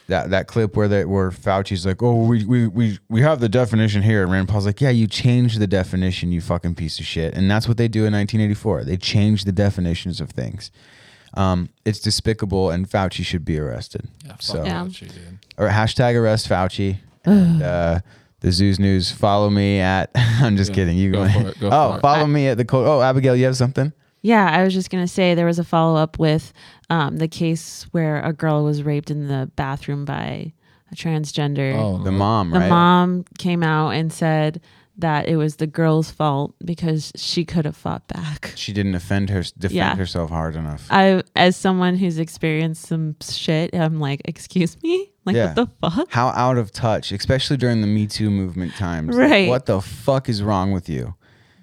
That 0.07 0.29
that 0.29 0.47
clip 0.47 0.77
where 0.77 0.87
that 0.87 1.09
where 1.09 1.31
Fauci's 1.31 1.85
like, 1.85 2.01
oh, 2.01 2.23
we, 2.25 2.45
we 2.45 2.67
we 2.67 2.97
we 3.09 3.21
have 3.21 3.41
the 3.41 3.49
definition 3.49 4.03
here, 4.03 4.23
and 4.23 4.31
Rand 4.31 4.47
Paul's 4.47 4.65
like, 4.65 4.79
yeah, 4.79 4.89
you 4.89 5.05
changed 5.05 5.59
the 5.59 5.67
definition, 5.67 6.31
you 6.31 6.39
fucking 6.39 6.75
piece 6.75 6.97
of 6.99 7.05
shit, 7.05 7.33
and 7.33 7.51
that's 7.51 7.67
what 7.67 7.75
they 7.75 7.89
do 7.89 8.05
in 8.05 8.13
1984. 8.13 8.85
They 8.85 8.95
change 8.95 9.43
the 9.43 9.51
definitions 9.51 10.21
of 10.21 10.29
things. 10.29 10.71
Um, 11.33 11.67
it's 11.83 11.99
despicable, 11.99 12.69
and 12.69 12.89
Fauci 12.89 13.25
should 13.25 13.43
be 13.43 13.59
arrested. 13.59 14.07
yeah, 14.25 14.35
so, 14.39 14.63
Yeah. 14.63 14.85
Fauci, 14.85 15.13
dude. 15.13 15.39
or 15.57 15.67
hashtag 15.67 16.15
arrest 16.15 16.47
Fauci. 16.47 16.99
And, 17.27 17.61
uh, 17.63 17.99
the 18.39 18.51
Zoo's 18.51 18.79
News. 18.79 19.11
Follow 19.11 19.49
me 19.49 19.79
at. 19.79 20.09
I'm 20.15 20.57
just 20.57 20.69
Yeah, 20.71 20.75
kidding. 20.75 20.97
You 20.97 21.11
go 21.11 21.25
go. 21.27 21.31
for 21.31 21.47
it, 21.49 21.59
go 21.59 21.69
oh, 21.71 21.91
for 21.93 21.97
it. 21.97 22.01
follow 22.01 22.27
me 22.27 22.47
at 22.47 22.57
the. 22.57 22.65
Co- 22.65 22.85
oh, 22.85 23.01
Abigail, 23.01 23.35
you 23.35 23.45
have 23.45 23.57
something. 23.57 23.91
Yeah, 24.21 24.49
I 24.51 24.63
was 24.63 24.73
just 24.73 24.89
gonna 24.89 25.07
say 25.07 25.35
there 25.35 25.45
was 25.45 25.59
a 25.59 25.63
follow 25.63 25.95
up 25.99 26.19
with 26.19 26.51
um, 26.89 27.17
the 27.17 27.27
case 27.27 27.83
where 27.91 28.19
a 28.21 28.33
girl 28.33 28.63
was 28.63 28.83
raped 28.83 29.09
in 29.11 29.27
the 29.27 29.49
bathroom 29.55 30.05
by 30.05 30.53
a 30.91 30.95
transgender. 30.95 31.75
Oh, 31.75 31.97
The 32.03 32.11
mom, 32.11 32.49
the 32.51 32.59
right? 32.59 32.69
mom 32.69 33.25
came 33.37 33.61
out 33.63 33.89
and 33.91 34.11
said 34.11 34.59
that 34.99 35.29
it 35.29 35.35
was 35.37 35.57
the 35.57 35.67
girl's 35.67 36.09
fault 36.09 36.55
because 36.65 37.11
she 37.15 37.45
could 37.45 37.65
have 37.65 37.77
fought 37.77 38.07
back. 38.07 38.53
She 38.55 38.73
didn't 38.73 38.95
offend 38.95 39.29
her, 39.29 39.43
defend 39.43 39.73
Yeah. 39.75 39.95
herself 39.95 40.31
hard 40.31 40.55
enough. 40.55 40.87
I, 40.89 41.21
as 41.35 41.55
someone 41.55 41.95
who's 41.97 42.17
experienced 42.17 42.87
some 42.87 43.15
shit, 43.21 43.75
I'm 43.75 43.99
like, 43.99 44.21
excuse 44.25 44.81
me, 44.81 45.11
like 45.27 45.35
Yeah. 45.35 45.53
what 45.53 45.55
the 45.81 45.89
fuck? 45.91 46.11
How 46.11 46.29
out 46.29 46.57
of 46.57 46.71
touch, 46.71 47.11
especially 47.11 47.57
during 47.57 47.81
the 47.81 47.87
Me 47.87 48.07
Too 48.07 48.29
movement 48.31 48.73
times. 48.75 49.15
Like, 49.15 49.29
Right. 49.29 49.49
what 49.49 49.65
the 49.67 49.81
fuck 49.81 50.27
is 50.29 50.41
wrong 50.41 50.71
with 50.71 50.89
you? 50.89 51.13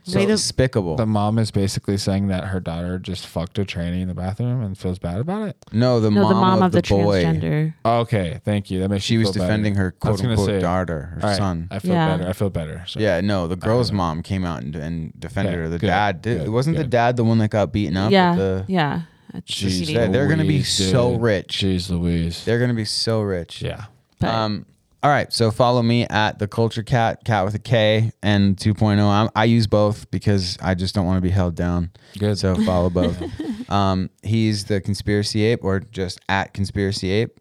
So 0.07 0.19
Way 0.19 0.27
to- 0.27 0.33
despicable. 0.33 0.97
The 0.97 1.07
mom 1.07 1.39
is 1.39 1.51
basically 1.51 1.97
saying 1.97 2.29
that 2.29 2.45
her 2.49 2.61
daughter 2.61 2.99
just 2.99 3.27
fucked 3.27 3.59
a 3.59 3.65
tranny 3.65 4.03
in 4.03 4.09
the 4.09 4.13
bathroom 4.15 4.63
and 4.63 4.77
feels 4.77 4.99
bad 4.99 5.19
about 5.19 5.49
it. 5.49 5.57
no, 5.73 5.99
the 5.99 6.11
no, 6.11 6.21
mom, 6.21 6.29
the 6.29 6.35
mom 6.35 6.63
of, 6.63 6.73
the, 6.73 6.83
boy. 6.83 7.25
transgender. 7.25 7.73
Okay, 7.87 8.39
thank 8.45 8.71
you. 8.71 8.81
That 8.81 8.91
makes 8.91 9.03
She 9.03 9.17
was 9.17 9.29
feel 9.29 9.33
better. 9.33 9.47
defending 9.47 9.77
her 9.77 9.93
quote 9.93 10.23
unquote 10.23 10.47
say- 10.47 10.61
daughter, 10.61 11.15
her 11.15 11.21
All 11.23 11.29
right, 11.31 11.39
son. 11.39 11.69
I 11.71 11.79
feel 11.79 11.93
Yeah. 11.93 12.17
better. 12.19 12.29
I 12.29 12.33
feel 12.35 12.51
better. 12.51 12.85
So. 12.87 13.01
Yeah, 13.01 13.23
no, 13.23 13.49
the 13.49 13.57
girl's 13.57 13.93
mom 13.93 14.23
came 14.23 14.45
out 14.45 14.63
and, 14.63 14.77
and 14.77 15.19
defended 15.19 15.55
Okay, 15.55 15.63
her. 15.63 15.69
The 15.71 15.79
good, 15.79 15.87
dad 15.87 16.21
did. 16.21 16.39
good, 16.45 16.51
Wasn't 16.51 16.77
the 16.77 16.85
dad 16.85 17.17
the 17.17 17.25
one 17.25 17.39
that 17.39 17.49
got 17.49 17.73
beaten 17.73 17.97
up? 17.97 18.13
Yeah, 18.13 18.35
the, 18.37 18.65
yeah. 18.69 19.01
That's 19.35 19.51
Jeez, 19.51 19.63
proceeding. 19.63 19.97
Yeah, 19.97 20.07
they're 20.07 20.29
gonna 20.29 20.45
be 20.45 20.59
Louise, 20.59 20.91
so 20.91 21.13
dude. 21.13 21.21
rich. 21.21 21.59
Jeez 21.59 21.91
Louise. 21.91 22.45
They're 22.45 22.61
gonna 22.61 22.73
be 22.73 22.85
so 22.85 23.21
rich. 23.21 23.61
Yeah. 23.61 23.87
Um. 24.23 24.65
All 25.03 25.11
right. 25.11 25.31
So 25.33 25.51
follow 25.51 25.83
me 25.83 26.07
at 26.09 26.39
the 26.39 26.47
Culture 26.47 26.85
Kat, 26.85 27.25
Cat 27.25 27.45
with 27.45 27.55
a 27.55 27.59
K, 27.59 28.13
and 28.23 28.57
2.0. 28.57 28.99
I'm, 29.03 29.29
I 29.37 29.45
use 29.45 29.67
both 29.67 30.11
because 30.11 30.57
I 30.63 30.75
just 30.75 30.95
don't 30.95 31.05
want 31.05 31.19
to 31.19 31.21
be 31.21 31.31
held 31.31 31.57
down. 31.57 31.91
Good. 32.17 32.39
So 32.39 32.55
follow 32.65 32.91
both. 32.91 33.21
um. 33.71 34.09
He's 34.23 34.65
the 34.65 34.81
Conspiracy 34.81 35.43
Ape, 35.43 35.65
or 35.65 35.81
just 35.81 36.21
at 36.29 36.55
Conspiracy 36.55 37.11
Ape. 37.11 37.39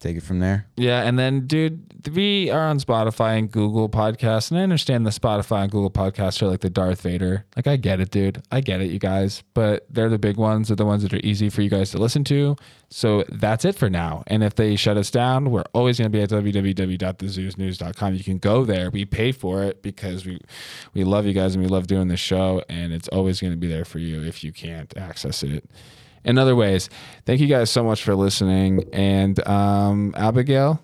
Take 0.00 0.16
it 0.18 0.22
from 0.22 0.38
there. 0.40 0.66
Yeah, 0.76 1.02
and 1.02 1.18
then, 1.18 1.46
dude, 1.46 2.10
we 2.14 2.50
are 2.50 2.66
on 2.66 2.78
Spotify 2.78 3.38
and 3.38 3.50
Google 3.50 3.88
Podcasts, 3.88 4.50
and 4.50 4.60
I 4.60 4.62
understand 4.62 5.06
the 5.06 5.10
Spotify 5.10 5.62
and 5.62 5.72
Google 5.72 5.90
Podcasts 5.90 6.42
are 6.42 6.48
like 6.48 6.60
the 6.60 6.68
Darth 6.68 7.00
Vader. 7.00 7.46
Like, 7.56 7.66
I 7.66 7.76
get 7.76 8.00
it, 8.00 8.10
dude. 8.10 8.42
I 8.50 8.60
get 8.60 8.82
it, 8.82 8.90
you 8.90 8.98
guys. 8.98 9.42
But 9.54 9.86
they're 9.88 10.10
the 10.10 10.18
big 10.18 10.36
ones. 10.36 10.68
They're 10.68 10.76
the 10.76 10.84
ones 10.84 11.04
that 11.04 11.14
are 11.14 11.20
easy 11.24 11.48
for 11.48 11.62
you 11.62 11.70
guys 11.70 11.90
to 11.92 11.98
listen 11.98 12.22
to. 12.24 12.56
So 12.90 13.24
that's 13.30 13.64
it 13.64 13.76
for 13.76 13.88
now. 13.88 14.24
And 14.26 14.44
if 14.44 14.56
they 14.56 14.76
shut 14.76 14.96
us 14.98 15.10
down, 15.10 15.50
we're 15.50 15.64
always 15.72 15.98
going 15.98 16.12
to 16.12 16.16
be 16.16 16.22
at 16.22 16.28
www.thezoosnews.com. 16.28 18.14
You 18.14 18.24
can 18.24 18.38
go 18.38 18.64
there. 18.64 18.90
We 18.90 19.04
pay 19.06 19.32
for 19.32 19.62
it 19.62 19.82
because 19.82 20.26
we 20.26 20.38
we 20.92 21.04
love 21.04 21.24
you 21.24 21.32
guys 21.32 21.54
and 21.54 21.64
we 21.64 21.68
love 21.68 21.86
doing 21.86 22.08
the 22.08 22.16
show, 22.16 22.62
and 22.68 22.92
it's 22.92 23.08
always 23.08 23.40
going 23.40 23.52
to 23.52 23.58
be 23.58 23.68
there 23.68 23.84
for 23.84 24.00
you 24.00 24.22
if 24.22 24.44
you 24.44 24.52
can't 24.52 24.94
access 24.96 25.42
it 25.42 25.64
in 26.24 26.38
other 26.38 26.56
ways. 26.56 26.88
Thank 27.26 27.40
you 27.40 27.46
guys 27.46 27.70
so 27.70 27.84
much 27.84 28.02
for 28.02 28.14
listening. 28.14 28.88
And 28.92 29.46
um, 29.46 30.14
Abigail, 30.16 30.80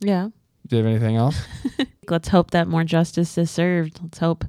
yeah. 0.00 0.28
do 0.66 0.76
you 0.76 0.84
have 0.84 0.90
anything 0.90 1.16
else? 1.16 1.40
Let's 2.08 2.28
hope 2.28 2.50
that 2.50 2.68
more 2.68 2.84
justice 2.84 3.38
is 3.38 3.50
served. 3.50 4.00
Let's 4.02 4.18
hope 4.18 4.44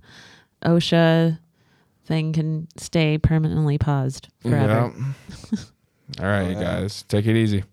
OSHA 0.65 1.39
thing 2.05 2.33
can 2.33 2.67
stay 2.77 3.17
permanently 3.17 3.77
paused 3.77 4.27
forever. 4.41 4.93
Yeah. 4.95 5.59
All 6.19 6.27
right, 6.27 6.49
you 6.49 6.55
guys, 6.55 7.03
take 7.03 7.25
it 7.25 7.35
easy. 7.35 7.63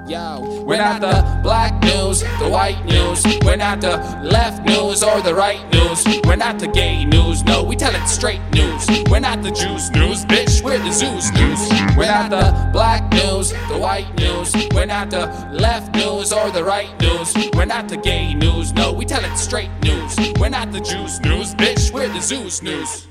Yo, 0.08 0.62
we're 0.64 0.76
not 0.76 1.00
the 1.00 1.40
black 1.42 1.82
news, 1.82 2.20
the 2.38 2.48
white 2.48 2.84
news. 2.84 3.24
We're 3.44 3.56
not 3.56 3.80
the 3.80 3.96
left 4.22 4.64
news 4.64 5.02
or 5.02 5.20
the 5.20 5.34
right 5.34 5.60
news. 5.72 6.04
We're 6.24 6.36
not 6.36 6.60
the 6.60 6.68
gay 6.68 7.04
news, 7.04 7.42
no, 7.42 7.64
we 7.64 7.74
tell 7.74 7.92
it 7.92 8.06
straight 8.06 8.40
news. 8.52 8.86
We're 9.10 9.18
not 9.18 9.42
the 9.42 9.50
Jews 9.50 9.90
news, 9.90 10.24
bitch, 10.24 10.62
we're 10.62 10.78
the 10.78 10.92
Zoos 10.92 11.32
news. 11.32 11.58
We're 11.96 12.06
not 12.06 12.30
the 12.30 12.70
black 12.72 13.10
news, 13.10 13.50
the 13.68 13.78
white 13.78 14.14
news. 14.16 14.54
We're 14.72 14.86
not 14.86 15.10
the 15.10 15.26
left 15.50 15.96
news 15.96 16.32
or 16.32 16.52
the 16.52 16.62
right 16.62 16.96
news. 17.00 17.34
We're 17.54 17.64
not 17.64 17.88
the 17.88 17.96
gay 17.96 18.32
news, 18.32 18.72
no, 18.74 18.92
we 18.92 19.06
tell 19.06 19.24
it 19.24 19.36
straight 19.36 19.70
news. 19.82 20.16
We're 20.38 20.50
not 20.50 20.70
the 20.70 20.80
Jews 20.80 21.18
news, 21.22 21.52
bitch, 21.56 21.92
we're 21.92 22.08
the 22.08 22.20
Zoos 22.20 22.62
news. 22.62 23.08